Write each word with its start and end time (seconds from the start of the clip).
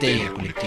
colectiva. 0.00 0.59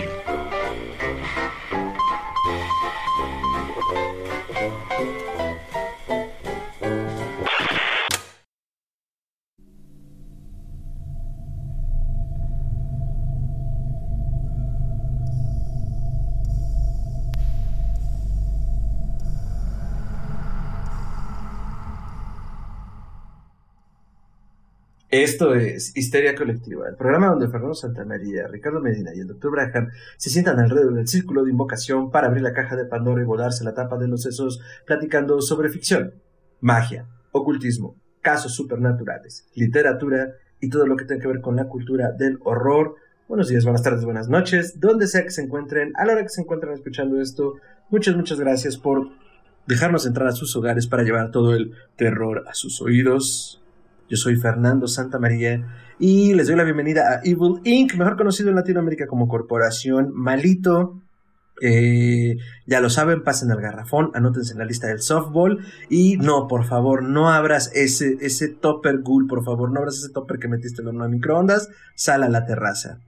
Esto 25.23 25.55
es 25.55 25.95
Histeria 25.95 26.35
Colectiva, 26.35 26.89
el 26.89 26.97
programa 26.97 27.27
donde 27.27 27.47
Fernando 27.47 27.73
Santamaría, 27.73 28.45
Ricardo 28.49 28.81
Medina 28.81 29.11
y 29.15 29.21
el 29.21 29.27
Dr. 29.27 29.51
Braham 29.51 29.87
se 30.17 30.29
sientan 30.29 30.59
alrededor 30.59 30.95
del 30.95 31.07
círculo 31.07 31.45
de 31.45 31.51
invocación 31.51 32.11
para 32.11 32.27
abrir 32.27 32.43
la 32.43 32.51
caja 32.51 32.75
de 32.75 32.83
Pandora 32.83 33.21
y 33.21 33.25
volarse 33.25 33.63
la 33.63 33.73
tapa 33.73 33.97
de 33.97 34.09
los 34.09 34.23
sesos 34.23 34.59
platicando 34.85 35.39
sobre 35.39 35.69
ficción, 35.69 36.15
magia, 36.59 37.07
ocultismo, 37.31 37.95
casos 38.19 38.53
supernaturales, 38.53 39.47
literatura 39.55 40.33
y 40.59 40.67
todo 40.67 40.85
lo 40.85 40.97
que 40.97 41.05
tenga 41.05 41.21
que 41.21 41.29
ver 41.29 41.39
con 41.39 41.55
la 41.55 41.69
cultura 41.69 42.11
del 42.11 42.37
horror. 42.43 42.95
Buenos 43.29 43.47
días, 43.47 43.63
buenas 43.63 43.81
tardes, 43.81 44.03
buenas 44.03 44.27
noches, 44.27 44.77
donde 44.81 45.07
sea 45.07 45.23
que 45.23 45.31
se 45.31 45.41
encuentren, 45.41 45.93
a 45.95 46.03
la 46.03 46.11
hora 46.11 46.23
que 46.23 46.29
se 46.29 46.41
encuentren 46.41 46.73
escuchando 46.73 47.21
esto, 47.21 47.53
muchas, 47.89 48.17
muchas 48.17 48.41
gracias 48.41 48.75
por 48.75 49.07
dejarnos 49.67 50.05
entrar 50.05 50.27
a 50.27 50.33
sus 50.33 50.53
hogares 50.57 50.85
para 50.85 51.03
llevar 51.03 51.31
todo 51.31 51.55
el 51.55 51.71
terror 51.95 52.43
a 52.45 52.53
sus 52.53 52.81
oídos. 52.81 53.62
Yo 54.09 54.17
soy 54.17 54.35
Fernando 54.35 54.87
Santa 54.87 55.17
María 55.17 55.65
y 55.97 56.33
les 56.33 56.47
doy 56.47 56.55
la 56.55 56.63
bienvenida 56.63 57.09
a 57.09 57.21
Evil 57.23 57.61
Inc., 57.63 57.95
mejor 57.95 58.17
conocido 58.17 58.49
en 58.49 58.55
Latinoamérica 58.55 59.07
como 59.07 59.27
Corporación 59.27 60.11
Malito. 60.13 61.01
Eh, 61.61 62.35
ya 62.65 62.81
lo 62.81 62.89
saben, 62.89 63.23
pasen 63.23 63.51
al 63.51 63.61
garrafón, 63.61 64.11
anótense 64.13 64.53
en 64.53 64.59
la 64.59 64.65
lista 64.65 64.87
del 64.87 64.99
softball 64.99 65.59
y 65.89 66.17
no, 66.17 66.47
por 66.47 66.65
favor, 66.65 67.03
no 67.03 67.29
abras 67.29 67.71
ese, 67.73 68.17
ese 68.19 68.49
topper 68.49 68.99
ghoul, 68.99 69.27
por 69.27 69.45
favor, 69.45 69.71
no 69.71 69.79
abras 69.79 69.99
ese 69.99 70.09
topper 70.09 70.39
que 70.39 70.49
metiste 70.49 70.81
en 70.81 70.89
el 70.89 71.09
microondas, 71.09 71.69
sal 71.95 72.23
a 72.23 72.29
la 72.29 72.45
terraza. 72.45 72.99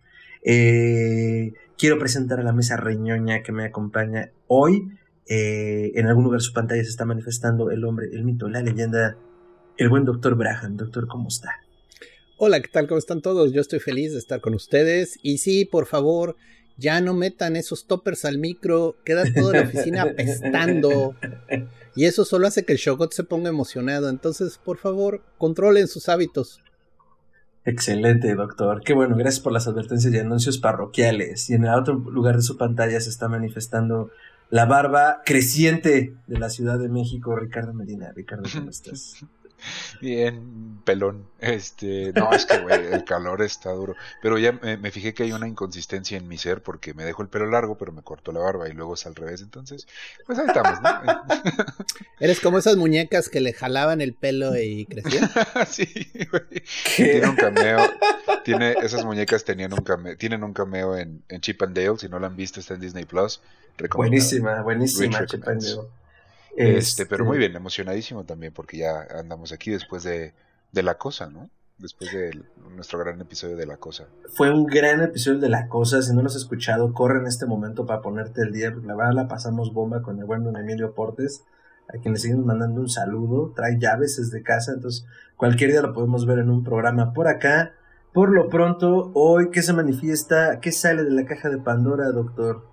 Eh, 0.44 1.54
quiero 1.78 2.00
presentar 2.00 2.40
a 2.40 2.44
la 2.44 2.54
mesa 2.54 2.78
reñoña 2.78 3.42
que 3.44 3.52
me 3.52 3.66
acompaña 3.66 4.30
hoy. 4.48 4.92
Eh, 5.28 5.92
en 5.96 6.06
algún 6.08 6.24
lugar 6.24 6.40
de 6.40 6.46
su 6.46 6.54
pantalla 6.54 6.84
se 6.84 6.90
está 6.90 7.04
manifestando 7.04 7.72
el 7.72 7.84
hombre, 7.84 8.08
el 8.14 8.24
mito, 8.24 8.48
la 8.48 8.62
leyenda 8.62 9.18
el 9.78 9.90
buen 9.90 10.06
doctor 10.06 10.36
Braham. 10.36 10.78
Doctor, 10.78 11.08
¿cómo 11.08 11.28
está? 11.28 11.62
Hola, 12.38 12.60
¿qué 12.62 12.68
tal? 12.68 12.88
¿Cómo 12.88 12.98
están 12.98 13.22
todos? 13.22 13.54
Yo 13.54 13.62
estoy 13.62 13.80
feliz 13.80 14.12
de 14.14 14.20
estar 14.20 14.42
con 14.42 14.54
ustedes. 14.54 15.18
Y 15.22 15.38
sí, 15.38 15.66
por 15.66 15.86
favor, 15.86 16.36
ya 16.78 17.00
no 17.02 17.14
metan 17.14 17.56
esos 17.56 17.88
toppers 17.88 18.26
al 18.26 18.38
micro. 18.38 18.98
Queda 19.06 19.24
toda 19.34 19.54
la 19.54 19.62
oficina 19.62 20.02
apestando. 20.12 21.16
Y 21.96 22.06
eso 22.06 22.26
solo 22.26 22.48
hace 22.48 22.66
que 22.66 22.74
el 22.74 22.80
Shogot 22.80 23.14
se 23.14 23.24
ponga 23.24 23.50
emocionado. 23.50 24.10
Entonces, 24.10 24.60
por 24.64 24.78
favor, 24.78 25.22
controlen 25.38 25.88
sus 25.88 26.10
hábitos. 26.10 26.62
Excelente, 27.64 28.36
doctor. 28.36 28.82
Qué 28.84 28.94
bueno, 28.94 29.16
gracias 29.16 29.42
por 29.42 29.52
las 29.52 29.68
advertencias 29.68 30.14
y 30.14 30.20
anuncios 30.20 30.58
parroquiales. 30.58 31.50
Y 31.50 31.54
en 31.54 31.64
el 31.64 31.74
otro 31.74 31.96
lugar 31.96 32.36
de 32.36 32.44
su 32.44 32.58
pantalla 32.58 33.00
se 33.00 33.10
está 33.10 33.28
manifestando 33.28 34.12
la 34.50 34.66
barba 34.66 35.22
creciente 35.26 36.16
de 36.28 36.40
la 36.40 36.50
Ciudad 36.50 36.78
de 36.78 36.90
México, 36.90 37.36
Ricardo 37.36 37.74
Medina. 37.74 38.12
Ricardo, 38.16 38.44
¿cómo 38.54 38.70
estás? 38.70 39.26
Bien, 40.02 40.82
pelón. 40.84 41.26
Este, 41.40 42.12
no, 42.14 42.32
es 42.32 42.46
que, 42.46 42.60
güey, 42.60 42.94
el 42.94 43.04
calor 43.04 43.42
está 43.42 43.72
duro. 43.72 43.96
Pero 44.22 44.38
ya 44.38 44.52
me, 44.52 44.92
fijé 44.92 45.14
que 45.14 45.24
hay 45.24 45.32
una 45.32 45.48
inconsistencia 45.48 46.18
en 46.18 46.28
mi 46.28 46.38
ser 46.38 46.62
porque 46.62 46.94
me 46.94 47.04
dejo 47.04 47.22
el 47.22 47.30
pelo 47.30 47.46
largo, 47.46 47.78
pero 47.78 47.92
me 47.92 48.02
corto 48.02 48.32
la 48.32 48.40
barba 48.40 48.68
y 48.68 48.74
luego 48.74 48.96
es 48.96 49.06
al 49.06 49.16
revés. 49.16 49.42
Entonces, 49.42 49.88
pues 50.26 50.40
ahí 50.40 50.46
estamos, 50.48 50.82
¿no? 50.82 50.90
Eres 52.20 52.40
como 52.40 52.58
esas 52.58 52.78
muñecas 52.78 53.30
que 53.30 53.42
le 53.42 53.54
jalaban 53.54 54.02
el 54.02 54.14
pelo 54.14 54.56
y 54.58 54.86
crecían. 54.86 55.30
sí, 55.68 55.88
güey. 56.32 56.64
Tiene 56.96 57.28
un 57.28 57.36
cameo. 57.36 57.80
Tiene, 58.44 58.76
esas 58.82 59.06
muñecas 59.06 59.44
tenían 59.44 59.74
un 59.74 59.84
cameo, 59.84 60.18
tienen 60.18 60.44
un 60.44 60.54
cameo 60.54 60.98
en, 60.98 61.24
en 61.30 61.42
Chip 61.42 61.62
and 61.64 61.76
Dale. 61.76 61.98
Si 61.98 62.10
no 62.10 62.20
lo 62.20 62.28
han 62.28 62.36
visto, 62.36 62.60
está 62.60 62.76
en 62.76 62.82
Disney 62.82 63.06
Plus. 63.06 63.42
Buenísima, 63.94 64.62
buenísima, 64.62 65.26
Chip 65.26 65.48
and 65.48 65.62
Dale. 65.62 66.05
Este, 66.56 67.06
pero 67.06 67.26
muy 67.26 67.38
este 67.38 67.48
bien, 67.48 67.58
emocionadísimo 67.58 68.24
también 68.24 68.54
porque 68.54 68.78
ya 68.78 69.08
andamos 69.20 69.52
aquí 69.52 69.72
después 69.72 70.04
de, 70.04 70.34
de 70.72 70.84
La 70.84 70.98
Cosa, 70.98 71.30
¿no? 71.30 71.50
Después 71.78 72.12
de 72.14 72.32
nuestro 72.74 73.00
gran 73.00 73.20
episodio 73.20 73.58
de 73.58 73.66
La 73.66 73.78
Cosa. 73.78 74.08
Fue 74.34 74.50
un 74.50 74.66
gran 74.66 75.02
episodio 75.02 75.40
de 75.40 75.50
La 75.50 75.68
Cosa, 75.68 76.02
si 76.02 76.14
no 76.14 76.22
lo 76.22 76.28
has 76.28 76.36
escuchado, 76.36 76.94
corre 76.94 77.20
en 77.20 77.28
este 77.28 77.46
momento 77.46 77.86
para 77.86 78.02
ponerte 78.02 78.42
el 78.42 78.54
día, 78.54 78.72
porque 78.72 78.88
la 78.88 78.96
verdad 78.96 79.14
la 79.14 79.28
pasamos 79.28 79.74
bomba 79.74 80.02
con 80.02 80.18
el 80.20 80.26
buen 80.26 80.44
don 80.44 80.56
Emilio 80.56 80.94
Portes, 80.94 81.44
a 81.90 81.98
quien 82.00 82.14
le 82.14 82.20
seguimos 82.20 82.46
mandando 82.46 82.80
un 82.80 82.90
saludo, 82.90 83.52
trae 83.54 83.78
llaves 83.78 84.16
desde 84.16 84.42
casa, 84.42 84.72
entonces 84.74 85.06
cualquier 85.36 85.72
día 85.72 85.82
lo 85.82 85.94
podemos 85.94 86.26
ver 86.26 86.40
en 86.40 86.50
un 86.50 86.64
programa 86.64 87.14
por 87.14 87.28
acá. 87.28 87.74
Por 88.14 88.30
lo 88.30 88.48
pronto, 88.48 89.12
hoy, 89.14 89.50
¿qué 89.52 89.62
se 89.62 89.74
manifiesta? 89.74 90.62
¿Qué 90.62 90.72
sale 90.72 91.04
de 91.04 91.12
la 91.12 91.26
caja 91.26 91.50
de 91.50 91.58
Pandora, 91.58 92.10
doctor? 92.12 92.66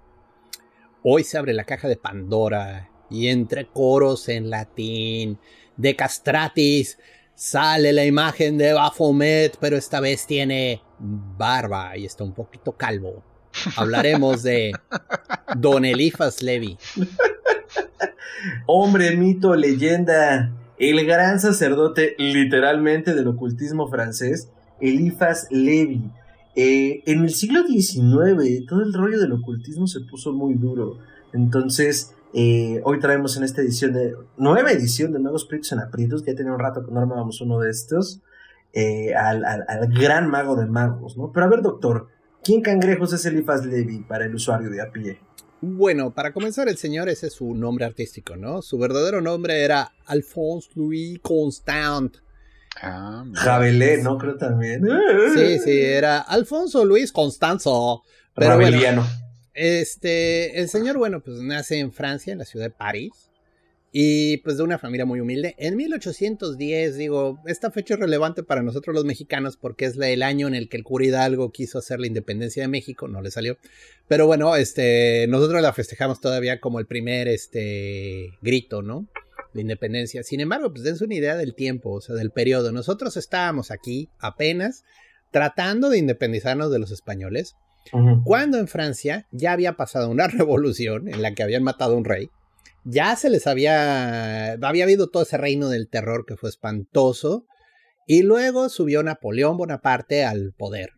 Hoy 1.02 1.24
se 1.24 1.36
abre 1.36 1.52
la 1.52 1.64
caja 1.64 1.88
de 1.88 1.96
Pandora 1.96 2.91
y 3.12 3.28
entre 3.28 3.66
coros 3.66 4.28
en 4.28 4.50
latín 4.50 5.38
de 5.76 5.96
castratis 5.96 6.98
sale 7.34 7.92
la 7.92 8.04
imagen 8.04 8.58
de 8.58 8.72
Baphomet, 8.72 9.56
pero 9.60 9.76
esta 9.76 10.00
vez 10.00 10.26
tiene 10.26 10.82
barba 10.98 11.96
y 11.96 12.04
está 12.04 12.24
un 12.24 12.34
poquito 12.34 12.72
calvo. 12.72 13.22
Hablaremos 13.76 14.42
de 14.42 14.72
Don 15.56 15.84
Elifas 15.84 16.42
Levi. 16.42 16.78
Hombre, 18.66 19.16
mito, 19.16 19.54
leyenda, 19.54 20.52
el 20.78 21.04
gran 21.06 21.40
sacerdote 21.40 22.14
literalmente 22.18 23.14
del 23.14 23.28
ocultismo 23.28 23.88
francés, 23.88 24.48
Elifas 24.80 25.46
Levi. 25.50 26.10
Eh, 26.54 27.02
en 27.06 27.22
el 27.22 27.30
siglo 27.30 27.66
XIX 27.66 28.66
todo 28.68 28.82
el 28.82 28.92
rollo 28.92 29.18
del 29.18 29.32
ocultismo 29.32 29.86
se 29.86 30.00
puso 30.00 30.32
muy 30.32 30.54
duro. 30.54 30.98
Entonces, 31.32 32.14
eh, 32.34 32.80
hoy 32.84 32.98
traemos 32.98 33.36
en 33.36 33.44
esta 33.44 33.60
edición 33.60 33.92
de, 33.92 34.14
nueva 34.36 34.72
edición 34.72 35.12
de 35.12 35.18
Nuevos 35.18 35.42
Espíritus 35.42 35.72
en 35.72 35.80
Aprietos, 35.80 36.22
que 36.22 36.32
ya 36.32 36.36
tenía 36.36 36.52
un 36.52 36.58
rato 36.58 36.84
que 36.84 36.90
no 36.90 37.00
armábamos 37.00 37.40
uno 37.40 37.58
de 37.58 37.70
estos, 37.70 38.20
eh, 38.72 39.14
al, 39.14 39.64
gran 39.88 40.28
mago 40.28 40.56
de 40.56 40.66
magos, 40.66 41.16
¿no? 41.16 41.30
Pero 41.32 41.46
a 41.46 41.48
ver, 41.48 41.62
doctor, 41.62 42.08
¿quién 42.42 42.62
cangrejos 42.62 43.12
es 43.12 43.24
Elifas 43.26 43.66
Levi 43.66 44.00
para 44.00 44.24
el 44.24 44.34
usuario 44.34 44.70
de 44.70 44.80
a 44.80 44.90
pie? 44.90 45.20
Bueno, 45.60 46.12
para 46.12 46.32
comenzar, 46.32 46.68
el 46.68 46.76
señor, 46.76 47.08
ese 47.08 47.28
es 47.28 47.34
su 47.34 47.54
nombre 47.54 47.84
artístico, 47.84 48.36
¿no? 48.36 48.62
Su 48.62 48.78
verdadero 48.78 49.20
nombre 49.20 49.62
era 49.62 49.92
Alphonse 50.06 50.70
Louis 50.74 51.20
Constant. 51.20 52.16
Ah, 52.80 53.24
Javelé, 53.34 54.02
¿no? 54.02 54.18
Creo 54.18 54.36
también. 54.36 54.82
Sí, 55.34 55.58
sí, 55.58 55.80
era 55.80 56.20
Alfonso 56.20 56.84
Luis 56.84 57.12
Constanzo. 57.12 58.02
Pero 58.34 58.58
este, 59.54 60.60
el 60.60 60.68
señor, 60.68 60.98
bueno, 60.98 61.22
pues 61.22 61.38
nace 61.38 61.78
en 61.78 61.92
Francia, 61.92 62.32
en 62.32 62.38
la 62.38 62.44
ciudad 62.44 62.66
de 62.66 62.70
París, 62.70 63.30
y 63.94 64.38
pues 64.38 64.56
de 64.56 64.62
una 64.62 64.78
familia 64.78 65.04
muy 65.04 65.20
humilde. 65.20 65.54
En 65.58 65.76
1810, 65.76 66.96
digo, 66.96 67.38
esta 67.46 67.70
fecha 67.70 67.94
es 67.94 68.00
relevante 68.00 68.42
para 68.42 68.62
nosotros 68.62 68.94
los 68.94 69.04
mexicanos 69.04 69.58
porque 69.58 69.84
es 69.84 69.98
el 69.98 70.22
año 70.22 70.48
en 70.48 70.54
el 70.54 70.70
que 70.70 70.78
el 70.78 70.82
cura 70.82 71.04
Hidalgo 71.04 71.52
quiso 71.52 71.78
hacer 71.78 72.00
la 72.00 72.06
independencia 72.06 72.62
de 72.62 72.68
México, 72.68 73.06
no 73.06 73.20
le 73.20 73.30
salió. 73.30 73.58
Pero 74.08 74.26
bueno, 74.26 74.56
este, 74.56 75.26
nosotros 75.28 75.60
la 75.60 75.74
festejamos 75.74 76.20
todavía 76.22 76.58
como 76.58 76.78
el 76.78 76.86
primer, 76.86 77.28
este, 77.28 78.30
grito, 78.40 78.80
¿no? 78.80 79.08
De 79.52 79.60
independencia. 79.60 80.22
Sin 80.22 80.40
embargo, 80.40 80.72
pues 80.72 80.84
dense 80.84 81.04
una 81.04 81.14
idea 81.14 81.36
del 81.36 81.54
tiempo, 81.54 81.90
o 81.90 82.00
sea, 82.00 82.14
del 82.14 82.30
periodo. 82.30 82.72
Nosotros 82.72 83.18
estábamos 83.18 83.70
aquí 83.70 84.08
apenas 84.18 84.84
tratando 85.30 85.90
de 85.90 85.98
independizarnos 85.98 86.72
de 86.72 86.78
los 86.78 86.92
españoles 86.92 87.56
cuando 88.24 88.58
en 88.58 88.68
Francia 88.68 89.26
ya 89.30 89.52
había 89.52 89.74
pasado 89.74 90.08
una 90.08 90.26
revolución 90.28 91.08
en 91.08 91.22
la 91.22 91.34
que 91.34 91.42
habían 91.42 91.62
matado 91.62 91.94
a 91.94 91.98
un 91.98 92.04
rey, 92.04 92.30
ya 92.84 93.14
se 93.16 93.30
les 93.30 93.46
había, 93.46 94.52
había 94.52 94.84
habido 94.84 95.08
todo 95.08 95.22
ese 95.22 95.36
reino 95.36 95.68
del 95.68 95.88
terror 95.88 96.24
que 96.26 96.36
fue 96.36 96.48
espantoso, 96.48 97.46
y 98.06 98.22
luego 98.22 98.68
subió 98.68 99.02
Napoleón 99.02 99.56
Bonaparte 99.56 100.24
al 100.24 100.52
poder. 100.52 100.90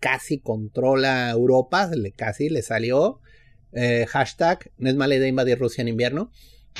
Casi 0.00 0.38
controla 0.38 1.30
Europa, 1.30 1.90
casi 2.16 2.48
le 2.48 2.62
salió. 2.62 3.20
Eh, 3.72 4.06
hashtag, 4.08 4.70
no 4.76 4.90
es 4.90 4.96
mala 4.96 5.14
idea 5.14 5.28
invadir 5.28 5.58
Rusia 5.58 5.82
en 5.82 5.88
invierno. 5.88 6.30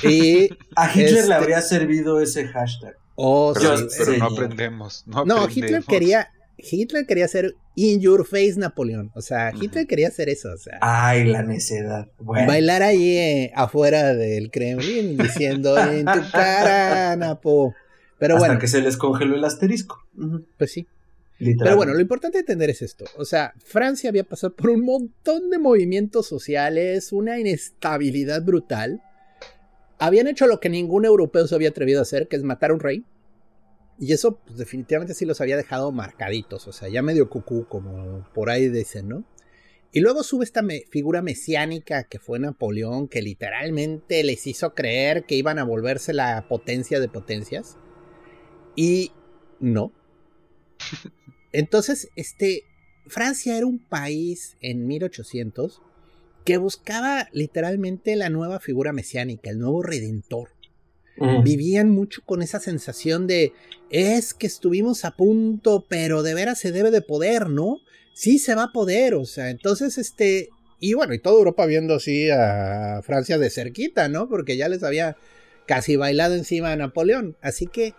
Y 0.03 0.49
a 0.75 0.89
Hitler 0.91 1.11
le 1.13 1.19
este 1.19 1.33
habría 1.33 1.61
servido 1.61 2.21
ese 2.21 2.47
hashtag. 2.47 2.95
Oh, 3.15 3.53
pero, 3.53 4.17
no 4.17 4.25
aprendemos. 4.25 5.03
No, 5.07 5.25
no 5.25 5.47
Hitler 5.49 5.83
quería, 5.83 6.31
Hitler 6.57 7.05
quería 7.05 7.27
ser 7.27 7.55
in 7.75 7.99
your 7.99 8.25
face 8.25 8.55
Napoleón. 8.57 9.11
O 9.15 9.21
sea, 9.21 9.51
Hitler 9.59 9.87
quería 9.87 10.07
hacer 10.07 10.29
eso. 10.29 10.51
O 10.51 10.57
sea, 10.57 10.77
Ay, 10.81 11.25
la 11.25 11.43
necedad. 11.43 12.09
Bailar 12.19 12.83
ahí 12.83 13.17
eh, 13.17 13.51
afuera 13.55 14.13
del 14.13 14.51
Kremlin 14.51 15.17
diciendo 15.17 15.77
en 15.91 16.05
tu 16.05 16.31
cara, 16.31 17.15
Napo. 17.15 17.73
Pero 18.19 18.35
Hasta 18.35 18.47
bueno. 18.47 18.59
que 18.59 18.67
se 18.67 18.81
les 18.81 18.97
congeló 18.97 19.35
el 19.35 19.43
asterisco. 19.43 19.99
Pues 20.57 20.71
sí. 20.71 20.87
Pero 21.39 21.75
bueno, 21.75 21.93
lo 21.93 21.99
importante 21.99 22.37
de 22.37 22.41
entender 22.41 22.69
es 22.69 22.81
esto. 22.81 23.05
O 23.17 23.25
sea, 23.25 23.53
Francia 23.65 24.09
había 24.09 24.23
pasado 24.23 24.55
por 24.55 24.69
un 24.69 24.85
montón 24.85 25.49
de 25.49 25.59
movimientos 25.59 26.27
sociales, 26.27 27.11
una 27.11 27.39
inestabilidad 27.39 28.43
brutal. 28.43 29.01
Habían 29.99 30.27
hecho 30.27 30.47
lo 30.47 30.59
que 30.59 30.69
ningún 30.69 31.05
europeo 31.05 31.47
se 31.47 31.55
había 31.55 31.69
atrevido 31.69 31.99
a 31.99 32.03
hacer, 32.03 32.27
que 32.27 32.35
es 32.35 32.43
matar 32.43 32.71
a 32.71 32.75
un 32.75 32.79
rey. 32.79 33.03
Y 33.99 34.13
eso, 34.13 34.37
pues, 34.37 34.57
definitivamente 34.57 35.13
sí 35.13 35.25
los 35.25 35.41
había 35.41 35.57
dejado 35.57 35.91
marcaditos. 35.91 36.67
O 36.67 36.71
sea, 36.71 36.89
ya 36.89 37.01
medio 37.01 37.29
cucú, 37.29 37.67
como 37.67 38.27
por 38.33 38.49
ahí 38.49 38.69
dicen, 38.69 39.07
¿no? 39.07 39.23
Y 39.91 39.99
luego 39.99 40.23
sube 40.23 40.43
esta 40.43 40.63
figura 40.89 41.21
mesiánica 41.21 42.03
que 42.05 42.17
fue 42.17 42.39
Napoleón, 42.39 43.07
que 43.07 43.21
literalmente 43.21 44.23
les 44.23 44.47
hizo 44.47 44.73
creer 44.73 45.25
que 45.25 45.35
iban 45.35 45.59
a 45.59 45.63
volverse 45.63 46.13
la 46.13 46.47
potencia 46.47 46.99
de 46.99 47.09
potencias. 47.09 47.77
Y 48.75 49.11
no. 49.59 49.93
Entonces, 51.51 52.09
este, 52.15 52.63
Francia 53.05 53.55
era 53.55 53.67
un 53.67 53.77
país 53.77 54.57
en 54.61 54.87
1800 54.87 55.81
que 56.43 56.57
buscaba 56.57 57.29
literalmente 57.31 58.15
la 58.15 58.29
nueva 58.29 58.59
figura 58.59 58.93
mesiánica, 58.93 59.51
el 59.51 59.59
nuevo 59.59 59.83
redentor. 59.83 60.49
Vivían 61.43 61.91
mucho 61.91 62.21
con 62.25 62.41
esa 62.41 62.59
sensación 62.59 63.27
de 63.27 63.53
es 63.89 64.33
que 64.33 64.47
estuvimos 64.47 65.05
a 65.05 65.11
punto, 65.11 65.85
pero 65.87 66.23
de 66.23 66.33
veras 66.33 66.59
se 66.59 66.71
debe 66.71 66.89
de 66.89 67.01
poder, 67.01 67.49
¿no? 67.49 67.77
Sí 68.13 68.39
se 68.39 68.55
va 68.55 68.63
a 68.63 68.71
poder, 68.71 69.13
o 69.13 69.25
sea, 69.25 69.49
entonces 69.49 69.97
este 69.97 70.49
y 70.79 70.95
bueno, 70.95 71.13
y 71.13 71.19
toda 71.19 71.37
Europa 71.37 71.65
viendo 71.65 71.95
así 71.95 72.29
a 72.29 73.01
Francia 73.03 73.37
de 73.37 73.49
cerquita, 73.49 74.09
¿no? 74.09 74.27
Porque 74.27 74.57
ya 74.57 74.67
les 74.67 74.83
había 74.83 75.15
casi 75.65 75.95
bailado 75.95 76.35
encima 76.35 76.73
a 76.73 76.75
Napoleón. 76.75 77.37
Así 77.41 77.67
que 77.67 77.93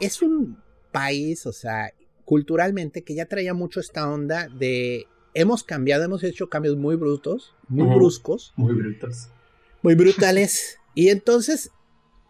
es 0.00 0.20
un 0.20 0.58
país, 0.90 1.46
o 1.46 1.52
sea, 1.52 1.92
culturalmente 2.24 3.02
que 3.02 3.14
ya 3.14 3.26
traía 3.26 3.54
mucho 3.54 3.78
esta 3.78 4.10
onda 4.10 4.48
de 4.48 5.06
hemos 5.34 5.62
cambiado, 5.62 6.04
hemos 6.04 6.24
hecho 6.24 6.48
cambios 6.48 6.76
muy 6.76 6.96
brutos, 6.96 7.54
muy 7.68 7.86
bruscos. 7.94 8.52
Muy 8.56 8.74
brutos. 8.74 9.28
Muy 9.82 9.94
brutales. 9.94 10.78
y 10.96 11.10
entonces 11.10 11.70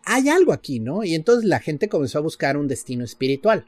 hay 0.07 0.29
algo 0.29 0.53
aquí, 0.53 0.81
¿no? 0.81 1.05
Y 1.05 1.15
entonces 1.15 1.45
la 1.45 1.61
gente 1.61 1.89
comenzó 1.89 2.19
a 2.19 2.23
buscar 2.23 2.57
un 2.57 2.69
destino 2.69 3.05
espiritual. 3.05 3.67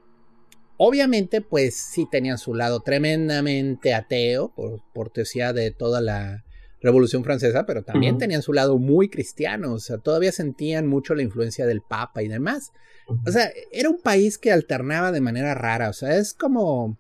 Obviamente, 0.79 1.41
pues 1.41 1.75
sí 1.77 2.07
tenían 2.11 2.39
su 2.39 2.55
lado 2.55 2.81
tremendamente 2.81 3.95
ateo, 3.95 4.53
por 4.55 4.83
cortesía 4.93 5.53
de 5.53 5.71
toda 5.71 6.01
la 6.01 6.45
Revolución 6.83 7.25
Francesa, 7.25 7.65
pero 7.65 7.83
también 7.83 8.19
tenían 8.19 8.43
su 8.43 8.53
lado 8.53 8.79
muy 8.79 9.09
cristiano, 9.09 9.73
o 9.73 9.79
sea, 9.79 9.97
todavía 9.99 10.31
sentían 10.31 10.87
mucho 10.87 11.15
la 11.15 11.23
influencia 11.23 11.67
del 11.67 11.81
Papa 11.81 12.23
y 12.23 12.29
demás. 12.29 12.73
O 13.27 13.31
sea, 13.31 13.51
era 13.73 13.89
un 13.89 14.01
país 14.01 14.37
que 14.37 14.53
alternaba 14.53 15.13
de 15.13 15.21
manera 15.21 15.55
rara. 15.55 15.89
O 15.89 15.93
sea, 15.93 16.17
es 16.17 16.35
como 16.35 16.99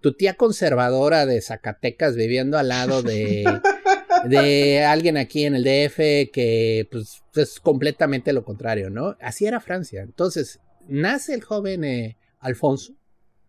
tu 0.00 0.14
tía 0.14 0.34
conservadora 0.34 1.26
de 1.26 1.40
Zacatecas 1.40 2.16
viviendo 2.16 2.58
al 2.58 2.68
lado 2.68 3.02
de, 3.02 3.44
de 4.28 4.84
alguien 4.84 5.16
aquí 5.16 5.44
en 5.44 5.54
el 5.54 5.64
DF 5.64 6.30
que 6.32 6.88
pues 6.90 7.22
es 7.34 7.60
completamente 7.60 8.32
lo 8.32 8.44
contrario, 8.44 8.90
¿no? 8.90 9.16
Así 9.20 9.46
era 9.46 9.60
Francia. 9.60 10.02
Entonces, 10.02 10.60
nace 10.88 11.34
el 11.34 11.42
joven 11.42 11.84
eh, 11.84 12.16
Alfonso 12.40 12.94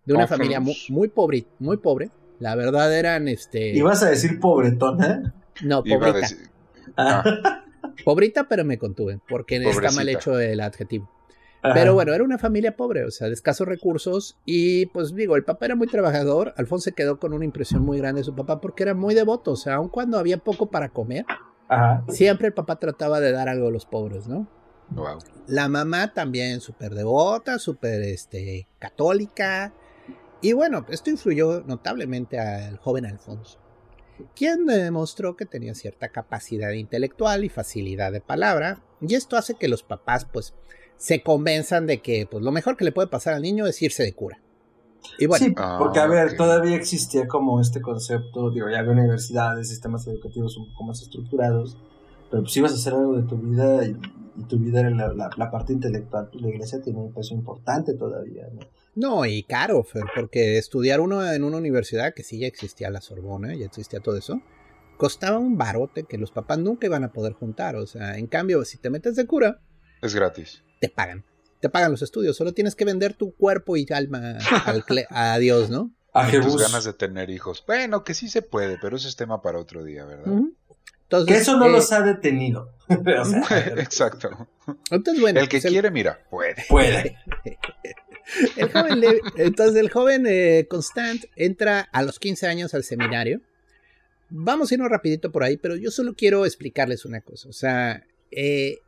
de 0.05 0.13
una 0.13 0.27
familia 0.27 0.59
muy, 0.59 1.07
pobre, 1.07 1.45
muy 1.59 1.77
pobre. 1.77 2.09
La 2.39 2.55
verdad 2.55 2.93
eran 2.97 3.27
este. 3.27 3.69
¿Ibas 3.75 4.03
a 4.03 4.09
decir 4.09 4.39
pobretona? 4.39 5.33
No, 5.61 5.83
pobrita. 5.83 6.27
Ah. 6.97 7.23
Pobrita, 8.03 8.47
pero 8.47 8.65
me 8.65 8.77
contuve, 8.77 9.19
porque 9.29 9.57
está 9.57 9.91
mal 9.91 10.09
hecho 10.09 10.39
el 10.39 10.59
adjetivo. 10.61 11.09
Pero 11.73 11.93
bueno, 11.93 12.13
era 12.13 12.23
una 12.23 12.37
familia 12.37 12.75
pobre, 12.75 13.05
o 13.05 13.11
sea, 13.11 13.27
de 13.27 13.33
escasos 13.33 13.67
recursos. 13.67 14.37
Y 14.45 14.87
pues 14.87 15.15
digo, 15.15 15.37
el 15.37 15.45
papá 15.45 15.65
era 15.65 15.75
muy 15.75 15.87
trabajador. 15.87 16.53
Alfonso 16.57 16.85
se 16.85 16.91
quedó 16.91 17.19
con 17.19 17.33
una 17.33 17.45
impresión 17.45 17.83
muy 17.83 17.97
grande 17.97 18.19
de 18.19 18.25
su 18.25 18.35
papá 18.35 18.59
porque 18.59 18.83
era 18.83 18.93
muy 18.93 19.15
devoto. 19.15 19.51
O 19.51 19.55
sea, 19.55 19.75
aun 19.75 19.87
cuando 19.87 20.19
había 20.19 20.37
poco 20.37 20.69
para 20.69 20.89
comer, 20.89 21.25
siempre 22.09 22.47
el 22.47 22.53
papá 22.53 22.77
trataba 22.77 23.21
de 23.21 23.31
dar 23.31 23.47
algo 23.47 23.67
a 23.67 23.71
los 23.71 23.85
pobres, 23.85 24.27
¿no? 24.27 24.47
La 25.47 25.69
mamá 25.69 26.13
también 26.13 26.59
súper 26.59 26.93
devota, 26.93 27.57
súper 27.59 28.01
este, 28.03 28.67
católica. 28.79 29.73
Y 30.41 30.53
bueno, 30.53 30.85
esto 30.89 31.09
influyó 31.09 31.61
notablemente 31.61 32.39
al 32.39 32.77
joven 32.77 33.05
Alfonso, 33.05 33.59
quien 34.35 34.65
demostró 34.65 35.37
que 35.37 35.45
tenía 35.45 35.73
cierta 35.73 36.09
capacidad 36.09 36.71
intelectual 36.71 37.45
y 37.45 37.49
facilidad 37.49 38.11
de 38.11 38.19
palabra. 38.19 38.83
Y 38.99 39.15
esto 39.15 39.37
hace 39.37 39.55
que 39.55 39.69
los 39.69 39.83
papás, 39.83 40.25
pues, 40.25 40.53
se 41.03 41.21
convenzan 41.21 41.85
de 41.85 42.01
que 42.01 42.25
pues, 42.31 42.41
lo 42.41 42.53
mejor 42.53 42.77
que 42.77 42.85
le 42.85 42.93
puede 42.93 43.09
pasar 43.09 43.33
al 43.33 43.41
niño 43.41 43.67
es 43.67 43.81
irse 43.81 44.03
de 44.03 44.13
cura. 44.13 44.39
Y 45.19 45.25
bueno, 45.25 45.45
sí, 45.45 45.53
porque 45.77 45.99
a 45.99 46.07
ver, 46.07 46.37
todavía 46.37 46.77
existía 46.77 47.27
como 47.27 47.59
este 47.59 47.81
concepto, 47.81 48.51
digo, 48.51 48.69
ya 48.69 48.79
había 48.79 48.93
universidades, 48.93 49.67
sistemas 49.67 50.07
educativos 50.07 50.55
un 50.55 50.71
poco 50.71 50.85
más 50.85 51.01
estructurados, 51.01 51.77
pero 52.31 52.43
pues 52.43 52.55
ibas 52.55 52.71
a 52.71 52.75
hacer 52.75 52.93
algo 52.93 53.17
de 53.17 53.23
tu 53.23 53.35
vida 53.35 53.85
y, 53.85 53.97
tu 54.47 54.57
vida 54.57 54.79
era 54.79 54.89
la, 54.91 55.51
parte 55.51 55.73
intelectual, 55.73 56.29
pues 56.31 56.41
la 56.41 56.49
iglesia 56.49 56.81
tiene 56.81 56.99
un 56.99 57.13
peso 57.13 57.35
importante 57.35 57.95
todavía, 57.95 58.47
¿no? 58.53 58.61
No, 58.95 59.25
y 59.25 59.43
caro, 59.43 59.83
Fer, 59.83 60.05
porque 60.15 60.57
estudiar 60.57 61.01
uno 61.01 61.29
en 61.29 61.43
una 61.43 61.57
universidad, 61.57 62.13
que 62.13 62.23
sí 62.23 62.39
ya 62.39 62.47
existía 62.47 62.89
la 62.89 63.01
Sorbona, 63.01 63.53
ya 63.55 63.65
existía 63.65 63.99
todo 63.99 64.15
eso, 64.15 64.41
costaba 64.95 65.37
un 65.37 65.57
barote 65.57 66.05
que 66.05 66.17
los 66.17 66.31
papás 66.31 66.59
nunca 66.59 66.87
iban 66.87 67.03
a 67.03 67.11
poder 67.11 67.33
juntar, 67.33 67.75
o 67.75 67.85
sea, 67.87 68.17
en 68.17 68.27
cambio, 68.27 68.63
si 68.63 68.77
te 68.77 68.89
metes 68.89 69.17
de 69.17 69.27
cura... 69.27 69.59
Es 70.01 70.15
gratis 70.15 70.63
te 70.83 70.89
pagan. 70.89 71.23
Te 71.61 71.69
pagan 71.69 71.91
los 71.91 72.01
estudios, 72.01 72.35
solo 72.35 72.51
tienes 72.51 72.75
que 72.75 72.83
vender 72.83 73.13
tu 73.13 73.33
cuerpo 73.33 73.77
y 73.77 73.87
alma 73.93 74.37
a 75.09 75.37
Dios, 75.39 75.69
¿no? 75.69 75.93
A 76.13 76.29
tus 76.29 76.61
ganas 76.61 76.83
de 76.83 76.91
tener 76.91 77.29
hijos. 77.29 77.63
Bueno, 77.65 78.03
que 78.03 78.13
sí 78.13 78.27
se 78.27 78.41
puede, 78.41 78.77
pero 78.81 78.97
eso 78.97 79.07
es 79.07 79.15
tema 79.15 79.41
para 79.41 79.59
otro 79.59 79.85
día, 79.85 80.03
¿verdad? 80.03 80.41
Entonces, 81.03 81.33
que 81.33 81.41
eso 81.41 81.57
no 81.57 81.69
los 81.69 81.89
ha 81.93 82.01
detenido. 82.01 82.73
Exacto. 83.77 84.49
Entonces, 84.91 85.21
bueno, 85.21 85.39
el 85.39 85.47
que 85.47 85.61
pues 85.61 85.71
quiere, 85.71 85.89
mira, 85.89 86.19
puede. 86.29 86.65
Puede. 86.67 87.17
el 88.57 88.69
joven 88.69 89.01
entonces 89.37 89.75
el 89.77 89.89
joven 89.89 90.25
eh, 90.27 90.67
Constant 90.69 91.23
entra 91.37 91.79
a 91.93 92.03
los 92.03 92.19
15 92.19 92.45
años 92.45 92.73
al 92.73 92.83
seminario. 92.83 93.39
Vamos 94.29 94.69
a 94.69 94.73
irnos 94.73 94.89
rapidito 94.89 95.31
por 95.31 95.43
ahí, 95.43 95.55
pero 95.55 95.77
yo 95.77 95.91
solo 95.91 96.13
quiero 96.13 96.45
explicarles 96.45 97.05
una 97.05 97.21
cosa. 97.21 97.47
O 97.47 97.53
sea, 97.53 98.05
eh, 98.31 98.79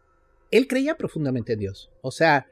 él 0.51 0.67
creía 0.67 0.95
profundamente 0.95 1.53
en 1.53 1.59
Dios. 1.59 1.89
O 2.01 2.11
sea, 2.11 2.47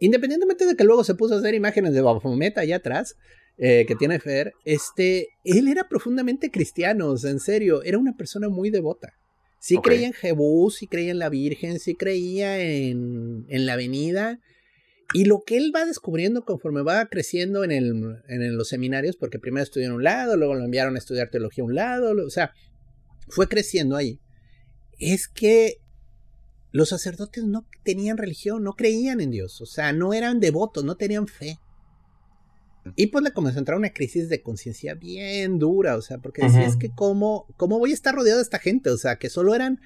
independientemente 0.00 0.66
de 0.66 0.76
que 0.76 0.84
luego 0.84 1.04
se 1.04 1.14
puso 1.14 1.34
a 1.34 1.38
hacer 1.38 1.54
imágenes 1.54 1.92
de 1.94 2.00
Baphomet 2.00 2.58
allá 2.58 2.76
atrás, 2.76 3.16
eh, 3.58 3.84
que 3.86 3.94
tiene 3.94 4.18
Fer, 4.18 4.54
este, 4.64 5.28
él 5.44 5.68
era 5.68 5.88
profundamente 5.88 6.50
cristiano, 6.50 7.08
o 7.08 7.16
sea, 7.16 7.30
en 7.30 7.40
serio, 7.40 7.82
era 7.82 7.98
una 7.98 8.16
persona 8.16 8.48
muy 8.48 8.70
devota. 8.70 9.12
Sí 9.60 9.76
creía 9.76 10.08
en 10.08 10.12
Jebús, 10.12 10.76
sí 10.76 10.88
creía 10.88 11.12
en 11.12 11.20
la 11.20 11.28
Virgen, 11.28 11.78
sí 11.78 11.94
creía 11.94 12.58
en, 12.58 13.44
en, 13.48 13.66
la 13.66 13.74
Avenida. 13.74 14.40
Y 15.14 15.26
lo 15.26 15.42
que 15.46 15.56
él 15.56 15.70
va 15.72 15.84
descubriendo 15.84 16.44
conforme 16.44 16.82
va 16.82 17.06
creciendo 17.06 17.62
en, 17.62 17.70
el, 17.70 17.92
en 18.26 18.56
los 18.56 18.68
seminarios, 18.68 19.16
porque 19.16 19.38
primero 19.38 19.62
estudió 19.62 19.86
en 19.86 19.92
un 19.92 20.02
lado, 20.02 20.36
luego 20.36 20.54
lo 20.54 20.64
enviaron 20.64 20.96
a 20.96 20.98
estudiar 20.98 21.30
teología 21.30 21.62
a 21.62 21.66
un 21.66 21.74
lado, 21.76 22.12
o 22.26 22.30
sea, 22.30 22.52
fue 23.28 23.46
creciendo 23.46 23.94
ahí, 23.94 24.18
es 24.98 25.28
que 25.28 25.76
los 26.72 26.88
sacerdotes 26.88 27.44
no 27.44 27.66
tenían 27.84 28.16
religión, 28.16 28.64
no 28.64 28.72
creían 28.72 29.20
en 29.20 29.30
Dios, 29.30 29.60
o 29.60 29.66
sea, 29.66 29.92
no 29.92 30.14
eran 30.14 30.40
devotos, 30.40 30.84
no 30.84 30.96
tenían 30.96 31.28
fe. 31.28 31.60
Y 32.96 33.08
pues 33.08 33.22
le 33.22 33.32
comenzó 33.32 33.58
a 33.58 33.60
entrar 33.60 33.78
una 33.78 33.92
crisis 33.92 34.28
de 34.28 34.42
conciencia 34.42 34.94
bien 34.94 35.58
dura, 35.58 35.96
o 35.96 36.02
sea, 36.02 36.18
porque 36.18 36.42
decía, 36.42 36.66
es 36.66 36.76
que 36.76 36.90
cómo, 36.90 37.46
cómo 37.56 37.78
voy 37.78 37.92
a 37.92 37.94
estar 37.94 38.14
rodeado 38.14 38.38
de 38.38 38.42
esta 38.42 38.58
gente, 38.58 38.90
o 38.90 38.96
sea, 38.96 39.16
que 39.16 39.30
solo 39.30 39.54
eran 39.54 39.80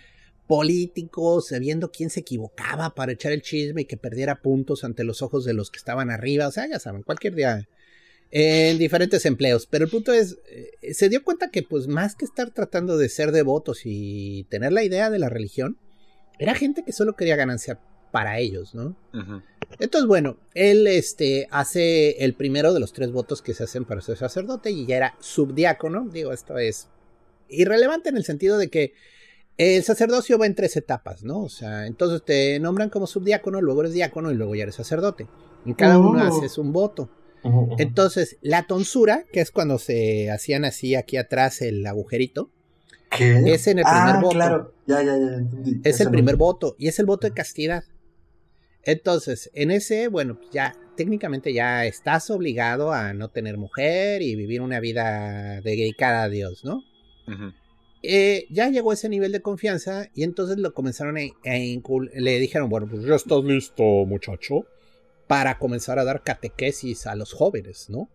políticos, 0.46 1.48
sabiendo 1.48 1.90
quién 1.90 2.08
se 2.08 2.20
equivocaba 2.20 2.94
para 2.94 3.12
echar 3.12 3.32
el 3.32 3.42
chisme 3.42 3.82
y 3.82 3.84
que 3.84 3.96
perdiera 3.96 4.40
puntos 4.40 4.84
ante 4.84 5.04
los 5.04 5.20
ojos 5.20 5.44
de 5.44 5.52
los 5.52 5.70
que 5.70 5.78
estaban 5.78 6.10
arriba, 6.10 6.46
o 6.48 6.52
sea, 6.52 6.68
ya 6.68 6.78
saben, 6.78 7.02
cualquier 7.02 7.34
día 7.34 7.68
en 8.30 8.78
diferentes 8.78 9.24
empleos, 9.26 9.66
pero 9.66 9.84
el 9.84 9.90
punto 9.90 10.12
es, 10.12 10.38
eh, 10.48 10.94
se 10.94 11.08
dio 11.08 11.22
cuenta 11.22 11.50
que 11.50 11.62
pues 11.62 11.86
más 11.86 12.16
que 12.16 12.24
estar 12.24 12.50
tratando 12.50 12.96
de 12.96 13.08
ser 13.08 13.30
devotos 13.30 13.82
y 13.84 14.46
tener 14.48 14.72
la 14.72 14.84
idea 14.84 15.10
de 15.10 15.18
la 15.18 15.28
religión, 15.28 15.78
era 16.38 16.54
gente 16.54 16.84
que 16.84 16.92
solo 16.92 17.14
quería 17.14 17.36
ganancia 17.36 17.78
para 18.10 18.38
ellos, 18.38 18.74
¿no? 18.74 18.96
Entonces, 19.78 20.08
bueno, 20.08 20.38
él 20.54 20.86
este, 20.86 21.48
hace 21.50 22.24
el 22.24 22.34
primero 22.34 22.72
de 22.72 22.80
los 22.80 22.92
tres 22.92 23.10
votos 23.12 23.42
que 23.42 23.54
se 23.54 23.64
hacen 23.64 23.84
para 23.84 24.00
ser 24.00 24.16
sacerdote 24.16 24.70
y 24.70 24.86
ya 24.86 24.96
era 24.96 25.14
subdiácono. 25.20 26.08
Digo, 26.08 26.32
esto 26.32 26.58
es 26.58 26.88
irrelevante 27.48 28.08
en 28.08 28.16
el 28.16 28.24
sentido 28.24 28.58
de 28.58 28.68
que 28.68 28.94
el 29.58 29.82
sacerdocio 29.82 30.38
va 30.38 30.46
en 30.46 30.54
tres 30.54 30.76
etapas, 30.76 31.24
¿no? 31.24 31.42
O 31.42 31.48
sea, 31.48 31.86
entonces 31.86 32.22
te 32.24 32.58
nombran 32.60 32.90
como 32.90 33.06
subdiácono, 33.06 33.60
luego 33.60 33.82
eres 33.82 33.94
diácono 33.94 34.30
y 34.30 34.34
luego 34.34 34.54
ya 34.54 34.64
eres 34.64 34.76
sacerdote. 34.76 35.26
En 35.64 35.74
cada 35.74 35.98
uno 35.98 36.22
oh. 36.22 36.38
haces 36.38 36.58
un 36.58 36.72
voto. 36.72 37.10
Entonces, 37.78 38.38
la 38.40 38.66
tonsura, 38.66 39.24
que 39.32 39.40
es 39.40 39.52
cuando 39.52 39.78
se 39.78 40.30
hacían 40.30 40.64
así 40.64 40.96
aquí 40.96 41.16
atrás 41.16 41.62
el 41.62 41.86
agujerito, 41.86 42.50
es 43.10 43.66
en 43.66 43.78
el 43.78 43.84
primer 43.84 44.16
ah, 44.16 44.20
voto. 44.20 44.34
Claro, 44.34 44.74
ya, 44.86 45.02
ya, 45.02 45.16
ya 45.16 45.36
entendí. 45.36 45.80
Es 45.84 46.00
el 46.00 46.10
primer 46.10 46.36
voto 46.36 46.76
y 46.78 46.88
es 46.88 46.98
el 46.98 47.06
voto 47.06 47.26
de 47.26 47.34
castidad. 47.34 47.84
Entonces, 48.82 49.50
en 49.54 49.70
ese, 49.72 50.08
bueno, 50.08 50.36
pues 50.36 50.50
ya 50.50 50.74
técnicamente 50.96 51.52
ya 51.52 51.84
estás 51.86 52.30
obligado 52.30 52.92
a 52.92 53.12
no 53.12 53.28
tener 53.28 53.58
mujer 53.58 54.22
y 54.22 54.36
vivir 54.36 54.60
una 54.60 54.80
vida 54.80 55.60
dedicada 55.60 56.24
a 56.24 56.28
Dios, 56.28 56.64
¿no? 56.64 56.82
Eh, 58.02 58.46
ya 58.50 58.70
llegó 58.70 58.92
a 58.92 58.94
ese 58.94 59.08
nivel 59.08 59.32
de 59.32 59.42
confianza 59.42 60.08
y 60.14 60.22
entonces 60.22 60.58
lo 60.58 60.72
comenzaron 60.72 61.16
a, 61.18 61.20
a 61.20 61.56
le 62.14 62.38
dijeron, 62.38 62.68
bueno, 62.68 62.86
pues 62.88 63.04
ya 63.04 63.16
estás 63.16 63.42
listo, 63.42 63.82
muchacho, 64.06 64.66
para 65.26 65.58
comenzar 65.58 65.98
a 65.98 66.04
dar 66.04 66.22
catequesis 66.22 67.06
a 67.06 67.16
los 67.16 67.32
jóvenes, 67.32 67.90
¿no? 67.90 68.08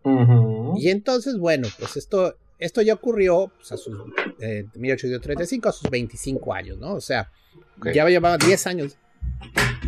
Y 0.77 0.89
entonces, 0.89 1.38
bueno, 1.38 1.67
pues 1.77 1.98
esto, 1.98 2.36
esto 2.62 2.82
ya 2.82 2.94
ocurrió 2.94 3.51
pues, 3.58 3.72
a 3.74 3.77
sus 3.77 3.98
eh, 4.39 4.65
1835, 4.75 5.68
a 5.68 5.72
sus 5.74 5.89
25 5.89 6.53
años, 6.53 6.77
¿no? 6.77 6.94
O 6.94 7.01
sea, 7.01 7.30
ya 7.94 8.06
llevaba 8.08 8.38
10 8.38 8.68
años 8.68 8.98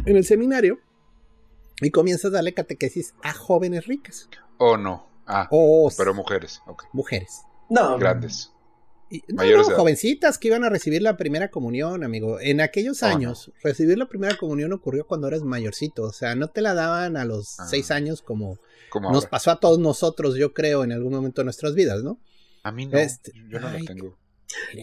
en 0.06 0.18
el 0.18 0.25
seminario 0.25 0.80
y 1.82 1.89
comienza 1.92 2.27
a 2.27 2.32
darle 2.32 2.53
catequesis 2.53 3.13
a 3.24 3.34
jóvenes 3.34 3.88
ricas 3.88 4.30
O 4.58 4.77
no. 4.77 5.10
Ah, 5.25 5.48
o 5.51 5.89
pero 5.98 6.13
mujeres. 6.13 6.62
Ok. 6.68 6.84
mujeres. 6.92 7.44
No. 7.70 7.98
Grandes. 7.98 8.51
Y- 9.10 9.22
no, 9.30 9.36
Mayores 9.36 9.70
no, 9.70 9.75
jovencitas 9.75 10.38
que 10.38 10.48
iban 10.50 10.63
a 10.65 10.70
recibir 10.70 11.01
la 11.01 11.15
primera 11.18 11.50
comunión, 11.50 12.03
amigo. 12.03 12.39
En 12.42 12.60
aquellos 12.62 13.01
Oh, 13.03 13.08
no. 13.08 13.15
años, 13.15 13.51
recibir 13.63 13.98
la 13.98 14.08
primera 14.08 14.36
comunión 14.38 14.74
ocurrió 14.74 15.06
cuando 15.08 15.27
eras 15.27 15.44
mayorcito. 15.44 16.03
O 16.03 16.12
sea, 16.12 16.36
no 16.36 16.50
te 16.50 16.62
la 16.62 16.74
daban 16.74 17.15
a 17.15 17.24
los 17.24 17.60
Ah. 17.60 17.68
6 17.68 17.92
años 17.92 18.22
como 18.22 18.58
Como 18.89 19.10
nos 19.12 19.20
ahora. 19.25 19.30
pasó 19.30 19.51
a 19.51 19.60
todos 19.60 19.80
nosotros, 19.80 20.36
yo 20.36 20.53
creo, 20.53 20.84
en 20.84 20.92
algún 20.92 21.13
momento 21.13 21.42
de 21.42 21.46
nuestras 21.46 21.74
vidas, 21.75 22.03
¿no? 22.03 22.20
A 22.63 22.72
mí 22.72 22.86
no. 22.86 22.98
Este- 22.98 23.32
Yo 23.50 23.60
no 23.60 23.67
ay, 23.67 23.79
lo 23.82 23.86
tengo. 23.86 24.17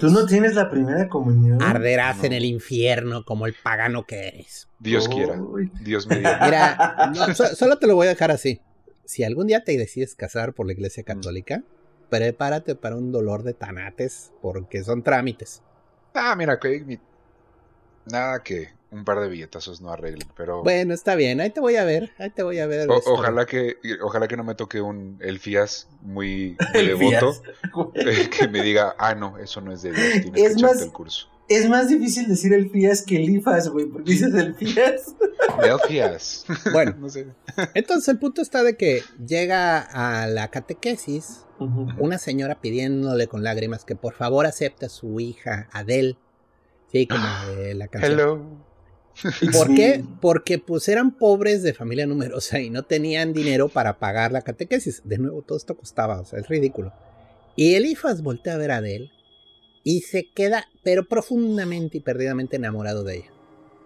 Tú 0.01 0.11
no 0.11 0.27
tienes 0.27 0.55
la 0.55 0.69
primera 0.71 1.09
comunión. 1.09 1.63
Arderás 1.63 2.19
No. 2.19 2.25
en 2.25 2.33
el 2.33 2.45
infierno 2.45 3.25
como 3.25 3.47
el 3.47 3.55
pagano 3.55 4.05
que 4.07 4.29
eres. 4.29 4.69
Dios 4.79 5.09
quiera. 5.09 5.41
Dios 5.81 6.07
me 6.09 6.17
diga. 6.17 6.41
Mira, 6.45 7.13
no, 7.29 7.35
so- 7.35 7.55
solo 7.55 7.79
te 7.79 7.87
lo 7.87 7.95
voy 7.95 8.07
a 8.07 8.11
dejar 8.11 8.31
así. 8.31 8.61
Si 9.05 9.25
algún 9.25 9.47
día 9.47 9.63
te 9.65 9.77
decides 9.77 10.15
casar 10.15 10.55
por 10.55 10.67
la 10.67 10.73
Mm. 10.73 10.77
iglesia 10.77 11.03
católica, 11.05 11.63
prepárate 12.09 12.75
para 12.75 12.97
un 12.97 13.13
dolor 13.13 13.43
de 13.45 13.55
tanates, 13.55 14.33
porque 14.43 14.83
son 14.83 15.03
trámites. 15.03 15.63
Ah, 16.15 16.35
mira, 16.37 16.59
que 16.59 16.81
mi- 16.85 16.99
nada 18.07 18.43
que 18.43 18.69
un 18.93 19.05
par 19.05 19.21
de 19.21 19.29
billetazos 19.29 19.81
no 19.81 19.91
arreglen, 19.93 20.27
pero 20.37 20.63
Bueno, 20.63 20.93
está 20.95 21.15
bien, 21.15 21.41
ahí 21.41 21.51
te 21.51 21.61
voy 21.61 21.77
a 21.77 21.85
ver, 21.85 22.11
ahí 22.19 22.31
te 22.31 22.43
voy 22.43 22.59
a 22.59 22.67
ver. 22.67 22.91
o- 22.91 22.99
este, 22.99 23.11
ojalá 23.11 23.47
que 23.47 23.77
ojalá 24.03 24.27
que 24.29 24.37
no 24.37 24.45
me 24.45 24.55
toque 24.55 24.81
un 24.81 25.17
el 25.21 25.39
FIAS 25.39 25.89
muy, 26.03 26.57
muy 26.59 26.59
El 26.75 26.87
devoto 26.99 27.43
eh, 27.95 28.29
que 28.37 28.49
me 28.49 28.63
diga, 28.63 28.95
"Ah, 28.99 29.15
no, 29.15 29.39
eso 29.39 29.61
no 29.61 29.73
es 29.73 29.83
de 29.83 29.93
Dios, 29.93 30.07
tienes 30.23 30.27
Es 30.27 30.33
que 30.33 30.41
echarte 30.59 30.63
más- 30.75 30.83
el 30.83 30.93
curso." 30.93 31.29
Es 31.49 31.69
más 31.69 31.89
difícil 31.89 32.29
decir 32.29 32.53
el 32.53 32.71
FIAS 32.71 33.03
que 33.03 33.17
el 33.17 33.29
IFAS, 33.29 33.71
güey, 33.71 33.87
porque 33.87 34.13
dices 34.13 34.33
el 34.35 34.55
FIAS. 34.55 35.17
El 35.65 35.81
FIAS. 35.89 36.45
Bueno, 36.73 36.95
no 36.99 37.09
sé. 37.09 37.27
entonces 37.75 38.07
el 38.09 38.19
punto 38.21 38.41
está 38.41 38.63
de 38.63 38.77
que 38.77 39.03
llega 39.27 39.81
a 39.81 40.27
la 40.29 40.49
catequesis 40.49 41.45
una 41.99 42.19
señora 42.19 42.61
pidiéndole 42.61 43.27
con 43.27 43.43
lágrimas 43.43 43.85
que 43.85 43.95
por 43.97 44.15
favor 44.15 44.47
acepte 44.47 44.87
a 44.87 44.89
su 44.89 45.19
hija 45.21 45.69
Adele. 45.73 46.17
Sí, 46.93 47.07
como 47.09 47.23
de 47.57 47.75
la 47.75 47.89
canción. 47.89 48.13
Hello. 48.13 48.70
¿Por 49.53 49.75
qué? 49.75 50.05
Porque 50.21 50.59
pues 50.59 50.89
eran 50.89 51.13
pobres 51.13 51.63
de 51.63 51.75
familia 51.75 52.07
numerosa 52.07 52.61
y 52.61 52.71
no 52.71 52.85
tenían 52.85 53.33
dinero 53.33 53.69
para 53.69 53.99
pagar 53.99 54.33
la 54.33 54.43
catequesis. 54.43 55.03
De 55.05 55.19
nuevo, 55.19 55.43
todo 55.43 55.59
esto 55.59 55.77
costaba, 55.77 56.21
o 56.21 56.25
sea, 56.25 56.39
es 56.39 56.49
ridículo. 56.49 56.93
Y 57.57 57.75
Elifas 57.75 58.23
voltea 58.23 58.55
a 58.55 58.59
ver 58.59 58.71
a 58.71 58.77
Adele 58.77 59.11
y 59.85 60.03
se 60.03 60.31
queda, 60.31 60.67
pero 60.83 61.07
profundamente 61.07 61.99
y 61.99 62.01
perdidamente 62.01 62.57
enamorado 62.57 63.05
de 63.05 63.17
ella. 63.19 63.33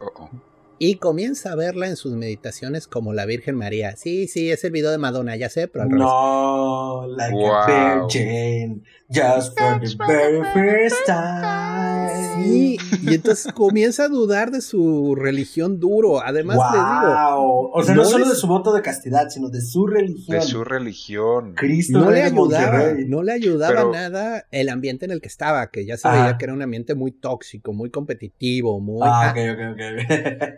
Oh, 0.00 0.12
oh. 0.16 0.53
Y 0.78 0.97
comienza 0.97 1.52
a 1.52 1.54
verla 1.54 1.87
en 1.88 1.97
sus 1.97 2.14
meditaciones 2.14 2.88
como 2.88 3.12
la 3.12 3.26
Virgen 3.26 3.54
María. 3.57 3.95
Sí, 3.97 4.26
sí, 4.26 4.50
es 4.50 4.64
el 4.64 4.73
video 4.73 4.90
de 4.90 4.99
Madonna, 4.99 5.37
ya 5.37 5.49
sé, 5.49 5.69
pero 5.69 5.85
al 5.85 5.90
revés. 5.90 6.04
No, 6.04 7.07
like 7.16 7.33
Wow. 7.35 7.54
a 7.54 7.95
virgin, 8.00 8.85
just 9.09 9.59
for 9.59 9.81
the 9.81 9.97
very 10.07 10.43
first 10.52 10.97
time. 11.07 12.45
Sí, 12.45 12.76
y 13.02 13.14
entonces 13.14 13.52
comienza 13.52 14.04
a 14.04 14.09
dudar 14.09 14.50
de 14.50 14.61
su 14.61 15.14
religión 15.14 15.78
duro. 15.78 16.21
Además, 16.23 16.59
les 16.59 16.73
digo, 16.73 17.14
wow. 17.14 17.71
O 17.73 17.83
sea, 17.83 17.95
no, 17.95 18.02
no 18.02 18.09
solo 18.09 18.28
de 18.28 18.35
su 18.35 18.47
voto 18.49 18.73
de 18.73 18.83
castidad, 18.83 19.28
sino 19.31 19.49
de 19.50 19.61
su 19.61 19.87
religión. 19.87 20.38
De 20.40 20.45
su 20.45 20.64
religión. 20.64 21.54
Cristo 21.54 22.00
no 22.00 22.11
le 22.11 22.23
ayudaba, 22.25 22.73
Monterrey. 22.78 23.04
no 23.09 23.23
le 23.23 23.33
ayudaba 23.33 23.75
Pero- 23.75 23.93
nada 23.93 24.47
el 24.50 24.69
ambiente 24.69 25.04
en 25.04 25.12
el 25.12 25.21
que 25.21 25.28
estaba, 25.28 25.71
que 25.71 25.87
ya 25.87 25.97
se 25.97 26.09
Ajá. 26.09 26.23
veía 26.23 26.38
que 26.38 26.45
era 26.47 26.54
un 26.54 26.62
ambiente 26.62 26.95
muy 26.95 27.12
tóxico, 27.12 27.73
muy 27.73 27.90
competitivo, 27.90 28.81
muy... 28.81 29.00
Ah, 29.02 29.28
Ah, 29.28 29.31
ok, 29.31 29.38
ok, 29.52 29.61
ok. 29.73 29.78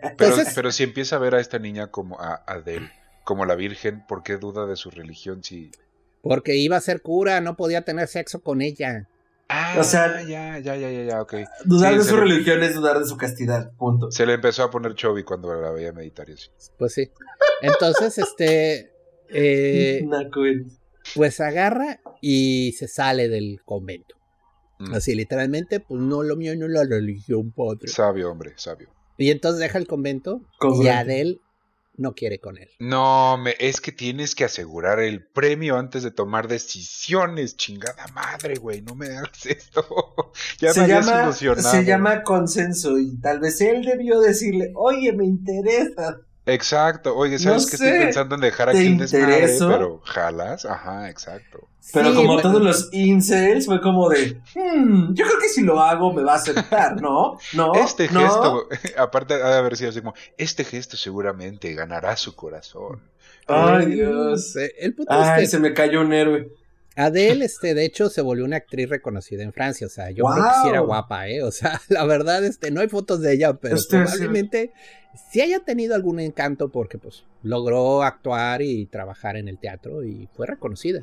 Pero, 0.17 0.31
Entonces- 0.31 0.53
pero 0.55 0.71
si 0.71 0.83
empieza 0.83 1.15
a 1.15 1.19
ver 1.19 1.35
a 1.35 1.39
esta 1.39 1.59
niña 1.59 1.87
como 1.87 2.19
a 2.19 2.43
Adele, 2.47 2.91
como 3.23 3.45
la 3.45 3.55
Virgen, 3.55 4.05
¿por 4.07 4.23
qué 4.23 4.37
duda 4.37 4.65
de 4.65 4.75
su 4.75 4.89
religión 4.91 5.43
si 5.43 5.71
Porque 6.21 6.55
iba 6.55 6.77
a 6.77 6.81
ser 6.81 7.01
cura, 7.01 7.41
no 7.41 7.55
podía 7.55 7.81
tener 7.83 8.07
sexo 8.07 8.41
con 8.41 8.61
ella. 8.61 9.07
Ah, 9.49 9.75
O 9.79 9.83
sea- 9.83 10.21
ya, 10.23 10.59
ya, 10.59 10.75
ya, 10.75 10.89
ya, 10.91 11.03
ya, 11.03 11.21
ok. 11.21 11.35
Dudar 11.63 11.93
Sí, 11.93 11.99
de 11.99 12.03
su 12.03 12.15
le- 12.15 12.21
religión 12.21 12.63
es 12.63 12.75
dudar 12.75 12.99
de 12.99 13.05
su 13.05 13.15
castidad, 13.17 13.71
punto. 13.77 14.11
Se 14.11 14.25
le 14.25 14.33
empezó 14.33 14.63
a 14.63 14.69
poner 14.69 14.93
chubby 14.95 15.23
cuando 15.23 15.53
la 15.61 15.71
veía 15.71 15.93
meditar 15.93 16.29
y 16.29 16.33
así. 16.33 16.49
Pues 16.77 16.93
sí. 16.93 17.09
Entonces, 17.61 18.17
este... 18.17 18.91
eh, 19.29 20.05
pues 21.15 21.39
agarra 21.39 21.99
y 22.21 22.73
se 22.77 22.87
sale 22.87 23.29
del 23.29 23.61
convento. 23.63 24.15
Mm. 24.79 24.93
Así, 24.95 25.15
literalmente, 25.15 25.79
pues 25.79 26.01
no 26.01 26.23
lo 26.23 26.35
mío, 26.35 26.53
no 26.57 26.67
la 26.67 26.83
religión, 26.83 27.51
padre. 27.51 27.87
Sabio, 27.87 28.29
hombre, 28.31 28.53
sabio. 28.57 28.89
Y 29.17 29.31
entonces 29.31 29.59
deja 29.59 29.77
el 29.77 29.87
convento 29.87 30.41
y. 30.81 30.87
Adele 30.87 31.39
no 31.97 32.13
quiere 32.13 32.39
con 32.39 32.57
él. 32.57 32.69
No, 32.79 33.37
me, 33.37 33.55
es 33.59 33.81
que 33.81 33.91
tienes 33.91 34.35
que 34.35 34.45
asegurar 34.45 34.99
el 34.99 35.25
premio 35.25 35.77
antes 35.77 36.03
de 36.03 36.11
tomar 36.11 36.47
decisiones, 36.47 37.57
chingada 37.57 38.05
madre, 38.13 38.55
güey, 38.55 38.81
no 38.81 38.95
me 38.95 39.07
hagas 39.07 39.45
esto. 39.45 39.83
ya 40.59 40.73
se 40.73 40.81
me 40.81 40.83
habías 40.85 41.07
llama, 41.07 41.23
ilusionado. 41.23 41.71
se 41.71 41.85
llama 41.85 42.23
consenso 42.23 42.99
y 42.99 43.19
tal 43.19 43.39
vez 43.39 43.59
él 43.61 43.83
debió 43.83 44.19
decirle, 44.19 44.71
oye, 44.75 45.11
me 45.13 45.25
interesa. 45.25 46.19
Exacto, 46.47 47.15
oye, 47.15 47.37
¿sabes 47.39 47.65
No 47.65 47.69
que 47.71 47.77
sé, 47.77 47.85
estoy 47.89 47.99
pensando 48.05 48.35
en 48.35 48.41
dejar 48.41 48.71
¿te 48.71 48.77
aquí 48.77 48.87
el 48.87 48.97
desmadre? 48.97 49.33
intereso? 49.35 49.67
Pero 49.69 50.01
jalas, 50.05 50.65
ajá, 50.65 51.09
exacto. 51.09 51.67
Pero 51.93 52.09
Sí, 52.09 52.15
como 52.15 52.27
bueno, 52.33 52.41
todos 52.41 52.61
los 52.61 52.89
incels 52.93 53.65
fue 53.65 53.79
como 53.81 54.09
de, 54.09 54.41
"Hmm, 54.55 55.13
yo 55.13 55.25
creo 55.25 55.39
que 55.39 55.47
si 55.49 55.61
lo 55.63 55.79
hago 55.81 56.11
me 56.13 56.23
va 56.23 56.33
a 56.33 56.35
aceptar, 56.37 57.01
¿no? 57.01 57.37
No, 57.53 57.73
este 57.75 58.09
no. 58.09 58.21
gesto, 58.21 58.67
aparte 58.97 59.35
ha 59.35 59.49
de 59.49 59.57
haber 59.57 59.77
sido 59.77 59.89
así 59.91 59.99
como, 59.99 60.13
este 60.37 60.63
gesto 60.63 60.97
seguramente 60.97 61.73
ganará 61.73 62.15
su 62.17 62.35
corazón. 62.35 63.01
Ay, 63.47 63.85
Dios. 63.87 64.55
Eh, 64.57 64.73
El 64.79 64.95
punto 64.95 65.13
Ay, 65.13 65.35
es 65.35 65.39
que 65.41 65.47
se 65.47 65.59
me 65.59 65.73
cayó 65.73 66.01
un 66.01 66.11
héroe. 66.13 66.49
Adele, 66.97 67.45
este, 67.45 67.73
de 67.75 67.85
hecho, 67.85 68.09
se 68.09 68.21
volvió 68.21 68.43
una 68.43 68.57
actriz 68.57 68.89
reconocida 68.89 69.43
en 69.43 69.53
Francia. 69.53 69.85
O 69.85 69.89
sea, 69.89 70.09
yo 70.09 70.25
creo 70.25 70.43
que 70.43 70.51
sí 70.63 70.69
era 70.69 70.79
guapa, 70.79 71.27
¿eh? 71.29 71.43
O 71.43 71.51
sea, 71.51 71.79
la 71.89 72.03
verdad, 72.05 72.43
este, 72.43 72.71
no 72.71 72.81
hay 72.81 72.89
fotos 72.89 73.21
de 73.21 73.33
ella, 73.33 73.53
pero 73.53 73.75
Este, 73.75 73.97
sí. 73.97 74.03
probablemente 74.03 74.73
sí 75.17 75.41
haya 75.41 75.59
tenido 75.59 75.95
algún 75.95 76.19
encanto 76.19 76.69
porque, 76.69 76.97
pues, 76.97 77.25
logró 77.43 78.03
actuar 78.03 78.61
y 78.61 78.85
trabajar 78.85 79.35
en 79.37 79.47
el 79.47 79.57
teatro 79.59 80.03
y 80.03 80.27
fue 80.33 80.47
reconocida. 80.47 81.01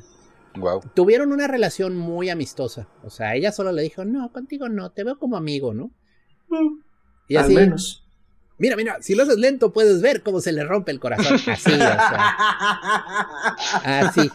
Wow. 0.55 0.81
Tuvieron 0.93 1.31
una 1.33 1.47
relación 1.47 1.95
muy 1.97 2.29
amistosa. 2.29 2.87
O 3.03 3.09
sea, 3.09 3.35
ella 3.35 3.51
solo 3.51 3.71
le 3.71 3.81
dijo, 3.81 4.05
no, 4.05 4.31
contigo 4.31 4.69
no, 4.69 4.91
te 4.91 5.03
veo 5.03 5.19
como 5.19 5.35
amigo, 5.37 5.73
¿no? 5.73 5.91
Y 7.27 7.35
Al 7.35 7.45
así, 7.45 7.55
menos. 7.55 8.07
mira, 8.57 8.75
mira, 8.77 8.97
si 9.01 9.15
lo 9.15 9.23
haces 9.23 9.37
lento 9.37 9.73
puedes 9.73 10.01
ver 10.01 10.23
cómo 10.23 10.39
se 10.39 10.53
le 10.53 10.63
rompe 10.63 10.91
el 10.91 10.99
corazón. 10.99 11.35
Así, 11.47 11.71
o 11.73 11.77
sea, 11.77 12.37
así. 13.83 14.31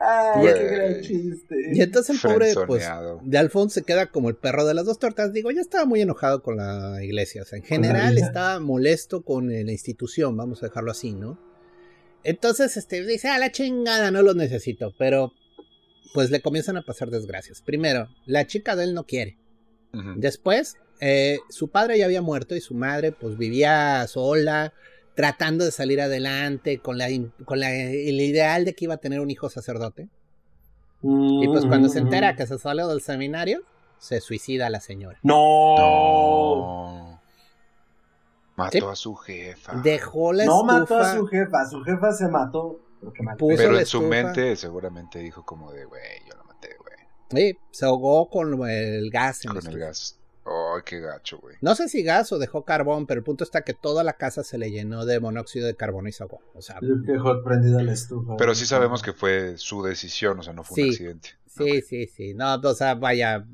Ay, 0.00 0.42
Y- 0.48 0.54
qué 0.54 0.64
gran 0.64 1.00
chiste. 1.00 1.56
Y 1.72 1.80
entonces 1.80 2.16
el 2.16 2.30
pobre, 2.30 2.52
pues, 2.66 2.84
de 3.22 3.38
Alfonso 3.38 3.74
se 3.74 3.82
queda 3.84 4.06
como 4.06 4.28
el 4.28 4.36
perro 4.36 4.64
de 4.66 4.74
las 4.74 4.84
dos 4.86 4.98
tortas. 4.98 5.32
Digo, 5.32 5.50
ya 5.50 5.60
estaba 5.60 5.84
muy 5.86 6.00
enojado 6.00 6.42
con 6.42 6.56
la 6.56 7.02
iglesia. 7.02 7.42
O 7.42 7.44
sea, 7.44 7.58
en 7.58 7.64
general 7.64 8.18
estaba 8.18 8.60
molesto 8.60 9.22
con 9.24 9.48
la 9.48 9.72
institución, 9.72 10.36
vamos 10.36 10.62
a 10.62 10.66
dejarlo 10.66 10.90
así, 10.90 11.12
¿no? 11.12 11.38
Entonces, 12.22 12.76
este, 12.76 13.04
dice, 13.04 13.28
a 13.28 13.38
la 13.38 13.52
chingada, 13.52 14.10
no 14.10 14.22
los 14.22 14.34
necesito. 14.36 14.94
Pero, 14.98 15.32
pues 16.12 16.30
le 16.30 16.40
comienzan 16.40 16.76
a 16.76 16.82
pasar 16.82 17.10
desgracias. 17.10 17.60
Primero, 17.62 18.08
la 18.26 18.46
chica 18.46 18.76
de 18.76 18.84
él 18.84 18.94
no 18.94 19.04
quiere. 19.04 19.38
Después, 20.16 20.76
eh, 21.00 21.38
su 21.50 21.68
padre 21.68 21.98
ya 21.98 22.06
había 22.06 22.20
muerto 22.22 22.56
y 22.56 22.60
su 22.60 22.74
madre, 22.74 23.12
pues, 23.12 23.36
vivía 23.38 24.04
sola, 24.08 24.72
tratando 25.14 25.64
de 25.64 25.70
salir 25.70 26.00
adelante 26.00 26.78
con 26.78 26.98
la, 26.98 27.06
con 27.44 27.60
la, 27.60 27.72
el 27.72 28.20
ideal 28.20 28.64
de 28.64 28.74
que 28.74 28.84
iba 28.86 28.94
a 28.94 28.98
tener 28.98 29.20
un 29.20 29.30
hijo 29.30 29.48
sacerdote. 29.48 30.08
Y 31.02 31.46
pues 31.48 31.66
cuando 31.66 31.88
se 31.88 31.98
entera 31.98 32.34
que 32.34 32.46
se 32.46 32.58
salió 32.58 32.88
del 32.88 33.02
seminario, 33.02 33.62
se 33.98 34.20
suicida 34.20 34.70
la 34.70 34.80
señora. 34.80 35.18
No. 35.22 35.76
No. 35.76 37.20
Mató 38.56 38.78
Sí. 38.78 38.84
a 38.90 38.94
su 38.96 39.14
jefa. 39.16 39.72
Dejó 39.82 40.32
la 40.32 40.44
No 40.44 40.60
estufa. 40.60 40.78
mató 40.78 40.98
a 40.98 41.14
su 41.14 41.26
jefa. 41.26 41.66
Su 41.66 41.82
jefa 41.82 42.12
se 42.12 42.28
mató. 42.28 42.80
porque 43.02 43.22
mató. 43.22 43.38
Puso 43.38 43.56
Pero 43.58 43.78
en 43.78 43.84
su 43.86 44.00
mente 44.02 44.56
seguramente 44.56 45.18
dijo 45.18 45.44
como 45.44 45.72
de, 45.72 45.84
güey, 45.84 46.00
yo 46.30 46.36
la 46.38 46.44
maté, 46.44 46.70
güey. 46.78 46.96
Sí, 47.52 47.58
se 47.70 47.84
ahogó 47.84 48.30
con 48.30 48.66
el 48.70 49.10
gas. 49.10 49.44
en 49.44 49.48
Con 49.50 49.58
el 49.58 49.64
estufa. 49.64 49.78
gas. 49.86 50.18
Ay, 50.46 50.82
qué 50.84 51.00
gacho, 51.00 51.38
güey. 51.38 51.56
No 51.60 51.74
sé 51.74 51.88
si 51.88 52.02
gas 52.02 52.30
o 52.32 52.38
dejó 52.38 52.64
carbón, 52.64 53.06
pero 53.06 53.18
el 53.18 53.24
punto 53.24 53.44
está 53.44 53.62
que 53.62 53.72
toda 53.72 54.04
la 54.04 54.14
casa 54.14 54.44
se 54.44 54.58
le 54.58 54.70
llenó 54.70 55.06
de 55.06 55.18
monóxido 55.18 55.66
de 55.66 55.74
carbono 55.74 56.08
y 56.08 56.12
se 56.12 56.22
ahogó. 56.22 56.40
O 56.54 56.60
sea, 56.60 56.78
Dejó 56.82 57.42
prendida 57.42 57.82
la 57.82 57.92
estufa. 57.92 58.36
Pero 58.36 58.54
sí 58.54 58.66
sabemos 58.66 59.02
que 59.02 59.12
fue 59.12 59.56
su 59.56 59.82
decisión, 59.82 60.38
o 60.38 60.42
sea, 60.42 60.52
no 60.52 60.62
fue 60.62 60.84
un 60.84 60.90
accidente. 60.90 61.30
sí, 61.46 61.80
sí, 61.80 62.06
sí. 62.06 62.34
No, 62.34 62.54
o 62.56 62.74
sea, 62.74 62.94
vaya, 62.94 63.46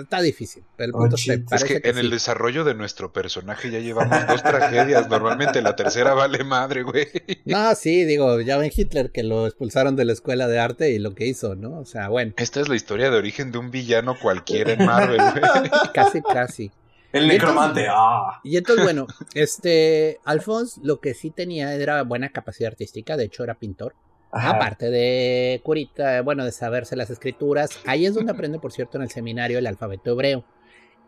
está 0.00 0.20
difícil. 0.20 0.62
Pero 0.76 0.86
el 0.86 0.92
punto 0.92 1.16
Oh, 1.16 1.18
es 1.18 1.24
que 1.24 1.32
Es 1.32 1.40
parece 1.40 1.66
Es 1.66 1.72
que 1.72 1.80
que 1.82 1.88
en 1.90 1.98
el 1.98 2.10
desarrollo 2.10 2.64
de 2.64 2.74
nuestro 2.74 3.12
personaje 3.12 3.70
ya 3.70 3.78
llevamos 3.80 4.26
dos 4.26 4.42
tragedias. 4.42 5.08
Normalmente 5.08 5.60
la 5.62 5.76
tercera 5.76 6.14
vale 6.14 6.44
madre, 6.44 6.82
güey. 6.82 7.08
No, 7.44 7.74
sí, 7.74 8.04
digo, 8.04 8.40
ya 8.40 8.56
ven 8.58 8.70
Hitler 8.74 9.10
que 9.10 9.22
lo 9.22 9.46
expulsaron 9.46 9.96
de 9.96 10.04
la 10.04 10.12
escuela 10.12 10.46
de 10.48 10.58
arte 10.58 10.90
y 10.90 10.98
lo 10.98 11.14
que 11.14 11.26
hizo, 11.26 11.54
¿no? 11.54 11.78
O 11.78 11.84
sea, 11.84 12.08
bueno, 12.08 12.32
Esta 12.36 12.60
es 12.60 12.68
la 12.68 12.76
historia 12.76 13.10
de 13.10 13.16
origen 13.16 13.52
de 13.52 13.58
un 13.58 13.70
villano 13.70 14.16
cualquiera 14.20 14.72
en 14.72 14.84
Marvel, 14.84 15.20
güey. 15.32 15.70
casi, 15.94 16.22
casi. 16.22 16.70
El 17.12 17.28
necromante, 17.28 17.86
ah. 17.88 18.40
Y 18.42 18.56
entonces, 18.56 18.84
bueno, 18.84 19.06
este, 19.34 20.18
Alphonse 20.24 20.80
lo 20.82 21.00
que 21.00 21.14
sí 21.14 21.30
tenía 21.30 21.72
era 21.74 22.02
buena 22.02 22.30
capacidad 22.30 22.72
artística, 22.72 23.16
de 23.16 23.24
hecho 23.24 23.44
era 23.44 23.54
pintor. 23.54 23.94
Ajá. 24.34 24.50
Aparte 24.50 24.90
de 24.90 25.60
curita, 25.64 26.20
bueno, 26.22 26.44
de 26.44 26.52
saberse 26.52 26.96
las 26.96 27.10
escrituras, 27.10 27.70
ahí 27.86 28.04
es 28.04 28.14
donde 28.14 28.32
aprende, 28.32 28.58
por 28.58 28.72
cierto, 28.72 28.98
en 28.98 29.04
el 29.04 29.10
seminario 29.10 29.58
el 29.58 29.66
alfabeto 29.66 30.10
hebreo. 30.10 30.44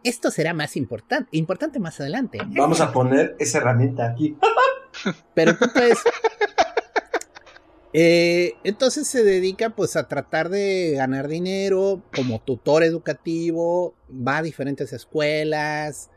Esto 0.04 0.30
será 0.30 0.54
más 0.54 0.76
importante, 0.76 1.28
importante 1.33 1.80
más 1.80 2.00
adelante. 2.00 2.38
Vamos 2.56 2.80
a 2.80 2.92
poner 2.92 3.35
esa 3.40 3.59
herramienta 3.59 4.09
aquí. 4.09 4.37
Pero 5.35 5.50
el 5.50 5.59
punto 5.59 5.80
es. 5.80 5.99
eh, 7.92 8.52
entonces 8.62 9.09
se 9.09 9.25
dedica 9.25 9.71
pues 9.71 9.97
a 9.97 10.06
tratar 10.06 10.49
de 10.49 10.92
ganar 10.97 11.26
dinero 11.26 12.04
como 12.14 12.40
tutor 12.40 12.85
educativo, 12.85 13.97
va 14.09 14.38
a 14.38 14.42
diferentes 14.42 14.92
escuelas, 14.92 16.11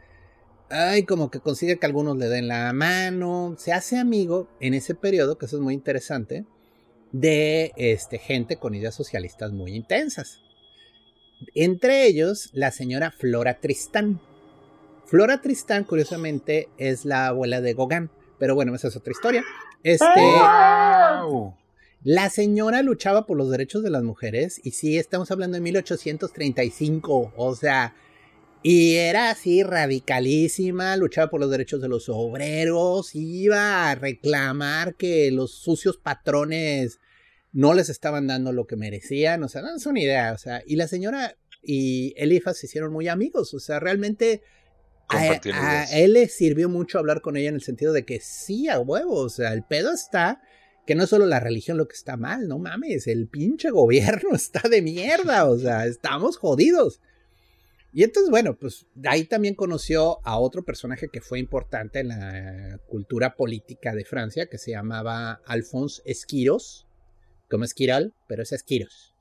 ay, 0.70 1.04
como 1.04 1.32
que 1.32 1.40
consigue 1.40 1.80
que 1.80 1.86
algunos 1.86 2.18
le 2.18 2.30
den 2.30 2.48
la 2.48 2.72
mano, 2.74 3.56
se 3.58 3.74
hace 3.74 3.98
amigo 3.98 4.48
en 4.60 4.74
ese 4.74 4.96
periodo, 4.96 5.38
que 5.38 5.46
eso 5.48 5.58
es 5.58 5.64
muy 5.64 5.74
interesante, 5.74 6.46
de 7.12 7.72
este, 7.76 8.20
gente 8.20 8.58
con 8.58 8.76
ideas 8.76 8.96
socialistas 8.96 9.52
muy 9.52 9.76
intensas. 9.76 10.40
Entre 11.56 12.06
ellos, 12.06 12.50
la 12.54 12.72
señora 12.72 13.12
Flora 13.12 13.60
Tristán. 13.60 14.20
Flora 15.06 15.42
Tristán, 15.42 15.86
curiosamente, 15.86 16.70
es 16.78 17.06
la 17.06 17.28
abuela 17.28 17.62
de 17.62 17.74
Gauguin. 17.74 18.10
Pero 18.38 18.56
bueno, 18.56 18.76
esa 18.76 18.90
es 18.90 18.96
otra 18.96 19.12
historia. 19.12 19.44
Este, 19.84 20.06
¡Wow! 20.16 21.56
la 22.04 22.30
señora 22.30 22.82
luchaba 22.82 23.26
por 23.26 23.38
los 23.38 23.50
derechos 23.50 23.84
de 23.84 23.90
las 23.90 24.04
mujeres. 24.04 24.62
Y 24.64 24.72
sí, 24.72 24.98
estamos 24.98 25.32
hablando 25.32 25.56
de 25.56 25.62
1835. 25.62 27.34
O 27.36 27.56
sea, 27.56 27.96
y 28.62 28.96
era 28.96 29.30
así 29.30 29.64
radicalísima. 29.64 30.96
Luchaba 30.98 31.30
por 31.30 31.40
los 31.40 31.50
derechos 31.50 31.82
de 31.82 31.88
los 31.88 32.10
obreros. 32.10 33.16
Iba 33.16 33.90
a 33.90 33.96
reclamar 33.96 34.96
que 34.96 35.32
los 35.32 35.52
sucios 35.52 35.98
patrones 35.98 37.00
no 37.52 37.74
les 37.74 37.90
estaban 37.90 38.28
dando 38.28 38.52
lo 38.52 38.68
que 38.68 38.76
merecían. 38.76 39.44
O 39.44 39.50
sea, 39.50 39.62
no 39.62 39.76
es 39.76 39.86
una 39.86 40.02
idea. 40.02 40.34
O 40.34 40.38
sea, 40.38 40.62
y 40.66 40.76
la 40.76 40.88
señora 40.88 41.38
y 41.62 42.14
Elifas 42.18 42.58
se 42.58 42.66
hicieron 42.66 42.92
muy 42.92 43.08
amigos. 43.08 43.54
O 43.54 43.60
sea, 43.60 43.80
realmente 43.80 44.42
a, 45.08 45.40
a 45.52 45.84
él 45.98 46.14
le 46.14 46.28
sirvió 46.28 46.68
mucho 46.68 47.00
hablar 47.00 47.22
con 47.22 47.38
ella 47.38 47.50
en 47.50 47.56
el 47.56 47.62
sentido 47.62 47.94
de 47.94 48.04
que 48.04 48.20
sí, 48.20 48.68
a 48.68 48.80
huevo. 48.80 49.16
O 49.16 49.30
sea, 49.30 49.54
el 49.54 49.64
pedo 49.64 49.94
está 49.94 50.42
que 50.90 50.96
no 50.96 51.04
es 51.04 51.12
solo 51.12 51.28
la 51.28 51.40
religión 51.40 51.78
lo 51.78 51.88
que 51.88 51.96
está 51.96 52.18
mal, 52.18 52.48
no 52.48 52.58
mames, 52.58 53.06
el 53.06 53.28
pinche 53.28 53.70
gobierno 53.70 54.32
está 54.34 54.68
de 54.68 54.82
mierda, 54.82 55.48
o 55.48 55.56
sea, 55.56 55.86
estamos 55.86 56.38
jodidos. 56.38 57.00
Y 57.92 58.04
entonces, 58.04 58.30
bueno, 58.30 58.56
pues 58.56 58.86
ahí 59.06 59.26
también 59.26 59.56
conoció 59.56 60.20
a 60.24 60.38
otro 60.38 60.64
personaje 60.64 61.10
que 61.12 61.22
fue 61.22 61.40
importante 61.40 62.00
en 62.00 62.10
la 62.10 62.80
cultura 62.88 63.36
política 63.36 63.94
de 63.94 64.06
Francia, 64.06 64.48
que 64.48 64.60
se 64.60 64.72
llamaba 64.72 65.42
Alphonse 65.46 66.02
Esquiros, 66.06 66.88
como 67.50 67.64
Esquirol, 67.64 68.14
pero 68.28 68.44
es 68.44 68.52
Esquiros. 68.52 69.16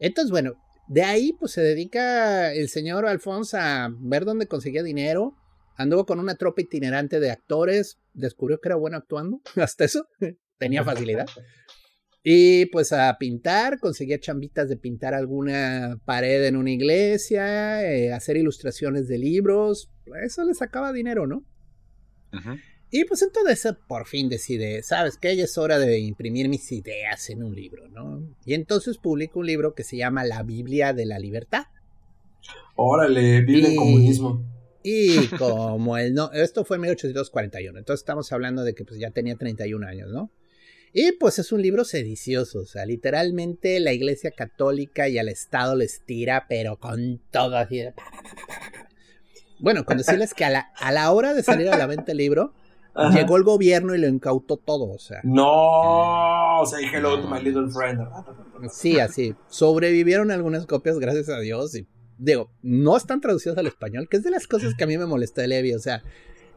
Entonces, 0.00 0.30
bueno, 0.30 0.54
de 0.88 1.02
ahí 1.02 1.34
pues 1.38 1.52
se 1.52 1.60
dedica 1.60 2.52
el 2.52 2.68
señor 2.68 3.06
Alphonse 3.06 3.58
a 3.58 3.90
ver 3.98 4.24
dónde 4.24 4.46
conseguía 4.46 4.82
dinero, 4.82 5.36
anduvo 5.76 6.06
con 6.06 6.18
una 6.18 6.36
tropa 6.36 6.62
itinerante 6.62 7.20
de 7.20 7.30
actores, 7.30 7.98
descubrió 8.14 8.60
que 8.60 8.68
era 8.68 8.76
bueno 8.76 8.96
actuando, 8.96 9.40
hasta 9.56 9.84
eso, 9.84 10.08
tenía 10.58 10.82
facilidad. 10.84 11.28
Y 12.24 12.66
pues 12.66 12.92
a 12.92 13.16
pintar, 13.18 13.78
conseguía 13.78 14.18
chambitas 14.18 14.68
de 14.68 14.76
pintar 14.76 15.14
alguna 15.14 15.98
pared 16.04 16.44
en 16.46 16.56
una 16.56 16.70
iglesia, 16.70 17.82
eh, 17.90 18.12
hacer 18.12 18.36
ilustraciones 18.36 19.08
de 19.08 19.18
libros, 19.18 19.90
eso 20.24 20.44
le 20.44 20.54
sacaba 20.54 20.92
dinero, 20.92 21.26
¿no? 21.26 21.44
Ujú. 22.32 22.56
Y 22.90 23.04
pues 23.04 23.22
entonces 23.22 23.66
por 23.86 24.06
fin 24.06 24.28
decide, 24.28 24.82
¿sabes 24.82 25.16
qué? 25.16 25.36
Ya 25.36 25.44
es 25.44 25.56
hora 25.58 25.78
de 25.78 26.00
imprimir 26.00 26.48
mis 26.48 26.70
ideas 26.72 27.30
en 27.30 27.42
un 27.44 27.54
libro, 27.54 27.88
¿no? 27.88 28.22
Y 28.44 28.54
entonces 28.54 28.98
publica 28.98 29.38
un 29.38 29.46
libro 29.46 29.74
que 29.74 29.84
se 29.84 29.96
llama 29.96 30.24
La 30.24 30.42
Biblia 30.42 30.92
de 30.92 31.06
la 31.06 31.18
Libertad. 31.18 31.64
Órale, 32.76 33.42
vive 33.42 33.68
Y- 33.68 33.72
el 33.72 33.76
comunismo. 33.76 34.44
Y 34.82 35.26
como 35.38 35.96
el 35.98 36.14
no, 36.14 36.30
esto 36.32 36.64
fue 36.64 36.76
en 36.76 36.82
1841, 36.82 37.78
entonces 37.78 38.00
estamos 38.00 38.32
hablando 38.32 38.64
de 38.64 38.74
que 38.74 38.84
pues 38.84 38.98
ya 38.98 39.10
tenía 39.10 39.36
31 39.36 39.86
años, 39.86 40.10
¿no? 40.10 40.30
Y 40.92 41.12
pues 41.12 41.38
es 41.38 41.52
un 41.52 41.62
libro 41.62 41.84
sedicioso, 41.84 42.60
o 42.60 42.64
sea, 42.64 42.86
literalmente 42.86 43.78
la 43.80 43.92
iglesia 43.92 44.30
católica 44.30 45.08
y 45.08 45.18
al 45.18 45.28
Estado 45.28 45.76
les 45.76 46.02
tira, 46.04 46.46
pero 46.48 46.78
con 46.78 47.20
todo 47.30 47.56
así 47.56 47.78
de... 47.78 47.94
Bueno, 49.60 49.84
con 49.84 49.96
decirles 49.98 50.34
que 50.34 50.44
a 50.44 50.50
la, 50.50 50.70
a 50.76 50.92
la 50.92 51.10
hora 51.10 51.34
de 51.34 51.42
salir 51.42 51.68
a 51.68 51.76
la 51.76 51.86
venta 51.86 52.12
el 52.12 52.18
libro, 52.18 52.54
Ajá. 52.94 53.18
llegó 53.18 53.36
el 53.36 53.42
gobierno 53.42 53.94
y 53.94 53.98
lo 53.98 54.06
incautó 54.06 54.56
todo, 54.56 54.88
o 54.90 54.98
sea. 54.98 55.20
No, 55.24 56.60
o 56.60 56.66
sea, 56.66 56.78
hello 56.80 57.20
to 57.20 57.28
my 57.28 57.42
little 57.42 57.68
friend. 57.68 58.00
Sí, 58.70 59.00
así. 59.00 59.34
Sobrevivieron 59.48 60.30
algunas 60.30 60.66
copias, 60.66 60.98
gracias 60.98 61.28
a 61.28 61.40
Dios. 61.40 61.74
Y 61.74 61.86
digo, 62.18 62.50
no 62.62 62.96
están 62.96 63.20
traducidas 63.20 63.58
al 63.58 63.66
español, 63.66 64.08
que 64.08 64.18
es 64.18 64.22
de 64.22 64.30
las 64.30 64.46
cosas 64.46 64.74
que 64.74 64.84
a 64.84 64.86
mí 64.86 64.96
me 64.96 65.06
molesta 65.06 65.42
de 65.42 65.48
Levi. 65.48 65.74
O 65.74 65.80
sea, 65.80 66.02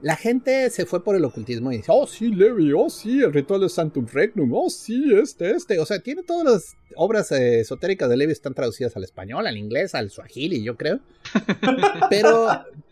la 0.01 0.15
gente 0.15 0.69
se 0.69 0.85
fue 0.85 1.03
por 1.03 1.15
el 1.15 1.23
ocultismo 1.23 1.71
y 1.71 1.77
dice, 1.77 1.91
oh, 1.93 2.07
sí, 2.07 2.29
Levi, 2.29 2.71
oh, 2.73 2.89
sí, 2.89 3.21
el 3.21 3.33
ritual 3.33 3.61
de 3.61 3.69
Santum 3.69 4.05
Regnum, 4.11 4.51
oh, 4.53 4.69
sí, 4.69 5.13
este, 5.21 5.51
este. 5.51 5.79
O 5.79 5.85
sea, 5.85 5.99
tiene 5.99 6.23
todas 6.23 6.43
las 6.45 6.77
obras 6.95 7.31
eh, 7.31 7.59
esotéricas 7.59 8.09
de 8.09 8.17
Levi 8.17 8.31
están 8.31 8.53
traducidas 8.53 8.95
al 8.95 9.03
español, 9.03 9.45
al 9.47 9.57
inglés, 9.57 9.93
al 9.95 10.09
suajili, 10.09 10.63
yo 10.63 10.75
creo. 10.75 10.99
Pero, 12.09 12.47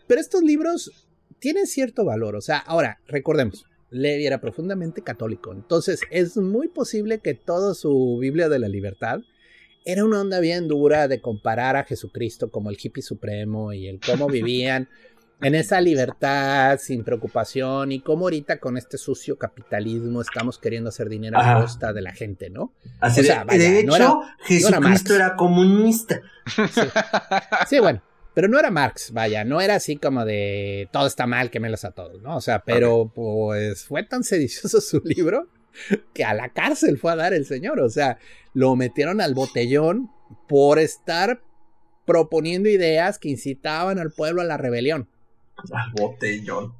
pero 0.06 0.20
estos 0.20 0.42
libros 0.42 1.08
tienen 1.38 1.66
cierto 1.66 2.04
valor. 2.04 2.36
O 2.36 2.40
sea, 2.40 2.58
ahora, 2.58 3.00
recordemos. 3.06 3.66
Levi 3.90 4.24
era 4.24 4.40
profundamente 4.40 5.02
católico, 5.02 5.52
entonces 5.52 6.00
es 6.10 6.36
muy 6.36 6.68
posible 6.68 7.18
que 7.18 7.34
toda 7.34 7.74
su 7.74 8.18
Biblia 8.20 8.48
de 8.48 8.60
la 8.60 8.68
Libertad 8.68 9.20
era 9.84 10.04
una 10.04 10.20
onda 10.20 10.40
bien 10.40 10.68
dura 10.68 11.08
de 11.08 11.20
comparar 11.20 11.76
a 11.76 11.84
Jesucristo 11.84 12.50
como 12.50 12.70
el 12.70 12.78
hippie 12.80 13.02
supremo 13.02 13.72
y 13.72 13.88
el 13.88 13.98
cómo 14.00 14.26
vivían 14.28 14.88
en 15.42 15.54
esa 15.54 15.80
libertad 15.80 16.78
sin 16.78 17.04
preocupación 17.04 17.92
y 17.92 18.00
cómo 18.00 18.26
ahorita 18.26 18.58
con 18.58 18.76
este 18.76 18.98
sucio 18.98 19.38
capitalismo 19.38 20.20
estamos 20.20 20.58
queriendo 20.58 20.90
hacer 20.90 21.08
dinero 21.08 21.38
a 21.38 21.60
costa 21.60 21.92
de 21.92 22.02
la 22.02 22.12
gente, 22.12 22.50
¿no? 22.50 22.72
Así 23.00 23.20
O 23.20 23.24
sea, 23.24 23.40
de, 23.40 23.44
vaya, 23.44 23.70
de 23.70 23.84
no 23.84 23.96
hecho, 23.96 24.22
era-. 24.22 24.36
Jesucristo 24.44 25.14
era 25.14 25.36
comunista. 25.36 26.20
Sí, 27.68 27.78
bueno, 27.78 28.02
pero 28.34 28.48
no 28.48 28.58
era 28.58 28.70
Marx, 28.70 29.12
vaya, 29.12 29.44
no 29.44 29.60
era 29.60 29.76
así 29.76 29.96
como 29.96 30.24
de 30.24 30.88
todo 30.92 31.06
está 31.06 31.26
mal, 31.26 31.50
quémelos 31.50 31.84
a 31.84 31.92
todos, 31.92 32.22
¿no? 32.22 32.36
O 32.36 32.40
sea, 32.40 32.60
pero 32.60 33.10
pues 33.14 33.84
fue 33.84 34.02
tan 34.04 34.24
sedicioso 34.24 34.80
su 34.80 35.00
libro 35.04 35.48
que 36.12 36.24
a 36.24 36.34
la 36.34 36.48
cárcel 36.50 36.98
fue 36.98 37.12
a 37.12 37.16
dar 37.16 37.32
el 37.32 37.46
señor, 37.46 37.80
o 37.80 37.88
sea, 37.88 38.18
lo 38.52 38.76
metieron 38.76 39.20
al 39.20 39.34
botellón 39.34 40.10
por 40.48 40.78
estar 40.78 41.42
proponiendo 42.04 42.68
ideas 42.68 43.18
que 43.18 43.28
incitaban 43.28 43.98
al 43.98 44.10
pueblo 44.10 44.42
a 44.42 44.44
la 44.44 44.56
rebelión. 44.56 45.08
Ah, 45.72 45.86
botellón. 45.96 46.74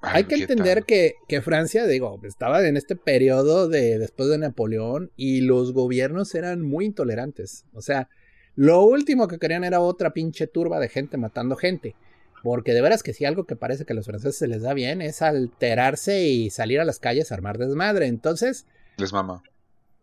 Ay, 0.00 0.10
Hay 0.14 0.24
que 0.24 0.34
¿qué 0.34 0.42
entender 0.42 0.84
que, 0.84 1.14
que 1.28 1.42
Francia, 1.42 1.86
digo, 1.86 2.20
estaba 2.24 2.66
en 2.66 2.76
este 2.76 2.96
periodo 2.96 3.68
de 3.68 3.98
después 3.98 4.28
de 4.28 4.38
Napoleón 4.38 5.12
y 5.16 5.42
los 5.42 5.72
gobiernos 5.72 6.34
eran 6.34 6.60
muy 6.60 6.86
intolerantes. 6.86 7.66
O 7.72 7.82
sea, 7.82 8.08
lo 8.56 8.82
último 8.82 9.28
que 9.28 9.38
querían 9.38 9.64
era 9.64 9.80
otra 9.80 10.12
pinche 10.12 10.46
turba 10.46 10.80
de 10.80 10.88
gente 10.88 11.16
matando 11.16 11.56
gente. 11.56 11.94
Porque 12.42 12.74
de 12.74 12.82
veras 12.82 13.04
que 13.04 13.14
si 13.14 13.24
algo 13.24 13.44
que 13.44 13.54
parece 13.54 13.84
que 13.84 13.92
a 13.92 13.96
los 13.96 14.06
franceses 14.06 14.36
se 14.36 14.48
les 14.48 14.62
da 14.62 14.74
bien 14.74 15.00
es 15.00 15.22
alterarse 15.22 16.24
y 16.24 16.50
salir 16.50 16.80
a 16.80 16.84
las 16.84 16.98
calles 16.98 17.30
a 17.30 17.36
armar 17.36 17.56
desmadre. 17.56 18.06
Entonces, 18.06 18.66
Les 18.96 19.12
mama. 19.12 19.42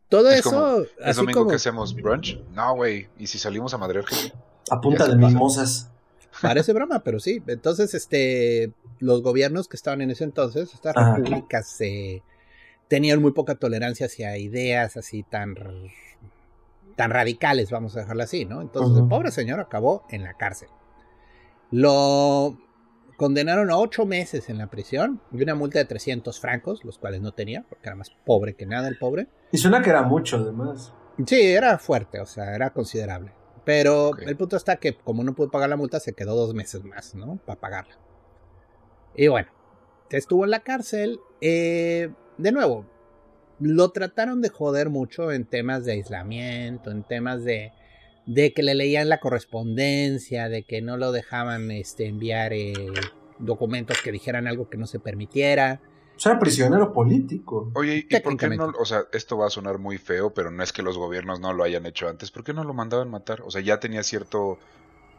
todo 0.07 0.29
Es 0.29 0.39
eso, 0.39 0.49
como, 0.51 0.77
¿Es 0.83 0.89
así 1.03 1.19
domingo 1.19 1.39
como 1.39 1.49
que 1.49 1.57
hacemos 1.57 1.93
brunch? 1.93 2.41
No, 2.53 2.75
güey. 2.75 3.09
¿Y 3.17 3.27
si 3.27 3.37
salimos 3.37 3.73
a 3.73 3.77
madrear 3.77 4.05
gente? 4.05 4.33
A 4.71 4.79
punta 4.79 5.05
de 5.07 5.15
mimosas. 5.15 5.91
Parece 6.41 6.73
broma, 6.73 7.03
pero 7.03 7.19
sí. 7.19 7.41
Entonces, 7.47 7.93
este, 7.93 8.73
los 8.99 9.21
gobiernos 9.21 9.67
que 9.67 9.77
estaban 9.77 10.01
en 10.01 10.11
ese 10.11 10.23
entonces, 10.23 10.73
estas 10.73 10.95
Ajá. 10.95 11.15
repúblicas, 11.15 11.79
eh, 11.81 12.21
tenían 12.87 13.21
muy 13.21 13.31
poca 13.31 13.55
tolerancia 13.55 14.07
hacia 14.07 14.37
ideas 14.37 14.97
así 14.97 15.23
tan, 15.23 15.55
tan 16.95 17.11
radicales, 17.11 17.71
vamos 17.71 17.95
a 17.95 18.01
dejarlo 18.01 18.23
así, 18.23 18.45
¿no? 18.45 18.61
Entonces, 18.61 18.97
el 18.97 19.07
pobre 19.07 19.31
señor 19.31 19.59
acabó 19.59 20.05
en 20.09 20.23
la 20.23 20.33
cárcel. 20.33 20.69
Lo 21.71 22.57
condenaron 23.15 23.69
a 23.69 23.77
ocho 23.77 24.05
meses 24.05 24.49
en 24.49 24.57
la 24.57 24.67
prisión 24.67 25.21
y 25.31 25.43
una 25.43 25.53
multa 25.53 25.77
de 25.77 25.85
300 25.85 26.39
francos, 26.39 26.83
los 26.85 26.97
cuales 26.97 27.21
no 27.21 27.33
tenía, 27.33 27.65
porque 27.67 27.89
era 27.89 27.95
más 27.95 28.11
pobre 28.25 28.55
que 28.55 28.65
nada 28.65 28.87
el 28.87 28.97
pobre. 28.97 29.27
Y 29.51 29.57
suena 29.57 29.81
que 29.81 29.89
era 29.89 30.01
mucho, 30.03 30.37
además. 30.37 30.93
Sí, 31.25 31.39
era 31.41 31.77
fuerte, 31.77 32.21
o 32.21 32.25
sea, 32.25 32.55
era 32.55 32.71
considerable. 32.71 33.33
Pero 33.69 34.17
el 34.17 34.35
punto 34.35 34.57
está 34.57 34.77
que 34.77 34.95
como 34.95 35.23
no 35.23 35.35
pudo 35.35 35.51
pagar 35.51 35.69
la 35.69 35.77
multa, 35.77 35.99
se 35.99 36.13
quedó 36.13 36.35
dos 36.35 36.55
meses 36.55 36.83
más, 36.83 37.13
¿no? 37.13 37.39
Para 37.45 37.59
pagarla. 37.59 37.99
Y 39.15 39.27
bueno, 39.27 39.49
estuvo 40.09 40.43
en 40.43 40.49
la 40.49 40.61
cárcel. 40.61 41.19
Eh, 41.39 42.09
de 42.39 42.51
nuevo, 42.51 42.87
lo 43.59 43.91
trataron 43.91 44.41
de 44.41 44.49
joder 44.49 44.89
mucho 44.89 45.31
en 45.31 45.45
temas 45.45 45.85
de 45.85 45.91
aislamiento, 45.91 46.89
en 46.89 47.03
temas 47.03 47.43
de, 47.43 47.71
de 48.25 48.53
que 48.53 48.63
le 48.63 48.73
leían 48.73 49.07
la 49.07 49.19
correspondencia, 49.19 50.49
de 50.49 50.63
que 50.63 50.81
no 50.81 50.97
lo 50.97 51.11
dejaban 51.11 51.69
este, 51.69 52.07
enviar 52.07 52.53
eh, 52.53 52.73
documentos 53.37 54.01
que 54.01 54.11
dijeran 54.11 54.47
algo 54.47 54.67
que 54.67 54.79
no 54.79 54.87
se 54.87 54.99
permitiera. 54.99 55.79
O 56.19 56.21
sea, 56.21 56.37
prisionero 56.37 56.91
político. 56.91 57.71
Oye, 57.75 58.05
¿y 58.09 58.19
por 58.19 58.35
qué 58.35 58.49
no? 58.49 58.73
O 58.77 58.83
sea, 58.83 59.03
esto 59.13 59.37
va 59.37 59.47
a 59.47 59.49
sonar 59.49 59.77
muy 59.77 59.97
feo, 59.97 60.33
pero 60.33 60.51
no 60.51 60.61
es 60.61 60.73
que 60.73 60.81
los 60.81 60.97
gobiernos 60.97 61.39
no 61.39 61.53
lo 61.53 61.63
hayan 61.63 61.85
hecho 61.85 62.09
antes. 62.09 62.29
¿Por 62.29 62.43
qué 62.43 62.53
no 62.53 62.65
lo 62.65 62.73
mandaban 62.73 63.09
matar? 63.09 63.41
O 63.43 63.51
sea, 63.51 63.61
ya 63.61 63.79
tenía 63.79 64.03
cierto. 64.03 64.59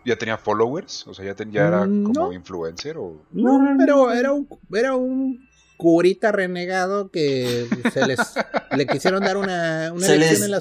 ¿Ya 0.05 0.17
tenía 0.17 0.37
followers? 0.37 1.07
O 1.07 1.15
sea, 1.15 1.25
ya, 1.25 1.35
ya 1.51 1.69
era 1.69 1.87
mm, 1.87 2.05
como 2.05 2.35
influencer 2.35 2.99
o. 2.99 3.17
No, 3.31 3.59
pero 3.79 4.13
era 4.13 4.33
un, 4.33 4.47
era 4.75 4.95
un 4.95 5.49
curita 5.79 6.33
renegado 6.33 7.11
que 7.11 7.67
se 7.95 8.07
les 8.07 8.19
le 8.77 8.87
quisieron 8.87 9.23
dar 9.23 9.39
una, 9.39 9.93
una 9.95 10.07
elección 10.07 10.43
en 10.43 10.51
la 10.51 10.61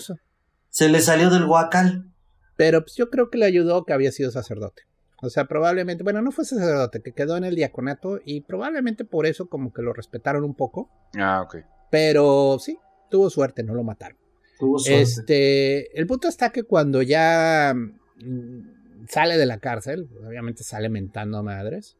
Se 0.70 0.88
le 0.88 1.02
salió 1.02 1.30
del 1.32 1.48
guacal. 1.48 2.14
Pero 2.56 2.84
pues 2.84 2.96
yo 2.96 3.10
creo 3.10 3.30
que 3.30 3.40
le 3.40 3.46
ayudó 3.46 3.84
que 3.84 3.92
había 3.92 4.14
sido 4.14 4.32
sacerdote. 4.32 4.84
O 5.22 5.30
sea, 5.30 5.46
probablemente, 5.46 6.04
bueno, 6.04 6.22
no 6.22 6.32
fue 6.32 6.46
sacerdote, 6.46 7.02
que 7.02 7.12
quedó 7.12 7.36
en 7.38 7.44
el 7.44 7.56
diaconato 7.56 8.20
y 8.24 8.42
probablemente 8.42 9.04
por 9.06 9.26
eso 9.26 9.48
como 9.48 9.74
que 9.74 9.82
lo 9.82 9.94
respetaron 9.94 10.44
un 10.44 10.56
poco. 10.56 10.90
Ah, 11.18 11.42
ok. 11.42 11.58
Pero 11.92 12.58
sí, 12.60 12.78
tuvo 13.10 13.30
suerte, 13.30 13.64
no 13.64 13.74
lo 13.74 13.84
mataron. 13.84 14.18
Tuvo 14.60 14.80
suerte. 14.80 15.02
Este, 15.02 16.00
el 16.00 16.08
punto 16.08 16.28
está 16.28 16.52
que 16.52 16.64
cuando 16.64 17.02
ya 17.02 17.74
mm, 17.76 19.08
sale 19.08 19.38
de 19.38 19.46
la 19.46 19.60
cárcel, 19.60 20.10
obviamente 20.26 20.64
sale 20.64 20.90
mentando 20.90 21.38
a 21.38 21.44
madres. 21.44 21.98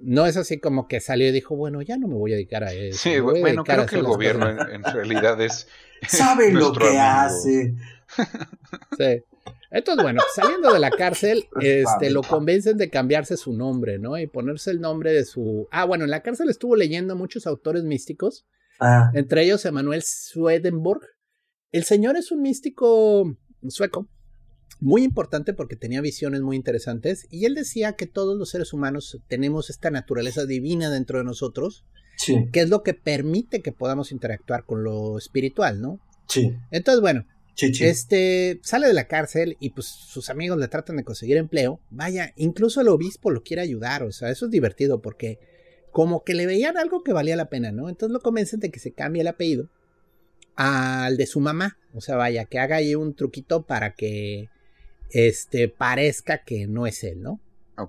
No 0.00 0.26
es 0.26 0.36
así 0.36 0.58
como 0.58 0.86
que 0.86 1.00
salió 1.00 1.28
y 1.28 1.32
dijo, 1.32 1.56
bueno, 1.56 1.82
ya 1.82 1.96
no 1.96 2.08
me 2.08 2.14
voy 2.14 2.32
a 2.32 2.36
dedicar 2.36 2.64
a 2.64 2.72
eso. 2.72 2.98
Sí, 2.98 3.20
bueno, 3.20 3.64
creo 3.64 3.86
que 3.86 3.96
el 3.96 4.02
gobierno 4.04 4.48
en, 4.48 4.82
realidad 4.82 5.40
es... 5.40 5.68
Sabe 6.06 6.50
lo 6.52 6.72
que 6.72 6.98
hace. 6.98 7.74
Sí. 8.98 9.24
Entonces, 9.72 10.02
bueno, 10.02 10.20
saliendo 10.34 10.72
de 10.72 10.78
la 10.78 10.90
cárcel, 10.90 11.48
este, 11.60 12.10
lo 12.10 12.22
convencen 12.22 12.76
de 12.76 12.90
cambiarse 12.90 13.36
su 13.36 13.52
nombre, 13.54 13.98
¿no? 13.98 14.18
Y 14.18 14.26
ponerse 14.26 14.70
el 14.70 14.80
nombre 14.80 15.12
de 15.12 15.24
su... 15.24 15.66
Ah, 15.70 15.84
bueno, 15.84 16.04
en 16.04 16.10
la 16.10 16.22
cárcel 16.22 16.50
estuvo 16.50 16.76
leyendo 16.76 17.16
muchos 17.16 17.46
autores 17.46 17.82
místicos, 17.82 18.46
ah. 18.80 19.10
entre 19.14 19.44
ellos 19.44 19.64
Emanuel 19.64 20.02
Swedenborg. 20.04 21.02
El 21.70 21.84
señor 21.84 22.16
es 22.16 22.30
un 22.30 22.42
místico 22.42 23.36
sueco, 23.68 24.08
muy 24.80 25.04
importante 25.04 25.54
porque 25.54 25.76
tenía 25.76 26.00
visiones 26.00 26.42
muy 26.42 26.56
interesantes 26.56 27.26
y 27.30 27.44
él 27.44 27.54
decía 27.54 27.92
que 27.92 28.06
todos 28.06 28.36
los 28.36 28.50
seres 28.50 28.72
humanos 28.72 29.18
tenemos 29.28 29.70
esta 29.70 29.90
naturaleza 29.90 30.44
divina 30.44 30.90
dentro 30.90 31.18
de 31.18 31.24
nosotros, 31.24 31.86
que 32.52 32.60
es 32.60 32.68
lo 32.68 32.82
que 32.82 32.92
permite 32.92 33.62
que 33.62 33.72
podamos 33.72 34.12
interactuar 34.12 34.64
con 34.64 34.84
lo 34.84 35.18
espiritual, 35.18 35.80
¿no? 35.80 36.00
Sí. 36.28 36.56
Entonces, 36.70 37.00
bueno, 37.00 37.26
este 37.56 38.60
sale 38.62 38.86
de 38.86 38.94
la 38.94 39.08
cárcel 39.08 39.56
y 39.60 39.70
pues 39.70 39.86
sus 39.86 40.30
amigos 40.30 40.58
le 40.58 40.68
tratan 40.68 40.96
de 40.96 41.04
conseguir 41.04 41.36
empleo. 41.36 41.80
Vaya, 41.90 42.32
incluso 42.36 42.80
el 42.80 42.88
obispo 42.88 43.30
lo 43.30 43.42
quiere 43.42 43.62
ayudar, 43.62 44.02
o 44.02 44.12
sea, 44.12 44.30
eso 44.30 44.46
es 44.46 44.50
divertido 44.50 45.02
porque 45.02 45.38
como 45.90 46.24
que 46.24 46.34
le 46.34 46.46
veían 46.46 46.78
algo 46.78 47.02
que 47.02 47.12
valía 47.12 47.36
la 47.36 47.50
pena, 47.50 47.70
¿no? 47.70 47.88
Entonces 47.88 48.12
lo 48.12 48.20
convencen 48.20 48.60
de 48.60 48.70
que 48.70 48.80
se 48.80 48.92
cambie 48.92 49.22
el 49.22 49.28
apellido 49.28 49.68
al 50.56 51.16
de 51.16 51.26
su 51.26 51.40
mamá, 51.40 51.78
o 51.94 52.00
sea, 52.00 52.16
vaya, 52.16 52.44
que 52.46 52.58
haga 52.58 52.76
ahí 52.76 52.94
un 52.94 53.14
truquito 53.14 53.66
para 53.66 53.94
que 53.94 54.48
este, 55.10 55.68
parezca 55.68 56.42
que 56.44 56.66
no 56.66 56.86
es 56.86 57.04
él, 57.04 57.22
¿no? 57.22 57.40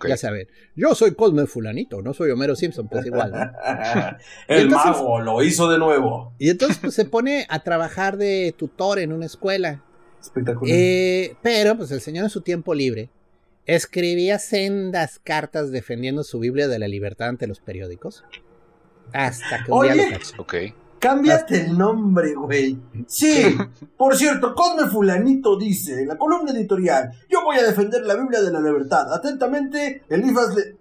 Ya 0.08 0.18
saben, 0.18 0.48
yo 0.76 0.96
soy 0.96 1.16
Cosme 1.16 1.46
Fulanito, 1.48 2.02
no 2.02 2.14
soy 2.14 2.32
Homero 2.32 2.56
Simpson, 2.56 2.88
pues 2.88 3.06
igual. 3.06 3.32
¿no? 3.32 4.18
el 4.48 4.70
mago 4.70 5.20
lo 5.22 5.44
hizo 5.44 5.70
de 5.70 5.78
nuevo. 5.78 6.34
Y 6.40 6.50
entonces 6.50 6.78
pues, 6.80 6.94
se 6.94 7.06
pone 7.06 7.46
a 7.50 7.64
trabajar 7.64 8.18
de 8.18 8.54
tutor 8.58 9.00
en 9.00 9.14
una 9.14 9.26
escuela. 9.26 9.84
Espectacular. 10.22 10.76
Eh, 10.76 11.36
pero 11.42 11.78
pues 11.78 11.92
el 11.92 12.02
señor 12.02 12.26
en 12.26 12.30
su 12.30 12.42
tiempo 12.42 12.74
libre 12.74 13.10
escribía 13.66 14.40
sendas 14.40 15.20
cartas 15.24 15.72
defendiendo 15.72 16.24
su 16.24 16.40
Biblia 16.40 16.68
de 16.68 16.80
la 16.80 16.88
libertad 16.88 17.30
ante 17.30 17.48
los 17.48 17.60
periódicos. 17.60 18.24
Hasta 19.14 19.64
que 19.64 19.72
un 19.72 19.84
día 19.84 19.96
lo 19.96 20.10
cachó. 20.10 20.42
Okay. 20.42 20.74
Cámbiate 21.04 21.66
el 21.66 21.78
nombre, 21.78 22.34
güey. 22.34 22.78
Sí, 23.08 23.58
por 23.98 24.16
cierto, 24.16 24.56
Cosme 24.56 24.90
Fulanito 24.90 25.58
dice 25.58 26.02
en 26.02 26.08
la 26.08 26.18
columna 26.18 26.52
editorial: 26.52 27.12
Yo 27.30 27.44
voy 27.44 27.58
a 27.58 27.64
defender 27.64 28.04
la 28.06 28.16
Biblia 28.16 28.42
de 28.42 28.52
la 28.52 28.62
libertad. 28.62 29.14
Atentamente, 29.14 30.04
Elifas 30.08 30.56
le. 30.56 30.78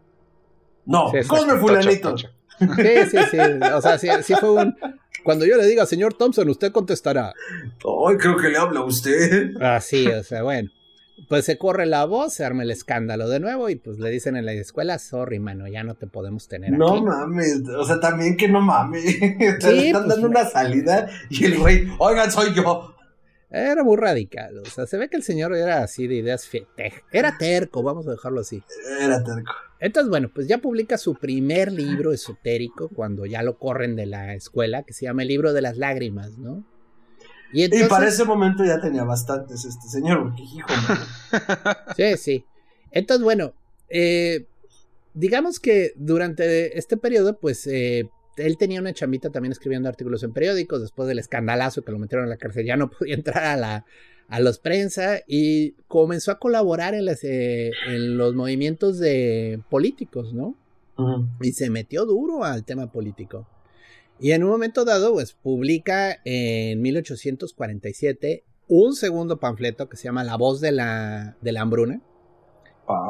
No, 0.87 1.11
Cosme 1.27 1.59
Fulanito. 1.59 2.15
Sí, 2.59 3.11
sí, 3.11 3.19
sí. 3.29 3.39
O 3.75 3.81
sea, 3.81 3.99
sí, 3.99 4.35
fue 4.39 4.53
un. 4.53 4.77
Cuando 5.25 5.45
yo 5.45 5.57
le 5.57 5.67
diga, 5.67 5.85
señor 5.85 6.15
Thompson, 6.15 6.49
usted 6.49 6.71
contestará. 6.71 7.33
Ay, 7.33 8.17
creo 8.19 8.37
que 8.37 8.51
le 8.51 8.57
habla 8.57 8.81
a 8.81 8.85
usted. 8.85 9.55
Ah, 9.61 9.81
sí, 9.81 10.07
o 10.07 10.23
sea, 10.23 10.45
bueno 10.45 10.71
pues 11.29 11.45
se 11.45 11.59
corre 11.59 11.87
la 11.87 12.05
voz, 12.05 12.35
se 12.35 12.45
arma 12.45 12.63
el 12.63 12.71
escándalo 12.71 13.29
de 13.29 13.41
nuevo 13.41 13.69
y 13.69 13.77
pues 13.77 13.99
le 13.99 14.11
dicen 14.11 14.37
en 14.37 14.47
la 14.47 14.53
escuela, 14.53 14.99
sorry, 14.99 15.39
mano, 15.39 15.67
ya 15.69 15.83
no 15.85 15.95
te 15.95 16.07
podemos 16.07 16.49
tener 16.49 16.73
no 16.73 17.03
mames, 17.03 17.63
o 17.69 17.85
sea, 17.85 18.01
también 18.01 18.37
que 18.37 18.49
no 18.49 18.61
mames. 18.61 19.05
le 19.21 19.49
están 19.49 20.05
pues, 20.05 20.09
dando 20.09 20.29
una 20.29 20.45
salida 20.47 21.09
y 21.31 21.45
el 21.45 21.59
güey, 21.59 21.89
oigan, 21.99 22.31
soy 22.31 22.55
yo. 22.55 22.95
Era 23.51 23.85
muy 23.85 23.99
radical, 23.99 24.59
o 24.59 24.65
sea, 24.65 24.87
se 24.87 24.97
ve 24.97 25.11
que 25.11 25.17
el 25.17 25.23
señor 25.23 25.55
era 25.55 25.83
así 25.83 26.07
de 26.07 26.15
ideas 26.15 26.49
Era 27.13 27.37
terco, 27.37 27.83
vamos 27.83 28.07
a 28.09 28.13
dejarlo 28.13 28.41
así. 28.41 28.63
Era 28.99 29.23
terco. 29.23 29.53
Entonces, 29.79 30.09
bueno, 30.09 30.31
pues 30.33 30.47
ya 30.47 30.59
publica 30.59 30.97
su 30.97 31.17
primer 31.17 31.73
libro 31.73 32.13
esotérico 32.13 32.89
cuando 32.89 33.27
ya 33.27 33.43
lo 33.43 33.59
corren 33.59 33.97
de 33.97 34.07
la 34.07 34.33
escuela, 34.33 34.85
que 34.85 34.93
se 34.93 35.07
llama 35.07 35.23
El 35.23 35.29
libro 35.29 35.53
de 35.53 35.61
las 35.61 35.77
lágrimas, 35.77 36.39
¿no? 36.39 36.65
Y, 37.53 37.69
para 37.85 38.09
ese 38.09 38.25
momento 38.25 38.65
ya 38.65 38.81
tenía 38.81 39.05
bastantes 39.05 39.65
este 39.65 39.89
señor, 39.89 40.23
porque 40.23 40.43
hijo. 40.43 40.69
sí, 41.97 42.17
sí. 42.17 42.47
Entonces, 42.91 43.23
bueno, 43.23 43.53
eh, 43.89 44.47
digamos 45.15 45.61
que 45.61 45.93
durante 45.97 46.79
este 46.79 46.97
periodo, 46.97 47.39
pues 47.39 47.67
eh, 47.67 48.09
él 48.37 48.57
tenía 48.57 48.81
una 48.81 48.95
chamita 48.95 49.31
también 49.31 49.53
escribiendo 49.53 49.89
artículos 49.89 50.23
en 50.23 50.33
periódicos, 50.33 50.81
después 50.81 51.09
del 51.09 51.19
escandalazo 51.19 51.83
que 51.83 51.93
lo 51.93 51.99
metieron 51.99 52.25
en 52.25 52.31
la 52.31 52.39
cárcel, 52.39 52.67
ya 52.67 52.77
no 52.77 52.91
podía 52.99 53.15
entrar 53.15 53.45
a 53.45 53.57
la 53.57 53.85
a 54.29 54.41
los 54.41 54.59
prensa 54.59 55.21
y 55.27 55.73
comenzó 55.89 56.31
a 56.31 56.39
colaborar 56.39 56.95
en, 56.95 57.05
las, 57.05 57.23
eh, 57.23 57.71
en 57.87 58.17
los 58.17 58.35
movimientos 58.35 58.99
de 58.99 59.61
políticos, 59.69 60.33
¿no? 60.33 60.55
Y 61.43 61.53
se 61.53 61.69
metió 61.69 62.07
duro 62.07 62.43
al 62.43 62.65
tema 62.65 62.91
político. 62.91 63.47
Y 64.23 64.31
en 64.31 64.45
un 64.45 64.51
momento 64.51 64.85
dado, 64.85 65.15
pues 65.15 65.33
publica 65.33 66.21
en 66.25 66.81
1847 66.81 68.45
un 68.69 68.95
segundo 68.95 69.41
panfleto 69.41 69.89
que 69.89 69.97
se 69.97 70.05
llama 70.05 70.23
La 70.23 70.37
voz 70.37 70.61
de 70.61 70.71
la, 70.71 71.37
de 71.41 71.51
la 71.51 71.63
hambruna. 71.63 72.01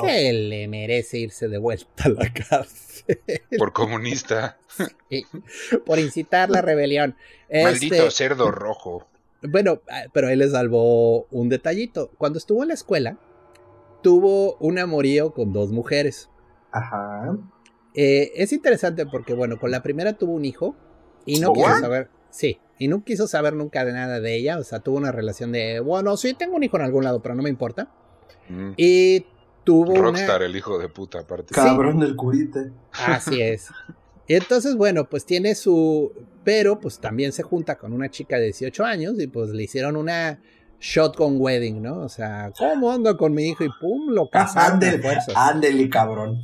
Que 0.01 0.33
le 0.33 0.69
merece 0.69 1.19
irse 1.19 1.49
de 1.49 1.59
vuelta 1.59 2.05
a 2.05 2.09
la 2.09 2.33
cárcel. 2.33 3.21
Por 3.59 3.75
comunista. 3.75 4.59
por 5.85 5.99
incitar 5.99 6.49
la 6.49 6.63
rebelión. 6.63 7.15
Maldito 7.53 7.95
este, 7.95 8.11
cerdo 8.11 8.51
rojo. 8.51 9.07
Bueno, 9.43 9.83
ah, 9.91 10.05
pero 10.15 10.31
él 10.31 10.39
le 10.39 10.49
salvó 10.49 11.25
un 11.25 11.51
detallito. 11.51 12.11
Cuando 12.17 12.39
estuvo 12.39 12.63
en 12.63 12.69
la 12.69 12.75
escuela, 12.75 13.19
tuvo 14.03 14.57
un 14.61 14.79
amorío 14.79 15.35
con 15.35 15.53
dos 15.53 15.73
mujeres. 15.73 16.31
Ajá. 16.71 17.37
Eh, 17.95 18.33
es 18.37 18.55
interesante 18.55 19.05
porque, 19.05 19.35
bueno, 19.35 19.61
con 19.61 19.71
la 19.71 19.83
primera 19.83 20.15
tuvo 20.15 20.33
un 20.33 20.47
hijo 20.47 20.75
y 21.27 21.41
no 21.41 21.53
quiso 21.53 21.79
saber, 21.81 22.09
sí, 22.31 22.59
y 22.79 22.89
no 22.89 23.05
quiso 23.05 23.27
saber 23.27 23.55
nunca 23.55 23.85
de 23.85 23.93
nada 23.93 24.21
de 24.21 24.37
ella, 24.37 24.59
o 24.59 24.65
sea, 24.65 24.81
tuvo 24.81 24.97
una 24.97 25.13
relación 25.13 25.53
de, 25.53 25.81
bueno, 25.81 26.17
sí, 26.17 26.35
tengo 26.35 26.57
un 26.57 26.65
hijo 26.65 26.77
en 26.77 26.83
algún 26.83 27.05
lado, 27.05 27.21
pero 27.23 27.35
no 27.35 27.43
me 27.43 27.51
importa. 27.51 27.89
Mm. 28.49 28.73
Y 28.77 29.27
tuvo 29.65 29.95
Rockstar, 29.95 30.43
el 30.43 30.57
hijo 30.57 30.79
de 30.79 30.89
puta, 30.89 31.21
aparte. 31.21 31.55
Cabrón 31.55 32.01
del 32.01 32.17
curite. 32.17 32.71
Así 32.93 33.41
es. 33.41 33.69
Y 34.27 34.35
entonces, 34.35 34.77
bueno, 34.77 35.09
pues 35.09 35.25
tiene 35.25 35.55
su... 35.55 36.13
Pero 36.45 36.81
pues 36.81 36.99
también 36.99 37.33
se 37.33 37.43
junta 37.43 37.77
con 37.77 37.93
una 37.93 38.11
chica 38.11 38.37
de 38.37 38.47
18 38.47 38.85
años 38.85 39.15
y 39.19 39.27
pues 39.29 39.51
le 39.51 39.63
hicieron 39.63 39.97
una 39.97 40.41
shotgun 40.81 41.37
wedding, 41.39 41.81
¿no? 41.81 42.01
O 42.01 42.09
sea, 42.09 42.53
¿cómo 42.59 42.91
ando 42.91 43.17
con 43.17 43.33
mi 43.33 43.49
hijo? 43.49 43.63
Y 43.63 43.69
pum, 43.81 44.11
lo 44.11 44.29
casaron 44.29 44.81
Ándele, 45.37 45.89
cabrón. 45.89 46.43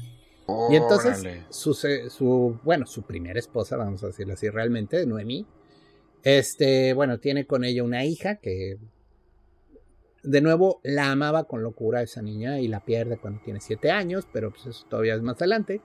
Y 0.71 0.77
entonces 0.77 1.23
su, 1.51 1.75
su, 1.75 2.59
bueno, 2.63 2.87
su 2.87 3.03
primera 3.03 3.39
esposa, 3.39 3.77
vamos 3.77 4.03
a 4.03 4.09
decirlo 4.09 4.35
así 4.35 4.49
realmente, 4.49 5.05
Noemí, 5.07 5.47
este, 6.23 6.95
bueno, 6.95 7.19
tiene 7.19 7.47
con 7.47 7.65
ella 7.65 7.85
una 7.85 8.05
hija 8.05 8.37
que 8.37 8.79
de 10.23 10.41
nuevo 10.41 10.81
la 10.83 11.11
amaba 11.11 11.45
con 11.45 11.63
locura 11.63 12.03
esa 12.03 12.23
niña 12.23 12.61
y 12.61 12.69
la 12.69 12.85
pierde 12.85 13.19
cuando 13.19 13.41
tiene 13.43 13.61
siete 13.61 13.91
años, 13.91 14.27
pero 14.33 14.51
pues 14.51 14.67
eso 14.67 14.87
todavía 14.89 15.15
es 15.15 15.23
más 15.23 15.37
adelante. 15.37 15.81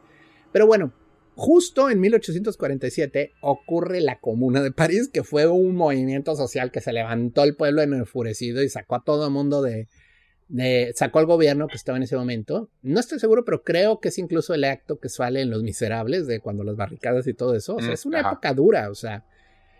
Pero 0.52 0.65
bueno, 0.65 0.93
justo 1.36 1.89
en 1.89 1.99
1847 1.99 3.32
ocurre 3.41 4.02
la 4.02 4.19
Comuna 4.19 4.62
de 4.62 4.71
París, 4.71 5.10
que 5.12 5.23
fue 5.23 5.47
un 5.47 5.76
movimiento 5.76 6.36
social 6.36 6.71
que 6.71 6.82
se 6.82 6.93
levantó 6.93 7.43
el 7.43 7.56
pueblo 7.56 7.82
enfurecido 7.82 8.63
y 8.63 8.69
sacó 8.69 8.95
a 8.95 9.04
todo 9.04 9.28
el 9.28 9.34
mundo 9.34 9.62
de, 9.62 9.88
sacó 10.96 11.20
al 11.20 11.26
gobierno 11.26 11.68
que 11.68 11.76
estaba 11.76 11.98
en 11.98 12.04
ese 12.04 12.16
momento. 12.16 12.70
No 12.82 13.00
estoy 13.00 13.20
seguro, 13.20 13.44
pero 13.46 13.63
creo 13.63 14.00
que 14.00 14.10
es 14.10 14.18
incluso 14.18 14.54
el 14.54 14.63
acto 14.63 15.00
que 15.00 15.10
sale 15.10 15.42
en 15.42 15.50
Los 15.50 15.63
Miserables, 15.63 16.28
de 16.28 16.39
cuando 16.39 16.63
las 16.63 16.76
barricadas 16.76 17.28
y 17.28 17.34
todo 17.34 17.56
eso. 17.56 17.76
O 17.76 17.80
sea, 17.80 17.89
mm, 17.89 17.94
es 17.94 18.06
una 18.06 18.20
época 18.22 18.54
dura, 18.54 18.89
o 18.89 18.96
sea. 18.96 19.24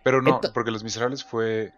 Pero 0.04 0.22
no, 0.22 0.42
porque 0.54 0.72
Los 0.72 0.84
Miserables 0.84 1.24
fue. 1.24 1.72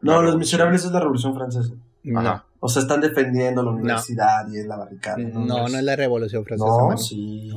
No, 0.00 0.22
Los 0.22 0.36
Miserables 0.36 0.84
es 0.84 0.92
la 0.92 1.00
Revolución 1.00 1.34
Francesa. 1.34 1.72
No. 2.02 2.44
O 2.60 2.68
sea, 2.68 2.82
están 2.82 3.00
defendiendo 3.00 3.62
la 3.62 3.70
universidad 3.70 4.46
y 4.48 4.58
es 4.58 4.66
la 4.66 4.76
barricada. 4.76 5.18
No, 5.18 5.68
no, 5.68 5.78
es 5.78 5.82
la 5.82 5.96
Revolución 5.96 6.44
Francesa. 6.44 6.70
No, 6.70 6.98
sí. 6.98 7.50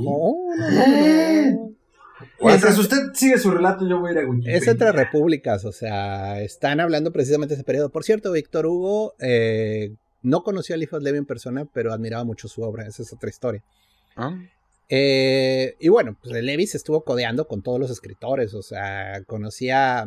Mientras 2.42 2.78
usted 2.78 2.98
sigue 3.14 3.38
su 3.38 3.52
relato, 3.52 3.88
yo 3.88 4.00
voy 4.00 4.10
a 4.10 4.14
ir 4.14 4.20
a 4.20 4.30
Wikipedia. 4.30 4.58
Es 4.58 4.68
entre 4.68 4.92
repúblicas, 4.92 5.66
o 5.66 5.72
sea, 5.72 6.42
están 6.42 6.80
hablando 6.80 7.12
precisamente 7.12 7.54
de 7.54 7.56
ese 7.56 7.64
periodo. 7.64 7.90
Por 7.90 8.04
cierto, 8.04 8.32
Víctor 8.32 8.66
Hugo 8.66 9.16
eh, 9.20 9.94
no 10.26 10.44
conoció 10.44 10.74
a 10.74 10.78
Eliphas 10.78 11.04
Levi 11.04 11.20
en 11.20 11.26
persona, 11.26 11.66
pero 11.66 11.94
admiraba 11.94 12.24
mucho 12.24 12.48
su 12.48 12.64
obra. 12.64 12.88
Esa 12.88 13.04
es 13.04 13.14
otra 13.14 13.30
historia. 13.30 13.64
Ah. 14.16 14.36
Eh, 14.90 15.76
y 15.80 15.90
bueno, 15.90 16.18
pues 16.22 16.44
Levi 16.44 16.66
se 16.68 16.78
estuvo 16.78 17.04
codeando 17.04 17.48
con 17.48 17.62
todos 17.62 17.80
los 17.80 17.92
escritores. 17.92 18.54
O 18.56 18.64
sea, 18.64 19.24
conocía. 19.26 20.06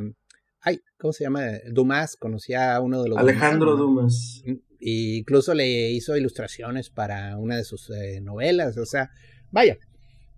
Ay, 0.60 0.80
¿cómo 0.98 1.12
se 1.12 1.24
llama? 1.24 1.44
Dumas, 1.70 2.16
conocía 2.16 2.74
a 2.74 2.80
uno 2.80 3.02
de 3.02 3.10
los. 3.10 3.18
Alejandro 3.18 3.76
Dumas. 3.76 4.42
Y 4.80 5.18
incluso 5.18 5.54
le 5.54 5.90
hizo 5.90 6.16
ilustraciones 6.16 6.90
para 6.90 7.36
una 7.38 7.56
de 7.56 7.64
sus 7.64 7.88
eh, 7.90 8.20
novelas. 8.20 8.76
O 8.76 8.86
sea, 8.86 9.10
vaya, 9.52 9.78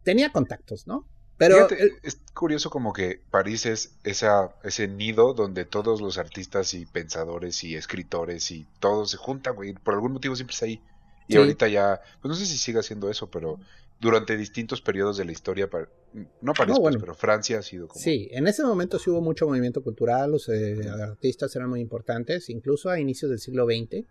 tenía 0.02 0.30
contactos, 0.30 0.86
¿no? 0.86 1.06
Pero 1.40 1.68
es 2.02 2.20
curioso 2.34 2.68
como 2.68 2.92
que 2.92 3.18
París 3.30 3.64
es 3.64 3.94
esa, 4.04 4.54
ese 4.62 4.88
nido 4.88 5.32
donde 5.32 5.64
todos 5.64 6.02
los 6.02 6.18
artistas 6.18 6.74
y 6.74 6.84
pensadores 6.84 7.64
y 7.64 7.76
escritores 7.76 8.50
y 8.50 8.66
todos 8.78 9.12
se 9.12 9.16
juntan, 9.16 9.54
güey. 9.54 9.72
Por 9.72 9.94
algún 9.94 10.12
motivo 10.12 10.36
siempre 10.36 10.52
está 10.52 10.66
ahí. 10.66 10.82
Y 11.28 11.38
ahorita 11.38 11.66
ya, 11.68 12.02
pues 12.20 12.28
no 12.28 12.34
sé 12.34 12.44
si 12.44 12.58
sigue 12.58 12.80
haciendo 12.80 13.08
eso, 13.08 13.30
pero 13.30 13.58
durante 14.00 14.36
distintos 14.36 14.82
periodos 14.82 15.16
de 15.16 15.24
la 15.24 15.32
historia, 15.32 15.66
no 16.42 16.52
París, 16.52 16.76
pues, 16.78 16.96
pero 16.98 17.14
Francia 17.14 17.60
ha 17.60 17.62
sido 17.62 17.88
como... 17.88 18.02
Sí, 18.02 18.28
en 18.32 18.46
ese 18.46 18.62
momento 18.62 18.98
sí 18.98 19.08
hubo 19.08 19.22
mucho 19.22 19.46
movimiento 19.46 19.82
cultural, 19.82 20.32
los 20.32 20.46
eh, 20.50 20.90
artistas 20.90 21.56
eran 21.56 21.70
muy 21.70 21.80
importantes, 21.80 22.50
incluso 22.50 22.90
a 22.90 23.00
inicios 23.00 23.30
del 23.30 23.40
siglo 23.40 23.64
XX. 23.64 24.04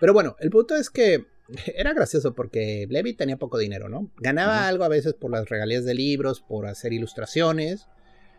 Pero 0.00 0.12
bueno, 0.12 0.36
el 0.40 0.50
punto 0.50 0.74
es 0.76 0.90
que 0.90 1.26
era 1.76 1.92
gracioso 1.92 2.34
porque 2.34 2.86
Levi 2.88 3.14
tenía 3.14 3.36
poco 3.36 3.58
dinero, 3.58 3.88
¿no? 3.88 4.10
Ganaba 4.18 4.68
algo 4.68 4.84
a 4.84 4.88
veces 4.88 5.14
por 5.14 5.30
las 5.30 5.48
regalías 5.48 5.84
de 5.84 5.94
libros, 5.94 6.40
por 6.40 6.66
hacer 6.66 6.92
ilustraciones. 6.92 7.86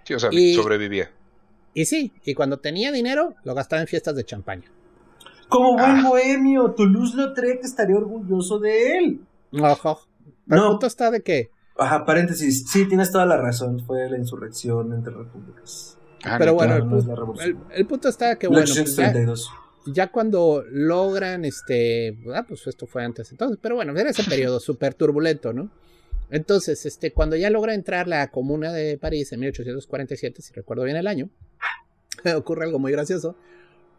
Sí, 0.04 0.14
o 0.14 0.20
sea, 0.20 0.30
sobrevivía. 0.56 1.12
Y 1.74 1.86
sí, 1.86 2.14
y 2.24 2.34
cuando 2.34 2.58
tenía 2.58 2.92
dinero, 2.92 3.36
lo 3.44 3.54
gastaba 3.54 3.82
en 3.82 3.88
fiestas 3.88 4.16
de 4.16 4.24
champaña. 4.26 4.72
Como 5.48 5.74
buen 5.74 5.98
ah. 5.98 6.04
bohemio, 6.08 6.74
Toulouse-Lautrec 6.76 7.64
estaría 7.64 7.96
orgulloso 7.96 8.60
de 8.60 8.98
él. 8.98 9.22
Ojo. 9.60 10.02
Pero 10.48 10.62
no. 10.62 10.66
el 10.68 10.72
punto 10.74 10.88
está 10.88 11.12
de 11.12 11.22
que. 11.22 11.52
Ajá, 11.78 12.06
paréntesis. 12.06 12.70
Sí, 12.70 12.88
tienes 12.88 13.12
toda 13.12 13.26
la 13.26 13.38
razón. 13.38 13.84
Fue 13.86 14.10
la 14.10 14.18
insurrección 14.18 14.94
entre 14.94 15.14
repúblicas. 15.14 15.98
Ah, 16.24 16.36
pero 16.38 16.54
bueno, 16.54 16.76
el, 16.76 17.88
punto 17.88 18.10
está 18.10 18.36
que, 18.38 18.48
bueno. 18.48 18.66
Pues 18.66 18.96
ya 18.96 19.14
cuando 20.12 20.64
logran, 20.70 21.46
este, 21.46 22.18
ah, 22.34 22.46
pues 22.48 22.66
esto 22.68 22.88
fue 22.88 23.04
antes 23.04 23.32
entonces, 23.32 23.58
pero 23.62 23.76
bueno, 23.76 23.98
era 23.98 24.10
ese 24.10 24.24
periodo 24.30 24.60
súper 24.60 24.94
turbulento, 24.94 25.54
¿no? 25.54 25.72
Entonces, 26.32 26.86
este, 26.86 27.12
cuando 27.12 27.36
ya 27.36 27.50
logra 27.50 27.74
entrar 27.74 28.08
la 28.08 28.30
Comuna 28.30 28.72
de 28.72 28.98
París 28.98 29.32
en 29.32 29.40
1847, 29.40 30.42
si 30.42 30.54
recuerdo 30.54 30.84
bien 30.84 30.98
el 30.98 31.08
año, 31.08 31.30
ocurre 32.36 32.66
algo 32.66 32.80
muy 32.80 32.92
gracioso, 32.92 33.36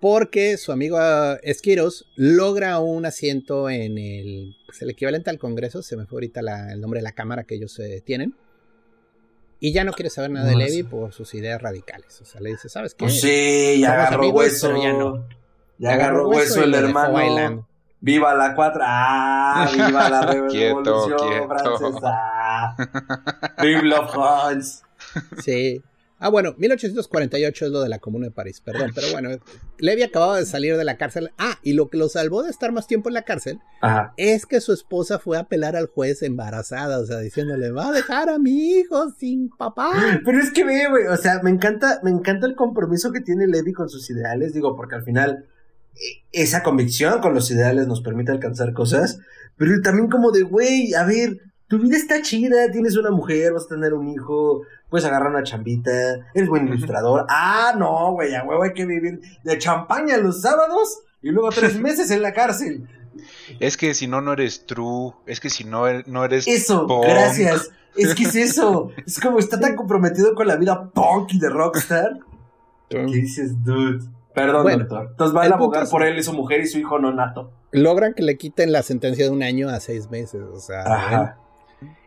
porque 0.01 0.57
su 0.57 0.73
amigo 0.73 0.97
ah, 0.99 1.39
Esquiros 1.43 2.07
logra 2.17 2.79
un 2.79 3.05
asiento 3.05 3.69
en 3.69 3.99
el, 3.99 4.57
pues, 4.67 4.81
el 4.83 4.91
equivalente 4.91 5.31
al 5.31 5.39
Congreso, 5.39 5.83
se 5.83 5.97
me 5.97 6.07
fue 6.07 6.17
ahorita 6.17 6.41
el 6.73 6.81
nombre 6.81 7.01
de 7.01 7.05
la 7.05 7.13
cámara 7.13 7.45
que 7.45 7.57
ellos 7.57 7.79
eh, 7.81 8.03
tienen, 8.05 8.35
y 9.61 9.73
ya 9.73 9.85
no 9.85 9.93
quiere 9.93 10.09
saber 10.09 10.31
nada 10.31 10.49
de 10.49 10.57
Levi 10.57 10.83
por 10.85 11.13
sus 11.13 11.35
ideas 11.35 11.61
radicales. 11.61 12.19
O 12.23 12.25
sea, 12.25 12.41
le 12.41 12.51
dice, 12.51 12.71
¿sabes 12.71 12.95
qué? 12.95 13.05
Pues 13.05 13.21
sí, 13.21 13.79
ya 13.79 13.93
agarró 13.93 14.31
hueso. 14.31 14.75
ya 14.83 14.95
no. 14.95 15.29
Ya 15.81 15.95
agarró 15.95 16.29
hueso, 16.29 16.63
el 16.63 16.75
hermano. 16.75 17.67
Viva 18.03 18.35
la 18.35 18.55
cuatro. 18.55 18.83
Ah, 18.85 19.67
viva 19.73 20.11
la 20.11 20.23
revolución 20.33 21.49
francesa. 21.49 22.77
Viva 23.63 23.83
los 23.83 24.85
Sí. 25.43 25.83
Ah, 26.23 26.29
bueno, 26.29 26.55
1848 26.59 27.65
es 27.65 27.73
lo 27.73 27.81
de 27.81 27.89
la 27.89 27.99
Comuna 27.99 28.27
de 28.27 28.31
París, 28.31 28.61
perdón, 28.61 28.91
pero 28.95 29.07
bueno, 29.11 29.31
Levi 29.79 30.03
acababa 30.03 30.37
de 30.37 30.45
salir 30.45 30.77
de 30.77 30.85
la 30.85 30.99
cárcel. 30.99 31.31
Ah, 31.39 31.59
y 31.63 31.73
lo 31.73 31.89
que 31.89 31.97
lo 31.97 32.11
salvó 32.11 32.43
de 32.43 32.51
estar 32.51 32.73
más 32.73 32.87
tiempo 32.87 33.09
en 33.09 33.15
la 33.15 33.23
cárcel 33.23 33.59
es 34.19 34.45
que 34.45 34.61
su 34.61 34.75
esposa 34.75 35.19
fue 35.19 35.39
a 35.39 35.41
apelar 35.41 35.77
al 35.77 35.87
juez 35.87 36.23
embarazada, 36.23 36.99
o 36.99 37.07
sea, 37.07 37.21
diciéndole, 37.21 37.71
va 37.71 37.89
a 37.89 37.93
dejar 37.93 38.29
a 38.29 38.39
mi 38.39 38.53
hijo 38.53 39.09
sin 39.19 39.49
papá. 39.49 39.93
Pero 40.23 40.39
es 40.39 40.51
que 40.51 40.63
ve, 40.63 40.89
güey, 40.91 41.07
o 41.07 41.17
sea, 41.17 41.41
me 41.43 41.49
encanta, 41.49 42.01
me 42.03 42.11
encanta 42.11 42.47
el 42.47 42.55
compromiso 42.55 43.13
que 43.13 43.23
tiene 43.23 43.47
Levi 43.47 43.73
con 43.73 43.89
sus 43.89 44.11
ideales, 44.11 44.53
digo, 44.53 44.77
porque 44.77 44.97
al 44.97 45.05
final 45.05 45.47
esa 46.33 46.63
convicción 46.63 47.21
con 47.21 47.35
los 47.35 47.51
ideales 47.51 47.87
nos 47.87 48.01
permite 48.01 48.33
alcanzar 48.33 48.73
cosas, 48.73 49.21
pero 49.57 49.81
también 49.83 50.09
como 50.09 50.31
de, 50.31 50.43
güey, 50.43 50.95
a 50.95 51.05
ver, 51.05 51.39
tu 51.69 51.79
vida 51.79 51.97
está 51.97 52.23
chida, 52.23 52.71
tienes 52.73 52.97
una 52.97 53.11
mujer, 53.11 53.53
vas 53.53 53.67
a 53.67 53.69
tener 53.69 53.95
un 53.95 54.09
hijo, 54.09 54.63
puedes 54.89 55.07
agarrar 55.07 55.31
una 55.31 55.43
chambita, 55.43 55.91
eres 56.35 56.49
buen 56.49 56.67
ilustrador. 56.67 57.27
Ah, 57.29 57.75
no, 57.79 58.13
güey, 58.13 58.35
a 58.35 58.43
huevo 58.43 58.63
hay 58.63 58.73
que 58.73 58.87
vivir 58.87 59.21
de 59.45 59.59
champaña 59.59 60.17
los 60.17 60.41
sábados 60.43 61.03
y 61.23 61.31
luego 61.31 61.51
tres 61.51 61.79
meses 61.81 62.11
en 62.11 62.23
la 62.23 62.33
cárcel. 62.33 62.89
Es 63.59 63.77
que 63.77 63.95
si 63.95 64.07
no, 64.07 64.21
no 64.21 64.33
eres 64.33 64.67
true, 64.67 65.13
es 65.27 65.41
que 65.41 65.51
si 65.51 65.65
no, 65.65 65.87
er, 65.87 66.09
no 66.09 66.25
eres... 66.25 66.47
Eso, 66.49 66.87
gracias. 67.03 67.71
Es 67.97 68.15
que 68.15 68.23
es 68.25 68.35
eso. 68.37 68.91
Es 69.07 69.21
como 69.21 69.39
está 69.39 69.61
tan 69.61 69.77
comprometido 69.77 70.35
con 70.35 70.47
la 70.47 70.57
vida 70.57 70.91
punk 70.91 71.35
y 71.35 71.39
de 71.39 71.51
rockstar. 71.51 72.19
¿Qué 72.89 73.05
dices, 73.05 73.63
dude? 73.65 74.01
Perdón, 74.35 74.79
doctor. 74.79 75.09
Entonces 75.11 75.37
va 75.37 75.45
a 75.45 75.47
abogar 75.47 75.89
por 75.89 76.05
él 76.05 76.19
y 76.19 76.23
su 76.23 76.33
mujer 76.33 76.61
y 76.61 76.67
su 76.67 76.79
hijo 76.79 76.99
no 76.99 77.13
nato. 77.13 77.53
Logran 77.73 78.15
que 78.15 78.23
le 78.23 78.37
quiten 78.37 78.73
la 78.73 78.83
sentencia 78.83 79.25
de 79.25 79.31
un 79.31 79.43
año 79.43 79.69
a 79.69 79.81
seis 79.81 80.11
meses. 80.11 80.43
O 80.53 80.61
sea, 80.61 81.37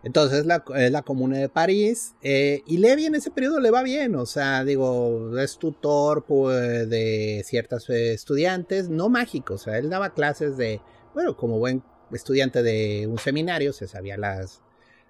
entonces 0.03 0.45
la, 0.45 0.63
es 0.75 0.91
la 0.91 1.01
comuna 1.01 1.38
de 1.38 1.49
París. 1.49 2.15
Eh, 2.21 2.62
y 2.65 2.77
Levi 2.77 3.05
en 3.05 3.15
ese 3.15 3.31
periodo 3.31 3.59
le 3.59 3.71
va 3.71 3.83
bien. 3.83 4.15
O 4.15 4.25
sea, 4.25 4.63
digo, 4.63 5.38
es 5.38 5.57
tutor 5.57 6.23
pues, 6.25 6.89
de 6.89 7.43
ciertas 7.45 7.89
eh, 7.89 8.13
estudiantes, 8.13 8.89
no 8.89 9.09
mágicos. 9.09 9.62
O 9.62 9.63
sea, 9.65 9.77
él 9.77 9.89
daba 9.89 10.13
clases 10.13 10.57
de, 10.57 10.81
bueno, 11.13 11.36
como 11.36 11.59
buen 11.59 11.83
estudiante 12.12 12.63
de 12.63 13.07
un 13.07 13.17
seminario, 13.17 13.73
se 13.73 13.88
sabía 13.88 14.17
las. 14.17 14.62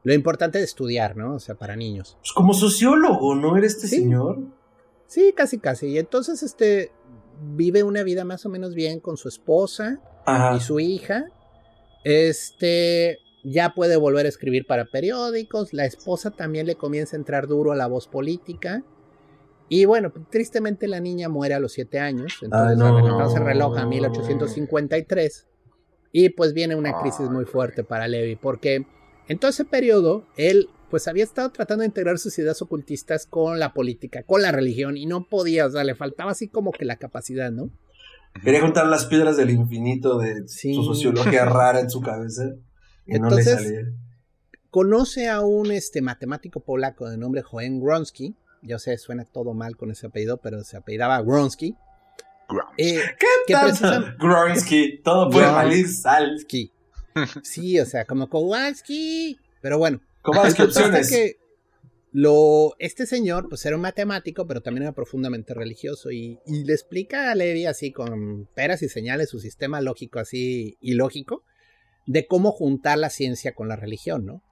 Lo 0.03 0.13
importante 0.13 0.57
de 0.57 0.65
estudiar, 0.65 1.15
¿no? 1.15 1.35
O 1.35 1.39
sea, 1.39 1.55
para 1.55 1.75
niños. 1.75 2.17
Pues 2.19 2.33
como 2.33 2.53
sociólogo, 2.53 3.35
¿no? 3.35 3.55
Era 3.55 3.67
este 3.67 3.87
señor. 3.87 4.39
Sí, 5.07 5.33
casi, 5.35 5.59
casi. 5.59 5.87
Y 5.87 5.97
entonces, 5.97 6.43
este, 6.43 6.91
vive 7.41 7.83
una 7.83 8.03
vida 8.03 8.25
más 8.25 8.45
o 8.45 8.49
menos 8.49 8.75
bien 8.75 8.99
con 8.99 9.17
su 9.17 9.27
esposa 9.27 9.99
y 10.55 10.59
su 10.59 10.79
hija. 10.79 11.25
Este 12.03 13.19
ya 13.43 13.73
puede 13.73 13.97
volver 13.97 14.25
a 14.25 14.29
escribir 14.29 14.65
para 14.65 14.85
periódicos. 14.85 15.73
La 15.73 15.85
esposa 15.85 16.31
también 16.31 16.65
le 16.65 16.75
comienza 16.75 17.15
a 17.15 17.19
entrar 17.19 17.47
duro 17.47 17.71
a 17.71 17.75
la 17.75 17.87
voz 17.87 18.07
política. 18.07 18.83
Y 19.69 19.85
bueno, 19.85 20.11
tristemente 20.29 20.87
la 20.87 20.99
niña 20.99 21.29
muere 21.29 21.53
a 21.53 21.59
los 21.59 21.73
siete 21.73 21.99
años. 21.99 22.39
Entonces 22.41 22.77
no. 22.77 23.29
se 23.29 23.39
reloj 23.39 23.77
a 23.77 23.85
1853. 23.85 25.47
Y 26.11 26.29
pues 26.29 26.53
viene 26.53 26.75
una 26.75 26.97
crisis 26.99 27.29
muy 27.29 27.45
fuerte 27.45 27.83
para 27.83 28.07
Levi. 28.07 28.35
Porque 28.35 28.85
en 29.27 29.39
todo 29.39 29.49
ese 29.49 29.65
periodo, 29.65 30.25
él 30.37 30.69
pues 30.93 31.07
había 31.07 31.23
estado 31.23 31.49
tratando 31.49 31.81
de 31.81 31.87
integrar 31.87 32.19
sus 32.19 32.37
ideas 32.37 32.61
ocultistas 32.61 33.25
con 33.25 33.57
la 33.57 33.73
política, 33.73 34.21
con 34.21 34.43
la 34.43 34.51
religión, 34.51 34.95
y 34.95 35.07
no 35.07 35.27
podía, 35.27 35.65
o 35.65 35.71
sea, 35.71 35.83
le 35.83 35.95
faltaba 35.95 36.29
así 36.29 36.49
como 36.49 36.71
que 36.71 36.85
la 36.85 36.97
capacidad, 36.97 37.51
¿no? 37.51 37.71
Quería 38.43 38.61
juntar 38.61 38.85
las 38.85 39.07
piedras 39.07 39.35
del 39.35 39.49
infinito 39.49 40.19
de 40.19 40.47
su 40.47 40.83
sociología 40.83 41.45
rara 41.45 41.79
en 41.79 41.89
su 41.89 41.99
cabeza. 41.99 42.43
Y 43.07 43.15
Entonces, 43.15 43.55
no 43.55 43.59
le 43.59 43.65
salía. 43.65 43.91
conoce 44.69 45.29
a 45.29 45.41
un 45.41 45.71
este, 45.71 46.03
matemático 46.03 46.59
polaco 46.59 47.09
de 47.09 47.17
nombre 47.17 47.41
Joen 47.41 47.81
Gronsky. 47.81 48.35
Yo 48.61 48.77
sé, 48.77 48.95
suena 48.99 49.25
todo 49.25 49.55
mal 49.55 49.75
con 49.75 49.89
ese 49.89 50.05
apellido, 50.05 50.37
pero 50.43 50.63
se 50.63 50.77
apellidaba 50.77 51.23
Gronsky. 51.23 51.75
Eh, 52.77 52.99
¿Qué 53.47 53.53
tal? 53.55 54.15
Gronsky, 54.19 55.01
todo 55.01 55.31
puede 55.31 55.47
salir 55.47 55.87
sal. 55.87 56.37
Sí, 57.41 57.79
o 57.79 57.85
sea, 57.87 58.05
como 58.05 58.29
Kowalski. 58.29 59.39
Pero 59.59 59.79
bueno, 59.79 59.99
¿Cómo 60.23 60.41
opciones? 60.41 61.09
Que 61.09 61.35
lo, 62.13 62.75
este 62.79 63.05
señor, 63.05 63.49
pues 63.49 63.65
era 63.65 63.75
un 63.75 63.81
matemático, 63.81 64.47
pero 64.47 64.61
también 64.61 64.83
era 64.83 64.93
profundamente 64.93 65.53
religioso 65.53 66.11
y, 66.11 66.39
y, 66.45 66.63
le 66.63 66.73
explica 66.73 67.31
a 67.31 67.35
Levi 67.35 67.65
así 67.65 67.91
con 67.91 68.47
peras 68.55 68.81
y 68.83 68.89
señales 68.89 69.29
su 69.29 69.39
sistema 69.39 69.81
lógico 69.81 70.19
así 70.19 70.77
ilógico 70.79 71.43
de 72.05 72.27
cómo 72.27 72.51
juntar 72.51 72.97
la 72.97 73.09
ciencia 73.09 73.53
con 73.53 73.67
la 73.67 73.75
religión, 73.75 74.25
¿no? 74.25 74.43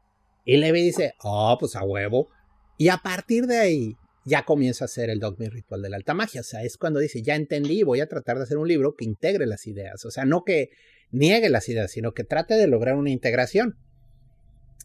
Y 0.44 0.58
Levi 0.58 0.82
dice, 0.82 1.14
oh, 1.20 1.56
pues 1.60 1.76
a 1.76 1.84
huevo. 1.84 2.30
Y 2.78 2.90
a 2.90 2.98
partir 2.98 3.46
de 3.46 3.60
ahí 3.60 3.96
ya 4.26 4.44
comienza 4.44 4.86
a 4.86 4.88
hacer 4.88 5.10
el 5.10 5.20
dogma 5.20 5.46
y 5.46 5.50
ritual 5.50 5.82
de 5.82 5.90
la 5.90 5.98
alta 5.98 6.14
magia. 6.14 6.42
O 6.42 6.44
sea, 6.44 6.64
es 6.64 6.78
cuando 6.78 7.00
dice, 7.00 7.22
ya 7.22 7.36
entendí, 7.36 7.84
voy 7.84 8.02
a 8.02 8.08
tratar 8.08 8.38
de 8.38 8.44
hacer 8.44 8.58
un 8.58 8.68
libro 8.68 8.96
que 8.96 9.06
integre 9.06 9.46
las 9.46 9.68
ideas. 9.68 10.04
O 10.06 10.12
sea, 10.12 10.26
no 10.26 10.44
que 10.44 10.70
niegue 11.12 11.50
las 11.50 11.70
ideas, 11.70 11.92
sino 11.92 12.14
que 12.14 12.24
trate 12.24 12.56
de 12.56 12.68
lograr 12.68 12.96
una 12.96 13.12
integración 13.12 13.78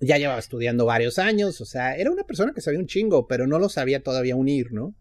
ya 0.00 0.18
llevaba 0.18 0.38
estudiando 0.38 0.84
varios 0.84 1.18
años, 1.18 1.60
o 1.60 1.64
sea, 1.64 1.96
era 1.96 2.10
una 2.10 2.24
persona 2.24 2.52
que 2.54 2.60
sabía 2.60 2.80
un 2.80 2.86
chingo, 2.86 3.26
pero 3.26 3.46
no 3.46 3.58
lo 3.58 3.68
sabía 3.68 4.02
todavía 4.02 4.36
unir, 4.36 4.72
¿no? 4.72 4.94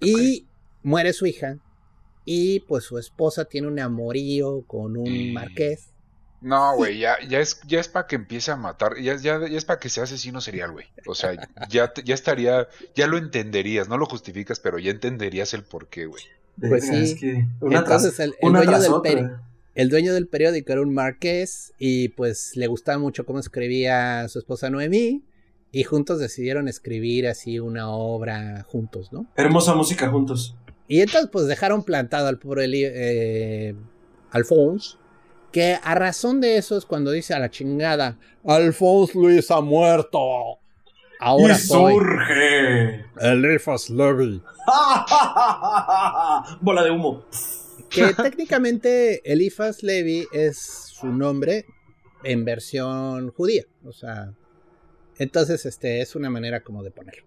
Y 0.00 0.46
muere 0.82 1.12
su 1.12 1.26
hija, 1.26 1.58
y 2.24 2.60
pues 2.60 2.84
su 2.84 2.98
esposa 2.98 3.44
tiene 3.44 3.68
un 3.68 3.78
amorío 3.78 4.62
con 4.66 4.96
un 4.96 5.32
marqués. 5.32 5.90
No, 6.40 6.76
güey, 6.76 6.98
ya, 6.98 7.16
ya 7.26 7.40
es, 7.40 7.60
ya 7.66 7.80
es 7.80 7.88
para 7.88 8.06
que 8.06 8.16
empiece 8.16 8.50
a 8.50 8.56
matar, 8.56 9.00
ya, 9.00 9.16
ya, 9.16 9.40
ya 9.48 9.56
es 9.56 9.64
para 9.64 9.80
que 9.80 9.88
sea 9.88 10.04
asesino 10.04 10.42
serial, 10.42 10.72
güey. 10.72 10.86
O 11.06 11.14
sea, 11.14 11.32
ya, 11.70 11.92
ya 12.04 12.14
estaría, 12.14 12.68
ya 12.94 13.06
lo 13.06 13.16
entenderías, 13.16 13.88
no 13.88 13.96
lo 13.96 14.04
justificas, 14.04 14.60
pero 14.60 14.78
ya 14.78 14.90
entenderías 14.90 15.54
el 15.54 15.64
porqué, 15.64 16.04
güey. 16.04 16.22
Pues 16.60 16.86
sí. 16.86 17.16
Entonces 17.62 18.20
el, 18.20 18.34
el 18.40 18.52
dueño 18.52 18.78
del 18.78 18.92
peri 19.02 19.26
el 19.74 19.88
dueño 19.88 20.14
del 20.14 20.28
periódico 20.28 20.72
era 20.72 20.82
un 20.82 20.94
marqués 20.94 21.72
y 21.78 22.08
pues 22.10 22.56
le 22.56 22.66
gustaba 22.66 22.98
mucho 22.98 23.26
cómo 23.26 23.40
escribía 23.40 24.28
su 24.28 24.38
esposa 24.38 24.70
Noemí 24.70 25.24
y 25.72 25.82
juntos 25.82 26.20
decidieron 26.20 26.68
escribir 26.68 27.26
así 27.26 27.58
una 27.58 27.90
obra 27.90 28.64
juntos, 28.68 29.12
¿no? 29.12 29.26
Hermosa 29.34 29.74
música 29.74 30.08
juntos. 30.08 30.56
Y 30.86 31.00
entonces 31.00 31.28
pues 31.32 31.46
dejaron 31.46 31.82
plantado 31.82 32.28
al 32.28 32.38
pobre 32.38 32.66
eh, 32.70 33.74
Alphonse, 34.30 34.96
que 35.50 35.76
a 35.82 35.94
razón 35.96 36.40
de 36.40 36.56
eso 36.56 36.76
es 36.78 36.84
cuando 36.84 37.10
dice 37.10 37.34
a 37.34 37.40
la 37.40 37.50
chingada, 37.50 38.18
Alphonse 38.44 39.18
Luis 39.18 39.50
ha 39.50 39.60
muerto. 39.60 40.20
Ahora 41.18 41.54
y 41.54 41.58
surge 41.58 43.06
el 43.20 43.42
Rifas 43.42 43.90
Levy. 43.90 44.42
Bola 46.60 46.82
de 46.84 46.90
humo. 46.90 47.24
Que 47.94 48.12
técnicamente 48.22 49.20
Eliphas 49.30 49.82
Levi 49.82 50.26
es 50.32 50.58
su 50.58 51.06
nombre 51.06 51.66
en 52.24 52.44
versión 52.44 53.30
judía. 53.30 53.64
O 53.84 53.92
sea, 53.92 54.34
entonces 55.18 55.64
este 55.64 56.00
es 56.00 56.16
una 56.16 56.30
manera 56.30 56.62
como 56.62 56.82
de 56.82 56.90
ponerlo. 56.90 57.24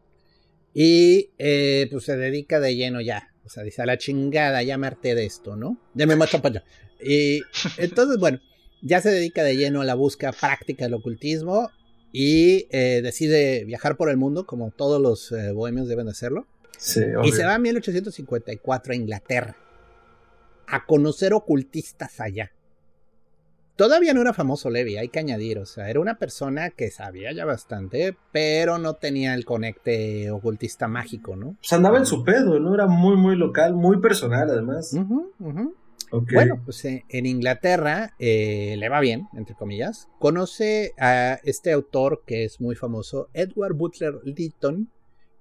Y 0.73 1.29
eh, 1.37 1.87
pues 1.89 2.03
se 2.03 2.17
dedica 2.17 2.59
de 2.59 2.75
lleno 2.75 3.01
ya. 3.01 3.33
O 3.45 3.49
sea, 3.49 3.63
dice 3.63 3.81
a 3.81 3.85
la 3.85 3.97
chingada, 3.97 4.61
ya 4.61 4.77
me 4.77 4.87
harté 4.87 5.15
de 5.15 5.25
esto, 5.25 5.55
¿no? 5.55 5.79
Ya 5.93 6.05
me 6.05 6.17
mato 6.17 6.41
para 6.41 6.59
allá. 6.59 6.65
Y 7.01 7.41
entonces, 7.77 8.17
bueno, 8.17 8.39
ya 8.81 9.01
se 9.01 9.09
dedica 9.09 9.43
de 9.43 9.55
lleno 9.55 9.81
a 9.81 9.85
la 9.85 9.95
búsqueda 9.95 10.33
práctica 10.33 10.83
del 10.83 10.95
ocultismo 10.95 11.71
y 12.11 12.67
eh, 12.71 13.01
decide 13.01 13.63
viajar 13.63 13.95
por 13.95 14.09
el 14.09 14.17
mundo 14.17 14.45
como 14.45 14.71
todos 14.71 15.01
los 15.01 15.31
eh, 15.31 15.51
bohemios 15.51 15.87
deben 15.87 16.09
hacerlo. 16.09 16.45
Sí, 16.77 17.01
y 17.23 17.31
se 17.31 17.43
va 17.43 17.55
a 17.55 17.59
1854 17.59 18.93
a 18.93 18.95
Inglaterra 18.95 19.57
a 20.67 20.85
conocer 20.85 21.33
ocultistas 21.33 22.19
allá. 22.19 22.51
Todavía 23.77 24.15
no 24.15 24.21
era 24.21 24.33
famoso 24.33 24.71
Levi, 24.71 24.97
hay 24.97 25.09
que 25.09 25.19
añadir, 25.19 25.59
o 25.59 25.65
sea, 25.67 25.87
era 25.87 25.99
una 25.99 26.17
persona 26.17 26.71
que 26.71 26.89
sabía 26.89 27.31
ya 27.31 27.45
bastante, 27.45 28.17
pero 28.31 28.79
no 28.79 28.95
tenía 28.95 29.35
el 29.35 29.45
conecte 29.45 30.31
ocultista 30.31 30.87
mágico, 30.87 31.35
¿no? 31.35 31.57
Pues 31.59 31.73
andaba 31.73 31.99
en 31.99 32.07
su 32.07 32.23
pedo, 32.23 32.59
¿no? 32.59 32.73
Era 32.73 32.87
muy, 32.87 33.15
muy 33.17 33.35
local, 33.35 33.75
muy 33.75 34.01
personal 34.01 34.49
además. 34.49 34.95
Bueno, 36.09 36.61
pues 36.65 36.85
eh, 36.85 37.05
en 37.09 37.27
Inglaterra 37.27 38.15
eh, 38.17 38.75
le 38.79 38.89
va 38.89 38.99
bien, 38.99 39.27
entre 39.33 39.53
comillas. 39.53 40.07
Conoce 40.17 40.93
a 40.97 41.39
este 41.43 41.71
autor 41.71 42.23
que 42.25 42.45
es 42.45 42.59
muy 42.59 42.75
famoso, 42.75 43.29
Edward 43.33 43.75
Butler 43.75 44.15
Lytton, 44.23 44.89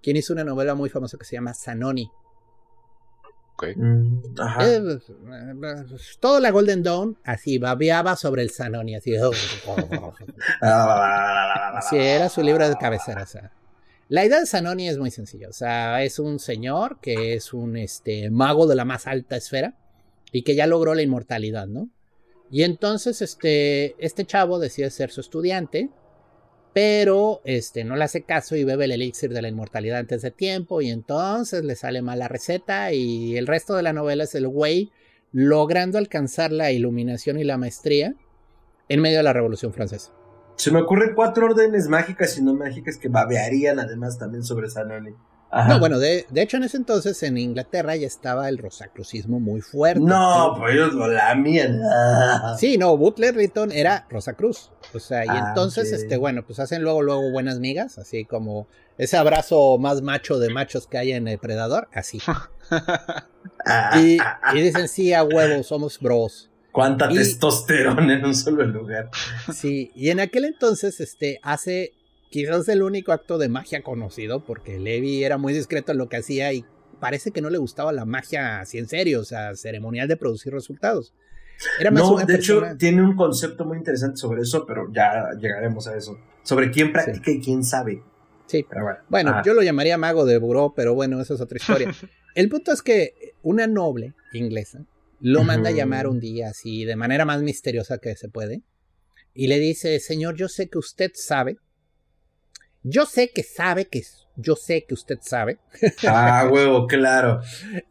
quien 0.03 0.17
hizo 0.19 0.35
una 0.35 0.45
novela 0.45 0.75
muy 0.75 0.91
famosa 0.91 1.17
que 1.17 1.25
se 1.25 1.37
llama 1.37 1.55
Zanoni. 1.55 2.11
Mm, 3.77 4.19
eh, 4.61 4.81
pues, 4.83 5.13
pues, 5.89 6.19
todo 6.21 6.41
la 6.41 6.51
Golden 6.51 6.83
Dawn 6.83 7.17
así 7.25 7.59
babeaba 7.59 8.15
sobre 8.17 8.43
el 8.43 8.51
Sanoni, 8.51 8.97
así. 8.97 9.13
sí, 11.89 11.97
era 11.97 12.29
su 12.29 12.43
libro 12.43 12.69
de 12.69 12.77
cabecera. 12.77 13.27
La 14.09 14.25
idea 14.25 14.41
de 14.41 14.47
Sanoni 14.47 14.89
es 14.89 14.99
muy 14.99 15.11
sencilla. 15.11 15.49
O 15.49 15.53
sea, 15.53 16.03
es 16.03 16.19
un 16.19 16.39
señor 16.39 17.01
que 17.01 17.35
es 17.35 17.53
un 17.53 17.77
este, 17.77 18.31
mago 18.31 18.67
de 18.67 18.77
la 18.77 18.85
más 18.85 19.07
alta 19.07 19.37
esfera 19.37 19.75
y 20.33 20.43
que 20.43 20.55
ya 20.55 20.67
logró 20.67 20.95
la 20.95 21.03
inmortalidad, 21.03 21.67
¿no? 21.67 21.89
Y 22.51 22.63
entonces 22.63 23.23
este, 23.23 23.97
este 24.05 24.25
chavo 24.25 24.59
decide 24.59 24.91
ser 24.91 25.11
su 25.11 25.21
estudiante 25.21 25.91
pero 26.77 27.41
este, 27.45 27.85
no 27.85 27.97
le 27.97 28.05
hace 28.05 28.25
caso 28.25 28.55
y 28.55 28.63
bebe 28.63 28.85
el 28.85 28.93
elixir 28.93 29.33
de 29.33 29.41
la 29.41 29.49
inmortalidad 29.49 30.01
antes 30.01 30.21
de 30.21 30.31
tiempo 30.31 30.83
y 30.83 30.91
entonces 30.91 31.65
le 31.65 31.75
sale 31.75 32.03
mal 32.03 32.19
la 32.19 32.29
receta 32.29 32.93
y 32.93 33.35
el 33.39 33.47
resto 33.47 33.77
de 33.77 33.83
la 33.83 33.95
novela 33.95 34.25
es 34.25 34.35
el 34.35 34.47
güey 34.47 34.93
logrando 35.33 35.97
alcanzar 35.97 36.53
la 36.53 36.73
iluminación 36.73 37.39
y 37.39 37.45
la 37.45 37.57
maestría 37.57 38.15
en 38.91 39.01
medio 39.01 39.17
de 39.17 39.23
la 39.23 39.33
Revolución 39.33 39.73
Francesa. 39.73 40.13
Se 40.57 40.71
me 40.71 40.83
ocurren 40.83 41.15
cuatro 41.15 41.47
órdenes 41.47 41.89
mágicas 41.89 42.37
y 42.37 42.43
no 42.43 42.53
mágicas 42.53 42.99
que 42.99 43.09
babearían 43.09 43.81
además 43.81 44.19
también 44.19 44.45
sobre 44.45 44.69
Sanoni. 44.69 45.15
No, 45.53 45.79
bueno, 45.79 45.99
de, 45.99 46.27
hecho 46.35 46.57
en 46.57 46.65
ese 46.65 46.77
entonces 46.77 47.23
en 47.23 47.39
Inglaterra 47.39 47.97
ya 47.97 48.07
estaba 48.07 48.49
el 48.49 48.59
rosacrucismo 48.59 49.41
muy 49.41 49.61
fuerte. 49.61 50.01
No, 50.01 50.55
pues 50.59 50.75
ellos 50.75 50.93
lo 50.93 51.09
lamían. 51.09 51.81
Sí, 52.59 52.79
no, 52.79 52.97
Butler 52.97 53.35
Riton 53.35 53.73
era 53.73 54.07
Rosacruz. 54.11 54.71
O 54.95 54.99
sea, 54.99 55.25
y 55.25 55.29
ah, 55.29 55.47
entonces, 55.49 55.93
este, 55.93 56.17
bueno, 56.17 56.45
pues 56.45 56.59
hacen 56.59 56.83
luego, 56.83 57.03
luego 57.03 57.31
buenas 57.31 57.59
migas, 57.59 57.99
así 57.99 58.25
como 58.25 58.67
ese 58.99 59.17
abrazo 59.17 59.79
más 59.79 60.03
macho 60.03 60.39
de 60.39 60.51
machos 60.51 60.87
que 60.87 60.99
hay 60.99 61.13
en 61.13 61.29
el 61.29 61.39
Predador, 61.39 61.89
así. 61.93 62.21
y, 63.97 64.19
dicen, 64.55 64.89
sí, 64.89 65.13
a 65.13 65.25
huevo, 65.25 65.63
somos 65.63 65.99
bros. 66.01 66.51
Cuánta 66.73 67.09
testosterona 67.09 68.15
en 68.15 68.25
un 68.27 68.35
solo 68.35 68.65
lugar. 68.65 69.11
Sí, 69.53 69.91
y 69.95 70.11
en 70.11 70.21
aquel 70.21 70.45
entonces, 70.45 71.01
este, 71.01 71.41
hace 71.43 71.95
quizás 72.31 72.69
el 72.69 72.83
único 72.83 73.13
acto 73.13 73.39
de 73.39 73.49
magia 73.49 73.83
conocido, 73.83 74.41
porque 74.45 74.79
Levi 74.79 75.25
era 75.25 75.39
muy 75.39 75.53
discreto 75.53 75.93
en 75.93 75.99
lo 75.99 76.09
que 76.09 76.19
hacía 76.19 76.53
y 76.53 76.65
parece 77.01 77.31
que 77.31 77.41
no 77.41 77.51
le 77.51 77.59
gustaba 77.59 77.93
la 77.93 78.05
magia 78.05 78.61
así 78.61 78.79
en 78.79 78.89
serio, 78.89 79.21
o 79.21 79.25
sea, 79.25 79.55
ceremonial 79.55 80.09
de 80.09 80.17
producir 80.17 80.53
resultados. 80.53 81.15
Era 81.81 81.91
más 81.91 82.03
no, 82.03 82.17
de 82.17 82.35
hecho, 82.35 82.63
tiene 82.79 83.03
un 83.03 83.17
concepto 83.17 83.65
muy 83.65 83.79
interesante 83.79 84.17
sobre 84.19 84.43
eso, 84.43 84.67
pero 84.67 84.93
ya 84.93 85.31
llegaremos 85.41 85.87
a 85.87 85.97
eso. 85.97 86.19
Sobre 86.43 86.71
quién 86.71 86.93
practica 86.93 87.31
y 87.31 87.41
quién 87.41 87.65
sabe. 87.65 88.03
Sí. 88.47 88.65
bueno, 88.71 88.99
bueno 89.09 89.43
yo 89.45 89.55
lo 89.55 89.63
llamaría 89.63 89.99
mago 89.99 90.25
de 90.25 90.39
buró, 90.39 90.73
pero 90.77 90.95
bueno, 90.95 91.21
esa 91.21 91.35
es 91.35 91.41
otra 91.41 91.57
historia. 91.57 91.93
el 92.35 92.49
punto 92.49 92.73
es 92.73 92.83
que 92.83 93.35
una 93.43 93.67
noble 93.67 94.15
inglesa 94.33 94.85
lo 95.21 95.45
manda 95.45 95.71
a 95.71 95.73
llamar 95.73 96.07
un 96.07 96.21
día 96.21 96.51
así, 96.51 96.85
de 96.85 96.95
manera 96.95 97.25
más 97.25 97.43
misteriosa 97.43 97.99
que 97.99 98.15
se 98.17 98.29
puede, 98.29 98.63
y 99.33 99.49
le 99.49 99.59
dice, 99.59 99.99
señor, 99.99 100.37
yo 100.37 100.49
sé 100.49 100.69
que 100.69 100.79
usted 100.79 101.11
sabe 101.15 101.59
yo 102.89 103.05
sé 103.05 103.31
que 103.31 103.43
sabe 103.43 103.87
que 103.87 104.03
yo 104.37 104.55
sé 104.55 104.85
que 104.85 104.95
usted 104.95 105.19
sabe. 105.21 105.59
Ah, 106.07 106.49
huevo, 106.51 106.87
claro. 106.87 107.41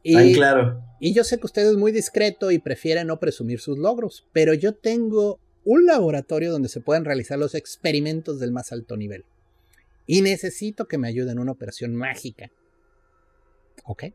y, 0.04 0.34
claro. 0.34 0.82
Y 1.00 1.14
yo 1.14 1.24
sé 1.24 1.38
que 1.38 1.46
usted 1.46 1.70
es 1.70 1.76
muy 1.76 1.92
discreto 1.92 2.52
y 2.52 2.60
prefiere 2.60 3.04
no 3.04 3.20
presumir 3.20 3.60
sus 3.60 3.78
logros, 3.78 4.28
pero 4.32 4.54
yo 4.54 4.74
tengo 4.74 5.40
un 5.66 5.86
laboratorio 5.86 6.52
donde 6.52 6.70
se 6.70 6.80
pueden 6.80 7.04
realizar 7.04 7.38
los 7.38 7.56
experimentos 7.56 8.40
del 8.40 8.52
más 8.52 8.72
alto 8.72 8.96
nivel. 8.96 9.26
Y 10.06 10.22
necesito 10.22 10.88
que 10.88 10.98
me 10.98 11.08
ayude 11.08 11.32
en 11.32 11.40
una 11.40 11.52
operación 11.52 11.96
mágica. 11.96 12.52
¿Ok? 13.84 14.04
y 14.06 14.14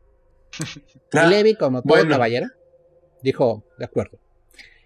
Levi, 1.29 1.55
como 1.55 1.83
todo 1.83 2.07
caballero, 2.07 2.47
dijo, 3.21 3.63
de 3.77 3.85
acuerdo. 3.85 4.19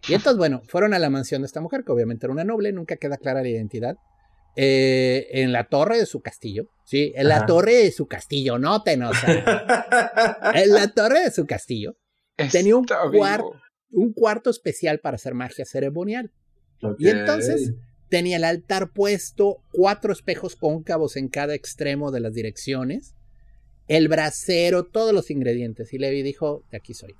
Y 0.07 0.13
entonces, 0.13 0.37
bueno, 0.37 0.61
fueron 0.67 0.93
a 0.93 0.99
la 0.99 1.09
mansión 1.09 1.41
de 1.41 1.47
esta 1.47 1.61
mujer, 1.61 1.83
que 1.83 1.91
obviamente 1.91 2.25
era 2.25 2.33
una 2.33 2.43
noble, 2.43 2.71
nunca 2.71 2.97
queda 2.97 3.17
clara 3.17 3.41
la 3.41 3.49
identidad. 3.49 3.97
Eh, 4.55 5.27
en 5.41 5.51
la 5.51 5.65
torre 5.65 5.97
de 5.97 6.05
su 6.05 6.21
castillo. 6.21 6.67
Sí, 6.85 7.11
en 7.15 7.27
la 7.27 7.45
torre 7.45 7.73
de 7.73 7.91
su 7.91 8.07
castillo, 8.07 8.57
no 8.57 8.83
te 8.83 8.95
no, 8.95 9.11
En 10.53 10.71
la 10.71 10.87
torre 10.93 11.21
de 11.21 11.31
su 11.31 11.45
castillo 11.45 11.97
tenía 12.51 12.75
un, 12.75 12.85
un, 13.91 14.13
cuarto 14.13 14.49
especial 14.49 14.99
para 14.99 15.15
hacer 15.15 15.33
magia 15.33 15.65
ceremonial. 15.65 16.31
Y 16.99 17.09
entonces 17.09 17.73
tenía 18.09 18.37
el 18.37 18.43
altar 18.43 18.91
puesto, 18.91 19.61
cuatro 19.71 20.13
espejos 20.13 20.55
cóncavos 20.55 21.17
en 21.17 21.27
cada 21.27 21.55
extremo 21.55 22.11
de 22.11 22.19
las 22.19 22.33
direcciones, 22.33 23.15
el 23.87 24.07
brasero, 24.07 24.85
todos 24.85 25.13
los 25.13 25.31
ingredientes. 25.31 25.93
Y 25.93 25.97
Levi 25.97 26.21
dijo, 26.21 26.63
de 26.71 26.77
aquí 26.77 26.93
soy. 26.93 27.15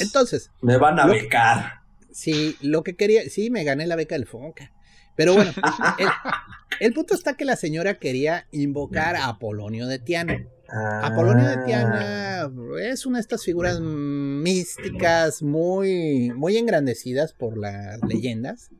Entonces. 0.00 0.50
Me 0.62 0.76
van 0.76 0.98
a 1.00 1.06
becar. 1.06 1.80
sí, 2.12 2.56
lo 2.60 2.82
que 2.82 2.94
quería, 2.94 3.28
sí, 3.28 3.50
me 3.50 3.64
gané 3.64 3.86
la 3.86 3.96
beca 3.96 4.14
del 4.14 4.26
Fonca. 4.26 4.72
Pero 5.20 5.34
bueno, 5.34 5.52
El 6.80 6.94
punto 6.94 7.12
está 7.12 7.34
que 7.34 7.44
la 7.44 7.56
señora 7.56 7.98
quería 7.98 8.46
invocar 8.52 9.16
a 9.16 9.26
Apolonio 9.28 9.86
de 9.86 9.98
Tiana. 9.98 10.46
Apolonio 10.66 11.46
de 11.46 11.58
Tiana 11.66 12.44
Ah. 12.44 12.50
es 12.80 13.04
una 13.04 13.18
de 13.18 13.20
estas 13.20 13.44
figuras 13.44 13.80
místicas 13.80 15.42
muy, 15.42 16.32
muy 16.34 16.56
engrandecidas 16.56 17.34
por 17.34 17.58
las 17.58 18.00
leyendas 18.08 18.70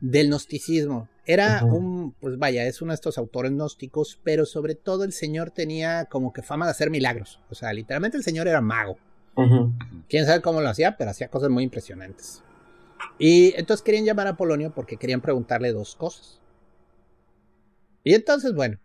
del 0.00 0.26
gnosticismo. 0.30 1.08
Era 1.26 1.64
un, 1.64 2.10
pues 2.18 2.38
vaya, 2.38 2.64
es 2.66 2.82
uno 2.82 2.90
de 2.90 2.96
estos 2.96 3.16
autores 3.18 3.52
gnósticos, 3.52 4.18
pero 4.24 4.44
sobre 4.46 4.74
todo 4.74 5.04
el 5.04 5.12
señor 5.12 5.52
tenía 5.52 6.06
como 6.06 6.32
que 6.32 6.42
fama 6.42 6.64
de 6.64 6.72
hacer 6.72 6.90
milagros. 6.90 7.38
O 7.50 7.54
sea, 7.54 7.72
literalmente 7.72 8.16
el 8.16 8.24
señor 8.24 8.48
era 8.48 8.60
mago. 8.60 8.98
Quién 10.08 10.26
sabe 10.26 10.42
cómo 10.42 10.60
lo 10.60 10.68
hacía, 10.68 10.96
pero 10.96 11.12
hacía 11.12 11.28
cosas 11.28 11.50
muy 11.50 11.62
impresionantes. 11.62 12.42
Y 13.18 13.54
entonces 13.56 13.82
querían 13.84 14.04
llamar 14.04 14.26
a 14.26 14.36
Polonio 14.36 14.72
porque 14.74 14.96
querían 14.96 15.20
preguntarle 15.20 15.72
dos 15.72 15.94
cosas. 15.96 16.40
Y 18.04 18.14
entonces, 18.14 18.54
bueno, 18.54 18.78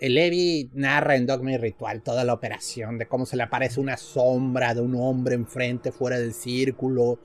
el 0.00 0.14
Levi 0.14 0.70
narra 0.74 1.16
en 1.16 1.26
Dogma 1.26 1.52
y 1.52 1.56
Ritual 1.58 2.02
toda 2.02 2.24
la 2.24 2.34
operación 2.34 2.98
de 2.98 3.06
cómo 3.06 3.26
se 3.26 3.36
le 3.36 3.44
aparece 3.44 3.78
una 3.80 3.96
sombra 3.96 4.74
de 4.74 4.80
un 4.80 4.96
hombre 4.96 5.34
enfrente, 5.36 5.92
fuera 5.92 6.18
del 6.18 6.34
círculo, 6.34 7.20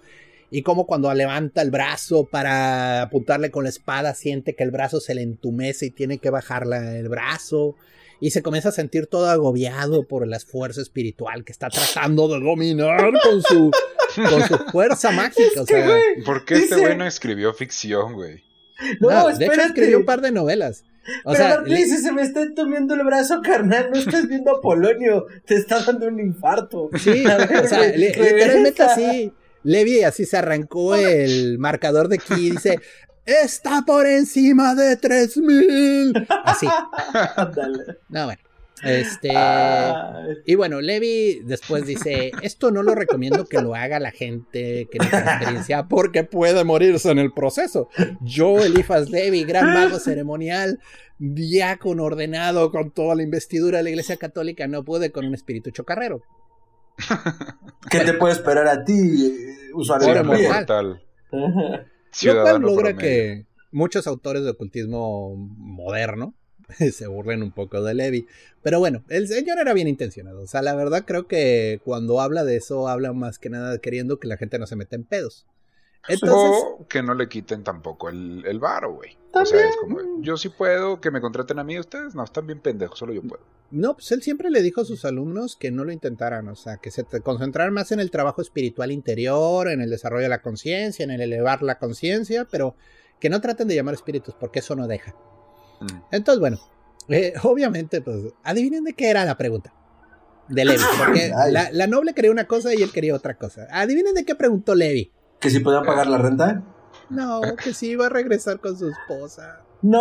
y 0.51 0.61
cómo 0.61 0.85
cuando 0.85 1.11
levanta 1.13 1.61
el 1.61 1.71
brazo 1.71 2.25
para 2.25 3.03
apuntarle 3.03 3.49
con 3.51 3.63
la 3.63 3.69
espada 3.69 4.13
siente 4.13 4.55
que 4.55 4.63
el 4.63 4.71
brazo 4.71 4.99
se 4.99 5.15
le 5.15 5.21
entumece 5.23 5.87
y 5.87 5.91
tiene 5.91 6.19
que 6.19 6.29
bajar 6.29 6.67
la- 6.67 6.95
el 6.97 7.09
brazo. 7.09 7.75
Y 8.21 8.31
se 8.31 8.41
comienza 8.43 8.69
a 8.69 8.73
sentir 8.73 9.07
todo 9.07 9.29
agobiado 9.29 10.05
por 10.05 10.27
la 10.27 10.39
fuerza 10.39 10.81
espiritual 10.81 11.43
que 11.45 11.51
está 11.53 11.69
tratando 11.69 12.27
de 12.27 12.39
dominar 12.43 13.11
con 13.23 13.41
su, 13.41 13.71
con 14.15 14.47
su 14.47 14.57
fuerza 14.71 15.11
mágica. 15.11 15.61
o 15.61 15.63
Es 15.63 15.67
que, 15.67 15.73
sea, 15.75 15.85
güey, 15.87 16.23
¿Por 16.25 16.45
qué 16.45 16.55
este 16.55 16.75
güey 16.77 16.97
no 16.97 17.05
escribió 17.05 17.53
ficción, 17.53 18.13
güey? 18.13 18.43
No, 19.01 19.09
no, 19.09 19.37
de 19.37 19.45
hecho 19.45 19.61
escribió 19.61 19.97
un 19.99 20.05
par 20.05 20.21
de 20.21 20.31
novelas. 20.31 20.83
O 21.25 21.31
Pero 21.33 21.35
sea, 21.43 21.61
le- 21.61 21.75
dice, 21.75 21.97
se 21.97 22.11
me 22.11 22.21
está 22.21 22.41
entumiendo 22.41 22.93
el 22.93 23.03
brazo, 23.03 23.41
carnal. 23.41 23.89
No 23.91 23.97
estás 23.99 24.27
viendo 24.27 24.55
a 24.55 24.61
Polonio. 24.61 25.25
Te 25.45 25.55
está 25.55 25.79
dando 25.83 26.07
un 26.07 26.19
infarto. 26.19 26.89
Sí, 26.97 27.23
ver, 27.25 27.65
o 27.65 27.67
sea, 27.67 27.87
literalmente 27.95 28.83
así. 28.83 29.33
Levi 29.63 30.03
así 30.03 30.25
se 30.25 30.37
arrancó 30.37 30.95
el 30.95 31.57
marcador 31.59 32.07
de 32.07 32.17
ki 32.19 32.33
y 32.35 32.51
dice, 32.51 32.79
está 33.25 33.83
por 33.85 34.05
encima 34.07 34.75
de 34.75 34.95
3000. 34.97 36.27
Así. 36.45 36.67
Ándale. 37.35 37.97
No, 38.07 38.25
bueno. 38.25 38.41
Este. 38.83 39.35
Ay. 39.35 40.37
Y 40.45 40.55
bueno, 40.55 40.81
Levi 40.81 41.41
después 41.43 41.85
dice, 41.85 42.31
esto 42.41 42.71
no 42.71 42.83
lo 42.83 42.95
recomiendo 42.95 43.45
que 43.45 43.61
lo 43.61 43.75
haga 43.75 43.99
la 43.99 44.11
gente 44.11 44.87
que 44.91 44.99
no 44.99 45.09
tiene 45.09 45.25
experiencia 45.25 45.87
porque 45.87 46.23
puede 46.23 46.63
morirse 46.63 47.11
en 47.11 47.19
el 47.19 47.31
proceso. 47.33 47.89
Yo, 48.21 48.63
Elifas 48.63 49.09
Levi, 49.09 49.43
gran 49.43 49.73
mago 49.73 49.99
ceremonial, 49.99 50.79
diácono 51.17 52.03
ordenado 52.03 52.71
con 52.71 52.91
toda 52.91 53.15
la 53.15 53.23
investidura 53.23 53.79
de 53.79 53.83
la 53.83 53.89
Iglesia 53.89 54.17
Católica, 54.17 54.67
no 54.67 54.83
pude 54.83 55.11
con 55.11 55.25
un 55.25 55.33
espíritu 55.33 55.71
chocarrero. 55.71 56.21
¿Qué 57.89 57.99
te 58.01 58.13
puede 58.13 58.33
esperar 58.33 58.67
a 58.67 58.83
ti, 58.83 58.93
eh, 58.93 59.73
usuario 59.73 60.23
mortal. 60.23 61.01
Lo 61.31 62.41
cual 62.41 62.61
logra 62.61 62.89
promedio. 62.89 62.97
que 62.97 63.45
muchos 63.71 64.07
autores 64.07 64.43
de 64.43 64.51
ocultismo 64.51 65.35
moderno 65.35 66.33
se 66.93 67.07
burlen 67.07 67.43
un 67.43 67.51
poco 67.51 67.81
de 67.81 67.93
Levi. 67.93 68.27
Pero 68.61 68.79
bueno, 68.79 69.03
el 69.09 69.27
señor 69.27 69.59
era 69.59 69.73
bien 69.73 69.87
intencionado. 69.87 70.41
O 70.41 70.47
sea, 70.47 70.61
la 70.61 70.75
verdad 70.75 71.03
creo 71.05 71.27
que 71.27 71.81
cuando 71.83 72.21
habla 72.21 72.43
de 72.43 72.57
eso, 72.57 72.87
habla 72.87 73.13
más 73.13 73.39
que 73.39 73.49
nada 73.49 73.77
queriendo 73.79 74.19
que 74.19 74.27
la 74.27 74.37
gente 74.37 74.59
no 74.59 74.67
se 74.67 74.75
meta 74.75 74.95
en 74.95 75.03
pedos. 75.03 75.45
Entonces, 76.07 76.63
o 76.79 76.87
que 76.87 77.03
no 77.03 77.13
le 77.13 77.27
quiten 77.27 77.63
tampoco 77.63 78.09
el, 78.09 78.43
el 78.45 78.59
varo, 78.59 78.93
güey. 78.93 79.17
O 79.33 79.45
sea, 79.45 79.67
es 79.67 79.75
como, 79.75 79.99
yo 80.21 80.37
sí 80.37 80.49
puedo, 80.49 80.99
que 81.01 81.11
me 81.11 81.21
contraten 81.21 81.59
a 81.59 81.63
mí, 81.63 81.77
ustedes 81.77 82.15
no, 82.15 82.23
están 82.23 82.47
bien 82.47 82.59
pendejos, 82.59 82.97
solo 82.97 83.13
yo 83.13 83.21
puedo. 83.21 83.43
no, 83.69 83.93
pues 83.93 84.11
él 84.11 84.23
siempre 84.23 84.49
le 84.49 84.61
dijo 84.63 84.81
a 84.81 84.85
sus 84.85 85.05
alumnos 85.05 85.55
que 85.55 85.71
no 85.71 85.83
lo 85.83 85.91
intentaran, 85.91 86.47
o 86.47 86.55
sea, 86.55 86.77
que 86.77 86.89
se 86.89 87.03
concentraran 87.21 87.73
más 87.73 87.91
en 87.91 87.99
el 87.99 88.09
trabajo 88.09 88.41
espiritual 88.41 88.91
interior, 88.91 89.69
en 89.69 89.81
el 89.81 89.89
desarrollo 89.89 90.23
de 90.23 90.29
la 90.29 90.41
conciencia, 90.41 91.03
en 91.03 91.11
el 91.11 91.21
elevar 91.21 91.61
la 91.61 91.77
conciencia, 91.77 92.47
pero 92.49 92.75
que 93.19 93.29
no 93.29 93.41
traten 93.41 93.67
de 93.67 93.75
llamar 93.75 93.93
espíritus 93.93 94.33
porque 94.33 94.59
eso 94.59 94.75
no 94.75 94.87
deja. 94.87 95.15
Mm. 95.79 95.87
Entonces, 96.11 96.39
bueno, 96.39 96.59
eh, 97.09 97.33
obviamente, 97.43 98.01
pues, 98.01 98.17
adivinen 98.43 98.83
de 98.83 98.93
qué 98.93 99.09
era 99.09 99.25
la 99.25 99.37
pregunta. 99.37 99.73
De 100.47 100.65
Levi, 100.65 100.83
porque 100.97 101.31
Ay. 101.37 101.51
la, 101.51 101.69
la 101.71 101.87
noble 101.87 102.13
quería 102.13 102.31
una 102.31 102.47
cosa 102.47 102.73
y 102.73 102.81
él 102.81 102.91
quería 102.91 103.13
otra 103.15 103.35
cosa. 103.35 103.67
Adivinen 103.71 104.13
de 104.15 104.25
qué 104.25 104.35
preguntó 104.35 104.73
Levi. 104.75 105.11
¿Que 105.39 105.49
si 105.49 105.59
podían 105.59 105.83
pagar 105.83 106.07
la 106.07 106.17
renta? 106.17 106.63
No, 107.09 107.41
que 107.63 107.73
sí 107.73 107.91
iba 107.91 108.07
a 108.07 108.09
regresar 108.09 108.59
con 108.59 108.77
su 108.77 108.89
esposa. 108.89 109.61
¡No! 109.81 109.99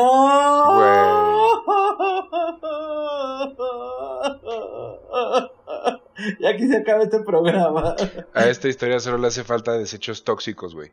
Y 6.40 6.46
aquí 6.46 6.66
se 6.68 6.78
acaba 6.78 7.04
este 7.04 7.20
programa. 7.20 7.94
A 8.34 8.46
esta 8.46 8.68
historia 8.68 8.98
solo 9.00 9.18
le 9.18 9.28
hace 9.28 9.44
falta 9.44 9.72
desechos 9.72 10.24
tóxicos, 10.24 10.74
güey. 10.74 10.90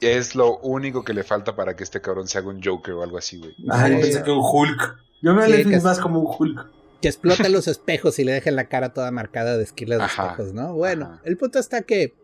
Es 0.00 0.34
lo 0.34 0.58
único 0.58 1.04
que 1.04 1.12
le 1.14 1.24
falta 1.24 1.56
para 1.56 1.74
que 1.76 1.84
este 1.84 2.00
cabrón 2.00 2.28
se 2.28 2.38
haga 2.38 2.48
un 2.48 2.62
Joker 2.62 2.94
o 2.94 3.02
algo 3.02 3.18
así, 3.18 3.38
güey. 3.38 3.54
Ay, 3.70 3.94
Sí. 3.96 4.00
pensé 4.02 4.22
que 4.22 4.30
un 4.30 4.40
Hulk. 4.42 4.96
Yo 5.22 5.34
me 5.34 5.46
Sí, 5.46 5.64
que- 5.64 5.80
más 5.80 5.98
como 5.98 6.20
un 6.20 6.34
Hulk. 6.38 6.66
Que 7.02 7.08
exploten 7.08 7.52
los 7.52 7.66
espejos 7.68 8.18
y 8.18 8.24
le 8.24 8.32
dejen 8.32 8.56
la 8.56 8.68
cara 8.68 8.92
toda 8.92 9.10
marcada 9.10 9.56
de 9.56 9.64
esquilas 9.64 9.98
de 9.98 10.04
Ajá, 10.04 10.30
espejos, 10.30 10.52
¿no? 10.54 10.74
Bueno, 10.74 11.06
ajá. 11.06 11.20
el 11.24 11.36
punto 11.36 11.58
está 11.58 11.82
que 11.82 12.14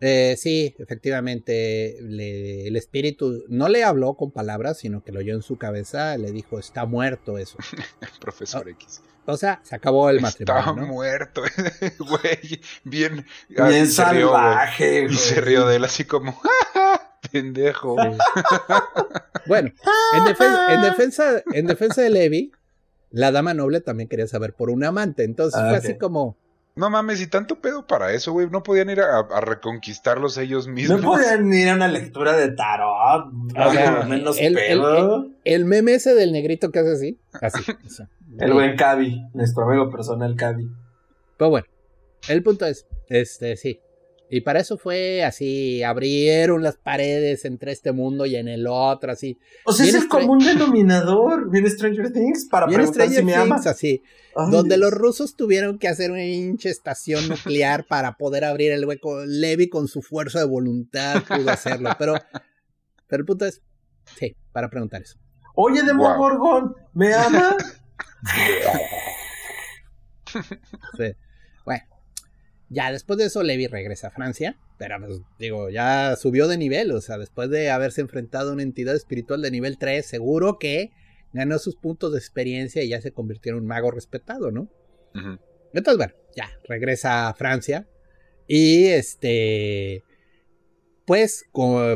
eh, 0.00 0.34
sí, 0.36 0.74
efectivamente, 0.78 1.96
le- 2.02 2.66
el 2.66 2.76
espíritu 2.76 3.44
no 3.48 3.68
le 3.68 3.84
habló 3.84 4.14
con 4.14 4.32
palabras, 4.32 4.78
sino 4.78 5.02
que 5.02 5.12
lo 5.12 5.20
oyó 5.20 5.34
en 5.34 5.40
su 5.42 5.56
cabeza, 5.56 6.18
le 6.18 6.30
dijo, 6.32 6.58
está 6.58 6.84
muerto 6.84 7.38
eso. 7.38 7.56
Profesor 8.20 8.68
X. 8.68 9.00
O 9.26 9.36
sea, 9.38 9.60
se 9.62 9.74
acabó 9.74 10.10
el 10.10 10.16
Está 10.22 10.52
matrimonio, 10.54 10.86
¿no? 10.86 10.92
muerto, 10.92 11.42
güey. 12.00 12.60
Bien, 12.82 13.24
Bien 13.48 13.86
se 13.86 14.04
rió, 14.10 14.30
güey. 14.30 14.42
salvaje, 14.42 15.04
Y 15.04 15.14
se 15.14 15.40
rió 15.40 15.66
de 15.66 15.76
él 15.76 15.84
así 15.84 16.04
como, 16.04 16.32
"Ja, 16.32 16.50
ja, 16.50 16.63
pendejo. 17.34 17.96
Bueno, 19.46 19.68
en, 20.14 20.24
defen- 20.24 20.74
en 20.74 20.80
defensa, 20.80 21.42
en 21.52 21.66
defensa 21.66 22.00
de 22.00 22.08
Levi, 22.08 22.50
la 23.10 23.30
dama 23.30 23.52
noble 23.52 23.82
también 23.82 24.08
quería 24.08 24.26
saber 24.26 24.54
por 24.54 24.70
un 24.70 24.82
amante. 24.84 25.22
Entonces 25.24 25.60
Ah, 25.60 25.68
fue 25.68 25.78
ok. 25.78 25.84
así 25.84 25.98
como, 25.98 26.38
No 26.76 26.88
mames, 26.88 27.20
y 27.20 27.26
tanto 27.26 27.60
pedo 27.60 27.86
para 27.86 28.12
eso, 28.14 28.32
güey. 28.32 28.48
No 28.48 28.62
podían 28.62 28.88
ir 28.88 29.00
a, 29.02 29.18
a 29.18 29.40
reconquistarlos 29.42 30.38
ellos 30.38 30.66
mismos. 30.66 31.02
No 31.02 31.10
podían 31.12 31.52
ir 31.52 31.68
a 31.68 31.74
una 31.74 31.88
lectura 31.88 32.32
de 32.34 32.52
tarot. 32.52 33.26
O 33.54 33.70
sea, 33.72 34.04
menos 34.08 34.38
el- 34.38 34.56
el- 34.56 34.80
pedo. 34.80 35.26
el 35.44 35.64
meme 35.66 35.92
ese 35.94 36.14
del 36.14 36.32
negrito 36.32 36.70
que 36.72 36.78
hace 36.78 36.92
así, 36.92 37.20
así. 37.42 37.70
o 37.86 37.90
sea, 37.90 38.08
El 38.38 38.54
buen 38.54 38.76
Cavi, 38.76 39.26
nuestro 39.34 39.64
amigo 39.68 39.90
personal 39.90 40.34
Cavi. 40.36 40.70
Pero 41.36 41.50
bueno, 41.50 41.66
el 42.28 42.42
punto 42.42 42.64
es, 42.64 42.86
este, 43.10 43.56
sí. 43.58 43.78
Y 44.30 44.40
para 44.40 44.60
eso 44.60 44.78
fue 44.78 45.22
así, 45.22 45.82
abrieron 45.82 46.62
las 46.62 46.76
paredes 46.76 47.44
entre 47.44 47.72
este 47.72 47.92
mundo 47.92 48.26
y 48.26 48.36
en 48.36 48.48
el 48.48 48.66
otro, 48.66 49.12
así. 49.12 49.38
O 49.64 49.72
sea, 49.72 49.86
es 49.86 49.94
el 49.94 50.08
común 50.08 50.38
denominador. 50.38 51.50
Viene 51.50 51.68
Stranger 51.68 52.10
Things 52.12 52.48
para 52.50 52.66
preguntar 52.66 52.94
Stranger 52.94 53.18
si 53.18 53.24
me 53.24 53.32
Things, 53.32 53.44
ama. 53.44 53.56
así. 53.70 54.02
Ay, 54.34 54.50
donde 54.50 54.76
Dios. 54.76 54.90
los 54.90 54.98
rusos 54.98 55.36
tuvieron 55.36 55.78
que 55.78 55.88
hacer 55.88 56.10
una 56.10 56.24
hinche 56.24 56.70
estación 56.70 57.28
nuclear 57.28 57.86
para 57.86 58.16
poder 58.16 58.44
abrir 58.44 58.72
el 58.72 58.84
hueco. 58.86 59.24
Levi 59.26 59.68
con 59.68 59.88
su 59.88 60.00
fuerza 60.02 60.40
de 60.40 60.46
voluntad 60.46 61.22
pudo 61.28 61.50
hacerlo, 61.50 61.90
pero, 61.98 62.14
pero 63.06 63.20
el 63.20 63.26
punto 63.26 63.44
es, 63.44 63.62
sí, 64.18 64.34
para 64.52 64.68
preguntar 64.70 65.02
eso. 65.02 65.18
Oye, 65.54 65.82
Demogorgon, 65.82 66.74
¿me 66.94 67.14
ama? 67.14 67.56
Sí. 70.96 71.14
Bueno, 71.64 71.82
ya 72.74 72.92
después 72.92 73.18
de 73.18 73.26
eso 73.26 73.42
Levi 73.42 73.66
regresa 73.66 74.08
a 74.08 74.10
Francia, 74.10 74.58
pero 74.76 74.96
pues, 74.98 75.20
digo, 75.38 75.70
ya 75.70 76.16
subió 76.16 76.48
de 76.48 76.58
nivel, 76.58 76.92
o 76.92 77.00
sea, 77.00 77.16
después 77.16 77.48
de 77.48 77.70
haberse 77.70 78.00
enfrentado 78.00 78.50
a 78.50 78.52
una 78.52 78.62
entidad 78.62 78.94
espiritual 78.94 79.40
de 79.40 79.50
nivel 79.50 79.78
3, 79.78 80.04
seguro 80.04 80.58
que 80.58 80.90
ganó 81.32 81.58
sus 81.58 81.76
puntos 81.76 82.12
de 82.12 82.18
experiencia 82.18 82.82
y 82.82 82.88
ya 82.88 83.00
se 83.00 83.12
convirtió 83.12 83.52
en 83.52 83.58
un 83.58 83.66
mago 83.66 83.90
respetado, 83.90 84.50
¿no? 84.50 84.68
Entonces, 85.72 85.96
bueno, 85.96 86.12
ya 86.36 86.50
regresa 86.68 87.28
a 87.28 87.34
Francia 87.34 87.88
y 88.46 88.86
este 88.86 90.04
pues 91.06 91.44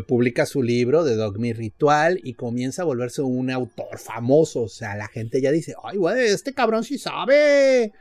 publica 0.07 0.45
su 0.45 0.63
libro 0.63 1.03
de 1.03 1.17
Dogma 1.17 1.47
y 1.49 1.53
Ritual 1.55 2.21
y 2.23 2.35
comienza 2.35 2.83
a 2.83 2.85
volverse 2.85 3.23
un 3.23 3.51
autor 3.51 3.99
famoso, 3.99 4.63
o 4.63 4.69
sea, 4.69 4.97
la 4.97 5.09
gente 5.09 5.41
ya 5.41 5.51
dice, 5.51 5.75
"Ay, 5.83 5.97
güey, 5.97 6.27
este 6.27 6.53
cabrón 6.53 6.85
sí 6.85 6.99
sabe." 6.99 7.93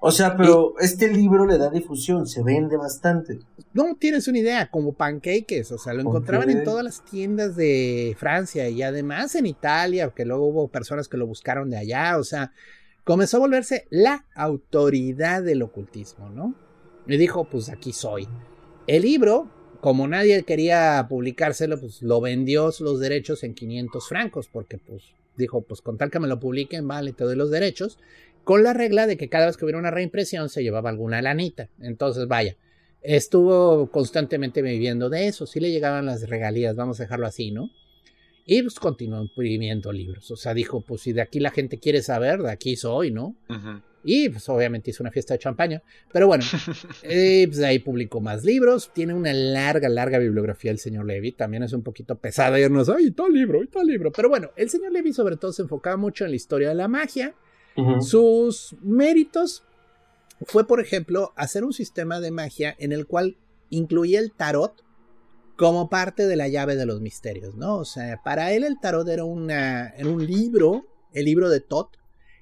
O 0.00 0.12
sea, 0.12 0.36
pero 0.36 0.74
este 0.78 1.12
libro 1.12 1.44
le 1.44 1.58
da 1.58 1.70
difusión, 1.70 2.26
se 2.26 2.42
vende 2.42 2.76
bastante. 2.76 3.40
No 3.72 3.96
tienes 3.98 4.28
una 4.28 4.38
idea, 4.38 4.70
como 4.70 4.92
pancakes, 4.92 5.72
o 5.72 5.78
sea, 5.78 5.92
lo 5.92 6.02
encontraban 6.02 6.50
en 6.50 6.62
todas 6.62 6.84
las 6.84 7.04
tiendas 7.04 7.56
de 7.56 8.14
Francia 8.16 8.68
y 8.68 8.82
además 8.82 9.34
en 9.34 9.46
Italia, 9.46 10.12
que 10.14 10.24
luego 10.24 10.46
hubo 10.46 10.68
personas 10.68 11.08
que 11.08 11.16
lo 11.16 11.26
buscaron 11.26 11.70
de 11.70 11.78
allá, 11.78 12.16
o 12.18 12.24
sea, 12.24 12.52
comenzó 13.02 13.38
a 13.38 13.40
volverse 13.40 13.86
la 13.90 14.24
autoridad 14.36 15.42
del 15.42 15.62
ocultismo, 15.62 16.30
¿no? 16.30 16.54
Y 17.08 17.16
dijo, 17.16 17.48
pues 17.48 17.68
aquí 17.68 17.92
soy. 17.92 18.28
El 18.86 19.02
libro, 19.02 19.50
como 19.80 20.06
nadie 20.06 20.44
quería 20.44 21.06
publicárselo, 21.08 21.80
pues 21.80 22.02
lo 22.02 22.20
vendió 22.20 22.70
los 22.80 23.00
derechos 23.00 23.42
en 23.42 23.54
500 23.54 24.08
francos, 24.08 24.48
porque 24.52 24.78
pues 24.78 25.02
dijo, 25.36 25.62
pues 25.62 25.80
con 25.80 25.96
tal 25.96 26.10
que 26.10 26.20
me 26.20 26.28
lo 26.28 26.38
publiquen, 26.38 26.86
vale, 26.86 27.12
te 27.12 27.24
doy 27.24 27.36
los 27.36 27.50
derechos, 27.50 27.98
con 28.48 28.62
la 28.62 28.72
regla 28.72 29.06
de 29.06 29.18
que 29.18 29.28
cada 29.28 29.44
vez 29.44 29.58
que 29.58 29.66
hubiera 29.66 29.78
una 29.78 29.90
reimpresión 29.90 30.48
se 30.48 30.62
llevaba 30.62 30.88
alguna 30.88 31.20
lanita. 31.20 31.68
Entonces, 31.82 32.28
vaya, 32.28 32.56
estuvo 33.02 33.90
constantemente 33.90 34.62
viviendo 34.62 35.10
de 35.10 35.26
eso, 35.26 35.46
sí 35.46 35.60
le 35.60 35.70
llegaban 35.70 36.06
las 36.06 36.26
regalías, 36.30 36.74
vamos 36.74 36.98
a 36.98 37.02
dejarlo 37.02 37.26
así, 37.26 37.50
¿no? 37.50 37.68
Y 38.46 38.62
pues 38.62 38.80
continuó 38.80 39.20
imprimiendo 39.20 39.92
libros. 39.92 40.30
O 40.30 40.36
sea, 40.36 40.54
dijo, 40.54 40.80
pues 40.80 41.02
si 41.02 41.12
de 41.12 41.20
aquí 41.20 41.40
la 41.40 41.50
gente 41.50 41.78
quiere 41.78 42.00
saber, 42.00 42.40
de 42.40 42.50
aquí 42.50 42.74
soy, 42.76 43.10
¿no? 43.10 43.36
Y 44.02 44.30
pues 44.30 44.48
obviamente 44.48 44.92
hizo 44.92 45.02
una 45.02 45.12
fiesta 45.12 45.34
de 45.34 45.40
champaña. 45.40 45.82
Pero 46.10 46.26
bueno, 46.26 46.42
eh, 47.02 47.44
pues 47.48 47.60
ahí 47.60 47.80
publicó 47.80 48.22
más 48.22 48.44
libros. 48.44 48.94
Tiene 48.94 49.12
una 49.12 49.34
larga, 49.34 49.90
larga 49.90 50.16
bibliografía 50.16 50.70
el 50.70 50.78
señor 50.78 51.04
Levy. 51.04 51.32
También 51.32 51.64
es 51.64 51.74
un 51.74 51.82
poquito 51.82 52.16
pesada 52.16 52.58
irnos, 52.58 52.88
ay, 52.88 53.10
tal 53.10 53.30
libro, 53.30 53.62
y 53.62 53.66
tal 53.66 53.86
libro. 53.86 54.10
Pero 54.10 54.30
bueno, 54.30 54.52
el 54.56 54.70
señor 54.70 54.92
Levy 54.92 55.12
sobre 55.12 55.36
todo 55.36 55.52
se 55.52 55.60
enfocaba 55.60 55.98
mucho 55.98 56.24
en 56.24 56.30
la 56.30 56.36
historia 56.36 56.70
de 56.70 56.76
la 56.76 56.88
magia. 56.88 57.34
Sus 58.00 58.76
méritos 58.82 59.64
fue, 60.46 60.66
por 60.66 60.80
ejemplo, 60.80 61.32
hacer 61.36 61.64
un 61.64 61.72
sistema 61.72 62.20
de 62.20 62.30
magia 62.30 62.74
en 62.78 62.92
el 62.92 63.06
cual 63.06 63.36
incluía 63.70 64.20
el 64.20 64.32
tarot 64.32 64.84
como 65.56 65.88
parte 65.88 66.26
de 66.26 66.36
la 66.36 66.48
llave 66.48 66.76
de 66.76 66.86
los 66.86 67.00
misterios, 67.00 67.56
¿no? 67.56 67.76
O 67.78 67.84
sea, 67.84 68.22
para 68.22 68.52
él 68.52 68.64
el 68.64 68.78
tarot 68.80 69.08
era, 69.08 69.24
una, 69.24 69.92
un 69.98 70.24
libro, 70.24 70.86
el 71.12 71.24
libro 71.24 71.50
de 71.50 71.60
Tot, 71.60 71.96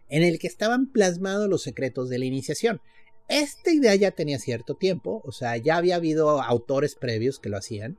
en 0.08 0.22
el 0.22 0.38
que 0.38 0.46
estaban 0.46 0.92
plasmados 0.92 1.48
los 1.48 1.62
secretos 1.62 2.08
de 2.08 2.18
la 2.18 2.26
iniciación. 2.26 2.80
Esta 3.28 3.72
idea 3.72 3.94
ya 3.94 4.10
tenía 4.10 4.38
cierto 4.38 4.74
tiempo, 4.74 5.22
o 5.24 5.32
sea, 5.32 5.56
ya 5.56 5.76
había 5.76 5.96
habido 5.96 6.42
autores 6.42 6.94
previos 6.94 7.40
que 7.40 7.48
lo 7.48 7.56
hacían, 7.56 7.98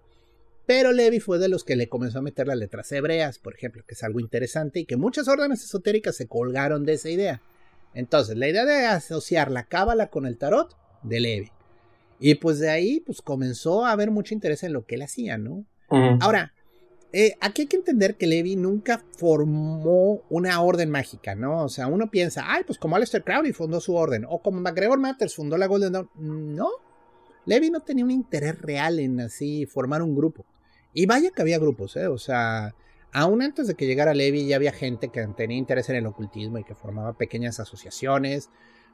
pero 0.67 0.91
Levi 0.91 1.21
fue 1.21 1.39
de 1.39 1.47
los 1.47 1.63
que 1.63 1.77
le 1.77 1.87
comenzó 1.87 2.19
a 2.19 2.21
meter 2.21 2.45
las 2.45 2.57
letras 2.57 2.91
hebreas, 2.91 3.39
por 3.39 3.55
ejemplo, 3.55 3.83
que 3.87 3.95
es 3.95 4.03
algo 4.03 4.19
interesante 4.19 4.81
y 4.81 4.85
que 4.85 4.97
muchas 4.97 5.29
órdenes 5.29 5.63
esotéricas 5.63 6.17
se 6.17 6.27
colgaron 6.27 6.83
de 6.83 6.93
esa 6.93 7.09
idea. 7.09 7.41
Entonces, 7.93 8.37
la 8.37 8.49
idea 8.49 8.65
de 8.65 8.85
asociar 8.85 9.49
la 9.49 9.63
cábala 9.63 10.07
con 10.07 10.25
el 10.25 10.37
tarot, 10.37 10.75
de 11.03 11.21
Levi. 11.21 11.51
Y 12.19 12.35
pues 12.35 12.59
de 12.59 12.69
ahí, 12.69 12.99
pues 12.99 13.21
comenzó 13.21 13.85
a 13.85 13.91
haber 13.91 14.11
mucho 14.11 14.33
interés 14.33 14.61
en 14.63 14.73
lo 14.73 14.85
que 14.85 14.95
él 14.95 15.03
hacía, 15.03 15.37
¿no? 15.37 15.65
Ahora, 16.19 16.53
eh, 17.13 17.37
aquí 17.39 17.61
hay 17.61 17.67
que 17.67 17.77
entender 17.77 18.17
que 18.17 18.27
Levi 18.27 18.57
nunca 18.57 19.01
formó 19.17 20.23
una 20.29 20.61
orden 20.61 20.89
mágica, 20.89 21.33
¿no? 21.33 21.63
O 21.63 21.69
sea, 21.69 21.87
uno 21.87 22.11
piensa, 22.11 22.43
ay, 22.45 22.63
pues 22.67 22.77
como 22.77 22.97
Aleister 22.97 23.23
Crowley 23.23 23.53
fundó 23.53 23.79
su 23.79 23.95
orden, 23.95 24.25
o 24.27 24.41
como 24.41 24.59
McGregor 24.59 24.99
Matters 24.99 25.33
fundó 25.33 25.57
la 25.57 25.67
Golden 25.67 25.93
Dawn. 25.93 26.09
No, 26.17 26.69
Levi 27.45 27.71
no 27.71 27.79
tenía 27.79 28.03
un 28.03 28.11
interés 28.11 28.61
real 28.61 28.99
en 28.99 29.21
así 29.21 29.65
formar 29.65 30.01
un 30.01 30.13
grupo. 30.13 30.45
Y 30.93 31.05
vaya 31.05 31.31
que 31.31 31.41
había 31.41 31.59
grupos, 31.59 31.95
¿eh? 31.95 32.07
O 32.07 32.17
sea, 32.17 32.75
aún 33.11 33.41
antes 33.41 33.67
de 33.67 33.75
que 33.75 33.85
llegara 33.85 34.13
Levi 34.13 34.47
ya 34.47 34.55
había 34.55 34.71
gente 34.71 35.09
que 35.09 35.25
tenía 35.35 35.57
interés 35.57 35.89
en 35.89 35.97
el 35.97 36.05
ocultismo 36.05 36.57
y 36.57 36.63
que 36.63 36.75
formaba 36.75 37.17
pequeñas 37.17 37.59
asociaciones. 37.59 38.49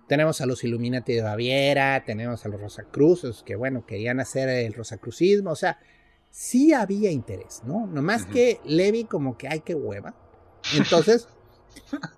Tenemos 0.07 0.41
a 0.41 0.45
los 0.45 0.63
Illuminati 0.63 1.13
de 1.13 1.21
Baviera, 1.21 2.03
tenemos 2.05 2.45
a 2.45 2.49
los 2.49 2.59
Rosacruces, 2.59 3.41
que 3.43 3.55
bueno, 3.55 3.85
querían 3.85 4.19
hacer 4.19 4.49
el 4.49 4.73
Rosacrucismo, 4.73 5.51
o 5.51 5.55
sea, 5.55 5.79
sí 6.29 6.73
había 6.73 7.09
interés, 7.09 7.61
¿no? 7.63 7.87
Nomás 7.87 8.25
que 8.25 8.59
Levi 8.65 9.05
como 9.05 9.37
que, 9.37 9.47
ay, 9.47 9.61
qué 9.61 9.75
hueva. 9.75 10.13
Entonces, 10.75 11.29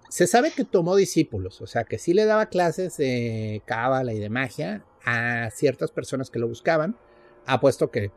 se 0.09 0.25
sabe 0.25 0.51
que 0.51 0.63
tomó 0.63 0.95
discípulos, 0.95 1.61
o 1.61 1.67
sea, 1.67 1.83
que 1.83 1.99
sí 1.99 2.13
le 2.13 2.25
daba 2.25 2.47
clases 2.47 2.97
de 2.97 3.61
cábala 3.65 4.13
y 4.13 4.19
de 4.19 4.29
magia 4.29 4.83
a 5.05 5.51
ciertas 5.51 5.91
personas 5.91 6.31
que 6.31 6.39
lo 6.39 6.47
buscaban, 6.47 6.97
apuesto 7.45 7.91
que 7.91 8.11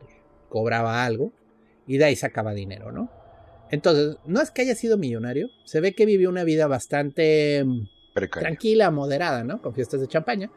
cobraba 0.49 1.05
algo 1.05 1.31
y 1.89 1.97
de 1.97 2.05
ahí 2.05 2.15
sacaba 2.15 2.53
dinero, 2.53 2.91
¿no? 2.91 3.09
Entonces, 3.71 4.17
no 4.25 4.41
es 4.41 4.51
que 4.51 4.61
haya 4.61 4.75
sido 4.75 4.95
millonario, 4.95 5.49
se 5.65 5.81
ve 5.81 5.95
que 5.95 6.05
vivió 6.05 6.29
una 6.29 6.43
vida 6.43 6.67
bastante 6.67 7.65
tranquila, 8.31 8.91
moderada, 8.91 9.43
¿no? 9.43 9.59
Con 9.59 9.73
fiestas 9.73 9.99
de 9.99 10.07
champaña. 10.07 10.51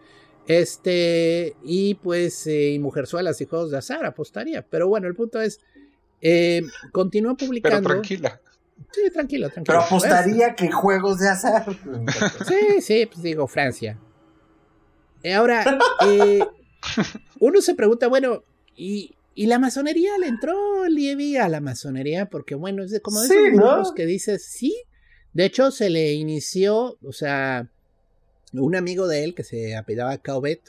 Este, 0.46 1.56
y 1.64 1.94
pues, 1.94 2.46
eh, 2.46 2.72
y 2.72 2.78
mujerzuelas 2.78 3.40
y 3.40 3.46
juegos 3.46 3.70
de 3.70 3.78
azar, 3.78 4.04
apostaría. 4.04 4.60
Pero 4.60 4.88
bueno, 4.88 5.08
el 5.08 5.14
punto 5.14 5.40
es, 5.40 5.60
eh, 6.20 6.60
continúa 6.92 7.34
publicando. 7.34 7.88
Pero 7.88 8.02
tranquila. 8.02 8.38
Sí, 8.90 9.00
tranquilo, 9.10 9.48
tranquilo. 9.48 9.78
Pero 9.78 9.86
apostaría 9.86 10.54
que 10.54 10.70
juegos 10.70 11.18
de 11.18 11.30
azar. 11.30 11.64
Sí, 12.46 12.82
sí, 12.82 13.06
pues 13.06 13.22
digo, 13.22 13.46
Francia. 13.46 13.98
Ahora, 15.34 15.78
eh, 16.06 16.40
uno 17.40 17.62
se 17.62 17.74
pregunta, 17.74 18.08
bueno, 18.08 18.42
¿y, 18.76 19.14
¿y 19.34 19.46
la 19.46 19.58
masonería 19.58 20.18
le 20.18 20.26
entró 20.26 20.86
Lievi 20.88 21.36
a 21.36 21.48
la 21.48 21.60
masonería? 21.60 22.26
Porque 22.26 22.54
bueno, 22.54 22.82
es 22.82 22.90
de, 22.90 23.00
como 23.00 23.20
de 23.20 23.26
esos 23.26 23.52
grupos 23.52 23.92
que 23.92 24.06
dices, 24.06 24.44
sí, 24.44 24.74
de 25.32 25.46
hecho, 25.46 25.70
se 25.70 25.88
le 25.88 26.12
inició, 26.12 26.98
o 27.02 27.12
sea, 27.12 27.70
un 28.52 28.76
amigo 28.76 29.08
de 29.08 29.24
él 29.24 29.34
que 29.34 29.44
se 29.44 29.76
apellidaba 29.76 30.18
Caubet, 30.18 30.60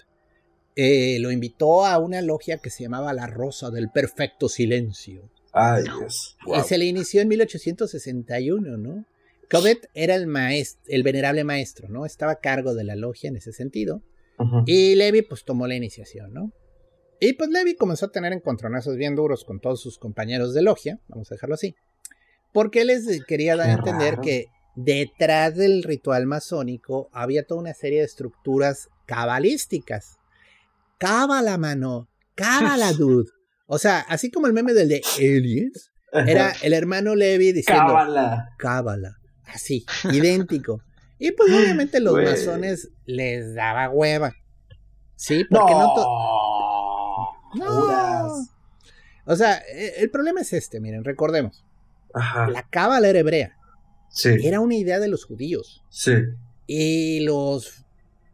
eh, 0.76 1.18
lo 1.20 1.32
invitó 1.32 1.86
a 1.86 2.00
una 2.00 2.22
logia 2.22 2.58
que 2.58 2.70
se 2.70 2.84
llamaba 2.84 3.14
La 3.14 3.28
Rosa 3.28 3.70
del 3.70 3.90
Perfecto 3.90 4.48
Silencio. 4.48 5.30
Ay, 5.52 5.84
Dios. 5.84 6.38
Y 6.48 6.62
se 6.62 6.78
le 6.78 6.86
inició 6.86 7.22
en 7.22 7.28
1861, 7.28 8.78
¿no? 8.78 9.06
Caubet 9.50 9.90
era 9.94 10.16
el 10.16 10.26
maestro, 10.26 10.82
el 10.88 11.04
venerable 11.04 11.44
maestro, 11.44 11.90
¿no? 11.90 12.06
Estaba 12.06 12.32
a 12.32 12.40
cargo 12.40 12.74
de 12.74 12.86
la 12.86 12.96
logia 12.96 13.28
en 13.30 13.36
ese 13.36 13.52
sentido. 13.52 14.02
Y 14.66 14.96
Levi, 14.96 15.22
pues, 15.22 15.46
tomó 15.46 15.68
la 15.68 15.76
iniciación, 15.76 16.34
¿no? 16.34 16.52
Y 17.26 17.32
pues 17.34 17.50
Levi 17.50 17.76
comenzó 17.76 18.08
a 18.08 18.12
tener 18.12 18.34
encontronazos 18.34 18.98
bien 18.98 19.16
duros 19.16 19.46
con 19.46 19.62
todos 19.62 19.82
sus 19.82 19.98
compañeros 19.98 20.54
de 20.54 20.62
logia, 20.62 21.00
vamos 21.08 21.32
a 21.32 21.36
dejarlo 21.36 21.56
así. 21.56 21.74
Porque 22.52 22.84
les 22.84 23.24
quería 23.24 23.56
dar 23.56 23.70
a 23.70 23.74
entender 23.76 24.20
que 24.20 24.48
detrás 24.76 25.56
del 25.56 25.84
ritual 25.84 26.26
masónico 26.26 27.10
había 27.14 27.48
toda 27.48 27.62
una 27.62 27.74
serie 27.74 28.00
de 28.00 28.06
estructuras 28.08 28.90
cabalísticas. 29.06 30.18
Cábala, 30.98 31.58
mano. 31.58 32.10
Cábala, 32.36 32.92
dude. 32.98 33.30
O 33.68 33.80
sea, 33.80 34.00
así 34.02 34.30
como 34.30 34.48
el 34.48 34.54
meme 34.54 34.74
del 34.74 34.90
de 34.90 35.02
aliens, 35.18 35.94
era 36.12 36.52
el 36.62 36.74
hermano 36.74 37.16
Levi 37.16 37.54
diciendo 37.54 37.86
Cábala. 37.86 38.50
Cábala. 38.58 39.16
Así, 39.46 39.86
idéntico. 40.12 40.82
Y 41.20 41.32
pues 41.32 41.54
obviamente 41.54 42.02
los 42.02 42.22
masones 42.22 42.90
les 43.06 43.56
daba 43.56 43.90
hueva. 43.90 44.34
Sí, 45.16 45.46
porque 45.50 45.72
no, 45.72 45.96
no. 45.96 46.53
O 49.26 49.36
sea, 49.36 49.64
e, 49.74 50.02
el 50.02 50.10
problema 50.10 50.42
es 50.42 50.54
este, 50.54 50.80
miren, 50.80 51.04
recordemos. 51.04 51.64
La 52.14 52.68
cábala 52.70 53.10
era 53.10 53.20
hebrea. 53.20 53.58
Era 54.24 54.60
una 54.60 54.76
idea 54.76 55.00
de 55.00 55.08
los 55.08 55.26
judíos. 55.26 55.84
Sí. 55.90 56.14
Y 56.68 57.22
los 57.22 57.84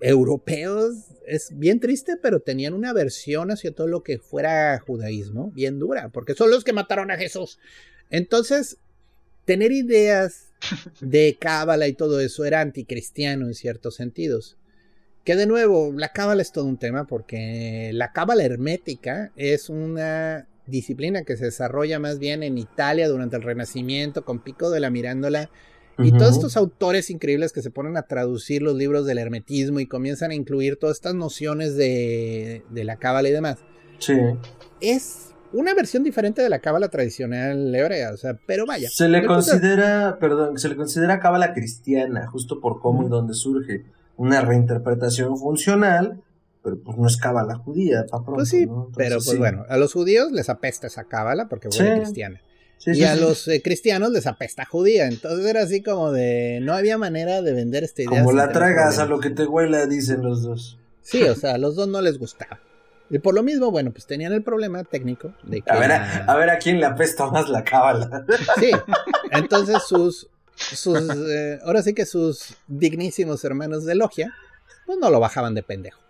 europeos, 0.01 1.07
es 1.25 1.51
bien 1.57 1.79
triste, 1.79 2.17
pero 2.21 2.41
tenían 2.41 2.73
una 2.73 2.93
versión 2.93 3.51
hacia 3.51 3.73
todo 3.73 3.87
lo 3.87 4.03
que 4.03 4.17
fuera 4.17 4.79
judaísmo 4.79 5.51
bien 5.51 5.79
dura, 5.79 6.09
porque 6.09 6.35
son 6.35 6.49
los 6.49 6.63
que 6.63 6.73
mataron 6.73 7.11
a 7.11 7.17
Jesús. 7.17 7.59
Entonces, 8.09 8.77
tener 9.45 9.71
ideas 9.71 10.53
de 11.01 11.37
cábala 11.39 11.87
y 11.87 11.93
todo 11.93 12.19
eso 12.19 12.45
era 12.45 12.61
anticristiano 12.61 13.47
en 13.47 13.53
ciertos 13.53 13.95
sentidos. 13.95 14.57
Que 15.23 15.35
de 15.35 15.45
nuevo, 15.45 15.91
la 15.95 16.09
cábala 16.09 16.41
es 16.41 16.51
todo 16.51 16.65
un 16.65 16.77
tema 16.77 17.05
porque 17.05 17.91
la 17.93 18.11
cábala 18.11 18.43
hermética 18.43 19.31
es 19.35 19.69
una 19.69 20.47
disciplina 20.65 21.23
que 21.23 21.35
se 21.37 21.45
desarrolla 21.45 21.99
más 21.99 22.19
bien 22.19 22.43
en 22.43 22.57
Italia 22.57 23.07
durante 23.07 23.35
el 23.35 23.43
Renacimiento 23.43 24.23
con 24.23 24.39
Pico 24.39 24.69
de 24.69 24.79
la 24.79 24.89
Mirándola 24.89 25.49
y 26.01 26.11
todos 26.13 26.35
estos 26.35 26.55
autores 26.55 27.09
increíbles 27.09 27.51
que 27.51 27.61
se 27.61 27.71
ponen 27.71 27.97
a 27.97 28.03
traducir 28.03 28.61
los 28.61 28.75
libros 28.75 29.05
del 29.05 29.17
hermetismo 29.17 29.81
y 29.81 29.85
comienzan 29.85 30.31
a 30.31 30.35
incluir 30.35 30.77
todas 30.77 30.97
estas 30.97 31.13
nociones 31.13 31.75
de, 31.75 32.63
la 32.71 32.95
cábala 32.95 33.27
y 33.27 33.31
demás. 33.33 33.57
Sí. 33.99 34.13
Es 34.79 35.33
una 35.51 35.73
versión 35.73 36.03
diferente 36.03 36.41
de 36.41 36.49
la 36.49 36.59
cábala 36.59 36.87
tradicional 36.87 37.73
hebrea, 37.75 38.13
o 38.13 38.17
sea, 38.17 38.39
pero 38.45 38.65
vaya. 38.65 38.87
Se 38.89 39.09
le 39.09 39.25
considera, 39.25 40.17
perdón, 40.19 40.57
se 40.57 40.69
le 40.69 40.77
considera 40.77 41.19
cábala 41.19 41.53
cristiana, 41.53 42.27
justo 42.27 42.61
por 42.61 42.79
cómo 42.79 43.05
y 43.05 43.09
dónde 43.09 43.33
surge. 43.33 43.83
Una 44.19 44.41
reinterpretación 44.41 45.37
funcional 45.37 46.21
pero 46.63 46.77
pues 46.83 46.97
no 46.97 47.07
es 47.07 47.17
cábala 47.17 47.55
judía, 47.55 48.05
Pues 48.25 48.49
sí, 48.49 48.67
pero 48.95 49.17
pues 49.23 49.37
bueno, 49.37 49.65
a 49.69 49.77
los 49.77 49.93
judíos 49.93 50.31
les 50.31 50.49
apesta 50.49 50.87
esa 50.87 51.05
cábala 51.05 51.47
porque 51.47 51.69
fue 51.71 51.95
cristiana. 51.95 52.41
y 52.85 53.03
a 53.03 53.15
los 53.15 53.47
eh, 53.47 53.61
cristianos 53.61 54.11
les 54.11 54.27
apesta 54.27 54.65
judía. 54.65 55.07
Entonces 55.07 55.45
era 55.45 55.63
así 55.63 55.81
como 55.81 56.11
de. 56.11 56.59
No 56.61 56.73
había 56.73 56.97
manera 56.97 57.41
de 57.41 57.53
vender 57.53 57.83
esta 57.83 58.01
idea. 58.01 58.23
Como 58.23 58.33
la 58.33 58.51
tragas 58.51 58.99
a 58.99 59.05
lo 59.05 59.19
que 59.19 59.29
te 59.29 59.45
huela, 59.45 59.85
dicen 59.85 60.21
los 60.21 60.43
dos. 60.43 60.77
Sí, 61.01 61.23
o 61.23 61.35
sea, 61.35 61.55
a 61.55 61.57
los 61.57 61.75
dos 61.75 61.87
no 61.87 62.01
les 62.01 62.19
gustaba. 62.19 62.59
Y 63.09 63.19
por 63.19 63.33
lo 63.33 63.41
mismo, 63.41 63.71
bueno, 63.71 63.91
pues 63.91 64.05
tenían 64.05 64.33
el 64.33 64.43
problema 64.43 64.83
técnico 64.83 65.33
de 65.43 65.61
que. 65.61 65.71
A 65.71 65.79
ver 65.79 65.91
a, 65.91 66.35
ver 66.35 66.49
a 66.49 66.59
quién 66.59 66.79
le 66.79 66.85
apesta 66.85 67.27
más 67.31 67.49
la 67.49 67.63
cábala. 67.63 68.25
Sí, 68.59 68.71
entonces 69.31 69.81
sus. 69.87 70.29
Sus 70.59 70.97
eh, 70.97 71.59
ahora 71.63 71.81
sí 71.81 71.93
que 71.93 72.05
sus 72.05 72.55
dignísimos 72.67 73.43
hermanos 73.43 73.85
de 73.85 73.95
logia, 73.95 74.33
pues 74.85 74.97
no 74.99 75.09
lo 75.09 75.19
bajaban 75.19 75.53
de 75.53 75.63
pendejo. 75.63 76.01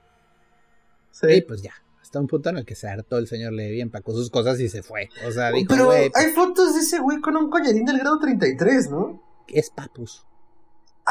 Y 1.24 1.42
pues 1.42 1.62
ya, 1.62 1.74
hasta 2.02 2.20
un 2.20 2.28
punto 2.28 2.50
en 2.50 2.58
el 2.58 2.66
que 2.66 2.76
se 2.76 2.88
hartó 2.88 3.18
el 3.18 3.28
señor 3.28 3.52
Levi, 3.54 3.82
empacó 3.82 4.14
sus 4.14 4.30
cosas 4.30 4.60
y 4.60 4.70
se 4.70 4.84
fue. 4.84 5.10
O 5.28 5.32
sea, 5.32 5.52
dijo, 5.52 5.68
Pero 5.70 5.86
güey, 5.88 6.10
hay 6.14 6.32
fotos 6.34 6.76
de 6.76 6.82
ese 6.82 7.00
güey 7.00 7.20
con 7.20 7.36
un 7.36 7.50
collarín 7.50 7.84
del 7.84 8.00
grado 8.00 8.20
33, 8.20 8.90
¿no? 8.90 9.22
es 9.54 9.70
Papus. 9.70 10.26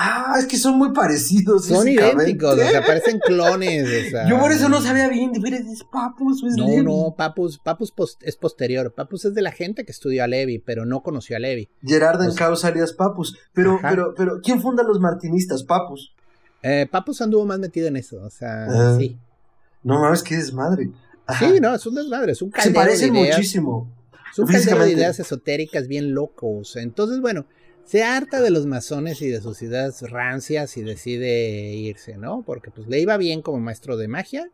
Ah, 0.01 0.37
es 0.39 0.47
que 0.47 0.57
son 0.57 0.79
muy 0.79 0.93
parecidos. 0.93 1.67
Son 1.67 1.89
idénticos, 1.89 2.55
o 2.55 2.57
sea, 2.57 2.85
parecen 2.87 3.19
clones. 3.27 3.83
O 4.07 4.11
sea, 4.11 4.29
Yo 4.29 4.39
por 4.39 4.53
eso 4.53 4.69
no 4.69 4.81
sabía 4.81 5.09
bien, 5.09 5.33
veras, 5.43 5.63
es 5.63 5.83
Papus 5.83 6.43
o 6.45 6.47
es 6.47 6.57
No, 6.57 6.67
Levi? 6.69 6.85
no, 6.85 7.15
Papus, 7.17 7.59
Papus 7.59 7.93
es 8.23 8.37
posterior. 8.37 8.93
Papus 8.95 9.25
es 9.25 9.35
de 9.35 9.43
la 9.43 9.51
gente 9.51 9.85
que 9.85 9.91
estudió 9.93 10.23
a 10.23 10.29
Levi, 10.29 10.61
pero 10.61 10.87
no 10.87 11.03
conoció 11.03 11.35
a 11.37 11.41
Levi. 11.41 11.69
Gerard 11.83 12.23
en 12.23 12.33
causa 12.35 12.69
alias 12.69 12.93
Papus. 12.93 13.37
Pero, 13.53 13.75
Ajá. 13.75 13.91
pero, 13.91 14.15
pero, 14.17 14.41
¿quién 14.43 14.61
funda 14.63 14.85
los 14.85 15.01
martinistas? 15.01 15.65
Papus. 15.65 16.15
Eh, 16.63 16.87
Papus 16.91 17.21
anduvo 17.21 17.45
más 17.45 17.59
metido 17.59 17.89
en 17.89 17.97
eso, 17.97 18.23
o 18.23 18.31
sea, 18.31 18.67
Ah. 18.69 18.97
sí. 18.99 19.19
No 19.83 20.01
mames, 20.01 20.23
qué 20.23 20.37
desmadre. 20.37 20.91
Ajá. 21.27 21.47
Sí, 21.51 21.61
no, 21.61 21.75
es 21.75 21.85
un 21.87 21.95
desmadre, 21.95 22.33
es 22.33 22.43
un 22.43 22.53
Se 22.57 22.69
de 22.69 22.75
parecen 22.75 23.15
ideas. 23.17 23.37
muchísimo. 23.37 23.93
Es 24.31 24.39
un 24.39 24.47
de 24.47 24.93
ideas 24.93 25.19
esotéricas 25.19 25.89
bien 25.89 26.15
locos. 26.15 26.77
Entonces, 26.77 27.21
bueno, 27.21 27.47
se 27.89 28.05
harta 28.05 28.41
de 28.43 28.51
los 28.51 28.67
masones 28.67 29.23
y 29.23 29.29
de 29.29 29.41
sus 29.41 29.63
ideas 29.63 30.03
rancias 30.11 30.77
y 30.77 30.83
decide 30.83 31.73
irse, 31.75 32.17
¿no? 32.19 32.43
Porque 32.43 32.71
pues 32.71 32.87
le 32.89 33.01
iba 33.01 33.17
bien 33.17 33.41
como 33.43 33.59
maestro 33.61 33.97
de 33.97 34.09
magia 34.09 34.51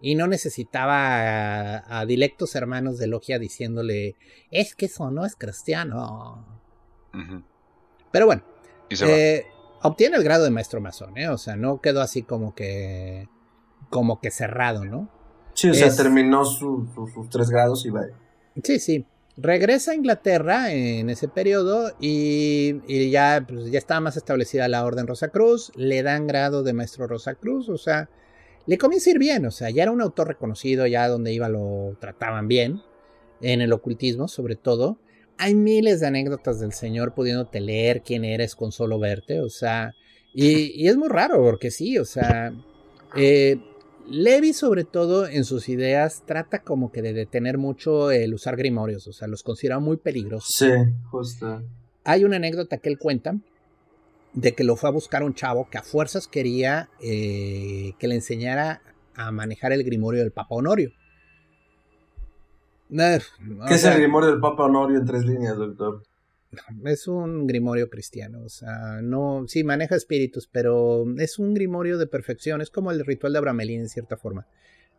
y 0.00 0.14
no 0.16 0.26
necesitaba 0.26 1.76
a, 1.78 2.00
a 2.00 2.04
dilectos 2.06 2.54
hermanos 2.54 2.98
de 2.98 3.06
logia 3.06 3.38
diciéndole, 3.38 4.16
es 4.50 4.74
que 4.74 4.86
eso 4.86 5.10
no 5.10 5.24
es 5.24 5.34
cristiano. 5.34 6.44
Pero 8.10 8.26
bueno, 8.26 8.42
Y 8.90 8.96
se 8.96 9.06
va. 9.06 9.10
eh, 9.12 9.46
obtiene 9.82 10.16
el 10.16 10.24
grado 10.24 10.44
de 10.44 10.50
maestro 10.50 10.80
masón, 10.80 11.16
¿eh? 11.16 11.28
O 11.28 11.38
sea, 11.38 11.56
no 11.56 11.80
quedó 11.80 12.00
así 12.02 12.22
como 12.22 12.54
que 12.54 13.28
como 13.90 14.20
que 14.20 14.30
cerrado, 14.30 14.84
¿no? 14.84 15.08
Sí, 15.54 15.70
o 15.70 15.74
sea, 15.74 15.94
terminó 15.94 16.44
su- 16.44 16.88
su- 16.94 17.06
sus 17.06 17.28
tres 17.30 17.48
grados 17.48 17.86
y 17.86 17.90
va. 17.90 18.02
Sí, 18.62 18.78
sí. 18.80 19.06
Regresa 19.36 19.90
a 19.90 19.94
Inglaterra 19.96 20.72
en 20.72 21.10
ese 21.10 21.26
periodo 21.26 21.92
y, 22.00 22.76
y 22.86 23.10
ya, 23.10 23.44
pues, 23.48 23.70
ya 23.70 23.78
estaba 23.78 24.00
más 24.00 24.16
establecida 24.16 24.68
la 24.68 24.84
Orden 24.84 25.08
Rosacruz, 25.08 25.72
le 25.74 26.04
dan 26.04 26.28
grado 26.28 26.62
de 26.62 26.72
maestro 26.72 27.08
Rosacruz, 27.08 27.68
o 27.68 27.76
sea, 27.76 28.08
le 28.66 28.78
comienza 28.78 29.10
a 29.10 29.14
ir 29.14 29.18
bien, 29.18 29.44
o 29.44 29.50
sea, 29.50 29.70
ya 29.70 29.82
era 29.82 29.92
un 29.92 30.00
autor 30.00 30.28
reconocido, 30.28 30.86
ya 30.86 31.08
donde 31.08 31.32
iba 31.32 31.48
lo 31.48 31.96
trataban 32.00 32.46
bien, 32.46 32.82
en 33.40 33.60
el 33.60 33.72
ocultismo 33.72 34.28
sobre 34.28 34.54
todo. 34.54 34.98
Hay 35.36 35.56
miles 35.56 35.98
de 35.98 36.06
anécdotas 36.06 36.60
del 36.60 36.72
señor 36.72 37.12
pudiéndote 37.12 37.60
leer 37.60 38.02
quién 38.02 38.24
eres 38.24 38.54
con 38.54 38.70
solo 38.70 39.00
verte, 39.00 39.40
o 39.40 39.50
sea, 39.50 39.94
y, 40.32 40.80
y 40.80 40.86
es 40.86 40.96
muy 40.96 41.08
raro 41.08 41.42
porque 41.42 41.72
sí, 41.72 41.98
o 41.98 42.04
sea, 42.04 42.52
eh, 43.16 43.58
Levi, 44.08 44.52
sobre 44.52 44.84
todo 44.84 45.26
en 45.26 45.44
sus 45.44 45.68
ideas, 45.68 46.22
trata 46.26 46.60
como 46.62 46.92
que 46.92 47.02
de 47.02 47.12
detener 47.12 47.58
mucho 47.58 48.10
el 48.10 48.34
usar 48.34 48.56
grimorios, 48.56 49.06
o 49.06 49.12
sea, 49.12 49.28
los 49.28 49.42
considera 49.42 49.78
muy 49.78 49.96
peligrosos. 49.96 50.54
Sí, 50.54 50.70
justo. 51.10 51.62
Hay 52.04 52.24
una 52.24 52.36
anécdota 52.36 52.78
que 52.78 52.90
él 52.90 52.98
cuenta 52.98 53.36
de 54.34 54.54
que 54.54 54.64
lo 54.64 54.76
fue 54.76 54.88
a 54.88 54.92
buscar 54.92 55.22
un 55.22 55.34
chavo 55.34 55.68
que 55.70 55.78
a 55.78 55.82
fuerzas 55.82 56.28
quería 56.28 56.90
eh, 57.00 57.94
que 57.98 58.08
le 58.08 58.16
enseñara 58.16 58.82
a 59.14 59.30
manejar 59.30 59.72
el 59.72 59.84
grimorio 59.84 60.20
del 60.20 60.32
Papa 60.32 60.54
Honorio. 60.56 60.90
Eh, 62.90 63.18
¿Qué 63.66 63.74
es 63.74 63.84
el 63.84 63.98
grimorio 63.98 64.30
del 64.30 64.40
Papa 64.40 64.64
Honorio 64.64 64.98
en 64.98 65.06
tres 65.06 65.24
líneas, 65.24 65.56
doctor? 65.56 66.02
es 66.84 67.08
un 67.08 67.46
grimorio 67.46 67.88
cristiano, 67.88 68.42
o 68.44 68.48
sea, 68.48 69.00
no, 69.02 69.44
sí 69.48 69.64
maneja 69.64 69.96
espíritus, 69.96 70.48
pero 70.50 71.04
es 71.18 71.38
un 71.38 71.54
grimorio 71.54 71.98
de 71.98 72.06
perfección, 72.06 72.60
es 72.60 72.70
como 72.70 72.90
el 72.90 73.04
ritual 73.04 73.32
de 73.32 73.38
Abramelín 73.38 73.80
en 73.80 73.88
cierta 73.88 74.16
forma. 74.16 74.46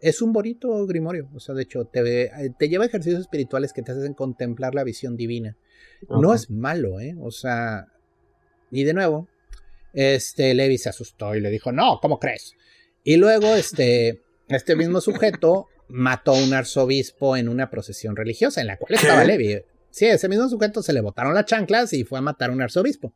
Es 0.02 0.22
un 0.22 0.34
bonito 0.34 0.86
grimorio, 0.86 1.30
o 1.34 1.40
sea, 1.40 1.56
de 1.56 1.64
hecho, 1.64 1.86
te, 1.86 2.30
te 2.60 2.70
lleva 2.70 2.86
ejercicios 2.86 3.22
espirituales 3.22 3.72
que 3.72 3.82
te 3.82 3.94
hacen 3.94 4.14
contemplar 4.14 4.76
la 4.76 4.84
visión 4.84 5.16
divina. 5.16 5.58
No 6.10 6.34
es 6.34 6.50
malo, 6.50 7.00
¿eh? 7.00 7.16
O 7.20 7.32
sea, 7.32 7.88
y 8.72 8.84
de 8.84 8.94
nuevo, 8.94 9.30
este 9.94 10.54
Levi 10.54 10.78
se 10.78 10.90
asustó 10.90 11.34
y 11.34 11.40
le 11.40 11.50
dijo, 11.50 11.72
no, 11.72 12.00
¿cómo 12.02 12.20
crees? 12.20 12.56
Y 13.04 13.16
luego, 13.16 13.56
este, 13.56 14.22
este 14.50 14.76
mismo 14.76 15.00
sujeto 15.00 15.68
mató 15.88 16.34
a 16.34 16.44
un 16.44 16.54
arzobispo 16.54 17.38
en 17.38 17.48
una 17.48 17.70
procesión 17.70 18.16
religiosa 18.16 18.62
en 18.62 18.68
la 18.68 18.78
cual 18.78 18.90
¿Qué? 18.90 18.96
estaba 18.96 19.24
Levi. 19.24 19.62
Sí, 19.96 20.08
ese 20.08 20.28
mismo 20.28 20.50
sujeto 20.50 20.84
se 20.84 20.92
le 20.92 21.00
botaron 21.00 21.34
las 21.34 21.46
chanclas 21.46 21.94
y 21.94 22.04
fue 22.04 22.20
a 22.20 22.22
matar 22.22 22.50
a 22.50 22.54
un 22.54 22.62
arzobispo. 22.62 23.14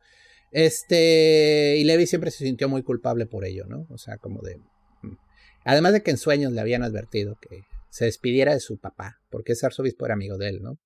Este, 0.50 1.76
y 1.76 1.84
Levi 1.84 2.06
siempre 2.06 2.30
se 2.30 2.46
sintió 2.46 2.70
muy 2.70 2.82
culpable 2.82 3.26
por 3.26 3.44
ello, 3.44 3.66
¿no? 3.68 3.86
O 3.90 3.98
sea, 3.98 4.16
como 4.16 4.40
de... 4.40 4.56
mm. 5.02 5.12
Además 5.66 5.92
de 5.92 6.02
que 6.02 6.10
en 6.10 6.16
sueños 6.16 6.52
le 6.52 6.60
habían 6.62 6.82
advertido 6.82 7.36
que 7.38 7.64
se 7.90 8.06
despidiera 8.06 8.54
de 8.54 8.60
su 8.60 8.78
papá, 8.78 9.20
porque 9.28 9.52
ese 9.52 9.66
arzobispo 9.66 10.06
era 10.06 10.14
amigo 10.14 10.38
de 10.38 10.48
él, 10.48 10.62
¿no? 10.62 10.78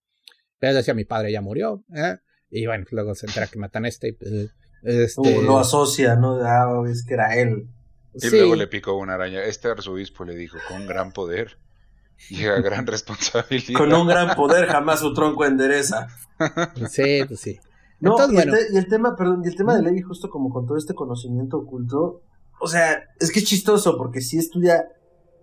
Pero 0.59 0.75
decía, 0.75 0.95
mi 0.95 1.05
padre 1.05 1.31
ya 1.31 1.41
murió, 1.41 1.85
¿eh? 1.95 2.17
Y 2.51 2.67
bueno, 2.67 2.87
luego 2.91 3.15
se 3.15 3.27
entera 3.27 3.47
que 3.47 3.61
matan 3.61 3.85
a 3.85 3.89
este. 3.89 4.09
y, 4.09 4.13
pues, 4.15 4.51
este 4.83 5.21
Uh, 5.21 5.43
lo 5.43 5.59
asocia, 5.61 6.17
¿no? 6.17 6.41
Ah, 6.43 6.83
es 6.91 7.07
que 7.07 7.15
era 7.15 7.37
él. 7.37 7.69
Y 8.15 8.19
sí, 8.19 8.37
luego 8.37 8.57
le 8.57 8.67
picó 8.67 8.95
una 8.95 9.15
araña. 9.15 9.45
Este 9.45 9.69
arzobispo 9.69 10.25
le 10.25 10.35
dijo, 10.35 10.59
con 10.69 10.89
gran 10.89 11.13
poder 11.13 11.57
llega 12.31 12.61
gran 12.61 12.87
responsabilidad. 12.87 13.79
Con 13.79 13.93
un 13.93 14.07
gran 14.09 14.35
poder 14.37 14.67
jamás 14.67 15.01
su 15.01 15.13
tronco 15.15 15.45
endereza. 15.45 16.07
sí, 16.91 17.23
pues 17.27 17.41
sí. 17.41 17.59
No, 18.01 18.13
Entonces, 18.13 18.35
y, 18.35 18.39
el 18.43 18.51
bueno. 18.51 18.67
te- 18.69 18.75
y 18.75 18.77
el 18.77 18.89
tema, 18.89 19.17
perdón, 19.17 19.43
y 19.45 19.49
el 19.49 19.57
tema 19.57 19.77
de 19.77 19.83
Levi, 19.83 20.03
justo 20.03 20.29
como 20.29 20.51
con 20.51 20.67
todo 20.67 20.77
este 20.77 20.95
conocimiento 20.95 21.59
oculto, 21.59 22.23
o 22.61 22.67
sea, 22.69 23.03
es 23.21 23.31
que 23.31 23.39
es 23.41 23.45
chistoso 23.47 23.97
porque 23.97 24.21
sí 24.21 24.39
estudia 24.39 24.89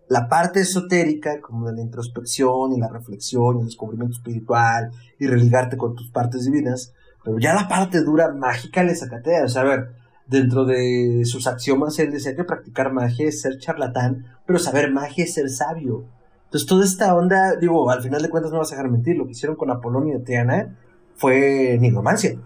la 0.09 0.27
parte 0.27 0.59
esotérica, 0.61 1.39
como 1.41 1.67
de 1.69 1.75
la 1.75 1.81
introspección 1.81 2.73
y 2.73 2.79
la 2.79 2.89
reflexión 2.89 3.57
y 3.57 3.59
el 3.61 3.65
descubrimiento 3.67 4.13
espiritual 4.17 4.91
y 5.19 5.27
religarte 5.27 5.77
con 5.77 5.95
tus 5.95 6.11
partes 6.11 6.43
divinas, 6.45 6.93
pero 7.23 7.39
ya 7.39 7.53
la 7.53 7.67
parte 7.67 8.01
dura 8.03 8.31
mágica 8.33 8.83
le 8.83 8.93
sacatea, 8.95 9.45
o 9.45 9.47
sea, 9.49 9.61
a 9.61 9.65
ver, 9.65 9.91
dentro 10.27 10.65
de 10.65 11.21
sus 11.25 11.47
axiomas 11.47 11.97
él 11.99 12.11
decía 12.11 12.35
que 12.35 12.43
practicar 12.43 12.91
magia 12.91 13.27
es 13.27 13.41
ser 13.41 13.57
charlatán, 13.57 14.25
pero 14.45 14.59
saber 14.59 14.91
magia 14.91 15.23
es 15.23 15.33
ser 15.33 15.49
sabio. 15.49 16.05
Entonces 16.51 16.67
toda 16.67 16.83
esta 16.83 17.15
onda, 17.15 17.55
digo, 17.55 17.89
al 17.89 18.03
final 18.03 18.21
de 18.21 18.29
cuentas 18.29 18.51
no 18.51 18.57
vas 18.57 18.73
a 18.73 18.75
dejar 18.75 18.91
mentir, 18.91 19.15
lo 19.15 19.25
que 19.25 19.31
hicieron 19.31 19.55
con 19.55 19.71
Apolonio 19.71 20.17
y 20.17 20.21
Teana 20.21 20.77
fue 21.15 21.77
nigromancia. 21.79 22.37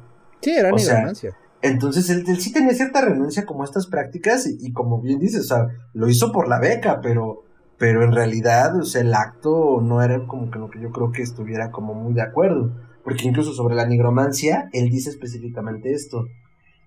Sí, 0.42 0.52
era 0.52 0.72
o 0.72 0.78
sea, 0.78 0.94
nigromancia. 0.94 1.36
Entonces 1.64 2.08
él, 2.12 2.24
él 2.28 2.40
sí 2.40 2.54
tenía 2.54 2.76
cierta 2.76 3.02
renuncia 3.02 3.48
como 3.48 3.64
a 3.64 3.66
estas 3.66 3.88
prácticas 3.88 4.46
y, 4.46 4.60
y 4.62 4.74
como 4.74 5.02
bien 5.02 5.18
dices, 5.18 5.52
o 5.52 5.56
sea, 5.56 5.70
lo 5.94 6.08
hizo 6.08 6.32
por 6.32 6.48
la 6.48 6.60
beca, 6.60 7.02
pero, 7.02 7.46
pero 7.80 8.04
en 8.04 8.12
realidad, 8.12 8.78
o 8.80 8.84
sea, 8.84 9.02
el 9.02 9.12
acto 9.12 9.82
no 9.82 10.04
era 10.04 10.28
como 10.28 10.52
que 10.52 10.60
lo 10.60 10.70
que 10.70 10.80
yo 10.80 10.92
creo 10.92 11.12
que 11.12 11.24
estuviera 11.24 11.72
como 11.72 11.96
muy 11.96 12.14
de 12.14 12.22
acuerdo, 12.22 12.74
porque 13.04 13.28
incluso 13.28 13.54
sobre 13.54 13.74
la 13.74 13.88
nigromancia, 13.88 14.70
él 14.72 14.92
dice 14.92 15.10
específicamente 15.10 15.92
esto. 15.94 16.28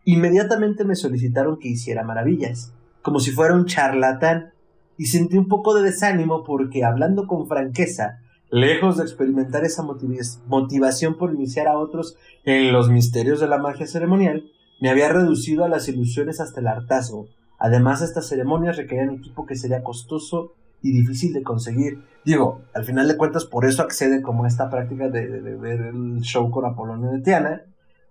Inmediatamente 0.05 0.85
me 0.85 0.95
solicitaron 0.95 1.59
que 1.59 1.67
hiciera 1.67 2.05
maravillas, 2.05 2.73
como 3.03 3.19
si 3.19 3.33
fuera 3.33 3.57
un 3.57 3.67
charlatán, 3.67 4.53
y 4.99 5.07
sentí 5.07 5.39
un 5.39 5.49
poco 5.49 5.75
de 5.75 5.83
desánimo 5.83 6.45
porque 6.45 6.85
hablando 6.85 7.27
con 7.27 7.47
franqueza, 7.49 8.19
lejos 8.51 8.97
de 8.99 9.05
experimentar 9.05 9.65
esa 9.65 9.83
motiv- 9.83 10.39
motivación 10.47 11.17
por 11.17 11.33
iniciar 11.33 11.69
a 11.69 11.79
otros 11.79 12.17
en 12.45 12.73
los 12.73 12.91
misterios 12.91 13.41
de 13.41 13.49
la 13.49 13.59
magia 13.59 13.87
ceremonial, 13.87 14.45
me 14.81 14.91
había 14.91 15.09
reducido 15.09 15.65
a 15.65 15.69
las 15.69 15.89
ilusiones 15.89 16.41
hasta 16.41 16.61
el 16.61 16.67
hartazgo. 16.67 17.29
Además, 17.59 18.03
estas 18.03 18.29
ceremonias 18.29 18.77
requerían 18.77 19.11
equipo 19.11 19.47
que 19.47 19.57
sería 19.57 19.83
costoso 19.83 20.53
y 20.83 20.93
difícil 20.93 21.33
de 21.33 21.43
conseguir. 21.43 22.05
Digo, 22.25 22.63
al 22.75 22.85
final 22.85 23.09
de 23.09 23.17
cuentas, 23.17 23.45
por 23.45 23.65
eso 23.65 23.83
accede 23.83 24.23
como 24.23 24.45
a 24.45 24.49
esta 24.49 24.71
práctica 24.71 25.09
de 25.09 25.27
ver 25.57 25.81
el 25.81 26.21
show 26.21 26.51
con 26.51 26.65
Apolonio 26.65 27.11
de 27.11 27.21
Tiana, 27.21 27.63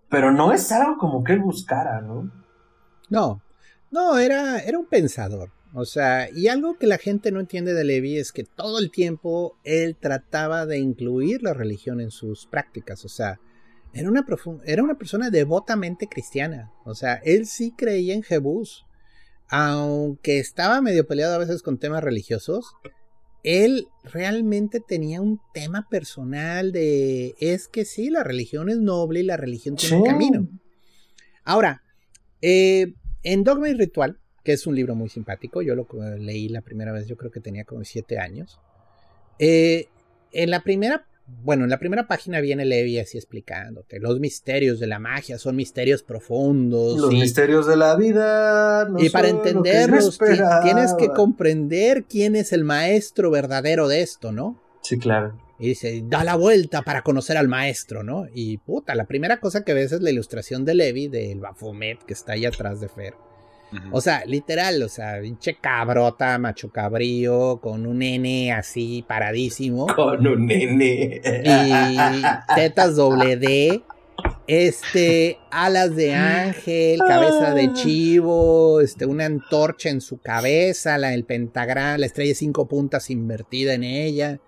pero 0.10 0.32
no 0.32 0.52
es 0.52 0.72
algo 0.72 0.98
como 0.98 1.24
que 1.24 1.34
él 1.34 1.40
buscara, 1.40 2.02
¿no? 2.02 2.30
No, 3.10 3.42
no, 3.92 4.18
era, 4.18 4.60
era 4.60 4.78
un 4.78 4.86
pensador. 4.86 5.50
O 5.80 5.86
sea, 5.86 6.28
y 6.36 6.48
algo 6.48 6.80
que 6.80 6.88
la 6.88 6.98
gente 6.98 7.32
no 7.32 7.40
entiende 7.40 7.76
de 7.76 7.84
Levi 7.84 8.18
es 8.18 8.32
que 8.32 8.44
todo 8.44 8.80
el 8.80 8.90
tiempo 8.90 9.60
él 9.64 9.96
trataba 9.96 10.66
de 10.66 10.80
incluir 10.80 11.44
la 11.44 11.54
religión 11.54 12.02
en 12.02 12.10
sus 12.10 12.48
prácticas. 12.48 13.06
O 13.06 13.10
sea, 13.10 13.40
era 13.94 14.10
una, 14.10 14.26
era 14.66 14.82
una 14.82 14.98
persona 14.98 15.30
devotamente 15.30 16.08
cristiana. 16.08 16.72
O 16.84 16.96
sea, 16.96 17.22
él 17.24 17.46
sí 17.46 17.76
creía 17.78 18.16
en 18.16 18.24
Jebús. 18.24 18.88
Aunque 19.50 20.40
estaba 20.40 20.82
medio 20.82 21.06
peleado 21.06 21.36
a 21.36 21.38
veces 21.38 21.62
con 21.62 21.78
temas 21.78 22.04
religiosos, 22.04 22.74
él 23.44 23.88
realmente 24.04 24.80
tenía 24.80 25.22
un 25.22 25.40
tema 25.54 25.88
personal 25.92 26.72
de 26.72 27.36
es 27.40 27.68
que 27.68 27.86
sí, 27.86 28.10
la 28.10 28.24
religión 28.24 28.72
es 28.72 28.80
noble 28.80 29.20
y 29.20 29.26
la 29.26 29.38
religión 29.38 29.76
tiene 29.76 29.98
un 29.98 30.06
camino. 30.06 30.48
Ahora, 31.44 31.84
eh, 32.42 32.96
en 33.22 33.44
Dogma 33.44 33.70
y 33.70 33.76
Ritual, 33.76 34.20
que 34.48 34.54
es 34.54 34.66
un 34.66 34.76
libro 34.76 34.96
muy 34.96 35.10
simpático, 35.10 35.62
yo 35.62 35.76
lo 35.76 35.86
eh, 36.02 36.18
leí 36.18 36.48
la 36.48 36.62
primera 36.62 36.94
vez, 36.94 37.06
yo 37.06 37.18
creo 37.18 37.30
que 37.30 37.42
tenía 37.42 37.66
como 37.66 37.84
siete 37.84 38.18
años. 38.18 38.62
eh, 39.40 39.90
en 40.32 40.52
la 40.52 40.62
primera 40.62 41.06
bueno, 41.44 41.66
en 41.66 41.70
la 41.70 41.80
primera 41.80 42.08
página 42.08 42.40
viene 42.40 42.64
Levi 42.64 42.98
así 43.00 43.18
explicándote, 43.18 44.00
los 44.00 44.22
misterios 44.22 44.80
de 44.80 44.88
la 44.88 45.00
magia 45.00 45.38
son 45.38 45.58
misterios 45.58 46.02
profundos. 46.02 46.98
Los 46.98 47.12
misterios 47.12 47.68
de 47.68 47.76
la 47.76 47.98
vida. 47.98 48.88
y 48.98 49.10
para 49.10 49.28
entenderlos 49.28 50.18
tienes 50.64 50.94
que 50.94 51.10
comprender 51.10 52.06
quién 52.06 52.38
es 52.38 52.54
el 52.54 52.64
maestro 52.64 53.30
verdadero 53.30 53.90
de 53.90 54.02
esto, 54.02 54.32
¿no? 54.32 54.62
Sí, 54.82 54.98
claro. 54.98 55.38
Y 55.60 55.68
dice, 55.70 56.02
da 56.06 56.24
la 56.24 56.36
vuelta 56.36 56.84
para 56.84 57.02
conocer 57.02 57.36
al 57.36 57.50
maestro, 57.50 58.04
¿no? 58.04 58.28
Y 58.34 58.60
puta, 58.60 58.96
la 58.96 59.08
primera 59.08 59.42
cosa 59.42 59.66
que 59.66 59.74
ves 59.74 59.92
es 59.92 60.02
la 60.02 60.12
ilustración 60.12 60.64
de 60.64 60.76
Levi, 60.76 61.10
del 61.10 61.42
Bafomet 61.42 62.02
que 62.06 62.14
está 62.14 62.34
ahí 62.34 62.46
atrás 62.46 62.80
de 62.80 62.88
Fer. 62.88 63.27
O 63.92 64.02
sea, 64.02 64.24
literal, 64.26 64.82
o 64.82 64.90
sea, 64.90 65.20
pinche 65.22 65.56
cabrota, 65.56 66.38
macho 66.38 66.70
cabrío, 66.72 67.60
con 67.62 67.86
un 67.86 68.00
nene 68.00 68.54
así 68.54 69.04
paradísimo. 69.08 69.88
Con 69.96 70.26
un 70.26 70.46
nene. 70.46 71.22
Y 71.44 72.22
tetas 72.56 72.96
doble 72.96 73.38
D. 73.38 73.84
Este, 74.48 75.38
alas 75.52 75.96
de 75.96 76.16
ángel, 76.16 77.00
cabeza 77.06 77.54
de 77.54 77.74
chivo, 77.74 78.80
este, 78.80 79.06
una 79.06 79.26
antorcha 79.26 79.90
en 79.90 80.00
su 80.00 80.20
cabeza, 80.20 80.98
la, 80.98 81.14
el 81.14 81.26
pentagrama, 81.26 81.98
la 81.98 82.06
estrella 82.06 82.30
de 82.30 82.36
cinco 82.36 82.68
puntas 82.68 83.10
invertida 83.10 83.74
en 83.74 83.84
ella. 83.84 84.40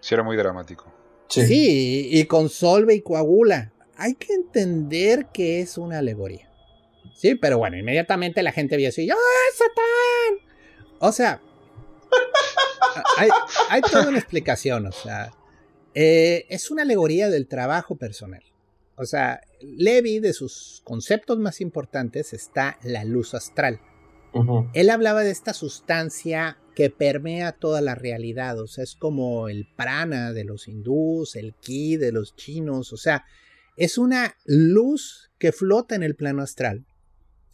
Sí, 0.00 0.14
era 0.14 0.22
muy 0.22 0.36
dramático. 0.36 0.86
Sí. 1.28 1.46
sí, 1.46 2.08
y 2.12 2.24
con 2.24 2.48
Solve 2.48 2.94
y 2.94 3.02
Coagula. 3.02 3.72
Hay 3.96 4.14
que 4.14 4.32
entender 4.32 5.26
que 5.32 5.60
es 5.60 5.76
una 5.76 5.98
alegoría. 5.98 6.47
Sí, 7.14 7.34
pero 7.34 7.58
bueno, 7.58 7.76
inmediatamente 7.76 8.42
la 8.42 8.52
gente 8.52 8.76
vio 8.76 8.88
así, 8.88 9.08
¡Ah, 9.10 9.16
Satán! 9.54 10.48
O 11.00 11.12
sea, 11.12 11.40
hay, 13.68 13.80
toda 13.82 14.08
una 14.08 14.18
explicación, 14.18 14.86
o 14.86 14.92
sea, 14.92 15.32
eh, 15.94 16.46
es 16.48 16.70
una 16.70 16.82
alegoría 16.82 17.28
del 17.28 17.46
trabajo 17.46 17.96
personal. 17.96 18.42
O 18.96 19.04
sea, 19.04 19.40
Levi, 19.60 20.18
de 20.18 20.32
sus 20.32 20.82
conceptos 20.84 21.38
más 21.38 21.60
importantes, 21.60 22.32
está 22.32 22.78
la 22.82 23.04
luz 23.04 23.34
astral. 23.34 23.80
Él 24.72 24.90
hablaba 24.90 25.24
de 25.24 25.30
esta 25.30 25.52
sustancia 25.52 26.58
que 26.76 26.90
permea 26.90 27.52
toda 27.52 27.80
la 27.80 27.96
realidad, 27.96 28.60
o 28.60 28.68
sea, 28.68 28.84
es 28.84 28.94
como 28.94 29.48
el 29.48 29.66
prana 29.74 30.32
de 30.32 30.44
los 30.44 30.68
hindús, 30.68 31.34
el 31.34 31.54
ki 31.54 31.96
de 31.96 32.12
los 32.12 32.36
chinos, 32.36 32.92
o 32.92 32.96
sea, 32.96 33.24
es 33.76 33.98
una 33.98 34.36
luz 34.44 35.32
que 35.38 35.50
flota 35.50 35.96
en 35.96 36.04
el 36.04 36.14
plano 36.14 36.42
astral 36.42 36.86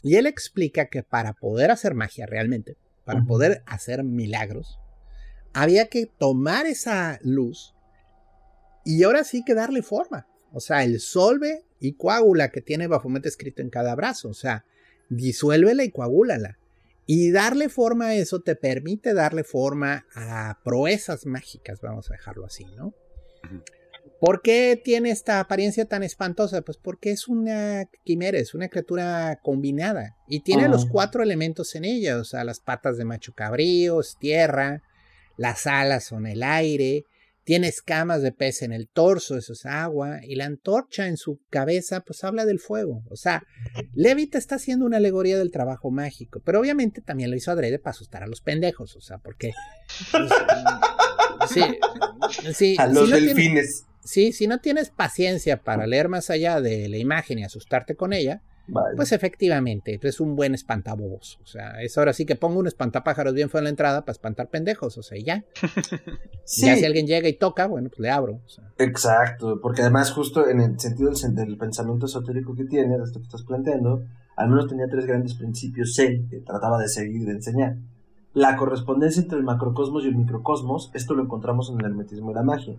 y 0.04 0.16
él 0.16 0.26
explica 0.26 0.86
que 0.86 1.02
para 1.02 1.32
poder 1.32 1.70
hacer 1.70 1.94
magia 1.94 2.26
realmente, 2.26 2.76
para 3.06 3.24
poder 3.24 3.62
hacer 3.66 4.04
milagros, 4.04 4.78
había 5.54 5.88
que 5.88 6.06
tomar 6.06 6.66
esa 6.66 7.18
luz 7.22 7.74
y 8.84 9.02
ahora 9.02 9.24
sí 9.24 9.42
que 9.44 9.54
darle 9.54 9.80
forma. 9.80 10.28
O 10.52 10.60
sea, 10.60 10.84
el 10.84 11.00
solve 11.00 11.64
y 11.80 11.94
coágula 11.94 12.50
que 12.50 12.60
tiene 12.60 12.86
Baphomet 12.86 13.24
escrito 13.24 13.62
en 13.62 13.70
cada 13.70 13.94
brazo. 13.94 14.28
O 14.28 14.34
sea, 14.34 14.66
disuélvela 15.08 15.84
y 15.84 15.90
coagúlala. 15.90 16.58
Y 17.06 17.30
darle 17.30 17.70
forma 17.70 18.08
a 18.08 18.14
eso 18.14 18.40
te 18.40 18.56
permite 18.56 19.14
darle 19.14 19.42
forma 19.42 20.06
a 20.14 20.60
proezas 20.64 21.24
mágicas, 21.24 21.80
vamos 21.80 22.10
a 22.10 22.14
dejarlo 22.14 22.44
así, 22.44 22.66
¿no? 22.76 22.94
¿Por 24.20 24.42
qué 24.42 24.80
tiene 24.82 25.10
esta 25.10 25.40
apariencia 25.40 25.84
tan 25.84 26.02
espantosa? 26.02 26.62
Pues 26.62 26.78
porque 26.78 27.10
es 27.10 27.28
una 27.28 27.84
quimera, 28.04 28.38
es 28.38 28.54
una 28.54 28.68
criatura 28.68 29.38
combinada 29.42 30.16
y 30.28 30.40
tiene 30.40 30.68
los 30.68 30.86
cuatro 30.86 31.22
elementos 31.22 31.74
en 31.74 31.84
ella, 31.84 32.18
o 32.18 32.24
sea, 32.24 32.44
las 32.44 32.60
patas 32.60 32.96
de 32.96 33.04
macho 33.04 33.32
cabrío, 33.34 34.00
es 34.00 34.16
tierra, 34.18 34.82
las 35.36 35.66
alas 35.66 36.04
son 36.04 36.26
el 36.26 36.42
aire, 36.42 37.04
tiene 37.44 37.68
escamas 37.68 38.22
de 38.22 38.32
pez 38.32 38.62
en 38.62 38.72
el 38.72 38.88
torso, 38.88 39.36
eso 39.36 39.52
es 39.52 39.66
agua, 39.66 40.20
y 40.24 40.34
la 40.34 40.46
antorcha 40.46 41.06
en 41.06 41.18
su 41.18 41.40
cabeza, 41.50 42.00
pues 42.00 42.24
habla 42.24 42.46
del 42.46 42.58
fuego. 42.58 43.02
O 43.10 43.16
sea, 43.16 43.42
Levita 43.92 44.38
está 44.38 44.54
haciendo 44.54 44.86
una 44.86 44.96
alegoría 44.96 45.38
del 45.38 45.50
trabajo 45.50 45.90
mágico, 45.90 46.40
pero 46.44 46.60
obviamente 46.60 47.02
también 47.02 47.30
lo 47.30 47.36
hizo 47.36 47.50
adrede 47.50 47.78
para 47.78 47.90
asustar 47.90 48.22
a 48.22 48.26
los 48.26 48.40
pendejos, 48.40 48.96
o 48.96 49.00
sea, 49.00 49.18
porque... 49.18 49.52
Pues, 50.10 50.30
sí, 51.50 51.78
sí, 52.54 52.76
a 52.78 52.86
los 52.86 53.10
delfines. 53.10 53.84
Sí, 54.04 54.32
si 54.32 54.46
no 54.46 54.58
tienes 54.58 54.90
paciencia 54.90 55.62
para 55.62 55.86
leer 55.86 56.08
más 56.08 56.28
allá 56.28 56.60
de 56.60 56.88
la 56.90 56.98
imagen 56.98 57.38
y 57.38 57.44
asustarte 57.44 57.96
con 57.96 58.12
ella, 58.12 58.42
pues 58.96 59.12
efectivamente, 59.12 59.98
es 60.02 60.20
un 60.20 60.36
buen 60.36 60.54
espantabobos. 60.54 61.38
O 61.42 61.46
sea, 61.46 61.82
es 61.82 61.96
ahora 61.98 62.12
sí 62.12 62.24
que 62.24 62.36
pongo 62.36 62.58
un 62.60 62.66
espantapájaros 62.66 63.34
bien 63.34 63.50
fue 63.50 63.60
en 63.60 63.64
la 63.64 63.70
entrada 63.70 64.02
para 64.02 64.12
espantar 64.12 64.48
pendejos, 64.48 64.96
o 64.98 65.02
sea, 65.02 65.18
ya. 65.18 65.44
Ya 66.58 66.76
si 66.76 66.84
alguien 66.84 67.06
llega 67.06 67.26
y 67.26 67.38
toca, 67.38 67.66
bueno, 67.66 67.88
pues 67.88 68.00
le 68.00 68.10
abro. 68.10 68.38
Exacto, 68.76 69.60
porque 69.62 69.80
además 69.80 70.12
justo 70.12 70.46
en 70.46 70.60
el 70.60 70.78
sentido 70.78 71.10
del, 71.10 71.56
pensamiento 71.56 72.04
esotérico 72.04 72.54
que 72.54 72.66
tiene, 72.66 72.98
de 72.98 73.04
esto 73.04 73.18
que 73.18 73.24
estás 73.24 73.44
planteando, 73.44 74.04
al 74.36 74.50
menos 74.50 74.68
tenía 74.68 74.86
tres 74.86 75.06
grandes 75.06 75.34
principios 75.36 75.98
él 75.98 76.26
que 76.28 76.40
trataba 76.40 76.78
de 76.78 76.88
seguir 76.88 77.22
y 77.22 77.24
de 77.24 77.32
enseñar. 77.32 77.76
La 78.34 78.56
correspondencia 78.56 79.22
entre 79.22 79.38
el 79.38 79.44
macrocosmos 79.44 80.04
y 80.04 80.08
el 80.08 80.16
microcosmos, 80.16 80.90
esto 80.92 81.14
lo 81.14 81.22
encontramos 81.22 81.70
en 81.70 81.80
el 81.80 81.86
hermetismo 81.86 82.30
y 82.30 82.34
la 82.34 82.42
magia 82.42 82.76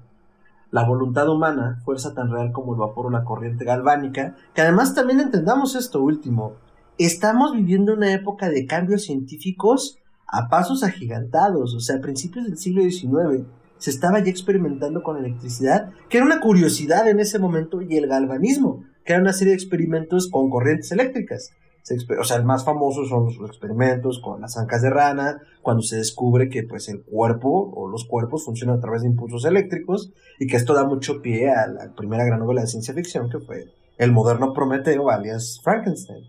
la 0.71 0.83
voluntad 0.85 1.29
humana, 1.29 1.79
fuerza 1.85 2.13
tan 2.13 2.31
real 2.31 2.51
como 2.51 2.73
el 2.73 2.79
vapor 2.79 3.07
o 3.07 3.09
la 3.09 3.23
corriente 3.23 3.65
galvánica, 3.65 4.35
que 4.53 4.61
además 4.61 4.93
también 4.93 5.19
entendamos 5.19 5.75
esto 5.75 6.01
último, 6.01 6.53
estamos 6.97 7.53
viviendo 7.53 7.93
una 7.93 8.11
época 8.13 8.49
de 8.49 8.65
cambios 8.65 9.03
científicos 9.03 9.99
a 10.27 10.49
pasos 10.49 10.83
agigantados, 10.83 11.73
o 11.75 11.79
sea, 11.79 11.97
a 11.97 12.01
principios 12.01 12.45
del 12.45 12.57
siglo 12.57 12.81
XIX 12.81 13.45
se 13.77 13.89
estaba 13.89 14.19
ya 14.19 14.31
experimentando 14.31 15.03
con 15.03 15.17
electricidad, 15.17 15.91
que 16.09 16.17
era 16.17 16.25
una 16.25 16.39
curiosidad 16.39 17.07
en 17.07 17.19
ese 17.19 17.39
momento, 17.39 17.81
y 17.81 17.97
el 17.97 18.07
galvanismo, 18.07 18.83
que 19.03 19.13
era 19.13 19.21
una 19.21 19.33
serie 19.33 19.51
de 19.51 19.57
experimentos 19.57 20.29
con 20.29 20.49
corrientes 20.49 20.91
eléctricas 20.91 21.51
o 22.19 22.23
sea, 22.23 22.37
el 22.37 22.45
más 22.45 22.65
famoso 22.65 23.05
son 23.05 23.25
los 23.25 23.49
experimentos 23.49 24.19
con 24.19 24.41
las 24.41 24.57
ancas 24.57 24.81
de 24.81 24.89
rana, 24.89 25.41
cuando 25.61 25.83
se 25.83 25.97
descubre 25.97 26.49
que 26.49 26.63
pues 26.63 26.89
el 26.89 27.03
cuerpo 27.03 27.71
o 27.75 27.87
los 27.87 28.05
cuerpos 28.05 28.43
funcionan 28.43 28.77
a 28.77 28.81
través 28.81 29.03
de 29.03 29.09
impulsos 29.09 29.45
eléctricos 29.45 30.11
y 30.39 30.47
que 30.47 30.57
esto 30.57 30.73
da 30.73 30.85
mucho 30.85 31.21
pie 31.21 31.51
a 31.51 31.67
la 31.67 31.93
primera 31.95 32.25
gran 32.25 32.39
novela 32.39 32.61
de 32.61 32.67
ciencia 32.67 32.93
ficción 32.93 33.29
que 33.29 33.39
fue 33.39 33.65
el 33.97 34.11
moderno 34.11 34.53
Prometeo 34.53 35.09
alias 35.09 35.59
Frankenstein. 35.63 36.25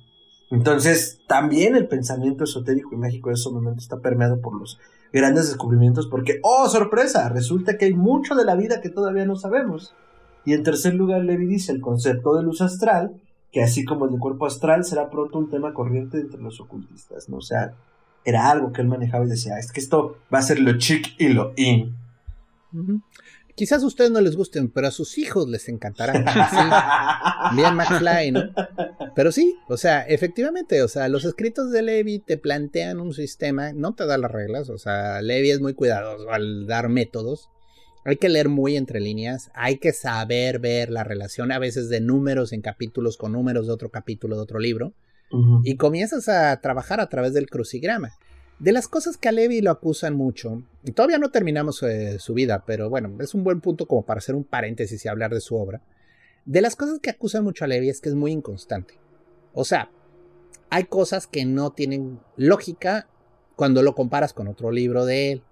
Entonces, 0.51 1.21
también 1.27 1.75
el 1.75 1.89
pensamiento 1.89 2.45
esotérico 2.45 2.95
en 2.95 3.01
México 3.01 3.31
en 3.31 3.35
ese 3.35 3.51
momento 3.51 3.81
está 3.81 3.99
permeado 3.99 4.41
por 4.41 4.59
los 4.59 4.79
grandes 5.13 5.49
descubrimientos 5.49 6.07
porque, 6.07 6.39
oh, 6.43 6.69
sorpresa, 6.69 7.29
resulta 7.31 7.77
que 7.77 7.87
hay 7.87 7.95
mucho 7.95 8.35
de 8.35 8.45
la 8.45 8.55
vida 8.55 8.81
que 8.81 8.91
todavía 8.91 9.25
no 9.25 9.37
sabemos. 9.37 9.95
Y 10.45 10.53
en 10.53 10.63
tercer 10.63 10.95
lugar, 10.95 11.25
Levi 11.25 11.47
dice 11.47 11.73
el 11.73 11.81
concepto 11.81 12.37
de 12.37 12.45
luz 12.45 12.61
astral, 12.61 13.21
que 13.57 13.63
así 13.63 13.87
como 13.87 14.05
el 14.05 14.11
de 14.11 14.19
cuerpo 14.19 14.45
astral 14.45 14.85
será 14.85 15.09
pronto 15.09 15.39
un 15.39 15.49
tema 15.49 15.73
corriente 15.73 16.19
entre 16.19 16.39
los 16.39 16.61
ocultistas, 16.61 17.31
¿no? 17.31 17.39
O 17.39 17.41
sea, 17.41 17.73
era 18.23 18.51
algo 18.51 18.71
que 18.71 18.83
él 18.83 18.87
manejaba 18.87 19.25
y 19.25 19.31
decía, 19.31 19.59
es 19.59 19.73
que 19.73 19.81
esto 19.81 20.19
va 20.33 20.41
a 20.41 20.43
ser 20.43 20.61
lo 20.61 20.77
chic 20.77 21.15
y 21.19 21.29
lo 21.29 21.55
in. 21.57 21.97
Quizás 23.55 23.83
a 23.83 23.87
ustedes 23.87 24.11
no 24.11 24.21
les 24.21 24.37
gusten, 24.37 24.69
pero 24.69 24.89
a 24.89 24.91
sus 24.91 25.17
hijos 25.17 25.49
les 25.49 25.71
encantará. 25.71 26.13
Bien 27.57 27.75
McFly, 27.75 28.31
¿no? 28.33 28.43
Pero 29.15 29.33
sí, 29.33 29.57
o 29.69 29.79
sea, 29.79 30.03
efectivamente, 30.03 30.83
o 30.83 30.89
sea, 30.89 31.09
los 31.09 31.25
escritos 31.25 31.71
de 31.71 31.81
Levi 31.81 32.19
te 32.19 32.37
plantean 32.37 33.01
un 33.01 33.15
sistema, 33.15 33.73
no 33.73 33.95
te 33.95 34.05
da 34.05 34.19
las 34.19 34.33
reglas, 34.33 34.69
o 34.69 34.77
sea, 34.77 35.23
Levi 35.23 35.49
es 35.49 35.63
muy 35.63 35.73
cuidadoso 35.73 36.31
al 36.31 36.67
dar 36.67 36.91
métodos, 36.91 37.49
hay 38.09 38.17
que 38.17 38.29
leer 38.29 38.49
muy 38.49 38.77
entre 38.77 39.01
líneas, 39.01 39.51
hay 39.55 39.79
que 39.79 39.93
saber 39.93 40.61
ver 40.61 40.91
la 40.91 41.03
relación 41.03 41.51
a 41.51 41.59
veces 41.59 41.89
de 41.89 42.01
números 42.01 42.53
en 42.53 42.63
capítulos 42.63 43.17
con 43.17 43.33
números 43.33 43.67
de 43.67 43.73
otro 43.73 43.91
capítulo 43.91 44.37
de 44.37 44.43
otro 44.43 44.59
libro. 44.59 44.95
Y 45.65 45.77
comienzas 45.77 46.29
a 46.29 46.61
trabajar 46.61 47.01
a 47.01 47.09
través 47.09 47.35
del 47.35 47.51
crucigrama. 47.51 48.13
De 48.61 48.71
las 48.71 48.87
cosas 48.87 49.17
que 49.17 49.29
a 49.29 49.33
Levi 49.33 49.61
lo 49.61 49.73
acusan 49.73 50.15
mucho, 50.15 50.63
y 50.85 50.93
todavía 50.93 51.19
no 51.19 51.31
terminamos 51.31 51.83
eh, 51.83 52.21
su 52.21 52.33
vida, 52.33 52.63
pero 52.65 52.89
bueno, 52.89 53.13
es 53.19 53.35
un 53.35 53.43
buen 53.43 53.61
punto 53.61 53.87
como 53.87 54.07
para 54.07 54.19
hacer 54.19 54.37
un 54.37 54.45
paréntesis 54.45 55.05
y 55.05 55.09
hablar 55.09 55.35
de 55.35 55.41
su 55.41 55.57
obra. 55.57 55.83
De 56.45 56.61
las 56.61 56.77
cosas 56.77 57.01
que 57.01 57.11
acusan 57.11 57.43
mucho 57.43 57.65
a 57.65 57.69
Levi 57.69 57.89
es 57.89 58.01
que 58.01 58.09
es 58.09 58.15
muy 58.15 58.31
inconstante. 58.31 58.95
O 59.53 59.65
sea, 59.65 59.91
hay 60.71 60.85
cosas 60.85 61.27
que 61.27 61.45
no 61.45 61.73
tienen 61.73 62.21
lógica 62.37 63.09
cuando 63.57 63.83
lo 63.83 63.97
comparas 63.97 64.33
con 64.33 64.47
otro 64.47 64.71
libro 64.71 65.05
de 65.05 65.33
él. 65.33 65.43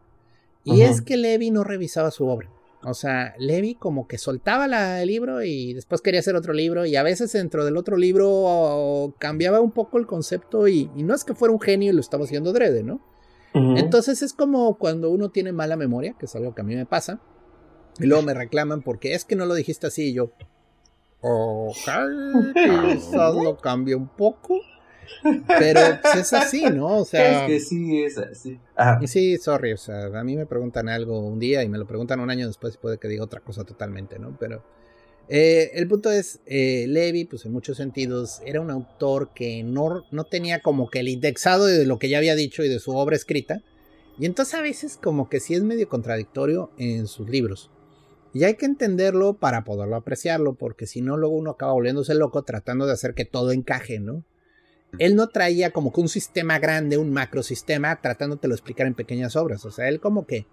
Y 0.64 0.80
es 0.82 1.02
que 1.02 1.16
Levi 1.16 1.50
no 1.50 1.62
revisaba 1.62 2.10
su 2.10 2.26
obra. 2.26 2.50
O 2.86 2.94
sea, 2.94 3.34
Levi 3.38 3.74
como 3.74 4.06
que 4.06 4.18
soltaba 4.18 4.68
la, 4.68 5.00
el 5.02 5.08
libro 5.08 5.42
y 5.42 5.72
después 5.72 6.02
quería 6.02 6.20
hacer 6.20 6.36
otro 6.36 6.52
libro 6.52 6.84
y 6.84 6.96
a 6.96 7.02
veces 7.02 7.32
dentro 7.32 7.64
del 7.64 7.76
otro 7.76 7.96
libro 7.96 9.14
cambiaba 9.18 9.60
un 9.60 9.70
poco 9.70 9.98
el 9.98 10.06
concepto 10.06 10.68
y, 10.68 10.90
no 10.94 11.14
es 11.14 11.24
que 11.24 11.34
fuera 11.34 11.52
un 11.52 11.60
genio 11.60 11.92
y 11.92 11.94
lo 11.94 12.00
estaba 12.00 12.24
haciendo 12.24 12.52
drede, 12.52 12.82
¿no? 12.82 13.00
Entonces 13.54 14.20
es 14.22 14.32
como 14.32 14.78
cuando 14.78 15.10
uno 15.10 15.30
tiene 15.30 15.52
mala 15.52 15.76
memoria, 15.76 16.16
que 16.18 16.26
es 16.26 16.34
algo 16.34 16.56
que 16.56 16.62
a 16.62 16.64
mí 16.64 16.74
me 16.74 16.86
pasa, 16.86 17.20
y 18.00 18.06
luego 18.06 18.24
me 18.24 18.34
reclaman 18.34 18.82
porque 18.82 19.14
es 19.14 19.24
que 19.24 19.36
no 19.36 19.46
lo 19.46 19.54
dijiste 19.54 19.86
así 19.86 20.08
y 20.08 20.14
yo, 20.14 20.32
ok, 21.20 21.76
quizás 22.54 23.34
lo 23.34 23.56
cambio 23.56 23.96
un 23.96 24.08
poco. 24.08 24.58
Pero 25.46 25.80
pues, 26.02 26.16
es 26.16 26.32
así, 26.32 26.64
¿no? 26.64 26.98
O 26.98 27.04
sea, 27.04 27.46
es 27.46 27.50
que 27.50 27.60
sí, 27.60 28.02
es 28.02 28.18
así. 28.18 28.58
Sí, 29.06 29.36
sorry, 29.38 29.72
o 29.72 29.76
sea, 29.76 30.06
a 30.06 30.24
mí 30.24 30.36
me 30.36 30.46
preguntan 30.46 30.88
algo 30.88 31.20
un 31.20 31.38
día 31.38 31.62
y 31.62 31.68
me 31.68 31.78
lo 31.78 31.86
preguntan 31.86 32.20
un 32.20 32.30
año 32.30 32.46
después 32.46 32.74
y 32.74 32.78
puede 32.78 32.98
que 32.98 33.08
diga 33.08 33.24
otra 33.24 33.40
cosa 33.40 33.64
totalmente, 33.64 34.18
¿no? 34.18 34.36
Pero 34.38 34.62
eh, 35.28 35.70
el 35.74 35.88
punto 35.88 36.10
es, 36.10 36.40
eh, 36.46 36.86
Levi, 36.88 37.24
pues 37.24 37.44
en 37.46 37.52
muchos 37.52 37.76
sentidos, 37.76 38.40
era 38.44 38.60
un 38.60 38.70
autor 38.70 39.30
que 39.34 39.62
no, 39.62 40.04
no 40.10 40.24
tenía 40.24 40.60
como 40.60 40.90
que 40.90 41.00
el 41.00 41.08
indexado 41.08 41.66
de 41.66 41.86
lo 41.86 41.98
que 41.98 42.08
ya 42.08 42.18
había 42.18 42.34
dicho 42.34 42.62
y 42.62 42.68
de 42.68 42.80
su 42.80 42.94
obra 42.94 43.16
escrita. 43.16 43.62
Y 44.18 44.26
entonces 44.26 44.54
a 44.54 44.62
veces 44.62 44.98
como 45.02 45.28
que 45.28 45.40
sí 45.40 45.54
es 45.54 45.62
medio 45.62 45.88
contradictorio 45.88 46.70
en 46.78 47.06
sus 47.06 47.28
libros. 47.28 47.70
Y 48.32 48.44
hay 48.44 48.54
que 48.54 48.66
entenderlo 48.66 49.34
para 49.34 49.64
poderlo 49.64 49.96
apreciarlo, 49.96 50.54
porque 50.54 50.86
si 50.86 51.00
no, 51.00 51.16
luego 51.16 51.36
uno 51.36 51.52
acaba 51.52 51.72
volviéndose 51.72 52.14
loco 52.14 52.42
tratando 52.42 52.84
de 52.86 52.92
hacer 52.92 53.14
que 53.14 53.24
todo 53.24 53.52
encaje, 53.52 54.00
¿no? 54.00 54.24
Él 54.98 55.16
no 55.16 55.28
traía 55.28 55.70
como 55.70 55.92
que 55.92 56.00
un 56.00 56.08
sistema 56.08 56.58
grande, 56.58 56.98
un 56.98 57.10
macrosistema, 57.10 58.00
tratándote 58.00 58.48
lo 58.48 58.54
explicar 58.54 58.86
en 58.86 58.94
pequeñas 58.94 59.36
obras. 59.36 59.64
O 59.64 59.70
sea, 59.70 59.88
él 59.88 60.00
como 60.00 60.26
que 60.26 60.46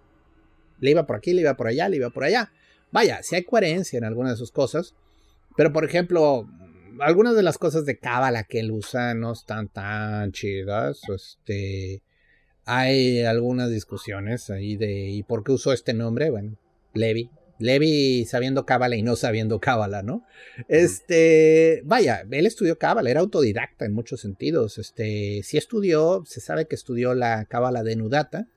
le 0.79 0.91
iba 0.91 1.05
por 1.05 1.15
aquí, 1.15 1.33
le 1.33 1.41
iba 1.41 1.55
por 1.55 1.67
allá, 1.67 1.89
le 1.89 1.97
iba 1.97 2.09
por 2.09 2.23
allá. 2.23 2.51
Vaya, 2.91 3.23
si 3.23 3.35
hay 3.35 3.43
coherencia 3.43 3.97
en 3.97 4.03
algunas 4.03 4.33
de 4.33 4.37
sus 4.37 4.51
cosas, 4.51 4.95
pero 5.55 5.71
por 5.71 5.85
ejemplo, 5.85 6.47
algunas 6.99 7.35
de 7.35 7.43
las 7.43 7.57
cosas 7.57 7.85
de 7.85 7.97
Cábala 7.97 8.43
que 8.43 8.59
él 8.59 8.71
usa 8.71 9.13
no 9.13 9.33
están 9.33 9.69
tan 9.69 10.31
chidas. 10.31 11.01
Este, 11.13 12.01
hay 12.65 13.23
algunas 13.23 13.69
discusiones 13.69 14.49
ahí 14.49 14.75
de 14.75 15.09
¿y 15.09 15.23
por 15.23 15.43
qué 15.43 15.51
usó 15.51 15.73
este 15.73 15.93
nombre? 15.93 16.29
Bueno, 16.29 16.57
Levi, 16.93 17.29
Levi 17.61 18.25
sabiendo 18.25 18.65
cábala 18.65 18.95
y 18.95 19.03
no 19.03 19.15
sabiendo 19.15 19.59
cábala, 19.59 20.03
¿no? 20.03 20.23
Este, 20.67 21.81
vaya, 21.85 22.23
él 22.29 22.45
estudió 22.45 22.77
cábala, 22.77 23.09
era 23.09 23.19
autodidacta 23.19 23.85
en 23.85 23.93
muchos 23.93 24.21
sentidos. 24.21 24.77
Este, 24.77 25.41
sí 25.43 25.57
estudió, 25.57 26.23
se 26.25 26.41
sabe 26.41 26.67
que 26.67 26.75
estudió 26.75 27.13
la 27.13 27.45
cábala 27.45 27.83
de 27.83 27.95
Nudata, 27.95 28.47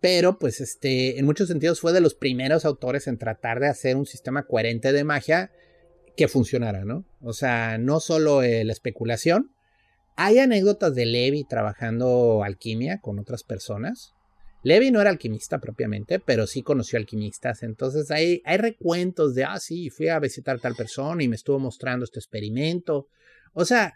pero 0.00 0.38
pues 0.38 0.60
este, 0.60 1.18
en 1.18 1.24
muchos 1.24 1.48
sentidos 1.48 1.80
fue 1.80 1.92
de 1.92 2.00
los 2.00 2.14
primeros 2.14 2.64
autores 2.64 3.06
en 3.06 3.18
tratar 3.18 3.60
de 3.60 3.68
hacer 3.68 3.96
un 3.96 4.06
sistema 4.06 4.44
coherente 4.44 4.92
de 4.92 5.04
magia 5.04 5.50
que 6.16 6.28
funcionara, 6.28 6.84
¿no? 6.84 7.04
O 7.20 7.32
sea, 7.32 7.78
no 7.78 8.00
solo 8.00 8.42
eh, 8.42 8.64
la 8.64 8.72
especulación. 8.72 9.52
Hay 10.16 10.38
anécdotas 10.38 10.94
de 10.94 11.04
Levi 11.04 11.44
trabajando 11.44 12.42
alquimia 12.42 13.00
con 13.00 13.18
otras 13.18 13.42
personas. 13.42 14.15
Levi 14.66 14.90
no 14.90 15.00
era 15.00 15.10
alquimista 15.10 15.60
propiamente, 15.60 16.18
pero 16.18 16.44
sí 16.44 16.60
conoció 16.60 16.98
alquimistas. 16.98 17.62
Entonces 17.62 18.10
hay, 18.10 18.42
hay 18.44 18.56
recuentos 18.56 19.32
de, 19.36 19.44
ah, 19.44 19.60
sí, 19.60 19.90
fui 19.90 20.08
a 20.08 20.18
visitar 20.18 20.58
tal 20.58 20.74
persona 20.74 21.22
y 21.22 21.28
me 21.28 21.36
estuvo 21.36 21.60
mostrando 21.60 22.04
este 22.04 22.18
experimento. 22.18 23.06
O 23.52 23.64
sea, 23.64 23.94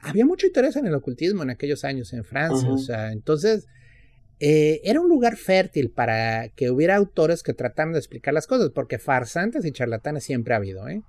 había 0.00 0.24
mucho 0.24 0.46
interés 0.46 0.76
en 0.76 0.86
el 0.86 0.94
ocultismo 0.94 1.42
en 1.42 1.50
aquellos 1.50 1.82
años 1.82 2.12
en 2.12 2.22
Francia. 2.22 2.70
O 2.70 2.78
sea, 2.78 3.10
entonces 3.10 3.66
eh, 4.38 4.80
era 4.84 5.00
un 5.00 5.08
lugar 5.08 5.36
fértil 5.36 5.90
para 5.90 6.50
que 6.50 6.70
hubiera 6.70 6.94
autores 6.94 7.42
que 7.42 7.52
trataran 7.52 7.92
de 7.92 7.98
explicar 7.98 8.32
las 8.32 8.46
cosas, 8.46 8.70
porque 8.72 9.00
farsantes 9.00 9.64
y 9.64 9.72
charlatanes 9.72 10.22
siempre 10.22 10.54
ha 10.54 10.58
habido, 10.58 10.86
¿eh? 10.86 11.02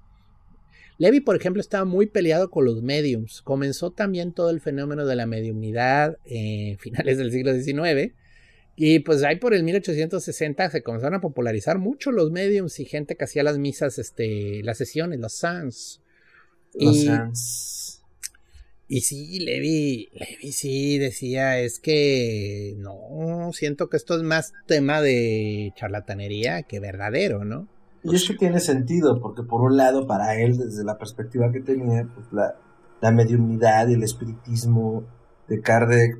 Levi, 0.97 1.19
por 1.19 1.35
ejemplo, 1.35 1.61
estaba 1.61 1.85
muy 1.85 2.07
peleado 2.07 2.49
con 2.49 2.65
los 2.65 2.81
mediums. 2.81 3.43
Comenzó 3.43 3.91
también 3.91 4.33
todo 4.33 4.49
el 4.49 4.59
fenómeno 4.59 5.05
de 5.05 5.15
la 5.15 5.27
mediumnidad 5.27 6.17
en 6.25 6.77
finales 6.79 7.19
del 7.19 7.31
siglo 7.31 7.53
XIX 7.53 8.15
y 8.75 8.99
pues 8.99 9.23
ahí 9.23 9.35
por 9.35 9.53
el 9.53 9.63
1860 9.63 10.69
se 10.69 10.81
comenzaron 10.81 11.15
a 11.15 11.21
popularizar 11.21 11.77
mucho 11.77 12.11
los 12.11 12.31
mediums 12.31 12.79
y 12.79 12.85
gente 12.85 13.15
que 13.15 13.25
hacía 13.25 13.43
las 13.43 13.57
misas, 13.59 13.99
este, 13.99 14.63
las 14.63 14.77
sesiones, 14.77 15.19
los 15.19 15.33
sans. 15.33 16.01
Los 16.73 16.95
y, 16.95 17.05
sans. 17.05 18.03
Y 18.87 19.01
sí, 19.01 19.39
Levi, 19.39 20.09
Levi 20.13 20.51
sí 20.51 20.97
decía, 20.97 21.59
es 21.59 21.79
que 21.79 22.73
no, 22.77 23.51
siento 23.53 23.89
que 23.89 23.97
esto 23.97 24.15
es 24.15 24.23
más 24.23 24.53
tema 24.65 25.01
de 25.01 25.71
charlatanería 25.75 26.63
que 26.63 26.79
verdadero, 26.79 27.45
¿no? 27.45 27.67
Y 28.03 28.15
eso 28.15 28.33
tiene 28.37 28.59
sentido, 28.59 29.21
porque 29.21 29.43
por 29.43 29.61
un 29.61 29.77
lado, 29.77 30.07
para 30.07 30.35
él, 30.35 30.57
desde 30.57 30.83
la 30.83 30.97
perspectiva 30.97 31.51
que 31.51 31.61
tenía, 31.61 32.07
pues 32.13 32.27
la, 32.33 32.55
la 33.01 33.11
mediumnidad 33.11 33.87
y 33.87 33.93
el 33.93 34.03
espiritismo 34.03 35.05
de 35.47 35.61
Kardec 35.61 36.17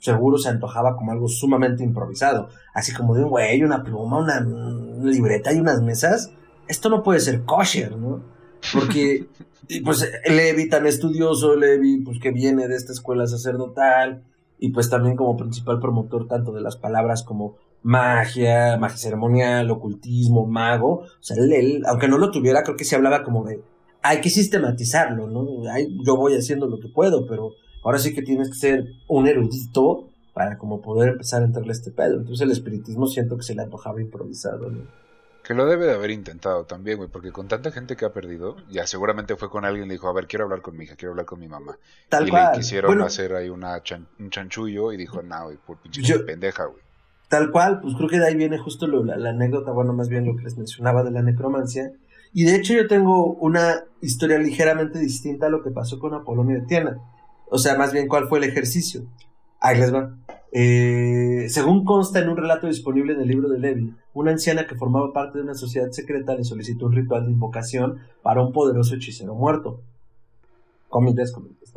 seguro 0.00 0.38
se 0.38 0.48
antojaba 0.48 0.96
como 0.96 1.12
algo 1.12 1.28
sumamente 1.28 1.84
improvisado. 1.84 2.48
Así 2.74 2.92
como 2.92 3.14
de 3.14 3.22
un 3.22 3.30
güey, 3.30 3.62
una 3.62 3.84
pluma, 3.84 4.18
una, 4.18 4.40
libreta 5.04 5.52
y 5.52 5.60
unas 5.60 5.80
mesas. 5.82 6.32
Esto 6.66 6.88
no 6.88 7.02
puede 7.02 7.20
ser 7.20 7.44
kosher, 7.44 7.96
¿no? 7.96 8.22
Porque, 8.72 9.26
pues, 9.84 10.10
Levi 10.26 10.68
tan 10.68 10.86
estudioso, 10.86 11.54
Levi, 11.54 11.98
pues 11.98 12.18
que 12.18 12.32
viene 12.32 12.66
de 12.66 12.76
esta 12.76 12.92
escuela 12.92 13.26
sacerdotal, 13.26 14.24
y 14.58 14.70
pues 14.70 14.90
también 14.90 15.16
como 15.16 15.36
principal 15.36 15.80
promotor 15.80 16.28
tanto 16.28 16.52
de 16.52 16.60
las 16.60 16.76
palabras 16.76 17.22
como 17.22 17.56
magia, 17.82 18.76
magia 18.76 18.98
ceremonial, 18.98 19.70
ocultismo, 19.70 20.46
mago. 20.46 21.00
O 21.00 21.22
sea, 21.22 21.36
él, 21.38 21.82
aunque 21.86 22.08
no 22.08 22.18
lo 22.18 22.30
tuviera, 22.30 22.62
creo 22.62 22.76
que 22.76 22.84
se 22.84 22.94
hablaba 22.94 23.22
como 23.22 23.44
de, 23.44 23.62
hay 24.02 24.20
que 24.20 24.28
sistematizarlo, 24.28 25.26
¿no? 25.26 25.46
yo 26.04 26.16
voy 26.16 26.34
haciendo 26.34 26.66
lo 26.66 26.78
que 26.78 26.88
puedo, 26.88 27.26
pero 27.26 27.52
ahora 27.82 27.98
sí 27.98 28.14
que 28.14 28.22
tienes 28.22 28.48
que 28.48 28.56
ser 28.56 28.84
un 29.08 29.26
erudito 29.26 30.08
para 30.32 30.58
como 30.58 30.80
poder 30.80 31.10
empezar 31.10 31.42
a 31.42 31.46
entrarle 31.46 31.70
a 31.70 31.72
este 31.72 31.90
pedo. 31.90 32.18
Entonces 32.18 32.40
el 32.40 32.50
espiritismo 32.50 33.06
siento 33.06 33.36
que 33.36 33.42
se 33.42 33.54
le 33.54 33.62
antojaba 33.62 34.00
improvisado, 34.00 34.70
¿no? 34.70 35.00
Que 35.42 35.54
lo 35.54 35.66
debe 35.66 35.86
de 35.86 35.94
haber 35.94 36.10
intentado 36.10 36.64
también, 36.64 36.98
güey, 36.98 37.08
porque 37.08 37.32
con 37.32 37.48
tanta 37.48 37.72
gente 37.72 37.96
que 37.96 38.04
ha 38.04 38.12
perdido, 38.12 38.56
ya 38.68 38.86
seguramente 38.86 39.36
fue 39.36 39.50
con 39.50 39.64
alguien 39.64 39.86
y 39.86 39.88
le 39.88 39.94
dijo, 39.94 40.08
a 40.08 40.12
ver, 40.12 40.26
quiero 40.26 40.44
hablar 40.44 40.60
con 40.60 40.76
mi 40.76 40.84
hija, 40.84 40.96
quiero 40.96 41.12
hablar 41.12 41.26
con 41.26 41.40
mi 41.40 41.48
mamá. 41.48 41.76
Tal 42.08 42.28
y 42.28 42.30
cual. 42.30 42.52
le 42.52 42.58
quisieron 42.58 43.00
hacer 43.00 43.34
ahí 43.34 43.48
una 43.48 43.82
un 44.18 44.30
chanchullo 44.30 44.92
y 44.92 44.96
dijo, 44.96 45.22
no, 45.22 45.44
güey, 45.44 45.56
por 45.56 45.78
pinche 45.78 46.18
pendeja, 46.20 46.66
güey. 46.66 46.82
Tal 47.28 47.50
cual, 47.50 47.80
pues 47.80 47.94
creo 47.96 48.08
que 48.08 48.18
de 48.18 48.26
ahí 48.26 48.34
viene 48.34 48.58
justo 48.58 48.86
la, 48.86 49.16
la, 49.16 49.30
anécdota, 49.30 49.70
bueno, 49.70 49.92
más 49.92 50.08
bien 50.08 50.26
lo 50.26 50.36
que 50.36 50.42
les 50.42 50.58
mencionaba 50.58 51.04
de 51.04 51.12
la 51.12 51.22
necromancia. 51.22 51.92
Y 52.32 52.44
de 52.44 52.56
hecho 52.56 52.74
yo 52.74 52.86
tengo 52.86 53.34
una 53.34 53.84
historia 54.00 54.38
ligeramente 54.38 54.98
distinta 54.98 55.46
a 55.46 55.48
lo 55.48 55.62
que 55.62 55.70
pasó 55.70 55.98
con 55.98 56.12
Apolonio 56.14 56.60
de 56.60 56.66
Tiana. 56.66 56.98
O 57.50 57.58
sea, 57.58 57.76
más 57.76 57.92
bien, 57.92 58.08
¿cuál 58.08 58.28
fue 58.28 58.38
el 58.38 58.44
ejercicio? 58.44 59.02
Ahí 59.60 59.78
les 59.78 59.92
va. 59.92 60.16
Eh, 60.52 61.46
según 61.48 61.84
consta 61.84 62.20
en 62.20 62.28
un 62.28 62.36
relato 62.36 62.66
disponible 62.66 63.12
en 63.12 63.20
el 63.20 63.28
libro 63.28 63.48
de 63.48 63.58
Levi, 63.58 63.94
una 64.14 64.32
anciana 64.32 64.66
que 64.66 64.74
formaba 64.74 65.12
parte 65.12 65.38
de 65.38 65.44
una 65.44 65.54
sociedad 65.54 65.90
secreta 65.90 66.34
le 66.34 66.44
solicitó 66.44 66.86
un 66.86 66.92
ritual 66.92 67.26
de 67.26 67.32
invocación 67.32 67.98
para 68.22 68.42
un 68.42 68.52
poderoso 68.52 68.94
hechicero 68.94 69.34
muerto. 69.34 69.82
Comillas, 70.88 71.32
comillas. 71.32 71.74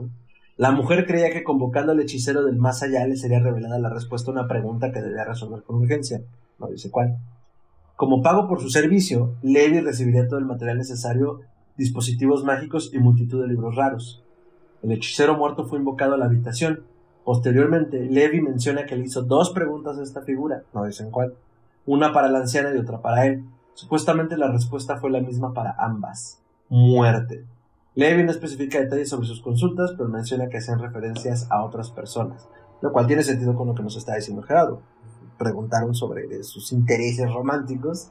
La 0.58 0.72
mujer 0.72 1.06
creía 1.06 1.32
que 1.32 1.44
convocando 1.44 1.92
al 1.92 2.00
hechicero 2.00 2.44
del 2.44 2.58
más 2.58 2.84
allá 2.84 3.06
le 3.08 3.16
sería 3.16 3.40
revelada 3.40 3.80
la 3.80 3.90
respuesta 3.90 4.32
a 4.32 4.34
una 4.34 4.48
pregunta 4.48 4.92
que 4.92 5.02
debía 5.02 5.26
resolver 5.26 5.64
con 5.64 5.78
urgencia. 5.78 6.22
No 6.60 6.68
dice 6.68 6.90
cuál. 6.92 7.18
Como 7.96 8.22
pago 8.22 8.48
por 8.48 8.62
su 8.62 8.70
servicio, 8.70 9.36
Levi 9.42 9.80
recibiría 9.82 10.28
todo 10.28 10.40
el 10.40 10.46
material 10.46 10.78
necesario, 10.78 11.42
dispositivos 11.78 12.44
mágicos 12.44 12.92
y 12.94 13.00
multitud 13.00 13.42
de 13.42 13.48
libros 13.48 13.76
raros. 13.76 14.23
El 14.84 14.92
hechicero 14.92 15.38
muerto 15.38 15.66
fue 15.66 15.80
invocado 15.80 16.14
a 16.14 16.18
la 16.18 16.26
habitación. 16.26 16.84
Posteriormente, 17.24 18.02
Levi 18.02 18.42
menciona 18.42 18.86
que 18.86 18.98
le 18.98 19.06
hizo 19.06 19.22
dos 19.22 19.52
preguntas 19.52 19.98
a 19.98 20.04
esta 20.04 20.22
figura, 20.22 20.64
no 20.74 20.84
dicen 20.84 21.10
cuál, 21.10 21.36
una 21.86 22.12
para 22.12 22.28
la 22.28 22.40
anciana 22.40 22.74
y 22.76 22.78
otra 22.78 23.02
para 23.02 23.26
él. 23.26 23.46
Supuestamente 23.76 24.38
la 24.38 24.52
respuesta 24.52 24.98
fue 24.98 25.10
la 25.10 25.22
misma 25.22 25.54
para 25.54 25.74
ambas. 25.80 26.42
Muerte. 26.68 27.46
Levi 27.96 28.24
no 28.24 28.32
especifica 28.32 28.80
detalles 28.80 29.10
sobre 29.10 29.26
sus 29.26 29.42
consultas, 29.42 29.94
pero 29.98 30.10
menciona 30.10 30.50
que 30.50 30.58
hacen 30.58 30.80
referencias 30.80 31.48
a 31.50 31.64
otras 31.64 31.90
personas, 31.90 32.50
lo 32.82 32.92
cual 32.92 33.08
tiene 33.08 33.24
sentido 33.24 33.56
con 33.56 33.68
lo 33.70 33.76
que 33.76 33.84
nos 33.84 33.96
está 33.96 34.16
diciendo 34.16 34.44
Gerardo. 34.44 34.82
Preguntaron 35.38 35.96
sobre 35.96 36.44
sus 36.44 36.74
intereses 36.74 37.32
románticos 37.32 38.10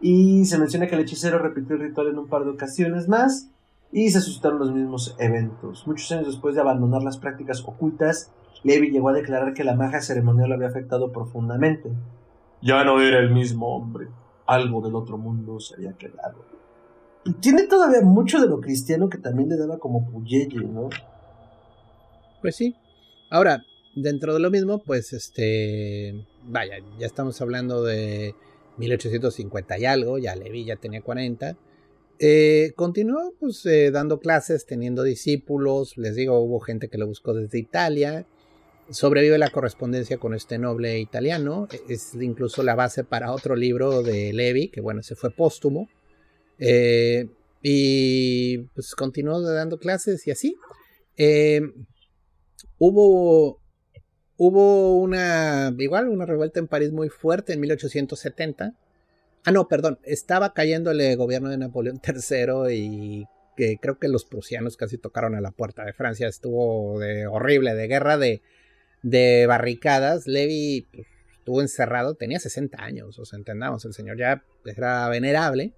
y 0.00 0.44
se 0.44 0.58
menciona 0.58 0.86
que 0.86 0.94
el 0.94 1.00
hechicero 1.00 1.38
repitió 1.40 1.74
el 1.74 1.82
ritual 1.82 2.08
en 2.08 2.18
un 2.18 2.28
par 2.28 2.44
de 2.44 2.50
ocasiones 2.50 3.08
más 3.08 3.50
y 3.94 4.10
se 4.10 4.20
suscitaron 4.20 4.58
los 4.58 4.72
mismos 4.72 5.14
eventos. 5.20 5.86
Muchos 5.86 6.10
años 6.10 6.26
después 6.26 6.56
de 6.56 6.60
abandonar 6.60 7.04
las 7.04 7.16
prácticas 7.16 7.62
ocultas, 7.64 8.32
Levi 8.64 8.90
llegó 8.90 9.10
a 9.10 9.12
declarar 9.12 9.54
que 9.54 9.62
la 9.62 9.76
magia 9.76 10.02
ceremonial 10.02 10.48
lo 10.48 10.56
había 10.56 10.66
afectado 10.66 11.12
profundamente. 11.12 11.92
Ya 12.60 12.82
no 12.82 13.00
era 13.00 13.20
el 13.20 13.30
mismo 13.30 13.68
hombre. 13.76 14.08
Algo 14.46 14.80
del 14.80 14.96
otro 14.96 15.16
mundo 15.16 15.60
se 15.60 15.76
había 15.76 15.92
quedado. 15.92 16.44
Y 17.24 17.34
tiene 17.34 17.68
todavía 17.68 18.00
mucho 18.00 18.40
de 18.40 18.48
lo 18.48 18.60
cristiano 18.60 19.08
que 19.08 19.18
también 19.18 19.48
le 19.48 19.56
daba 19.56 19.78
como 19.78 20.10
puyelle, 20.10 20.66
¿no? 20.66 20.88
Pues 22.42 22.56
sí. 22.56 22.74
Ahora, 23.30 23.62
dentro 23.94 24.34
de 24.34 24.40
lo 24.40 24.50
mismo, 24.50 24.80
pues 24.80 25.12
este. 25.12 26.26
Vaya, 26.48 26.78
ya 26.98 27.06
estamos 27.06 27.40
hablando 27.40 27.84
de 27.84 28.34
1850 28.78 29.78
y 29.78 29.84
algo, 29.84 30.18
ya 30.18 30.34
Levi 30.34 30.64
ya 30.64 30.74
tenía 30.74 31.00
40. 31.00 31.56
Eh, 32.18 32.72
continuó 32.76 33.34
pues, 33.40 33.66
eh, 33.66 33.90
dando 33.90 34.20
clases, 34.20 34.66
teniendo 34.66 35.02
discípulos, 35.02 35.96
les 35.96 36.14
digo, 36.14 36.38
hubo 36.38 36.60
gente 36.60 36.88
que 36.88 36.98
lo 36.98 37.06
buscó 37.06 37.34
desde 37.34 37.58
Italia, 37.58 38.26
sobrevive 38.90 39.38
la 39.38 39.50
correspondencia 39.50 40.18
con 40.18 40.34
este 40.34 40.58
noble 40.58 41.00
italiano, 41.00 41.66
es 41.88 42.14
incluso 42.14 42.62
la 42.62 42.74
base 42.76 43.02
para 43.02 43.32
otro 43.32 43.56
libro 43.56 44.02
de 44.02 44.32
Levi, 44.32 44.68
que 44.68 44.80
bueno, 44.80 45.02
se 45.02 45.16
fue 45.16 45.30
póstumo, 45.30 45.88
eh, 46.58 47.28
y 47.62 48.58
pues 48.74 48.94
continuó 48.94 49.40
dando 49.40 49.78
clases 49.78 50.26
y 50.26 50.30
así. 50.30 50.56
hubo, 52.78 53.60
hubo 54.36 54.98
una, 54.98 55.74
igual, 55.78 56.08
una 56.08 56.26
revuelta 56.26 56.60
en 56.60 56.68
París 56.68 56.92
muy 56.92 57.08
fuerte 57.08 57.54
en 57.54 57.60
1870. 57.60 58.74
Ah, 59.44 59.52
no, 59.52 59.68
perdón, 59.68 59.98
estaba 60.04 60.54
cayendo 60.54 60.90
el 60.90 61.16
gobierno 61.16 61.50
de 61.50 61.58
Napoleón 61.58 62.00
III 62.02 62.74
y 62.74 63.24
que 63.56 63.76
creo 63.80 63.98
que 63.98 64.08
los 64.08 64.24
prusianos 64.24 64.76
casi 64.76 64.98
tocaron 64.98 65.34
a 65.34 65.40
la 65.40 65.50
puerta 65.50 65.84
de 65.84 65.92
Francia. 65.92 66.28
Estuvo 66.28 66.98
de 66.98 67.26
horrible, 67.26 67.74
de 67.74 67.86
guerra 67.86 68.16
de, 68.16 68.42
de 69.02 69.46
barricadas. 69.46 70.26
Levi 70.26 70.88
pues, 70.92 71.06
estuvo 71.38 71.60
encerrado, 71.60 72.14
tenía 72.14 72.40
60 72.40 72.82
años, 72.82 73.18
o 73.18 73.24
sea, 73.26 73.38
entendamos, 73.38 73.84
el 73.84 73.92
señor 73.92 74.18
ya 74.18 74.42
era 74.64 75.08
venerable. 75.08 75.72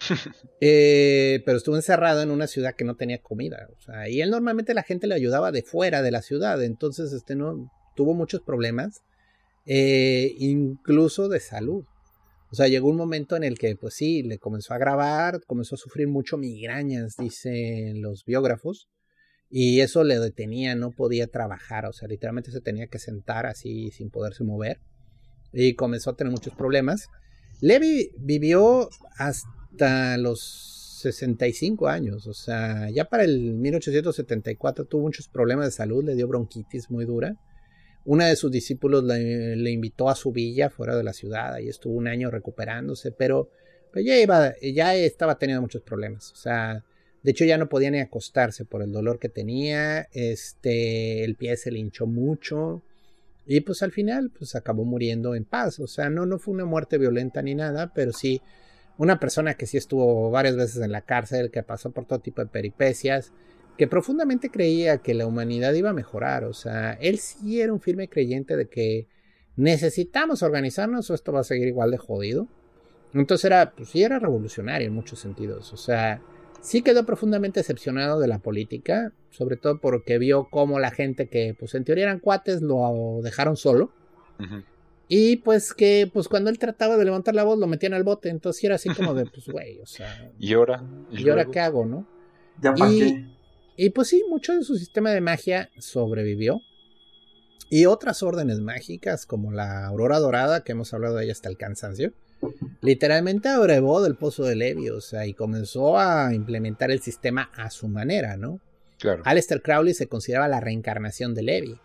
Eh, 0.64 1.42
pero 1.44 1.58
estuvo 1.58 1.74
encerrado 1.74 2.22
en 2.22 2.30
una 2.30 2.46
ciudad 2.46 2.76
que 2.76 2.84
no 2.84 2.94
tenía 2.94 3.18
comida. 3.18 3.68
O 3.76 3.80
sea, 3.80 4.08
y 4.08 4.20
él 4.20 4.30
normalmente 4.30 4.74
la 4.74 4.84
gente 4.84 5.08
le 5.08 5.16
ayudaba 5.16 5.50
de 5.50 5.64
fuera 5.64 6.02
de 6.02 6.12
la 6.12 6.22
ciudad. 6.22 6.62
Entonces, 6.62 7.12
este 7.12 7.34
no 7.34 7.68
tuvo 7.96 8.14
muchos 8.14 8.42
problemas. 8.42 9.02
Eh, 9.66 10.34
incluso 10.38 11.28
de 11.28 11.40
salud. 11.40 11.84
O 12.52 12.54
sea, 12.54 12.68
llegó 12.68 12.88
un 12.88 12.96
momento 12.96 13.34
en 13.34 13.44
el 13.44 13.58
que, 13.58 13.74
pues 13.76 13.94
sí, 13.94 14.22
le 14.22 14.38
comenzó 14.38 14.74
a 14.74 14.78
grabar, 14.78 15.40
comenzó 15.46 15.74
a 15.74 15.78
sufrir 15.78 16.06
mucho 16.06 16.36
migrañas, 16.36 17.16
dicen 17.16 18.02
los 18.02 18.26
biógrafos, 18.26 18.90
y 19.48 19.80
eso 19.80 20.04
le 20.04 20.18
detenía, 20.18 20.74
no 20.74 20.90
podía 20.90 21.28
trabajar, 21.28 21.86
o 21.86 21.94
sea, 21.94 22.08
literalmente 22.08 22.50
se 22.50 22.60
tenía 22.60 22.88
que 22.88 22.98
sentar 22.98 23.46
así 23.46 23.90
sin 23.90 24.10
poderse 24.10 24.44
mover, 24.44 24.80
y 25.54 25.74
comenzó 25.76 26.10
a 26.10 26.16
tener 26.16 26.30
muchos 26.30 26.54
problemas. 26.54 27.08
Levi 27.62 28.10
vivió 28.18 28.90
hasta 29.16 30.18
los 30.18 30.98
65 31.00 31.88
años, 31.88 32.26
o 32.26 32.34
sea, 32.34 32.90
ya 32.90 33.06
para 33.06 33.24
el 33.24 33.54
1874 33.54 34.84
tuvo 34.84 35.00
muchos 35.00 35.26
problemas 35.26 35.68
de 35.68 35.72
salud, 35.72 36.04
le 36.04 36.16
dio 36.16 36.28
bronquitis 36.28 36.90
muy 36.90 37.06
dura 37.06 37.34
una 38.04 38.26
de 38.26 38.36
sus 38.36 38.50
discípulos 38.50 39.04
le, 39.04 39.70
invitó 39.70 40.08
a 40.08 40.14
su 40.14 40.32
villa 40.32 40.70
fuera 40.70 40.96
de 40.96 41.04
la 41.04 41.12
ciudad 41.12 41.58
y 41.58 41.68
estuvo 41.68 41.94
un 41.94 42.08
año 42.08 42.30
recuperándose, 42.30 43.12
pero, 43.12 43.50
pues, 43.92 44.04
ya, 44.04 44.54
ya 44.60 44.94
estaba 44.96 45.38
teniendo 45.38 45.62
muchos 45.62 45.82
problemas. 45.82 46.32
O 46.32 46.36
sea, 46.36 46.84
de 47.22 47.30
hecho 47.30 47.44
ya 47.44 47.58
no 47.58 47.68
podía 47.68 47.90
ni 47.90 48.00
acostarse 48.00 48.64
por 48.64 48.82
el 48.82 48.92
dolor 48.92 49.18
que 49.18 49.28
tenía, 49.28 50.08
este, 50.12 51.24
el 51.24 51.36
pie 51.36 51.56
se 51.56 51.70
le 51.70 51.78
hinchó 51.78 52.06
mucho 52.06 52.82
y 53.46 53.60
pues 53.60 53.82
al 53.82 53.92
final 53.92 54.30
pues 54.36 54.54
acabó 54.54 54.84
muriendo 54.84 55.34
en 55.34 55.44
paz. 55.44 55.78
O 55.80 55.86
sea, 55.86 56.10
no, 56.10 56.26
no 56.26 56.38
fue 56.38 56.54
una 56.54 56.64
muerte 56.64 56.98
violenta 56.98 57.42
ni 57.42 57.54
nada, 57.54 57.92
pero 57.94 58.12
sí 58.12 58.40
una 58.98 59.18
persona 59.18 59.54
que 59.54 59.66
sí 59.66 59.76
estuvo 59.76 60.30
varias 60.30 60.56
veces 60.56 60.82
en 60.82 60.92
la 60.92 61.02
cárcel, 61.02 61.50
que 61.50 61.62
pasó 61.62 61.90
por 61.90 62.06
todo 62.06 62.20
tipo 62.20 62.42
de 62.42 62.48
peripecias 62.48 63.32
que 63.76 63.86
profundamente 63.86 64.50
creía 64.50 64.98
que 64.98 65.14
la 65.14 65.26
humanidad 65.26 65.72
iba 65.74 65.90
a 65.90 65.94
mejorar. 65.94 66.44
O 66.44 66.52
sea, 66.52 66.92
él 66.94 67.18
sí 67.18 67.60
era 67.60 67.72
un 67.72 67.80
firme 67.80 68.08
creyente 68.08 68.56
de 68.56 68.68
que 68.68 69.08
necesitamos 69.56 70.42
organizarnos 70.42 71.10
o 71.10 71.14
esto 71.14 71.32
va 71.32 71.40
a 71.40 71.44
seguir 71.44 71.68
igual 71.68 71.90
de 71.90 71.98
jodido. 71.98 72.48
Entonces 73.14 73.44
era, 73.44 73.72
pues 73.72 73.90
sí 73.90 74.02
era 74.02 74.18
revolucionario 74.18 74.88
en 74.88 74.94
muchos 74.94 75.18
sentidos. 75.18 75.72
O 75.72 75.76
sea, 75.76 76.22
sí 76.60 76.82
quedó 76.82 77.04
profundamente 77.04 77.60
decepcionado 77.60 78.20
de 78.20 78.28
la 78.28 78.38
política, 78.38 79.12
sobre 79.30 79.56
todo 79.56 79.78
porque 79.80 80.18
vio 80.18 80.48
cómo 80.50 80.78
la 80.78 80.90
gente 80.90 81.28
que, 81.28 81.54
pues 81.58 81.74
en 81.74 81.84
teoría 81.84 82.04
eran 82.04 82.20
cuates, 82.20 82.62
lo 82.62 83.20
dejaron 83.22 83.56
solo. 83.56 83.92
Y 85.08 85.36
pues 85.36 85.74
que, 85.74 86.10
pues 86.12 86.26
cuando 86.26 86.48
él 86.50 86.58
trataba 86.58 86.96
de 86.96 87.04
levantar 87.04 87.34
la 87.34 87.44
voz, 87.44 87.58
lo 87.58 87.66
metían 87.66 87.92
al 87.94 88.02
bote. 88.02 88.30
Entonces 88.30 88.64
era 88.64 88.76
así 88.76 88.88
como 88.88 89.12
de, 89.14 89.26
pues 89.26 89.46
güey, 89.46 89.78
o 89.80 89.86
sea. 89.86 90.30
¿Y 90.38 90.54
ahora? 90.54 90.82
¿Y, 91.10 91.28
ahora 91.28 91.44
qué 91.44 91.60
hago, 91.60 91.84
no? 91.84 92.06
Ya 92.60 92.72
qué. 92.74 93.26
Y 93.76 93.90
pues 93.90 94.08
sí, 94.08 94.22
mucho 94.28 94.54
de 94.54 94.62
su 94.62 94.76
sistema 94.76 95.10
de 95.10 95.20
magia 95.20 95.70
sobrevivió. 95.78 96.60
Y 97.70 97.86
otras 97.86 98.22
órdenes 98.22 98.60
mágicas, 98.60 99.24
como 99.24 99.50
la 99.50 99.86
Aurora 99.86 100.18
Dorada, 100.18 100.62
que 100.62 100.72
hemos 100.72 100.92
hablado 100.92 101.16
de 101.16 101.24
ella 101.24 101.32
hasta 101.32 101.48
el 101.48 101.56
cansancio, 101.56 102.12
literalmente 102.82 103.48
abrevó 103.48 104.02
del 104.02 104.16
pozo 104.16 104.44
de 104.44 104.56
Levi, 104.56 104.90
o 104.90 105.00
sea, 105.00 105.26
y 105.26 105.32
comenzó 105.32 105.98
a 105.98 106.34
implementar 106.34 106.90
el 106.90 107.00
sistema 107.00 107.50
a 107.56 107.70
su 107.70 107.88
manera, 107.88 108.36
¿no? 108.36 108.60
Claro. 108.98 109.22
Aleister 109.24 109.62
Crowley 109.62 109.94
se 109.94 110.06
consideraba 110.06 110.48
la 110.48 110.60
reencarnación 110.60 111.34
de 111.34 111.42
Levi. 111.42 111.80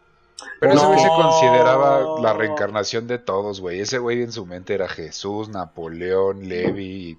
Pero 0.60 0.74
ese 0.74 0.86
güey 0.86 1.00
se 1.00 1.08
consideraba 1.08 2.22
la 2.22 2.34
reencarnación 2.34 3.08
de 3.08 3.18
todos, 3.18 3.62
güey. 3.62 3.80
Ese 3.80 3.98
güey 3.98 4.22
en 4.22 4.32
su 4.32 4.46
mente 4.46 4.74
era 4.74 4.88
Jesús, 4.88 5.50
Napoleón, 5.50 6.48
Levi, 6.48 7.18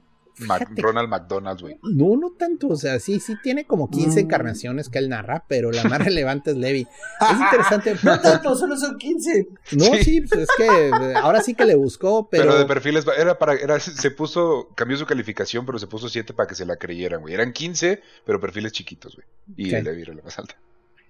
Ronald 0.76 1.08
McDonald, 1.08 1.60
güey. 1.60 1.78
No, 1.82 2.16
no 2.16 2.32
tanto. 2.32 2.68
O 2.68 2.76
sea, 2.76 3.00
sí, 3.00 3.20
sí 3.20 3.34
tiene 3.42 3.66
como 3.66 3.90
15 3.90 4.08
mm. 4.08 4.24
encarnaciones 4.24 4.88
que 4.88 4.98
él 4.98 5.08
narra, 5.08 5.44
pero 5.48 5.70
la 5.72 5.84
más 5.84 5.98
relevante 6.04 6.50
es 6.50 6.56
Levi. 6.56 6.86
Es 7.20 7.40
interesante. 7.40 7.96
no 8.02 8.20
tanto, 8.20 8.54
solo 8.56 8.76
son 8.76 8.98
15. 8.98 9.48
No, 9.72 9.84
sí, 10.02 10.20
pues 10.20 10.42
es 10.42 10.48
que 10.56 10.66
eh, 10.66 11.14
ahora 11.16 11.42
sí 11.42 11.54
que 11.54 11.64
le 11.64 11.74
buscó, 11.74 12.28
pero. 12.28 12.44
Pero 12.44 12.58
de 12.58 12.66
perfiles, 12.66 13.04
era 13.16 13.38
para. 13.38 13.54
Era, 13.54 13.80
se 13.80 14.10
puso. 14.10 14.68
Cambió 14.74 14.96
su 14.96 15.06
calificación, 15.06 15.66
pero 15.66 15.78
se 15.78 15.86
puso 15.86 16.08
7 16.08 16.32
para 16.34 16.48
que 16.48 16.54
se 16.54 16.66
la 16.66 16.76
creyeran, 16.76 17.20
güey. 17.20 17.34
Eran 17.34 17.52
15, 17.52 18.00
pero 18.24 18.40
perfiles 18.40 18.72
chiquitos, 18.72 19.16
güey. 19.16 19.26
Y 19.56 19.70
Levi 19.70 20.02
era 20.02 20.14
la 20.14 20.22
más 20.22 20.38
alta. 20.38 20.56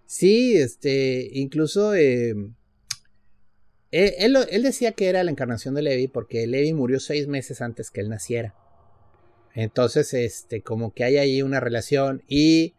Sí, 0.06 0.56
este. 0.56 1.28
Incluso. 1.32 1.94
Eh, 1.94 2.34
él, 3.90 4.36
él, 4.50 4.62
decía 4.62 4.92
que 4.92 5.08
era 5.08 5.24
la 5.24 5.30
encarnación 5.30 5.74
de 5.74 5.82
Levi 5.82 6.08
porque 6.08 6.46
Levi 6.46 6.74
murió 6.74 7.00
seis 7.00 7.26
meses 7.26 7.62
antes 7.62 7.90
que 7.90 8.00
él 8.00 8.10
naciera. 8.10 8.54
Entonces, 9.54 10.14
este, 10.14 10.62
como 10.62 10.92
que 10.92 11.04
hay 11.04 11.16
ahí 11.16 11.42
una 11.42 11.60
relación. 11.60 12.22
Y 12.28 12.74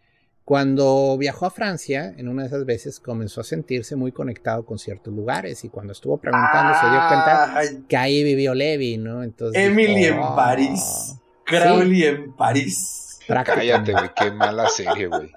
cuando 0.46 1.18
viajó 1.18 1.46
a 1.46 1.52
Francia, 1.52 2.14
en 2.18 2.28
una 2.28 2.44
de 2.44 2.48
esas 2.48 2.66
veces, 2.66 3.00
comenzó 3.00 3.42
a 3.42 3.44
sentirse 3.44 3.96
muy 3.96 4.12
conectado 4.12 4.66
con 4.66 4.80
ciertos 4.80 5.14
lugares. 5.14 5.64
Y 5.64 5.70
cuando 5.70 5.94
estuvo 5.94 6.18
preguntando, 6.18 6.74
se 6.80 6.90
dio 6.90 7.00
cuenta 7.08 7.88
que 7.88 7.98
ahí 7.98 8.24
vivió 8.24 8.54
Levi, 8.54 8.98
¿no? 8.98 9.24
Entonces. 9.24 9.62
Emily 9.64 10.06
en 10.06 10.20
ah, 10.20 10.36
París. 10.36 11.16
Crowley 11.46 12.04
en 12.04 12.34
París. 12.34 13.20
Cállate, 13.28 13.92
güey, 13.92 14.10
qué 14.16 14.32
mala 14.32 14.68
serie, 14.70 15.08
güey. 15.08 15.32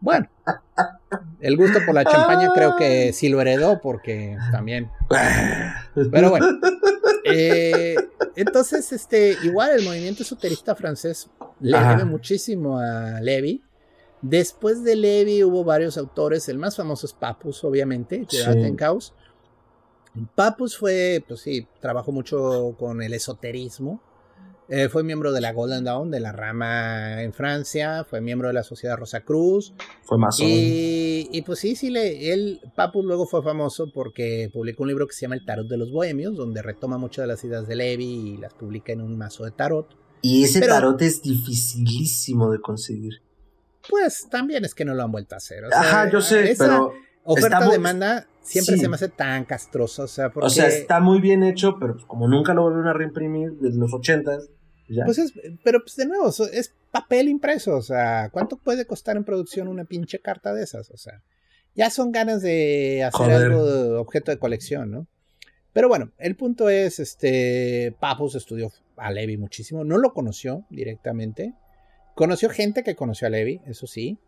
Bueno, 0.00 0.28
el 1.40 1.56
gusto 1.56 1.78
por 1.86 1.94
la 1.94 2.04
champaña 2.04 2.52
creo 2.54 2.76
que 2.76 3.12
sí 3.12 3.28
lo 3.28 3.40
heredó, 3.40 3.80
porque 3.80 4.36
también. 4.50 4.90
Pero 6.12 6.30
bueno. 6.30 6.46
Eh, 7.34 7.96
entonces, 8.36 8.92
este, 8.92 9.36
igual 9.42 9.70
el 9.78 9.84
movimiento 9.84 10.22
esoterista 10.22 10.74
francés 10.74 11.28
le 11.60 11.78
debe 11.78 12.04
muchísimo 12.04 12.78
a 12.78 13.20
Levi. 13.20 13.62
Después 14.20 14.84
de 14.84 14.94
Levi 14.94 15.42
hubo 15.42 15.64
varios 15.64 15.98
autores, 15.98 16.48
el 16.48 16.58
más 16.58 16.76
famoso 16.76 17.06
es 17.06 17.12
Papus, 17.12 17.64
obviamente, 17.64 18.26
de 18.30 18.44
Attencaus. 18.44 19.12
Papus 20.34 20.76
fue, 20.76 21.24
pues 21.26 21.40
sí, 21.40 21.66
trabajó 21.80 22.12
mucho 22.12 22.76
con 22.78 23.02
el 23.02 23.14
esoterismo. 23.14 24.00
Eh, 24.74 24.88
fue 24.88 25.04
miembro 25.04 25.32
de 25.32 25.42
la 25.42 25.52
Golden 25.52 25.84
Dawn, 25.84 26.10
de 26.10 26.18
la 26.18 26.32
rama 26.32 27.22
en 27.22 27.34
Francia, 27.34 28.06
fue 28.08 28.22
miembro 28.22 28.48
de 28.48 28.54
la 28.54 28.62
Sociedad 28.62 28.96
Rosa 28.96 29.20
Cruz. 29.20 29.74
Fue 30.02 30.16
más 30.16 30.40
y, 30.40 31.28
y, 31.30 31.42
pues 31.42 31.58
sí, 31.58 31.76
sí, 31.76 31.90
le, 31.90 32.32
él, 32.32 32.58
Papus 32.74 33.04
luego 33.04 33.26
fue 33.26 33.42
famoso 33.42 33.92
porque 33.92 34.48
publicó 34.50 34.84
un 34.84 34.88
libro 34.88 35.06
que 35.06 35.12
se 35.12 35.26
llama 35.26 35.34
El 35.34 35.44
Tarot 35.44 35.68
de 35.68 35.76
los 35.76 35.92
Bohemios, 35.92 36.34
donde 36.38 36.62
retoma 36.62 36.96
muchas 36.96 37.24
de 37.24 37.26
las 37.26 37.44
ideas 37.44 37.68
de 37.68 37.76
Levi 37.76 38.04
y 38.04 38.36
las 38.38 38.54
publica 38.54 38.94
en 38.94 39.02
un 39.02 39.18
mazo 39.18 39.44
de 39.44 39.50
tarot. 39.50 39.94
Y 40.22 40.44
ese 40.44 40.62
tarot 40.62 41.02
es 41.02 41.20
dificilísimo 41.20 42.50
de 42.50 42.62
conseguir. 42.62 43.20
Pues 43.90 44.26
también 44.30 44.64
es 44.64 44.74
que 44.74 44.86
no 44.86 44.94
lo 44.94 45.02
han 45.02 45.12
vuelto 45.12 45.34
a 45.34 45.36
hacer. 45.36 45.64
Ajá, 45.70 46.10
yo 46.10 46.22
sé, 46.22 46.54
pero. 46.56 46.94
Oferta-demanda 47.24 48.26
siempre 48.40 48.78
se 48.78 48.88
me 48.88 48.94
hace 48.94 49.10
tan 49.10 49.44
castroso. 49.44 50.04
O 50.04 50.08
sea, 50.08 50.30
porque... 50.30 50.46
o 50.46 50.50
sea, 50.50 50.66
está 50.66 50.98
muy 50.98 51.20
bien 51.20 51.42
hecho, 51.42 51.76
pero 51.78 51.98
como 52.06 52.26
nunca 52.26 52.54
lo 52.54 52.62
volvieron 52.62 52.88
a 52.88 52.94
reimprimir 52.94 53.52
desde 53.60 53.78
los 53.78 53.92
ochentas. 53.92 54.48
Pues 55.04 55.18
es, 55.18 55.32
pero 55.64 55.80
pues 55.80 55.96
de 55.96 56.06
nuevo, 56.06 56.28
es 56.28 56.74
papel 56.90 57.28
impreso. 57.28 57.76
O 57.76 57.82
sea, 57.82 58.28
¿cuánto 58.30 58.56
puede 58.56 58.86
costar 58.86 59.16
en 59.16 59.24
producción 59.24 59.68
una 59.68 59.84
pinche 59.84 60.20
carta 60.20 60.52
de 60.52 60.64
esas? 60.64 60.90
O 60.90 60.96
sea, 60.96 61.22
ya 61.74 61.90
son 61.90 62.12
ganas 62.12 62.42
de 62.42 63.02
hacer 63.04 63.30
algo 63.30 63.64
de 63.64 63.96
objeto 63.96 64.30
de 64.30 64.38
colección, 64.38 64.90
¿no? 64.90 65.06
Pero 65.72 65.88
bueno, 65.88 66.12
el 66.18 66.36
punto 66.36 66.68
es, 66.68 66.98
este, 66.98 67.96
Papus 67.98 68.34
estudió 68.34 68.70
a 68.96 69.10
Levi 69.10 69.38
muchísimo, 69.38 69.84
no 69.84 69.96
lo 69.96 70.12
conoció 70.12 70.66
directamente, 70.68 71.54
conoció 72.14 72.50
gente 72.50 72.82
que 72.82 72.94
conoció 72.94 73.26
a 73.26 73.30
Levi, 73.30 73.62
eso 73.66 73.86
sí, 73.86 74.18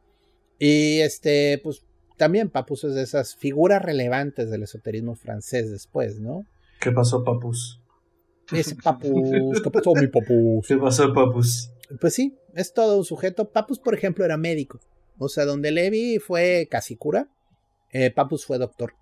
y 0.58 1.00
este, 1.00 1.60
pues 1.62 1.82
también 2.16 2.48
Papus 2.48 2.84
es 2.84 2.94
de 2.94 3.02
esas 3.02 3.36
figuras 3.36 3.82
relevantes 3.82 4.50
del 4.50 4.62
esoterismo 4.62 5.16
francés 5.16 5.70
después, 5.70 6.18
¿no? 6.18 6.46
¿Qué 6.80 6.92
pasó, 6.92 7.24
Papus? 7.24 7.80
Ese 8.52 8.76
Papus, 8.76 9.30
¿qué 9.62 9.70
pasó, 9.70 9.92
mi 9.94 10.06
Papus? 10.08 10.66
¿Qué 10.66 10.76
pasó, 10.76 11.12
Papus? 11.12 11.70
Pues 12.00 12.14
sí, 12.14 12.36
es 12.54 12.72
todo 12.72 12.98
un 12.98 13.04
sujeto. 13.04 13.50
Papus, 13.50 13.78
por 13.78 13.94
ejemplo, 13.94 14.24
era 14.24 14.36
médico. 14.36 14.80
O 15.18 15.28
sea, 15.28 15.44
donde 15.44 15.70
Levi 15.70 16.18
fue 16.18 16.68
casi 16.70 16.96
cura, 16.96 17.28
eh, 17.92 18.10
Papus 18.10 18.44
fue 18.44 18.58
doctor. 18.58 18.94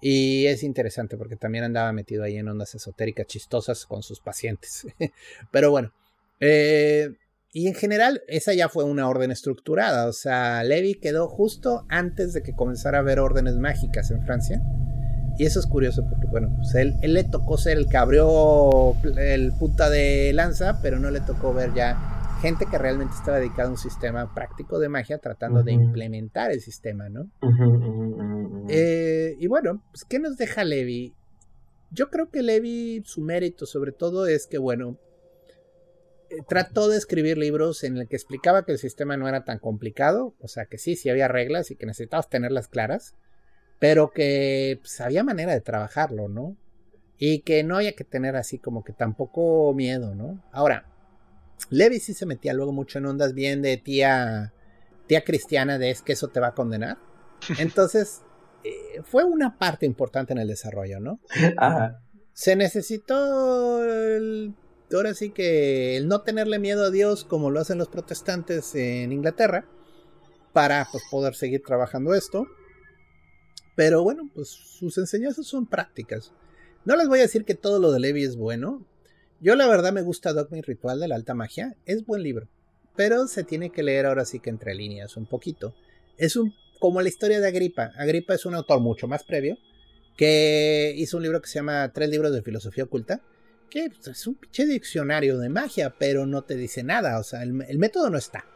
Y 0.00 0.46
es 0.46 0.62
interesante 0.62 1.16
porque 1.16 1.36
también 1.36 1.64
andaba 1.64 1.92
metido 1.92 2.24
ahí 2.24 2.36
en 2.36 2.48
ondas 2.48 2.74
esotéricas 2.74 3.26
chistosas 3.26 3.86
con 3.86 4.02
sus 4.02 4.20
pacientes. 4.20 4.86
Pero 5.50 5.70
bueno, 5.70 5.92
eh, 6.40 7.10
y 7.52 7.68
en 7.68 7.74
general, 7.74 8.22
esa 8.26 8.52
ya 8.52 8.68
fue 8.68 8.84
una 8.84 9.08
orden 9.08 9.30
estructurada. 9.30 10.08
O 10.08 10.12
sea, 10.12 10.64
Levi 10.64 10.94
quedó 10.96 11.28
justo 11.28 11.86
antes 11.88 12.32
de 12.32 12.42
que 12.42 12.52
comenzara 12.52 12.98
a 12.98 13.00
haber 13.00 13.20
órdenes 13.20 13.54
mágicas 13.56 14.10
en 14.10 14.24
Francia. 14.24 14.60
Y 15.36 15.46
eso 15.46 15.58
es 15.58 15.66
curioso 15.66 16.06
porque, 16.08 16.26
bueno, 16.26 16.52
pues 16.56 16.74
él, 16.76 16.94
él 17.02 17.14
le 17.14 17.24
tocó 17.24 17.58
ser 17.58 17.76
el 17.78 17.88
que 17.88 17.96
abrió 17.96 18.94
el 19.16 19.52
puta 19.52 19.90
de 19.90 20.32
lanza, 20.32 20.80
pero 20.80 20.98
no 20.98 21.10
le 21.10 21.20
tocó 21.20 21.52
ver 21.52 21.74
ya 21.74 22.14
gente 22.44 22.66
que 22.70 22.76
realmente 22.76 23.14
estaba 23.14 23.38
dedicada 23.38 23.68
a 23.68 23.70
un 23.70 23.78
sistema 23.78 24.34
práctico 24.34 24.78
de 24.78 24.90
magia 24.90 25.18
tratando 25.18 25.62
de 25.62 25.72
implementar 25.72 26.50
el 26.50 26.60
sistema, 26.60 27.08
¿no? 27.08 27.30
Eh, 28.68 29.34
y 29.38 29.46
bueno, 29.46 29.82
pues, 29.90 30.04
¿qué 30.04 30.18
nos 30.18 30.36
deja 30.36 30.62
Levi? 30.62 31.14
Yo 31.90 32.10
creo 32.10 32.30
que 32.30 32.42
Levi, 32.42 33.02
su 33.06 33.22
mérito 33.22 33.64
sobre 33.64 33.92
todo 33.92 34.26
es 34.26 34.46
que, 34.46 34.58
bueno, 34.58 34.98
eh, 36.28 36.36
trató 36.46 36.88
de 36.88 36.98
escribir 36.98 37.38
libros 37.38 37.82
en 37.82 37.96
el 37.96 38.08
que 38.08 38.16
explicaba 38.16 38.64
que 38.64 38.72
el 38.72 38.78
sistema 38.78 39.16
no 39.16 39.26
era 39.26 39.44
tan 39.44 39.58
complicado, 39.58 40.34
o 40.38 40.48
sea 40.48 40.66
que 40.66 40.76
sí, 40.76 40.96
sí 40.96 41.08
había 41.08 41.28
reglas 41.28 41.70
y 41.70 41.76
que 41.76 41.86
necesitabas 41.86 42.28
tenerlas 42.28 42.68
claras, 42.68 43.14
pero 43.84 44.12
que 44.12 44.78
pues, 44.80 44.98
había 45.02 45.22
manera 45.22 45.52
de 45.52 45.60
trabajarlo, 45.60 46.26
¿no? 46.26 46.56
Y 47.18 47.40
que 47.40 47.62
no 47.64 47.76
había 47.76 47.92
que 47.92 48.04
tener 48.04 48.34
así 48.34 48.58
como 48.58 48.82
que 48.82 48.94
tampoco 48.94 49.74
miedo, 49.74 50.14
¿no? 50.14 50.42
Ahora, 50.52 50.86
Levi 51.68 52.00
sí 52.00 52.14
se 52.14 52.24
metía 52.24 52.54
luego 52.54 52.72
mucho 52.72 52.96
en 52.96 53.04
ondas 53.04 53.34
bien 53.34 53.60
de 53.60 53.76
tía, 53.76 54.54
tía 55.06 55.22
cristiana 55.22 55.76
de 55.76 55.90
es 55.90 56.00
que 56.00 56.14
eso 56.14 56.28
te 56.28 56.40
va 56.40 56.46
a 56.46 56.54
condenar. 56.54 56.96
Entonces, 57.58 58.22
eh, 58.64 59.02
fue 59.04 59.24
una 59.24 59.58
parte 59.58 59.84
importante 59.84 60.32
en 60.32 60.38
el 60.38 60.48
desarrollo, 60.48 60.98
¿no? 60.98 61.20
Se 62.32 62.56
necesitó 62.56 63.84
el 63.84 64.54
ahora 64.94 65.12
sí 65.12 65.28
que 65.28 65.98
el 65.98 66.08
no 66.08 66.22
tenerle 66.22 66.58
miedo 66.58 66.86
a 66.86 66.90
Dios 66.90 67.26
como 67.26 67.50
lo 67.50 67.60
hacen 67.60 67.76
los 67.76 67.88
protestantes 67.88 68.74
en 68.76 69.12
Inglaterra 69.12 69.66
para 70.54 70.88
pues, 70.90 71.04
poder 71.10 71.34
seguir 71.34 71.62
trabajando 71.62 72.14
esto. 72.14 72.46
Pero 73.74 74.02
bueno, 74.02 74.30
pues 74.34 74.48
sus 74.48 74.98
enseñanzas 74.98 75.46
son 75.46 75.66
prácticas. 75.66 76.32
No 76.84 76.96
les 76.96 77.08
voy 77.08 77.20
a 77.20 77.22
decir 77.22 77.44
que 77.44 77.54
todo 77.54 77.78
lo 77.78 77.92
de 77.92 78.00
Levi 78.00 78.24
es 78.24 78.36
bueno. 78.36 78.86
Yo 79.40 79.56
la 79.56 79.66
verdad 79.66 79.92
me 79.92 80.02
gusta 80.02 80.32
Dogma 80.32 80.58
y 80.58 80.62
Ritual 80.62 81.00
de 81.00 81.08
la 81.08 81.16
Alta 81.16 81.34
Magia. 81.34 81.76
Es 81.86 82.04
buen 82.04 82.22
libro. 82.22 82.48
Pero 82.96 83.26
se 83.26 83.42
tiene 83.42 83.70
que 83.70 83.82
leer 83.82 84.06
ahora 84.06 84.24
sí 84.24 84.38
que 84.38 84.50
entre 84.50 84.74
líneas 84.74 85.16
un 85.16 85.26
poquito. 85.26 85.74
Es 86.16 86.36
un 86.36 86.54
como 86.78 87.00
la 87.00 87.08
historia 87.08 87.40
de 87.40 87.48
Agripa. 87.48 87.92
Agripa 87.96 88.34
es 88.34 88.44
un 88.46 88.54
autor 88.54 88.80
mucho 88.80 89.08
más 89.08 89.24
previo 89.24 89.56
que 90.16 90.92
hizo 90.96 91.16
un 91.16 91.22
libro 91.22 91.40
que 91.40 91.48
se 91.48 91.54
llama 91.54 91.90
Tres 91.92 92.08
libros 92.10 92.32
de 92.32 92.42
filosofía 92.42 92.84
oculta 92.84 93.22
que 93.70 93.90
pues, 93.90 94.06
es 94.06 94.26
un 94.26 94.36
pinche 94.36 94.66
diccionario 94.66 95.38
de 95.38 95.48
magia, 95.48 95.94
pero 95.98 96.26
no 96.26 96.42
te 96.42 96.56
dice 96.56 96.84
nada, 96.84 97.18
o 97.18 97.24
sea, 97.24 97.42
el, 97.42 97.52
método 97.52 98.08
no 98.08 98.18
está. 98.18 98.46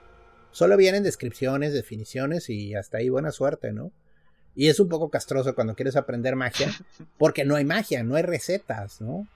Solo 0.53 0.77
vienen 0.77 1.03
descripciones, 1.03 1.73
definiciones 1.73 2.49
y 2.49 2.75
hasta 2.75 2.99
ahí 2.99 3.09
buena 3.09 3.33
suerte, 3.33 3.73
¿no? 3.73 3.93
Y 4.59 4.67
es 4.67 4.81
un 4.81 4.89
poco 4.89 5.09
castroso 5.09 5.55
cuando 5.55 5.77
quieres 5.77 5.95
aprender 5.95 6.35
magia, 6.35 6.69
porque 7.17 7.45
no 7.45 7.55
hay 7.55 7.65
magia, 7.65 8.03
no 8.03 8.17
hay 8.17 8.25
recetas, 8.25 9.01
¿no? 9.01 9.29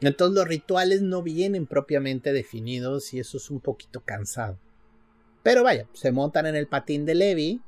Entonces 0.00 0.36
los 0.36 0.46
rituales 0.46 1.02
no 1.02 1.22
vienen 1.22 1.66
propiamente 1.66 2.32
definidos 2.32 3.12
y 3.14 3.18
eso 3.18 3.38
es 3.38 3.50
un 3.50 3.58
poquito 3.58 4.02
cansado. 4.04 4.56
Pero 5.42 5.64
vaya, 5.64 5.88
se 5.92 6.12
montan 6.12 6.46
en 6.46 6.54
el 6.54 6.68
patín 6.68 7.04
de 7.04 7.16
Levi 7.16 7.60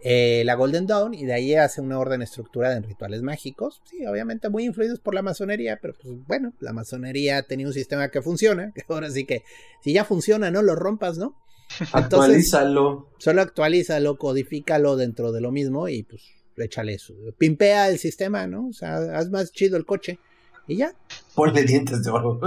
eh, 0.00 0.42
la 0.44 0.56
Golden 0.56 0.86
Dawn 0.86 1.14
y 1.14 1.24
de 1.24 1.32
ahí 1.32 1.54
hace 1.54 1.80
una 1.80 1.98
orden 1.98 2.20
estructurada 2.20 2.76
en 2.76 2.82
rituales 2.82 3.22
mágicos. 3.22 3.80
Sí, 3.84 4.04
obviamente 4.06 4.50
muy 4.50 4.66
influidos 4.66 5.00
por 5.00 5.14
la 5.14 5.22
masonería, 5.22 5.78
pero 5.80 5.94
pues 5.94 6.14
bueno, 6.26 6.52
la 6.60 6.74
masonería 6.74 7.42
tenía 7.44 7.66
un 7.66 7.72
sistema 7.72 8.10
que 8.10 8.20
funciona. 8.20 8.74
Ahora 8.88 9.10
sí 9.10 9.24
que 9.24 9.42
si 9.80 9.94
ya 9.94 10.04
funciona, 10.04 10.50
no 10.50 10.60
lo 10.60 10.74
rompas, 10.74 11.16
¿no? 11.16 11.34
actualízalo. 11.92 13.10
Solo 13.18 13.42
actualízalo, 13.42 14.16
codifícalo 14.16 14.96
dentro 14.96 15.32
de 15.32 15.40
lo 15.40 15.50
mismo 15.50 15.88
y 15.88 16.02
pues 16.02 16.22
échale 16.56 16.94
eso. 16.94 17.14
Pimpea 17.38 17.88
el 17.88 17.98
sistema, 17.98 18.46
¿no? 18.46 18.68
O 18.68 18.72
sea, 18.72 18.96
haz 19.16 19.30
más 19.30 19.52
chido 19.52 19.76
el 19.76 19.84
coche 19.84 20.18
y 20.66 20.76
ya. 20.76 20.94
Ponle 21.34 21.62
dientes 21.64 22.02
de 22.02 22.10
oro. 22.10 22.40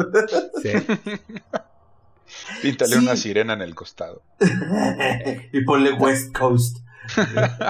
Sí. 0.62 0.70
Píntale 2.62 2.98
una 2.98 3.16
sirena 3.16 3.54
en 3.54 3.62
el 3.62 3.76
costado. 3.76 4.22
y 5.54 5.64
ponle 5.64 5.94
West 5.94 6.36
Coast. 6.38 6.80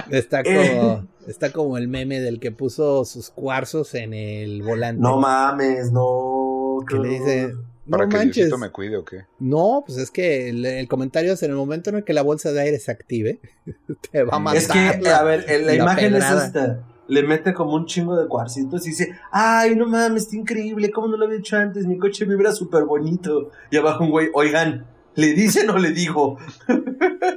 Está 0.09 0.43
como, 0.43 1.07
está 1.27 1.51
como 1.51 1.77
el 1.77 1.87
meme 1.87 2.19
del 2.19 2.39
que 2.39 2.51
puso 2.51 3.05
sus 3.05 3.29
cuarzos 3.29 3.95
en 3.95 4.13
el 4.13 4.63
volante. 4.63 5.01
No 5.01 5.17
mames, 5.17 5.91
no. 5.91 6.79
Que 6.87 6.97
le 6.97 7.09
dice, 7.09 7.53
¿Para 7.89 8.07
que 8.07 8.17
manches. 8.17 8.57
me 8.57 8.69
cuide 8.71 8.97
o 8.97 9.05
qué? 9.05 9.25
No, 9.39 9.83
pues 9.85 9.97
es 9.97 10.11
que 10.11 10.49
el, 10.49 10.87
comentario 10.87 11.33
es 11.33 11.43
en 11.43 11.51
el 11.51 11.57
momento 11.57 11.89
en 11.89 11.97
el 11.97 12.03
que 12.03 12.13
la 12.13 12.21
bolsa 12.21 12.51
de 12.51 12.61
aire 12.61 12.79
se 12.79 12.91
active, 12.91 13.39
te 14.11 14.23
va 14.23 14.37
a 14.37 14.39
matar. 14.39 14.57
Es 14.57 14.67
que, 14.67 15.09
a 15.09 15.23
ver, 15.23 15.45
la, 15.63 15.75
imagen 15.75 16.15
es 16.15 16.29
esta. 16.29 16.83
Le 17.07 17.23
mete 17.23 17.53
como 17.55 17.73
un 17.73 17.87
chingo 17.87 18.15
de 18.15 18.27
cuarcitos 18.27 18.85
y 18.85 18.91
dice, 18.91 19.15
ay, 19.31 19.75
no 19.75 19.87
mames, 19.87 20.23
está 20.23 20.35
increíble, 20.35 20.91
¿cómo 20.91 21.07
no 21.07 21.17
lo 21.17 21.25
había 21.25 21.39
hecho 21.39 21.57
antes? 21.57 21.87
Mi 21.87 21.97
coche 21.97 22.25
vibra 22.25 22.51
súper 22.51 22.83
bonito. 22.83 23.49
Y 23.71 23.77
abajo 23.77 24.03
un 24.03 24.11
güey, 24.11 24.29
oigan, 24.33 24.85
¿le 25.15 25.33
dice 25.33 25.67
o 25.67 25.77
le 25.77 25.91
digo? 25.91 26.37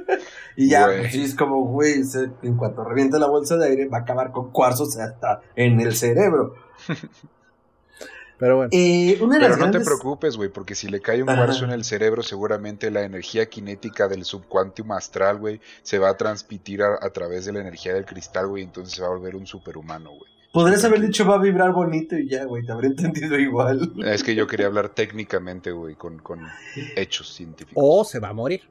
Y 0.55 0.69
ya, 0.69 0.85
pues, 0.85 1.15
es 1.15 1.35
como, 1.35 1.65
güey, 1.65 2.03
en 2.43 2.57
cuanto 2.57 2.83
reviente 2.83 3.17
la 3.17 3.27
bolsa 3.27 3.57
de 3.57 3.69
aire, 3.69 3.87
va 3.87 3.99
a 3.99 4.01
acabar 4.01 4.31
con 4.31 4.51
cuarzos 4.51 4.97
hasta 4.97 5.41
en 5.55 5.79
el 5.79 5.95
cerebro. 5.95 6.53
Pero 8.43 8.57
bueno. 8.57 8.69
Eh, 8.73 9.17
Pero 9.17 9.55
no 9.55 9.71
te 9.71 9.79
preocupes, 9.79 10.35
güey, 10.35 10.49
porque 10.49 10.75
si 10.75 10.89
le 10.89 10.99
cae 10.99 11.23
un 11.23 11.27
cuarzo 11.27 11.63
en 11.63 11.71
el 11.71 11.85
cerebro, 11.85 12.23
seguramente 12.23 12.91
la 12.91 13.03
energía 13.03 13.47
cinética 13.49 14.09
del 14.09 14.25
subcuantum 14.25 14.91
astral, 14.91 15.37
güey, 15.37 15.61
se 15.81 15.97
va 15.97 16.09
a 16.09 16.17
transmitir 16.17 16.83
a, 16.83 17.09
través 17.11 17.45
de 17.45 17.53
la 17.53 17.61
energía 17.61 17.93
del 17.93 18.03
cristal, 18.03 18.49
güey, 18.49 18.63
entonces 18.63 18.95
se 18.95 19.01
va 19.01 19.07
a 19.07 19.11
volver 19.11 19.37
un 19.37 19.47
superhumano, 19.47 20.09
güey. 20.09 20.29
Podrías 20.51 20.83
haber 20.83 20.99
dicho 20.99 21.25
va 21.25 21.35
a 21.35 21.37
vibrar 21.37 21.71
bonito 21.71 22.17
y 22.17 22.27
ya, 22.27 22.43
güey, 22.43 22.65
te 22.65 22.73
habría 22.73 22.89
entendido 22.97 23.39
igual. 23.39 23.93
Es 24.03 24.23
que 24.25 24.35
yo 24.35 24.45
quería 24.45 24.65
hablar 24.65 24.89
técnicamente, 24.89 25.71
güey, 25.71 25.95
con, 25.95 26.19
con 26.19 26.41
hechos 26.97 27.33
científicos. 27.33 27.81
O 27.81 28.03
se 28.03 28.19
va 28.19 28.27
a 28.27 28.33
morir. 28.33 28.63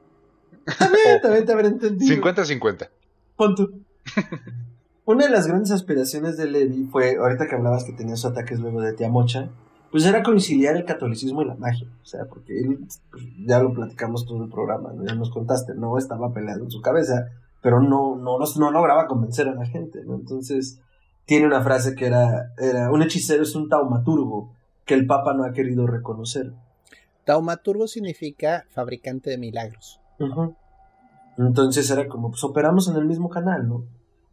También, 0.77 1.19
también 1.19 1.45
te 1.47 1.51
habré 1.51 1.67
entendido. 1.69 2.15
50-50. 2.15 2.89
Pon 3.35 3.55
Una 5.05 5.25
de 5.25 5.31
las 5.31 5.47
grandes 5.47 5.71
aspiraciones 5.71 6.37
de 6.37 6.45
Levi 6.45 6.87
fue, 6.91 7.15
ahorita 7.15 7.47
que 7.47 7.55
hablabas 7.55 7.85
que 7.85 7.93
tenía 7.93 8.15
sus 8.15 8.25
ataques 8.25 8.59
luego 8.59 8.79
de 8.79 8.93
Tiamocha, 8.93 9.49
pues 9.93 10.07
era 10.07 10.23
conciliar 10.23 10.75
el 10.75 10.85
catolicismo 10.85 11.43
y 11.43 11.45
la 11.45 11.53
magia. 11.53 11.87
O 12.01 12.05
sea, 12.05 12.25
porque 12.25 12.59
él, 12.59 12.79
pues, 13.11 13.23
ya 13.45 13.59
lo 13.59 13.75
platicamos 13.75 14.25
todo 14.25 14.43
el 14.43 14.49
programa, 14.49 14.91
ya 15.07 15.13
nos 15.13 15.29
contaste, 15.29 15.75
no 15.75 15.99
estaba 15.99 16.33
peleando 16.33 16.63
en 16.63 16.71
su 16.71 16.81
cabeza, 16.81 17.27
pero 17.61 17.79
no, 17.79 18.15
no, 18.15 18.39
no, 18.39 18.71
lograba 18.71 19.05
convencer 19.05 19.47
a 19.49 19.53
la 19.53 19.67
gente, 19.67 20.03
¿no? 20.03 20.15
Entonces, 20.15 20.81
tiene 21.25 21.45
una 21.45 21.61
frase 21.61 21.93
que 21.93 22.07
era, 22.07 22.53
era, 22.57 22.89
un 22.91 23.03
hechicero 23.03 23.43
es 23.43 23.53
un 23.53 23.69
taumaturgo 23.69 24.51
que 24.83 24.95
el 24.95 25.05
Papa 25.05 25.35
no 25.35 25.43
ha 25.43 25.53
querido 25.53 25.85
reconocer. 25.85 26.51
Taumaturgo 27.23 27.85
significa 27.85 28.65
fabricante 28.71 29.29
de 29.29 29.37
milagros. 29.37 29.99
Entonces 31.37 31.87
era 31.91 32.07
como, 32.07 32.31
pues 32.31 32.43
operamos 32.43 32.87
en 32.87 32.95
el 32.95 33.05
mismo 33.05 33.29
canal, 33.29 33.67
¿no? 33.69 33.83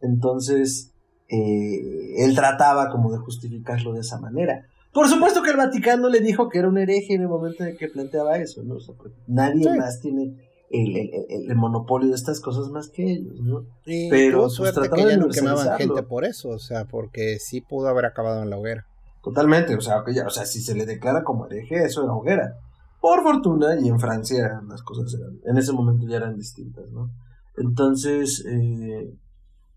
Entonces, 0.01 0.91
eh, 1.29 2.15
él 2.17 2.33
trataba 2.33 2.89
como 2.89 3.11
de 3.11 3.19
justificarlo 3.19 3.93
de 3.93 3.99
esa 3.99 4.19
manera. 4.19 4.65
Por 4.93 5.07
supuesto 5.07 5.41
que 5.41 5.51
el 5.51 5.57
Vaticano 5.57 6.09
le 6.09 6.19
dijo 6.19 6.49
que 6.49 6.59
era 6.59 6.67
un 6.67 6.77
hereje 6.77 7.13
en 7.13 7.21
el 7.21 7.29
momento 7.29 7.63
en 7.63 7.77
que 7.77 7.87
planteaba 7.87 8.37
eso, 8.37 8.61
¿no? 8.63 8.77
nadie 9.27 9.77
más 9.77 10.01
tiene 10.01 10.35
el, 10.69 11.55
monopolio 11.55 12.09
de 12.09 12.15
estas 12.15 12.39
cosas 12.39 12.69
más 12.69 12.89
que 12.89 13.03
ellos, 13.03 13.39
¿no? 13.41 13.65
Pero 13.85 14.41
pues, 14.41 14.53
suerte 14.53 14.89
que 14.89 15.03
ya 15.03 15.17
no 15.17 15.29
quemaban 15.29 15.77
gente 15.77 16.03
por 16.03 16.25
eso, 16.25 16.49
o 16.49 16.59
sea, 16.59 16.85
porque 16.85 17.39
sí 17.39 17.61
pudo 17.61 17.87
haber 17.87 18.05
acabado 18.05 18.41
en 18.43 18.49
la 18.49 18.57
hoguera. 18.57 18.85
Totalmente, 19.23 19.75
o 19.75 19.81
sea, 19.81 20.03
o 20.25 20.29
sea, 20.29 20.45
si 20.45 20.61
se 20.61 20.75
le 20.75 20.85
declara 20.85 21.23
como 21.23 21.45
hereje, 21.45 21.83
eso 21.83 22.03
era 22.03 22.13
hoguera. 22.13 22.55
Por 22.99 23.23
fortuna, 23.23 23.79
y 23.79 23.87
en 23.87 23.99
Francia 23.99 24.61
las 24.67 24.81
cosas 24.83 25.13
eran, 25.13 25.39
en 25.45 25.57
ese 25.57 25.73
momento 25.73 26.05
ya 26.07 26.17
eran 26.17 26.37
distintas, 26.37 26.89
¿no? 26.91 27.09
Entonces, 27.57 28.43
eh, 28.47 29.13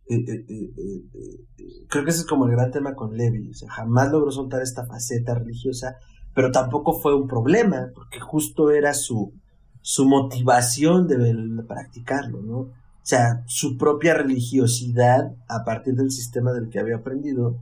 eh, 0.09 0.25
eh, 0.29 1.87
creo 1.89 2.05
que 2.05 2.11
ese 2.11 2.21
es 2.21 2.27
como 2.27 2.47
el 2.47 2.53
gran 2.53 2.71
tema 2.71 2.95
con 2.95 3.17
Levi. 3.17 3.51
O 3.51 3.55
sea, 3.55 3.71
jamás 3.71 4.11
logró 4.11 4.31
soltar 4.31 4.63
esta 4.63 4.87
faceta 4.87 5.35
religiosa, 5.35 5.97
pero 6.35 6.51
tampoco 6.51 6.99
fue 7.01 7.15
un 7.15 7.27
problema, 7.27 7.91
porque 7.95 8.21
justo 8.21 8.71
era 8.71 8.95
su, 8.95 9.33
su 9.81 10.07
motivación 10.07 11.07
de, 11.07 11.63
practicarlo, 11.67 12.43
¿no? 12.43 12.59
O 12.59 13.07
sea, 13.07 13.43
su 13.47 13.77
propia 13.77 14.15
religiosidad 14.15 15.35
a 15.49 15.65
partir 15.65 15.95
del 15.95 16.11
sistema 16.11 16.53
del 16.53 16.71
que 16.71 16.81
había 16.81 16.97
aprendido. 16.97 17.59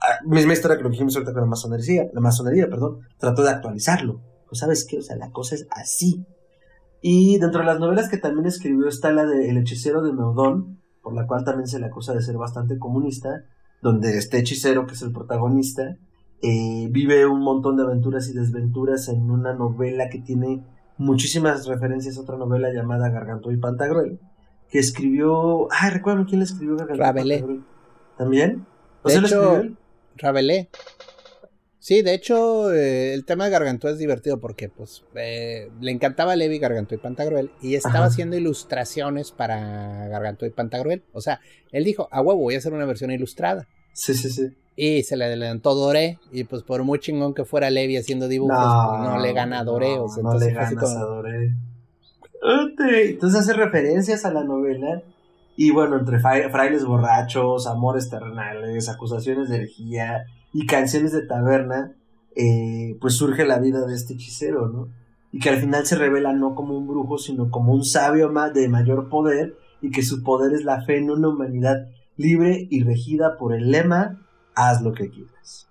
Ah, 0.00 0.20
misma 0.26 0.52
historia 0.52 0.76
que 0.76 0.82
lo 0.82 0.90
dijimos 0.90 1.16
ahorita 1.16 1.32
con 1.32 1.42
la 1.42 1.48
masonería, 1.48 2.04
la 2.12 2.20
masonería, 2.20 2.68
perdón, 2.68 2.98
trató 3.18 3.42
de 3.42 3.50
actualizarlo 3.50 4.20
pues, 4.54 4.60
sabes 4.60 4.86
qué, 4.88 4.98
o 4.98 5.02
sea, 5.02 5.16
la 5.16 5.32
cosa 5.32 5.56
es 5.56 5.66
así. 5.70 6.24
Y 7.02 7.40
dentro 7.40 7.62
de 7.62 7.66
las 7.66 7.80
novelas 7.80 8.08
que 8.08 8.18
también 8.18 8.46
escribió 8.46 8.86
está 8.86 9.10
la 9.10 9.26
de 9.26 9.50
El 9.50 9.58
hechicero 9.58 10.00
de 10.00 10.12
Meudon, 10.12 10.80
por 11.04 11.14
la 11.14 11.26
cual 11.28 11.44
también 11.44 11.68
se 11.68 11.78
le 11.78 11.86
acusa 11.86 12.12
de 12.14 12.22
ser 12.22 12.36
bastante 12.36 12.78
comunista, 12.78 13.44
donde 13.82 14.18
este 14.18 14.38
hechicero, 14.38 14.86
que 14.86 14.94
es 14.94 15.02
el 15.02 15.12
protagonista, 15.12 15.96
eh, 16.42 16.88
vive 16.90 17.26
un 17.26 17.40
montón 17.42 17.76
de 17.76 17.84
aventuras 17.84 18.28
y 18.28 18.32
desventuras 18.32 19.08
en 19.08 19.30
una 19.30 19.52
novela 19.54 20.08
que 20.08 20.18
tiene 20.18 20.64
muchísimas 20.98 21.66
referencias 21.66 22.16
a 22.16 22.22
otra 22.22 22.36
novela 22.38 22.72
llamada 22.72 23.10
Gargantúa 23.10 23.52
y 23.52 23.58
Pantagruel, 23.58 24.18
que 24.70 24.78
escribió. 24.78 25.68
Ay, 25.70 25.90
recuerdo 25.90 26.24
quién 26.26 26.40
le 26.40 26.44
escribió 26.46 26.76
Gargantúa 26.76 27.10
y 27.10 27.14
Pantagruel. 27.30 27.64
¿También? 28.18 28.66
¿O 29.02 29.08
De 29.08 29.20
lo 29.20 29.26
hecho- 29.26 29.36
escribió 29.42 29.60
él? 29.60 29.76
Rabelais. 30.16 30.68
Sí, 31.84 32.00
de 32.00 32.14
hecho, 32.14 32.72
eh, 32.72 33.12
el 33.12 33.26
tema 33.26 33.44
de 33.44 33.50
Gargantúa 33.50 33.90
es 33.90 33.98
divertido 33.98 34.40
porque 34.40 34.70
pues 34.70 35.04
eh, 35.16 35.68
le 35.82 35.90
encantaba 35.90 36.34
Levi 36.34 36.58
Gargantúa 36.58 36.96
y 36.96 36.98
Pantagruel 36.98 37.50
y 37.60 37.74
estaba 37.74 37.96
Ajá. 37.96 38.06
haciendo 38.06 38.38
ilustraciones 38.38 39.32
para 39.32 40.08
Gargantúa 40.08 40.48
y 40.48 40.50
Pantagruel. 40.50 41.02
O 41.12 41.20
sea, 41.20 41.40
él 41.72 41.84
dijo, 41.84 42.08
a 42.10 42.22
huevo, 42.22 42.40
voy 42.40 42.54
a 42.54 42.56
hacer 42.56 42.72
una 42.72 42.86
versión 42.86 43.10
ilustrada. 43.10 43.68
Sí, 43.92 44.14
sí, 44.14 44.30
sí. 44.30 44.48
Y 44.76 45.02
se 45.02 45.18
le 45.18 45.26
adelantó 45.26 45.74
Doré 45.74 46.18
y 46.32 46.44
pues 46.44 46.62
por 46.62 46.82
muy 46.84 47.00
chingón 47.00 47.34
que 47.34 47.44
fuera 47.44 47.68
Levi 47.68 47.98
haciendo 47.98 48.28
dibujos, 48.28 48.56
pues, 48.56 49.00
no, 49.02 49.18
le 49.18 49.34
gana 49.34 49.58
a 49.60 49.64
Doré. 49.64 49.98
o 49.98 50.08
sea, 50.08 50.22
no 50.22 50.30
entonces 50.30 50.48
le 50.48 50.54
ganas 50.54 50.74
como- 50.82 50.98
a 50.98 51.02
Doré. 51.04 51.50
Entonces 53.10 53.40
hace 53.40 53.52
referencias 53.52 54.24
a 54.24 54.32
la 54.32 54.42
novela. 54.42 55.02
Y 55.54 55.70
bueno, 55.70 55.98
entre 55.98 56.18
frailes 56.18 56.86
borrachos, 56.86 57.66
amores 57.66 58.08
terrenales, 58.08 58.88
acusaciones 58.88 59.50
de 59.50 59.56
herejía 59.56 60.24
y 60.54 60.66
canciones 60.66 61.12
de 61.12 61.26
taberna, 61.26 61.92
eh, 62.36 62.96
pues 63.00 63.16
surge 63.16 63.44
la 63.44 63.58
vida 63.58 63.84
de 63.86 63.94
este 63.94 64.14
hechicero, 64.14 64.68
¿no? 64.68 64.88
Y 65.32 65.40
que 65.40 65.50
al 65.50 65.58
final 65.58 65.84
se 65.84 65.96
revela 65.96 66.32
no 66.32 66.54
como 66.54 66.78
un 66.78 66.86
brujo, 66.86 67.18
sino 67.18 67.50
como 67.50 67.72
un 67.72 67.84
sabio 67.84 68.32
de 68.54 68.68
mayor 68.68 69.08
poder 69.08 69.58
y 69.82 69.90
que 69.90 70.04
su 70.04 70.22
poder 70.22 70.54
es 70.54 70.64
la 70.64 70.82
fe 70.82 70.98
en 70.98 71.10
una 71.10 71.28
humanidad 71.28 71.88
libre 72.16 72.68
y 72.70 72.84
regida 72.84 73.36
por 73.36 73.52
el 73.52 73.72
lema 73.72 74.20
haz 74.54 74.80
lo 74.80 74.92
que 74.92 75.10
quieras. 75.10 75.66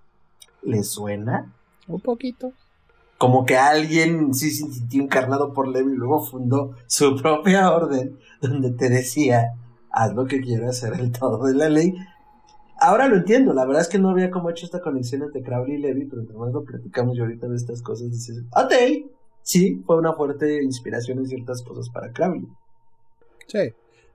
¿Le 0.62 0.82
suena? 0.84 1.52
Un 1.88 2.00
poquito. 2.00 2.52
como 3.16 3.46
que 3.46 3.56
alguien 3.56 4.34
sí 4.34 4.50
se 4.50 4.70
sintió 4.70 5.02
encarnado 5.02 5.54
por 5.54 5.68
Levi 5.68 5.92
y 5.92 5.96
luego 5.96 6.22
fundó 6.22 6.76
su 6.86 7.16
propia 7.16 7.72
orden 7.72 8.18
donde 8.42 8.70
te 8.72 8.90
decía, 8.90 9.54
haz 9.90 10.14
lo 10.14 10.26
que 10.26 10.42
quieras, 10.42 10.78
ser 10.78 10.92
el 10.94 11.10
todo 11.10 11.46
de 11.46 11.54
la 11.54 11.70
ley. 11.70 11.94
Ahora 12.80 13.08
lo 13.08 13.16
entiendo, 13.16 13.52
la 13.54 13.64
verdad 13.64 13.82
es 13.82 13.88
que 13.88 13.98
no 13.98 14.10
había 14.10 14.30
como 14.30 14.50
hecho 14.50 14.66
esta 14.66 14.80
conexión 14.80 15.22
entre 15.22 15.42
Crowley 15.42 15.76
y 15.76 15.78
Levi, 15.78 16.06
pero 16.06 16.22
entre 16.22 16.36
más 16.36 16.52
lo 16.52 16.64
platicamos 16.64 17.16
y 17.16 17.20
ahorita 17.20 17.46
de 17.48 17.56
estas 17.56 17.80
cosas, 17.82 18.10
dices, 18.10 18.42
ok, 18.54 18.72
sí, 19.42 19.82
fue 19.86 19.96
una 19.96 20.12
fuerte 20.14 20.62
inspiración 20.62 21.18
en 21.18 21.26
ciertas 21.26 21.62
cosas 21.62 21.88
para 21.90 22.12
Crowley. 22.12 22.46
Sí. 23.46 23.72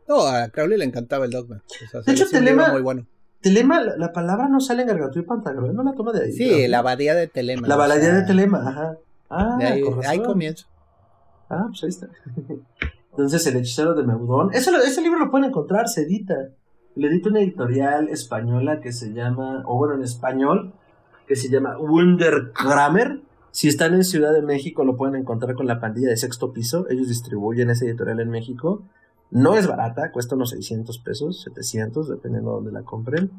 No, 0.08 0.26
a 0.28 0.50
Crowley 0.50 0.78
le 0.78 0.86
encantaba 0.86 1.26
el 1.26 1.32
dogma. 1.32 1.62
O 1.66 1.88
sea, 1.90 2.02
De 2.02 2.12
hecho, 2.12 2.26
Telema- 2.26 2.72
muy 2.72 2.82
bueno. 2.82 3.06
Telema, 3.42 3.80
la, 3.82 3.96
la 3.96 4.12
palabra 4.12 4.50
no 4.50 4.60
sale 4.60 4.82
en 4.82 4.90
Gargantúa 4.90 5.22
y 5.22 5.26
Pantagruel, 5.26 5.74
no 5.74 5.84
la 5.84 5.94
toma 5.94 6.12
de 6.12 6.26
ahí. 6.26 6.32
Sí, 6.34 6.50
creo. 6.50 6.68
la 6.70 6.80
abadía 6.80 7.16
de 7.16 7.28
Telema. 7.28 7.68
La 7.68 7.78
o 7.78 7.88
sea, 7.88 8.14
de 8.16 8.24
Telema, 8.24 8.68
ajá. 8.68 8.98
Ah, 9.30 9.56
de 9.58 9.66
ahí, 9.66 9.84
ahí 10.06 10.20
comienza. 10.22 10.66
Ah, 11.50 11.66
pues 11.70 11.84
ahí 11.84 11.90
está. 11.90 12.10
Entonces, 13.12 13.46
El 13.48 13.58
hechicero 13.58 13.94
de 13.94 14.04
Meudón. 14.04 14.50
Eso, 14.54 14.76
ese 14.82 15.02
libro 15.02 15.20
lo 15.20 15.32
pueden 15.32 15.50
encontrar, 15.50 15.88
se 15.88 16.02
edita. 16.02 16.36
Le 17.00 17.08
edita 17.08 17.30
una 17.30 17.40
editorial 17.40 18.10
española 18.10 18.82
que 18.82 18.92
se 18.92 19.14
llama, 19.14 19.64
o 19.66 19.78
bueno, 19.78 19.96
en 19.96 20.04
español, 20.04 20.74
que 21.28 21.38
se 21.38 21.50
llama 21.50 21.78
Wunderkramer. 21.78 23.22
Si 23.52 23.70
están 23.70 23.94
en 23.94 24.04
Ciudad 24.04 24.34
de 24.34 24.42
México, 24.42 24.84
lo 24.84 24.98
pueden 24.98 25.16
encontrar 25.16 25.56
con 25.56 25.66
la 25.66 25.80
pandilla 25.80 26.10
de 26.10 26.18
sexto 26.18 26.52
piso. 26.52 26.90
Ellos 26.90 27.08
distribuyen 27.08 27.70
esa 27.70 27.86
editorial 27.86 28.20
en 28.20 28.30
México. 28.30 28.84
No 29.32 29.56
es 29.56 29.66
barata, 29.66 30.12
cuesta 30.12 30.36
unos 30.36 30.50
600 30.50 31.00
pesos, 31.00 31.42
700, 31.44 32.10
dependiendo 32.10 32.50
de 32.50 32.56
dónde 32.56 32.72
la 32.74 32.84
compren. 32.84 33.32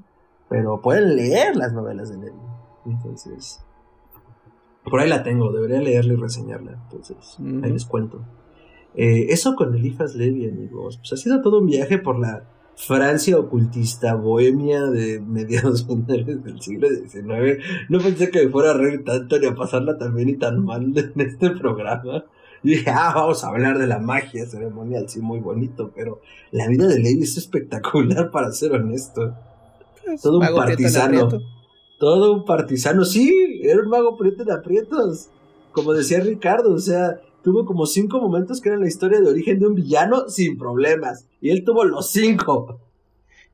Pero 0.49 0.81
pueden 0.81 1.15
leer 1.17 1.55
las 1.55 1.75
novelas 1.75 2.09
de 2.09 2.17
Levi. 2.17 2.41
Entonces, 2.87 3.63
por 4.85 5.01
ahí 5.01 5.09
la 5.11 5.23
tengo, 5.23 5.53
debería 5.53 5.83
leerla 5.83 6.15
y 6.15 6.17
reseñarla. 6.17 6.79
Entonces, 6.85 7.37
ahí 7.63 7.71
les 7.71 7.85
cuento. 7.85 8.25
Eh, 8.95 9.27
eso 9.29 9.55
con 9.55 9.75
Elifas 9.75 10.15
Levi, 10.15 10.49
amigos. 10.49 10.97
Pues 10.97 11.13
ha 11.13 11.17
sido 11.17 11.43
todo 11.43 11.59
un 11.59 11.67
viaje 11.67 11.99
por 11.99 12.19
la 12.19 12.43
Francia 12.87 13.39
ocultista 13.39 14.15
bohemia 14.15 14.87
de 14.87 15.21
mediados 15.21 15.87
finales 15.87 16.43
del 16.43 16.63
siglo 16.63 16.89
XIX. 16.89 17.63
No 17.91 17.99
pensé 17.99 18.31
que 18.31 18.47
me 18.47 18.51
fuera 18.51 18.71
a 18.71 18.75
reír 18.75 19.05
tanto 19.05 19.39
ni 19.39 19.47
a 19.47 19.55
pasarla 19.55 19.99
tan 19.99 20.15
bien 20.15 20.31
y 20.31 20.37
tan 20.37 20.65
mal 20.65 20.85
en 20.97 21.21
este 21.21 21.51
programa. 21.51 22.25
Y 22.63 22.71
dije, 22.71 22.91
ah, 22.91 23.13
vamos 23.15 23.45
a 23.45 23.49
hablar 23.49 23.79
de 23.79 23.87
la 23.87 23.99
magia 23.99 24.47
ceremonial, 24.47 25.09
sí, 25.09 25.21
muy 25.21 25.41
bonito, 25.41 25.91
pero 25.95 26.21
la 26.53 26.69
vida 26.69 26.87
de 26.87 26.99
Levi 26.99 27.23
es 27.23 27.37
espectacular, 27.37 28.31
para 28.33 28.51
ser 28.53 28.73
honesto. 28.73 29.35
Pues, 30.05 30.23
Todo 30.23 30.39
un 30.39 30.45
en 30.45 30.55
partisano. 30.55 31.29
Todo 31.99 32.33
un 32.33 32.45
partisano, 32.47 33.05
sí, 33.05 33.61
era 33.63 33.83
un 33.83 33.91
mago 33.91 34.17
prieto 34.17 34.45
de 34.45 34.55
aprietos. 34.55 35.29
Como 35.73 35.93
decía 35.93 36.21
Ricardo, 36.21 36.73
o 36.73 36.79
sea, 36.79 37.21
tuvo 37.43 37.65
como 37.65 37.87
cinco 37.87 38.21
momentos 38.21 38.61
que 38.61 38.69
eran 38.69 38.81
la 38.81 38.89
historia 38.89 39.21
de 39.21 39.29
origen 39.29 39.59
de 39.59 39.67
un 39.67 39.75
villano 39.75 40.29
sin 40.29 40.59
problemas. 40.59 41.27
Y 41.41 41.51
él 41.51 41.65
tuvo 41.65 41.85
los 41.85 42.11
cinco. 42.11 42.81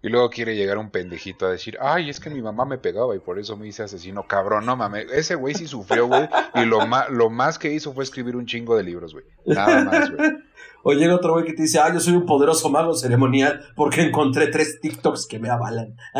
Y 0.02 0.08
luego 0.08 0.30
quiere 0.30 0.54
llegar 0.54 0.78
un 0.78 0.90
pendejito 0.90 1.46
a 1.46 1.50
decir, 1.50 1.76
ay, 1.80 2.10
es 2.10 2.20
que 2.20 2.30
mi 2.30 2.40
mamá 2.40 2.64
me 2.64 2.78
pegaba 2.78 3.16
y 3.16 3.18
por 3.18 3.38
eso 3.38 3.56
me 3.56 3.66
hice 3.66 3.82
asesino. 3.82 4.26
Cabrón, 4.28 4.66
no 4.66 4.76
mames. 4.76 5.10
Ese 5.10 5.34
güey 5.34 5.54
sí 5.54 5.66
sufrió, 5.66 6.06
güey. 6.06 6.28
Y 6.54 6.64
lo, 6.64 6.78
lo 7.10 7.30
más 7.30 7.58
que 7.58 7.72
hizo 7.72 7.92
fue 7.92 8.04
escribir 8.04 8.36
un 8.36 8.46
chingo 8.46 8.76
de 8.76 8.84
libros, 8.84 9.12
güey. 9.14 9.24
Nada 9.46 9.82
más, 9.84 10.10
güey. 10.10 10.30
O 10.88 10.92
llega 10.92 11.16
otro 11.16 11.32
güey 11.32 11.44
que 11.44 11.52
te 11.52 11.62
dice, 11.62 11.80
ah, 11.80 11.92
yo 11.92 11.98
soy 11.98 12.14
un 12.14 12.26
poderoso 12.26 12.70
mago 12.70 12.94
ceremonial 12.94 13.60
porque 13.74 14.02
encontré 14.02 14.46
tres 14.46 14.78
TikToks 14.80 15.26
que 15.26 15.40
me 15.40 15.48
avalan. 15.50 15.96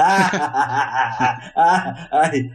Ay. 1.55 2.51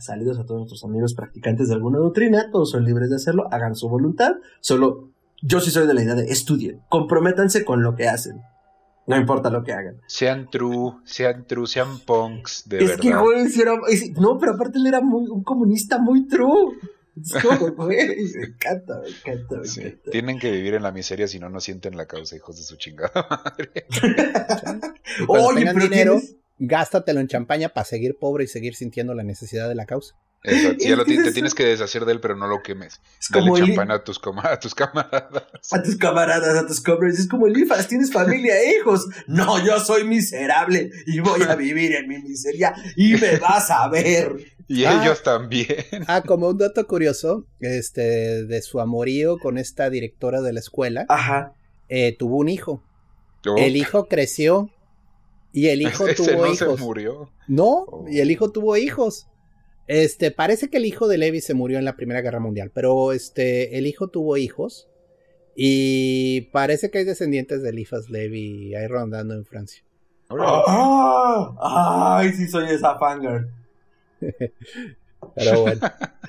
Saludos 0.00 0.38
a 0.38 0.44
todos 0.44 0.60
nuestros 0.60 0.84
amigos 0.84 1.14
practicantes 1.14 1.68
de 1.68 1.74
alguna 1.74 1.98
doctrina, 1.98 2.50
todos 2.50 2.70
son 2.70 2.84
libres 2.84 3.10
de 3.10 3.16
hacerlo, 3.16 3.46
hagan 3.52 3.74
su 3.74 3.88
voluntad, 3.88 4.32
solo 4.60 5.10
yo 5.42 5.60
sí 5.60 5.70
soy 5.70 5.86
de 5.86 5.94
la 5.94 6.02
idea 6.02 6.14
de 6.14 6.24
estudien, 6.26 6.80
comprométanse 6.88 7.64
con 7.64 7.82
lo 7.82 7.94
que 7.94 8.08
hacen, 8.08 8.40
no 9.06 9.16
importa 9.16 9.50
lo 9.50 9.62
que 9.62 9.72
hagan. 9.72 9.96
Sean 10.06 10.48
true, 10.50 10.94
sean 11.04 11.46
true, 11.46 11.66
sean 11.66 11.98
punks, 12.06 12.68
de 12.68 12.78
es 12.78 12.88
verdad. 12.88 13.02
que, 13.02 13.12
güey, 13.14 13.48
sí 13.48 13.60
era- 13.60 13.74
es- 13.88 14.12
no, 14.18 14.38
pero 14.38 14.54
aparte 14.54 14.78
él 14.78 14.86
era 14.86 15.00
muy, 15.00 15.28
un 15.28 15.42
comunista 15.42 15.98
muy 15.98 16.26
true. 16.26 16.76
Es 17.20 17.42
como, 17.42 17.72
güey, 17.76 18.06
me 18.34 18.44
encanta, 18.46 19.00
me 19.00 19.08
encanta, 19.08 19.56
me 19.58 19.66
Sí, 19.66 19.80
encanta. 19.80 20.10
Tienen 20.10 20.38
que 20.38 20.50
vivir 20.50 20.74
en 20.74 20.82
la 20.82 20.92
miseria 20.92 21.28
si 21.28 21.38
no, 21.38 21.48
no 21.50 21.60
sienten 21.60 21.96
la 21.96 22.06
causa, 22.06 22.36
hijos 22.36 22.56
de 22.56 22.62
su 22.62 22.76
chingada 22.76 23.12
madre. 23.30 23.86
Oye, 25.28 25.54
tengan 25.56 25.74
pero 25.74 25.88
dinero, 25.88 26.12
tienes- 26.20 26.36
gástatelo 26.58 27.20
en 27.20 27.28
champaña 27.28 27.68
para 27.70 27.84
seguir 27.84 28.16
pobre 28.18 28.44
y 28.44 28.46
seguir 28.46 28.74
sintiendo 28.74 29.14
la 29.14 29.22
necesidad 29.24 29.68
de 29.68 29.74
la 29.74 29.86
causa. 29.86 30.14
Exacto. 30.44 30.78
Ya 30.88 30.96
lo 30.96 31.04
te 31.04 31.14
eso. 31.14 31.32
tienes 31.32 31.54
que 31.54 31.64
deshacer 31.64 32.04
de 32.04 32.12
él, 32.12 32.20
pero 32.20 32.36
no 32.36 32.46
lo 32.48 32.62
quemes. 32.62 33.00
es 33.20 33.28
Dale 33.30 33.46
como 33.48 33.58
champán 33.58 33.90
a 33.90 34.02
tus, 34.02 34.20
a 34.42 34.58
tus 34.58 34.74
camaradas. 34.74 35.44
a 35.72 35.82
tus 35.82 35.96
camaradas, 35.96 36.56
a 36.56 36.66
tus 36.66 36.80
comrades. 36.80 37.18
Es 37.20 37.28
como 37.28 37.46
el 37.46 37.56
IFAS, 37.56 37.88
tienes 37.88 38.12
familia 38.12 38.58
e 38.60 38.76
hijos. 38.78 39.06
No, 39.26 39.64
yo 39.64 39.78
soy 39.80 40.04
miserable 40.04 40.90
y 41.06 41.20
voy 41.20 41.42
a 41.42 41.54
vivir 41.54 41.94
en 41.94 42.08
mi 42.08 42.18
miseria 42.18 42.74
y 42.96 43.14
me 43.14 43.36
vas 43.38 43.70
a 43.70 43.88
ver. 43.88 44.36
Y 44.68 44.84
Ah. 44.84 45.02
ellos 45.02 45.22
también. 45.22 45.84
Ah, 46.06 46.22
como 46.22 46.48
un 46.48 46.56
dato 46.58 46.86
curioso, 46.86 47.46
este, 47.60 48.44
de 48.44 48.62
su 48.62 48.80
amorío 48.80 49.38
con 49.38 49.58
esta 49.58 49.90
directora 49.90 50.40
de 50.40 50.52
la 50.52 50.60
escuela, 50.60 51.04
Ajá. 51.08 51.52
eh, 51.88 52.16
tuvo 52.18 52.38
un 52.38 52.48
hijo. 52.48 52.82
Oh, 53.46 53.56
El 53.58 53.76
hijo 53.76 54.06
creció 54.08 54.70
y 55.52 55.66
el 55.68 55.82
hijo 55.82 56.06
ese 56.08 56.14
tuvo 56.24 56.46
no 56.46 56.52
hijos. 56.52 56.78
se 56.78 56.84
murió. 56.84 57.30
No, 57.48 57.84
Oh. 57.88 58.04
y 58.08 58.20
el 58.20 58.30
hijo 58.30 58.50
tuvo 58.50 58.76
hijos. 58.76 59.26
Este, 59.88 60.30
parece 60.30 60.70
que 60.70 60.76
el 60.78 60.86
hijo 60.86 61.08
de 61.08 61.18
Levi 61.18 61.40
se 61.40 61.54
murió 61.54 61.78
en 61.78 61.84
la 61.84 61.96
Primera 61.96 62.20
Guerra 62.20 62.40
Mundial, 62.40 62.70
pero 62.72 63.12
este, 63.12 63.78
el 63.78 63.86
hijo 63.86 64.08
tuvo 64.08 64.36
hijos 64.36 64.88
y 65.56 66.42
parece 66.52 66.90
que 66.90 66.98
hay 66.98 67.04
descendientes 67.04 67.62
de 67.62 67.70
Eliphas 67.70 68.08
Levi 68.08 68.74
ahí 68.74 68.86
rondando 68.86 69.34
en 69.34 69.44
Francia. 69.44 69.82
Ah, 70.30 72.18
ay, 72.20 72.32
sí 72.32 72.48
soy 72.48 72.70
esa 72.70 72.98
fangirl. 72.98 73.48
Pero 75.36 75.62
bueno, 75.62 75.80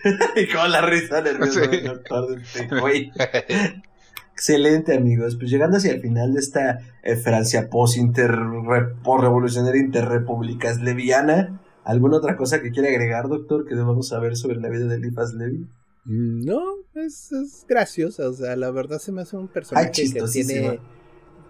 y 0.36 0.48
con 0.54 0.72
la 0.72 0.82
risa 0.82 1.22
nerviosa 1.22 1.62
Sí. 1.64 1.68
del 1.70 1.84
doctor 1.86 2.36
de 2.36 2.42
este 2.42 2.68
güey. 2.80 3.12
Excelente, 4.34 4.96
amigos. 4.96 5.36
Pues 5.36 5.50
llegando 5.50 5.78
hacia 5.78 5.94
el 5.94 6.02
final 6.02 6.34
de 6.34 6.40
esta 6.40 6.80
eh, 7.04 7.16
Francia 7.16 7.70
post-revolucionaria 7.72 9.82
interrepúblicas 9.82 10.80
leviana, 10.82 11.60
¿alguna 11.84 12.18
otra 12.18 12.36
cosa 12.38 12.62
que 12.62 12.72
quiere 12.72 12.90
agregar, 12.90 13.28
doctor, 13.28 13.66
que 13.66 13.76
debamos 13.76 14.08
saber 14.10 14.36
sobre 14.36 14.60
la 14.60 14.70
vida 14.70 14.86
de 14.86 14.96
Eliphas 14.96 15.34
Levi? 15.34 15.68
mm, 16.06 16.46
no, 16.46 16.62
es, 16.96 17.32
es 17.32 17.66
graciosa, 17.68 18.30
o 18.30 18.34
sea, 18.34 18.56
la 18.56 18.72
verdad 18.72 19.00
se 19.00 19.12
me 19.12 19.22
hace 19.22 19.38
un 19.38 19.48
personaje 19.48 19.92
Ay, 19.96 20.12
que 20.12 20.22
tiene... 20.32 20.80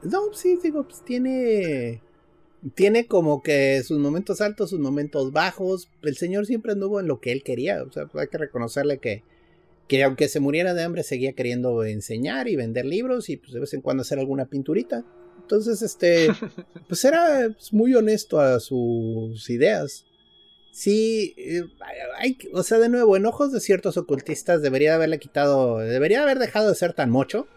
No, 0.03 0.33
sí, 0.33 0.59
digo, 0.61 0.83
pues 0.83 1.03
tiene... 1.03 2.01
Tiene 2.75 3.07
como 3.07 3.43
que 3.43 3.83
sus 3.83 3.99
momentos 3.99 4.39
altos, 4.39 4.69
sus 4.69 4.79
momentos 4.79 5.33
bajos. 5.33 5.89
El 6.01 6.15
señor 6.15 6.45
siempre 6.45 6.71
anduvo 6.71 7.01
en 7.01 7.07
lo 7.07 7.19
que 7.19 7.33
él 7.33 7.43
quería. 7.43 7.83
O 7.83 7.91
sea, 7.91 8.09
hay 8.13 8.27
que 8.27 8.37
reconocerle 8.37 8.99
que, 8.99 9.21
que 9.89 10.01
aunque 10.01 10.29
se 10.29 10.39
muriera 10.39 10.73
de 10.73 10.83
hambre, 10.83 11.03
seguía 11.03 11.33
queriendo 11.33 11.83
enseñar 11.83 12.47
y 12.47 12.55
vender 12.55 12.85
libros 12.85 13.29
y 13.29 13.35
pues 13.35 13.51
de 13.51 13.59
vez 13.59 13.73
en 13.73 13.81
cuando 13.81 14.01
hacer 14.01 14.17
alguna 14.17 14.45
pinturita. 14.45 15.03
Entonces, 15.41 15.81
este, 15.81 16.27
pues 16.87 17.03
era 17.03 17.49
pues, 17.53 17.73
muy 17.73 17.93
honesto 17.95 18.39
a 18.39 18.61
sus 18.61 19.49
ideas. 19.49 20.05
Sí, 20.73 21.35
eh, 21.37 21.63
hay, 22.17 22.37
o 22.51 22.63
sea, 22.63 22.79
de 22.79 22.89
nuevo, 22.89 23.15
en 23.15 23.25
ojos 23.25 23.51
de 23.51 23.59
ciertos 23.59 23.95
ocultistas 23.95 24.61
debería 24.61 24.95
haberle 24.95 25.19
quitado, 25.19 25.77
debería 25.77 26.23
haber 26.23 26.39
dejado 26.39 26.69
de 26.69 26.75
ser 26.75 26.93
tan 26.93 27.09
mocho 27.09 27.47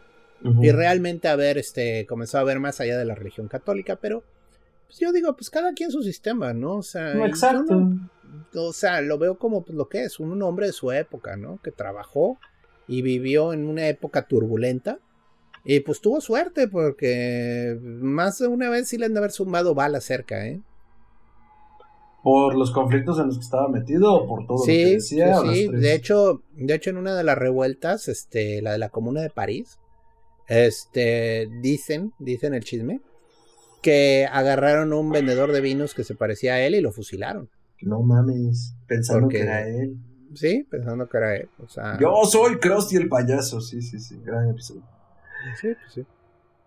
y 0.61 0.71
realmente 0.71 1.27
haber 1.27 1.59
este, 1.59 2.07
comenzado 2.07 2.43
a 2.43 2.47
ver 2.47 2.61
más 2.61 2.79
allá 2.79 2.97
de 2.99 3.07
la 3.07 3.17
religión 3.17 3.49
católica, 3.49 3.97
pero 3.97 4.23
pues 4.87 5.01
yo 5.01 5.11
digo, 5.11 5.35
pues 5.35 5.51
cada 5.51 5.73
quien 5.73 5.91
su 5.91 6.03
sistema, 6.03 6.53
¿no? 6.53 6.77
O 6.77 6.83
sea, 6.83 7.27
exacto. 7.27 7.89
o 8.55 8.73
sea, 8.73 9.01
lo 9.01 9.19
veo 9.19 9.39
como 9.39 9.65
pues, 9.65 9.77
lo 9.77 9.89
que 9.89 10.05
es, 10.05 10.21
un 10.21 10.41
hombre 10.43 10.67
de 10.67 10.73
su 10.73 10.93
época, 10.93 11.37
¿no? 11.37 11.59
Que 11.63 11.73
trabajó 11.73 12.39
y 12.87 13.03
vivió 13.03 13.53
en 13.53 13.67
una 13.67 13.89
época 13.89 14.29
turbulenta. 14.29 14.99
Y 15.65 15.81
pues 15.81 16.01
tuvo 16.01 16.21
suerte 16.21 16.69
porque 16.69 17.77
más 17.83 18.39
de 18.39 18.47
una 18.47 18.69
vez 18.69 18.89
sí 18.89 18.99
le 18.99 19.07
han 19.07 19.15
de 19.15 19.19
haber 19.19 19.33
sumado 19.33 19.75
balas 19.75 20.05
cerca, 20.05 20.47
¿eh? 20.47 20.61
¿Por 22.27 22.57
los 22.57 22.73
conflictos 22.73 23.21
en 23.21 23.27
los 23.27 23.37
que 23.37 23.45
estaba 23.45 23.69
metido 23.69 24.13
o 24.13 24.27
por 24.27 24.49
todo 24.49 24.59
lo 24.59 24.65
que 24.65 24.95
decía? 24.95 25.37
Sí, 25.43 25.69
de 25.69 25.95
hecho, 25.95 26.43
de 26.57 26.75
hecho 26.75 26.91
en 26.91 26.97
una 26.97 27.15
de 27.15 27.23
las 27.23 27.39
revueltas, 27.39 28.09
este, 28.09 28.61
la 28.63 28.73
de 28.73 28.79
la 28.79 28.89
Comuna 28.89 29.21
de 29.21 29.31
París, 29.31 29.79
este, 30.49 31.49
dicen, 31.63 32.15
dicen 32.19 32.53
el 32.53 32.65
chisme, 32.65 33.01
que 33.81 34.27
agarraron 34.29 34.93
a 34.93 34.97
un 34.97 35.13
vendedor 35.13 35.53
de 35.53 35.61
vinos 35.61 35.95
que 35.95 36.03
se 36.03 36.17
parecía 36.17 36.55
a 36.55 36.61
él 36.63 36.75
y 36.75 36.81
lo 36.81 36.91
fusilaron. 36.91 37.49
No 37.83 38.03
mames, 38.03 38.75
pensando 38.89 39.29
que 39.29 39.43
era 39.43 39.65
él. 39.69 39.97
Sí, 40.35 40.67
pensando 40.69 41.09
que 41.09 41.19
era 41.19 41.37
él. 41.37 41.49
O 41.63 41.69
sea, 41.69 41.97
Yo 42.01 42.11
soy 42.25 42.59
Krusty 42.59 42.97
el 42.97 43.09
payaso, 43.09 43.61
sí, 43.61 43.81
sí, 43.81 44.01
sí, 44.01 44.21
gran 44.25 44.51
episodio. 44.51 44.83
Sí, 45.61 45.69
pues 45.81 45.93
sí. 45.95 46.05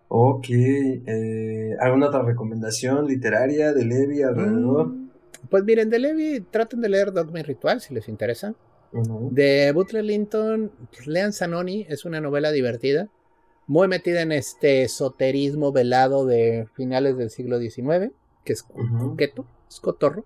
Ok, 0.08 0.46
eh, 0.48 1.76
¿alguna 1.80 2.06
otra 2.06 2.22
recomendación 2.22 3.06
literaria 3.06 3.74
de 3.74 3.84
Levi 3.84 4.22
alrededor? 4.22 4.88
Mm, 4.88 4.99
pues 5.48 5.64
miren, 5.64 5.90
de 5.90 5.98
Levi 5.98 6.40
traten 6.40 6.80
de 6.80 6.88
leer 6.88 7.12
Dogma 7.12 7.40
y 7.40 7.42
Ritual 7.42 7.80
si 7.80 7.94
les 7.94 8.08
interesa. 8.08 8.54
De 8.92 9.70
Butler 9.72 10.04
Linton, 10.04 10.72
pues 10.92 11.06
lean 11.06 11.32
Sanoni, 11.32 11.86
es 11.88 12.04
una 12.04 12.20
novela 12.20 12.50
divertida 12.50 13.08
muy 13.70 13.86
metida 13.86 14.22
en 14.22 14.32
este 14.32 14.82
esoterismo 14.82 15.70
velado 15.70 16.26
de 16.26 16.66
finales 16.74 17.16
del 17.16 17.30
siglo 17.30 17.60
XIX, 17.60 18.10
que 18.44 18.52
es 18.52 18.64
coqueto, 18.64 19.46
es 19.68 19.78
cotorro. 19.78 20.24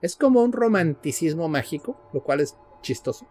Es 0.00 0.16
como 0.16 0.42
un 0.42 0.50
romanticismo 0.50 1.46
mágico, 1.46 2.00
lo 2.14 2.24
cual 2.24 2.40
es 2.40 2.56
chistoso. 2.80 3.26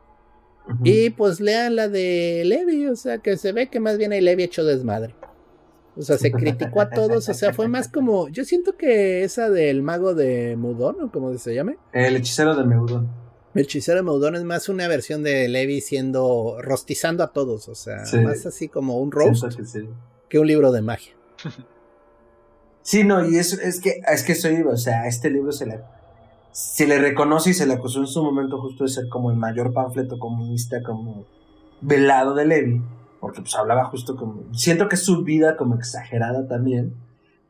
Y 0.83 1.09
pues 1.09 1.39
lean 1.39 1.75
la 1.75 1.89
de 1.89 2.43
Levi, 2.45 2.85
o 2.85 2.95
sea, 2.95 3.17
que 3.17 3.37
se 3.37 3.53
ve 3.53 3.71
que 3.71 3.79
más 3.79 3.97
bien 3.97 4.11
hay 4.11 4.21
Levi 4.21 4.43
hecho 4.43 4.63
desmadre. 4.63 5.15
O 5.97 6.01
sea, 6.01 6.17
se 6.17 6.31
criticó 6.31 6.81
a 6.81 6.89
todos, 6.89 7.29
o 7.29 7.33
sea, 7.33 7.53
fue 7.53 7.67
más 7.67 7.87
como, 7.87 8.27
yo 8.27 8.43
siento 8.43 8.75
que 8.75 9.23
esa 9.23 9.49
del 9.49 9.81
mago 9.81 10.13
de 10.13 10.55
Mudón, 10.57 11.01
o 11.01 11.11
como 11.11 11.35
se 11.37 11.55
llame. 11.55 11.77
El 11.93 12.17
hechicero 12.17 12.55
de 12.55 12.65
Meudon. 12.65 13.09
El 13.53 13.61
hechicero 13.61 13.97
de 13.97 14.03
Meudon 14.03 14.35
es 14.35 14.43
más 14.43 14.67
una 14.67 14.87
versión 14.89 15.23
de 15.23 15.47
Levi 15.47 15.79
siendo 15.79 16.57
rostizando 16.61 17.23
a 17.23 17.31
todos, 17.31 17.69
o 17.69 17.75
sea, 17.75 18.03
más 18.23 18.45
así 18.45 18.67
como 18.67 18.99
un 18.99 19.11
roast 19.11 19.45
que, 20.27 20.39
un 20.39 20.47
libro 20.47 20.71
de 20.71 20.81
magia. 20.81 21.13
Sí, 22.81 23.03
no, 23.03 23.27
y 23.27 23.37
eso 23.37 23.59
es 23.59 23.81
que 23.81 23.99
es 24.07 24.21
que 24.21 24.53
iba, 24.53 24.71
o 24.71 24.77
sea, 24.77 25.01
a 25.01 25.07
este 25.07 25.31
libro 25.31 25.51
se 25.51 25.65
le 25.65 25.79
se 26.51 26.85
le 26.87 26.99
reconoce 26.99 27.49
y 27.49 27.53
se 27.53 27.65
le 27.65 27.73
acusó 27.73 27.99
en 27.99 28.05
su 28.05 28.23
momento 28.23 28.61
justo 28.61 28.83
de 28.83 28.91
ser 28.91 29.09
como 29.09 29.31
el 29.31 29.37
mayor 29.37 29.73
panfleto 29.73 30.19
comunista 30.19 30.83
como 30.83 31.25
velado 31.81 32.35
de 32.35 32.45
Levi, 32.45 32.81
porque 33.25 33.41
pues 33.41 33.55
hablaba 33.55 33.85
justo 33.85 34.15
como 34.15 34.53
siento 34.53 34.87
que 34.87 34.93
es 34.93 35.03
su 35.03 35.23
vida 35.23 35.57
como 35.57 35.73
exagerada 35.73 36.47
también, 36.47 36.93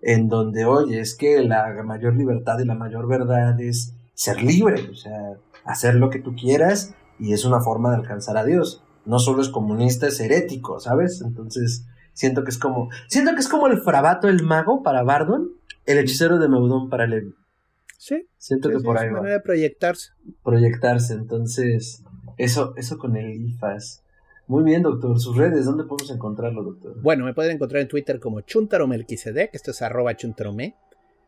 en 0.02 0.30
donde 0.30 0.64
oye, 0.64 1.02
es 1.02 1.16
que 1.16 1.44
la 1.44 1.84
mayor 1.84 2.16
libertad 2.16 2.60
y 2.60 2.66
la 2.66 2.76
mayor 2.76 3.10
verdad 3.10 3.60
es 3.60 3.94
ser 4.14 4.42
libre, 4.42 4.90
o 4.90 4.96
sea, 4.96 5.34
hacer 5.66 5.96
lo 5.96 6.10
que 6.10 6.20
tú 6.20 6.34
quieras 6.34 6.96
y 7.20 7.34
es 7.34 7.44
una 7.44 7.60
forma 7.60 7.90
de 7.90 7.98
alcanzar 7.98 8.38
a 8.38 8.46
Dios. 8.46 8.86
No 9.04 9.20
solo 9.20 9.42
es 9.42 9.50
comunista, 9.50 10.08
es 10.08 10.18
herético, 10.22 10.80
¿sabes? 10.80 11.22
Entonces, 11.22 11.86
siento 12.14 12.46
que 12.46 12.52
es 12.52 12.58
como, 12.58 12.88
siento 13.10 13.34
que 13.34 13.42
es 13.42 13.50
como 13.50 13.68
el 13.68 13.82
frabato, 13.82 14.30
el 14.30 14.44
mago 14.44 14.82
para 14.82 15.04
Bardon, 15.04 15.50
el 15.86 15.98
hechicero 15.98 16.40
de 16.40 16.48
Meudon 16.48 16.90
para 16.90 17.06
Levi. 17.06 17.36
Sí. 17.98 18.30
Siento 18.38 18.70
que 18.70 18.80
por 18.80 18.98
ahí 18.98 19.10
va. 19.10 19.18
manera 19.18 19.36
de 19.36 19.42
proyectarse. 19.42 20.12
Proyectarse, 20.42 21.16
entonces, 21.16 22.02
eso, 22.38 22.74
eso 22.78 22.98
con 22.98 23.18
el 23.18 23.42
IFAS. 23.42 24.05
Muy 24.48 24.64
bien, 24.64 24.84
doctor. 24.84 25.20
Sus 25.20 25.36
redes, 25.36 25.66
¿dónde 25.66 25.86
podemos 25.86 26.12
encontrarlo, 26.12 26.64
doctor? 26.64 27.02
Bueno, 27.02 27.26
me 27.26 27.34
pueden 27.34 27.54
encontrar 27.54 27.82
en 27.82 27.88
Twitter 27.88 28.20
como 28.20 28.42
chuntaromelquisedec, 28.42 29.54
esto 29.54 29.72
es 29.72 29.82
arroba 29.82 30.16
chuntarome. 30.16 30.76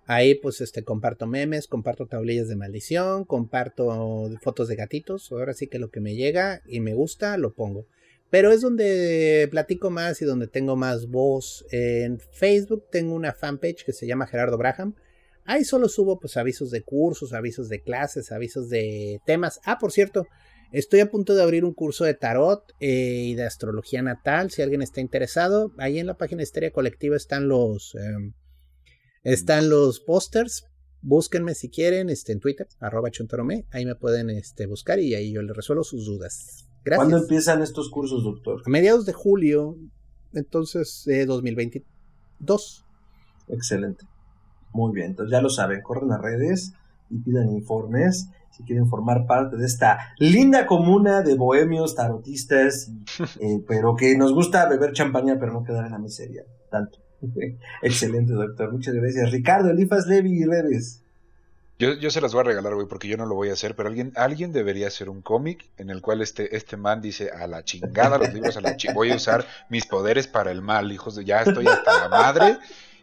Ahí 0.05 0.35
pues 0.35 0.61
este 0.61 0.83
comparto 0.83 1.27
memes, 1.27 1.67
comparto 1.67 2.05
tablillas 2.05 2.47
de 2.47 2.55
maldición, 2.55 3.25
comparto 3.25 4.29
fotos 4.41 4.69
de 4.69 4.77
gatitos, 4.77 5.31
ahora 5.31 5.53
sí 5.53 5.67
que 5.67 5.79
lo 5.79 5.89
que 5.89 5.99
me 5.99 6.15
llega 6.15 6.61
y 6.65 6.79
me 6.79 6.93
gusta 6.93 7.37
lo 7.37 7.53
pongo. 7.53 7.87
Pero 8.29 8.51
es 8.51 8.61
donde 8.61 9.47
platico 9.51 9.89
más 9.89 10.21
y 10.21 10.25
donde 10.25 10.47
tengo 10.47 10.75
más 10.75 11.07
voz. 11.07 11.65
En 11.71 12.19
Facebook 12.19 12.85
tengo 12.91 13.15
una 13.15 13.33
fanpage 13.33 13.83
que 13.83 13.93
se 13.93 14.05
llama 14.05 14.27
Gerardo 14.27 14.57
Braham. 14.57 14.95
Ahí 15.43 15.63
solo 15.63 15.89
subo 15.89 16.19
pues 16.19 16.37
avisos 16.37 16.71
de 16.71 16.83
cursos, 16.83 17.33
avisos 17.33 17.67
de 17.67 17.81
clases, 17.81 18.31
avisos 18.31 18.69
de 18.69 19.21
temas. 19.25 19.59
Ah, 19.65 19.77
por 19.77 19.91
cierto, 19.91 20.27
estoy 20.71 20.99
a 20.99 21.09
punto 21.09 21.35
de 21.35 21.43
abrir 21.43 21.65
un 21.65 21.73
curso 21.73 22.03
de 22.03 22.13
tarot 22.13 22.63
eh, 22.79 23.25
y 23.27 23.35
de 23.35 23.45
astrología 23.45 24.01
natal. 24.01 24.51
Si 24.51 24.61
alguien 24.61 24.81
está 24.81 25.01
interesado, 25.01 25.71
ahí 25.77 25.99
en 25.99 26.07
la 26.07 26.17
página 26.17 26.37
de 26.37 26.43
Histeria 26.43 26.71
Colectiva 26.71 27.15
están 27.15 27.47
los... 27.47 27.95
Em, 27.95 28.33
están 29.23 29.69
los 29.69 29.99
pósters. 29.99 30.65
Búsquenme 31.01 31.53
si 31.53 31.69
quieren 31.69 32.09
este, 32.09 32.31
en 32.31 32.39
Twitter, 32.39 32.67
arroba 32.79 33.11
chuntarome. 33.11 33.65
Ahí 33.71 33.85
me 33.85 33.95
pueden 33.95 34.29
este, 34.29 34.65
buscar 34.65 34.99
y 34.99 35.15
ahí 35.15 35.33
yo 35.33 35.41
les 35.41 35.55
resuelvo 35.55 35.83
sus 35.83 36.05
dudas. 36.05 36.67
Gracias. 36.83 36.97
¿Cuándo 36.97 37.17
empiezan 37.17 37.61
estos 37.61 37.89
cursos, 37.89 38.23
doctor? 38.23 38.61
A 38.65 38.69
mediados 38.69 39.05
de 39.05 39.13
julio, 39.13 39.77
entonces, 40.33 41.03
de 41.05 41.25
2022. 41.25 42.85
Excelente. 43.49 44.05
Muy 44.73 44.93
bien, 44.93 45.07
entonces 45.07 45.31
ya 45.31 45.41
lo 45.41 45.49
saben, 45.49 45.81
corren 45.81 46.11
a 46.11 46.17
redes 46.17 46.73
y 47.09 47.19
pidan 47.19 47.49
informes 47.49 48.29
si 48.57 48.63
quieren 48.63 48.87
formar 48.87 49.25
parte 49.27 49.55
de 49.55 49.65
esta 49.65 50.13
linda 50.17 50.65
comuna 50.65 51.21
de 51.21 51.35
bohemios 51.35 51.95
tarotistas, 51.95 52.91
eh, 53.39 53.63
pero 53.67 53.95
que 53.95 54.17
nos 54.17 54.33
gusta 54.33 54.67
beber 54.67 54.93
champaña 54.93 55.37
pero 55.39 55.53
no 55.53 55.63
quedar 55.63 55.85
en 55.85 55.91
la 55.91 55.99
miseria, 55.99 56.43
tanto. 56.71 56.99
Excelente, 57.81 58.33
doctor. 58.33 58.71
Muchas 58.71 58.93
gracias. 58.93 59.31
Ricardo, 59.31 59.69
Elifas 59.69 60.07
Levi 60.07 60.41
y 60.41 60.45
redes. 60.45 61.03
Yo, 61.79 61.93
yo 61.93 62.09
se 62.09 62.21
las 62.21 62.33
voy 62.33 62.41
a 62.41 62.45
regalar, 62.45 62.73
güey, 62.73 62.87
porque 62.87 63.07
yo 63.07 63.17
no 63.17 63.27
lo 63.27 63.35
voy 63.35 63.49
a 63.49 63.53
hacer, 63.53 63.75
pero 63.75 63.89
alguien, 63.89 64.11
alguien 64.15 64.51
debería 64.51 64.87
hacer 64.87 65.09
un 65.09 65.21
cómic 65.21 65.69
en 65.77 65.91
el 65.91 66.01
cual 66.01 66.21
este, 66.21 66.55
este 66.55 66.75
man 66.75 67.01
dice, 67.01 67.29
a 67.29 67.45
la 67.45 67.63
chingada 67.63 68.17
los 68.17 68.33
libros, 68.33 68.57
a 68.57 68.61
la 68.61 68.75
chingada, 68.75 68.95
voy 68.95 69.11
a 69.11 69.15
usar 69.15 69.45
mis 69.69 69.85
poderes 69.85 70.27
para 70.27 70.49
el 70.49 70.63
mal, 70.63 70.91
hijos 70.91 71.15
de, 71.15 71.23
ya 71.23 71.43
estoy 71.43 71.67
hasta 71.67 72.01
la 72.01 72.09
madre, 72.09 72.57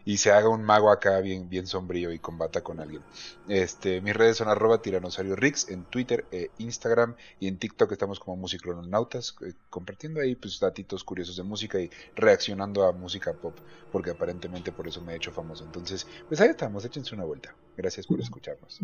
y 0.05 0.17
se 0.17 0.31
haga 0.31 0.49
un 0.49 0.63
mago 0.63 0.91
acá 0.91 1.19
bien, 1.19 1.49
bien 1.49 1.65
sombrío 1.65 2.11
y 2.13 2.19
combata 2.19 2.61
con 2.61 2.79
alguien. 2.79 3.01
Este, 3.47 4.01
mis 4.01 4.15
redes 4.15 4.37
son 4.37 4.47
arroba 4.47 4.81
tiranosaurio 4.81 5.35
Rix 5.35 5.69
en 5.69 5.83
Twitter, 5.85 6.25
e 6.31 6.51
Instagram 6.59 7.15
y 7.39 7.47
en 7.47 7.57
TikTok 7.57 7.91
estamos 7.91 8.19
como 8.19 8.37
musicronautas, 8.37 9.35
eh, 9.45 9.53
compartiendo 9.69 10.21
ahí 10.21 10.35
pues 10.35 10.59
datitos 10.59 11.03
curiosos 11.03 11.37
de 11.37 11.43
música 11.43 11.79
y 11.79 11.89
reaccionando 12.15 12.85
a 12.85 12.91
música 12.91 13.33
pop, 13.33 13.55
porque 13.91 14.11
aparentemente 14.11 14.71
por 14.71 14.87
eso 14.87 15.01
me 15.01 15.13
he 15.13 15.15
hecho 15.15 15.31
famoso. 15.31 15.65
Entonces, 15.65 16.05
pues 16.27 16.39
ahí 16.39 16.49
estamos, 16.49 16.85
échense 16.85 17.15
una 17.15 17.25
vuelta. 17.25 17.55
Gracias 17.77 18.07
por 18.07 18.21
escucharnos. 18.21 18.79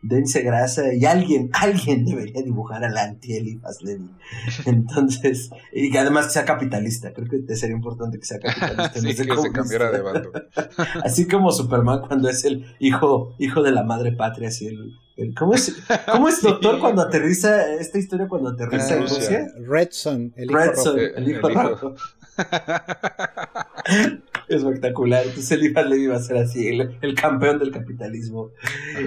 Dense 0.00 0.40
grasa 0.42 0.94
y 0.94 1.04
alguien, 1.04 1.50
alguien 1.52 2.04
debería 2.04 2.42
dibujar 2.42 2.82
al 2.84 2.96
anti-Elifas 2.96 3.82
Levi. 3.82 4.10
Entonces, 4.66 5.50
y 5.72 5.90
que 5.90 5.98
además 5.98 6.32
sea 6.32 6.44
capitalista. 6.44 7.12
Creo 7.12 7.28
que 7.28 7.56
sería 7.56 7.76
importante 7.76 8.18
que 8.18 8.24
sea 8.24 8.38
capitalista. 8.40 9.00
sí, 9.00 9.06
que 9.06 9.36
se 9.36 9.52
cambiara 9.52 9.90
de 9.90 10.00
bando. 10.00 10.32
Así 11.04 11.26
como 11.26 11.52
Superman 11.52 12.00
cuando 12.06 12.28
es 12.28 12.44
el 12.44 12.66
hijo, 12.78 13.34
hijo 13.38 13.62
de 13.62 13.72
la 13.72 13.82
madre 13.82 14.12
patria, 14.12 14.48
así 14.48 14.66
el, 14.66 15.34
¿cómo 15.34 15.54
es, 15.54 15.76
cómo 16.10 16.28
es 16.28 16.42
doctor 16.44 16.78
cuando 16.80 17.02
aterriza, 17.02 17.72
esta 17.74 17.98
historia 17.98 18.28
cuando 18.28 18.50
aterriza 18.50 18.96
en 18.96 19.02
Rusia? 19.02 19.46
Redson, 19.66 20.32
el 20.36 20.50
hijo 20.50 20.58
Redson, 20.58 20.98
el 21.16 21.28
hijo, 21.30 21.48
rojo. 21.48 21.94
Espectacular. 24.48 25.24
Entonces 25.24 25.52
Elifas 25.52 25.86
Levi 25.88 26.06
va 26.06 26.16
a 26.16 26.22
ser 26.22 26.38
así, 26.38 26.68
el, 26.68 27.14
campeón 27.14 27.58
del 27.58 27.70
capitalismo. 27.70 28.50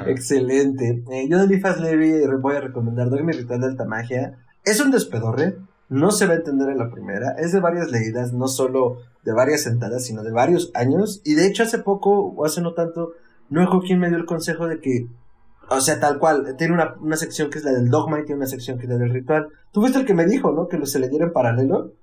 Excelente. 0.07 1.03
Eh, 1.11 1.27
yo 1.29 1.37
de 1.37 1.45
Elifas 1.45 1.81
Levi 1.81 2.25
voy 2.39 2.55
a 2.55 2.61
recomendar 2.61 3.09
mi 3.23 3.33
Ritual 3.33 3.59
de 3.61 3.67
Alta 3.67 3.85
Magia. 3.85 4.37
Es 4.63 4.79
un 4.79 4.91
despedorre, 4.91 5.57
no 5.93 6.09
se 6.09 6.25
va 6.25 6.33
a 6.33 6.37
entender 6.37 6.69
en 6.69 6.79
la 6.79 6.89
primera. 6.89 7.35
Es 7.37 7.51
de 7.51 7.59
varias 7.59 7.91
leídas, 7.91 8.33
no 8.33 8.47
solo 8.47 8.97
de 9.23 9.31
varias 9.31 9.61
sentadas, 9.61 10.03
sino 10.03 10.23
de 10.23 10.31
varios 10.31 10.71
años. 10.73 11.21
Y 11.23 11.35
de 11.35 11.45
hecho 11.45 11.61
hace 11.61 11.77
poco, 11.77 12.33
o 12.35 12.45
hace 12.45 12.61
no 12.61 12.73
tanto, 12.73 13.11
no 13.49 13.79
quien 13.81 13.99
me 13.99 14.09
dio 14.09 14.17
el 14.17 14.25
consejo 14.25 14.67
de 14.67 14.79
que, 14.79 15.05
o 15.69 15.81
sea, 15.81 15.99
tal 15.99 16.17
cual, 16.17 16.55
tiene 16.57 16.73
una, 16.73 16.95
una 16.99 17.15
sección 17.15 17.51
que 17.51 17.59
es 17.59 17.63
la 17.63 17.73
del 17.73 17.89
dogma 17.89 18.19
y 18.19 18.25
tiene 18.25 18.37
una 18.37 18.47
sección 18.47 18.79
que 18.79 18.85
es 18.85 18.89
la 18.89 18.97
del 18.97 19.11
ritual. 19.11 19.49
Tú 19.71 19.81
fuiste 19.81 19.99
el 19.99 20.07
que 20.07 20.15
me 20.15 20.25
dijo, 20.25 20.51
¿no? 20.51 20.67
Que 20.67 20.79
lo 20.79 20.87
se 20.87 20.97
leyera 20.97 21.25
en 21.25 21.31
paralelo. 21.31 21.93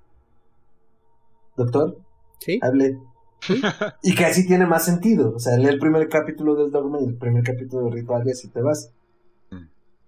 Doctor. 1.57 1.99
Sí. 2.39 2.61
Hable. 2.63 2.97
y 4.05 4.15
que 4.15 4.25
así 4.25 4.47
tiene 4.47 4.67
más 4.67 4.85
sentido. 4.85 5.35
O 5.35 5.41
sea, 5.41 5.57
lee 5.57 5.67
el 5.67 5.81
primer 5.81 6.09
capítulo 6.09 6.55
del 6.55 6.71
dogma 6.71 7.01
y 7.01 7.07
el 7.07 7.17
primer 7.17 7.43
capítulo 7.43 7.87
del 7.87 7.95
ritual 7.95 8.23
y 8.25 8.31
así 8.31 8.49
te 8.51 8.63
vas. 8.63 8.93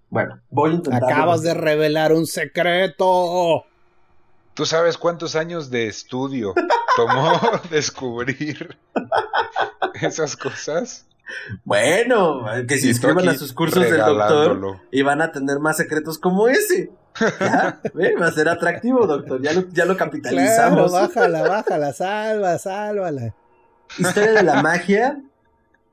Bueno, 0.08 0.40
voy 0.50 0.70
a 0.70 0.74
intentar. 0.74 1.04
Acabas 1.10 1.42
de 1.42 1.54
revelar 1.54 2.12
un 2.12 2.26
secreto. 2.26 3.64
¿Tú 4.54 4.66
sabes 4.66 4.98
cuántos 4.98 5.34
años 5.34 5.70
de 5.70 5.86
estudio 5.86 6.54
tomó 6.96 7.40
descubrir 7.70 8.76
esas 10.00 10.36
cosas? 10.36 11.06
Bueno, 11.64 12.44
que 12.68 12.76
se 12.76 12.88
inscriban 12.88 13.28
a 13.28 13.34
sus 13.34 13.54
cursos 13.54 13.82
del 13.82 13.98
doctor 13.98 14.80
y 14.90 15.00
van 15.00 15.22
a 15.22 15.32
tener 15.32 15.60
más 15.60 15.78
secretos 15.78 16.18
como 16.18 16.48
ese. 16.48 16.90
¿Ya? 17.40 17.80
Va 18.20 18.26
a 18.26 18.32
ser 18.32 18.50
atractivo, 18.50 19.06
doctor. 19.06 19.40
Ya 19.40 19.54
lo, 19.54 19.68
ya 19.70 19.86
lo 19.86 19.96
capitalizamos. 19.96 20.90
Claro, 20.90 21.08
bájala, 21.08 21.48
bájala, 21.48 21.92
salva, 21.94 22.58
sálvala. 22.58 23.34
Historia 23.98 24.32
de 24.32 24.42
la 24.42 24.62
magia. 24.62 25.22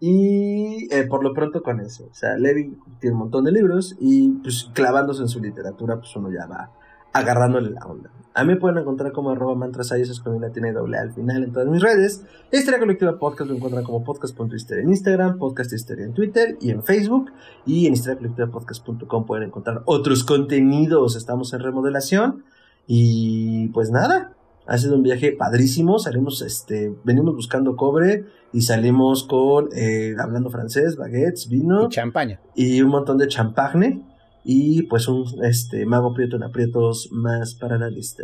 Y 0.01 0.93
eh, 0.93 1.05
por 1.05 1.23
lo 1.23 1.33
pronto 1.33 1.61
con 1.61 1.79
eso. 1.79 2.09
O 2.11 2.13
sea, 2.13 2.35
Levi 2.35 2.77
tiene 2.99 3.13
un 3.13 3.19
montón 3.19 3.45
de 3.45 3.51
libros 3.51 3.95
y 3.99 4.29
pues 4.41 4.69
clavándose 4.73 5.21
en 5.21 5.29
su 5.29 5.39
literatura, 5.39 5.97
pues 5.97 6.13
uno 6.17 6.29
ya 6.31 6.47
va 6.47 6.71
agarrándole 7.13 7.69
la 7.69 7.81
onda. 7.85 8.09
A 8.39 8.45
mí 8.45 8.53
me 8.53 8.55
pueden 8.55 8.77
encontrar 8.77 9.11
como 9.11 9.31
arroba 9.31 9.53
mantras 9.53 9.91
eso 9.91 10.23
con 10.23 10.33
una 10.33 10.49
tiene 10.49 10.71
doble 10.71 10.97
al 10.97 11.11
final 11.11 11.43
en 11.43 11.51
todas 11.51 11.67
mis 11.67 11.81
redes. 11.81 12.23
Historia 12.49 12.79
Colectiva 12.79 13.19
Podcast 13.19 13.49
lo 13.49 13.57
encuentran 13.57 13.83
como 13.83 14.01
podcast.histeria 14.05 14.81
en 14.81 14.91
Instagram, 14.91 15.37
podcast 15.37 15.73
historia 15.73 16.05
en 16.05 16.13
Twitter 16.13 16.57
y 16.61 16.71
en 16.71 16.81
Facebook. 16.81 17.33
Y 17.65 17.85
en 17.85 17.95
historiacolectivapodcast.com 17.95 19.25
pueden 19.25 19.49
encontrar 19.49 19.81
otros 19.83 20.23
contenidos. 20.23 21.17
Estamos 21.17 21.51
en 21.51 21.59
remodelación. 21.59 22.45
Y 22.87 23.67
pues 23.73 23.91
nada, 23.91 24.31
ha 24.65 24.77
sido 24.77 24.95
un 24.95 25.03
viaje 25.03 25.33
padrísimo. 25.33 25.99
Salimos, 25.99 26.41
este, 26.41 26.95
venimos 27.03 27.35
buscando 27.35 27.75
cobre 27.75 28.23
y 28.53 28.61
salimos 28.61 29.25
con, 29.25 29.67
eh, 29.75 30.15
hablando 30.17 30.49
francés, 30.49 30.95
baguettes, 30.95 31.49
vino. 31.49 31.87
Y 31.87 31.89
champaña. 31.89 32.39
Y 32.55 32.81
un 32.81 32.89
montón 32.89 33.17
de 33.17 33.27
champagne 33.27 34.01
y 34.43 34.83
pues 34.83 35.07
un 35.07 35.25
este, 35.43 35.85
mago 35.85 36.13
prieto 36.13 36.35
en 36.35 36.43
aprietos 36.43 37.09
más 37.11 37.55
para 37.55 37.77
la 37.77 37.89
lista. 37.89 38.23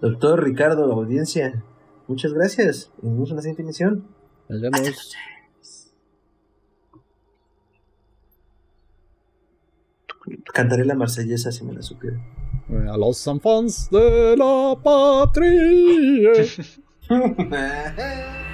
Doctor 0.00 0.44
Ricardo, 0.44 0.92
audiencia, 0.92 1.62
muchas 2.06 2.32
gracias 2.32 2.90
y 3.02 3.06
nos 3.06 3.14
vemos 3.14 3.30
en 3.30 3.36
la 3.36 3.42
siguiente 3.42 3.62
emisión. 3.62 4.06
Nos 4.48 4.60
vemos. 4.60 5.14
Cantaré 10.52 10.84
la 10.84 10.94
marsellesa 10.94 11.52
si 11.52 11.64
me 11.64 11.72
la 11.72 11.82
supiera. 11.82 12.18
A 12.90 12.96
los 12.96 13.26
enfants 13.26 13.88
de 13.90 14.36
la 14.36 14.76
patria. 14.82 16.32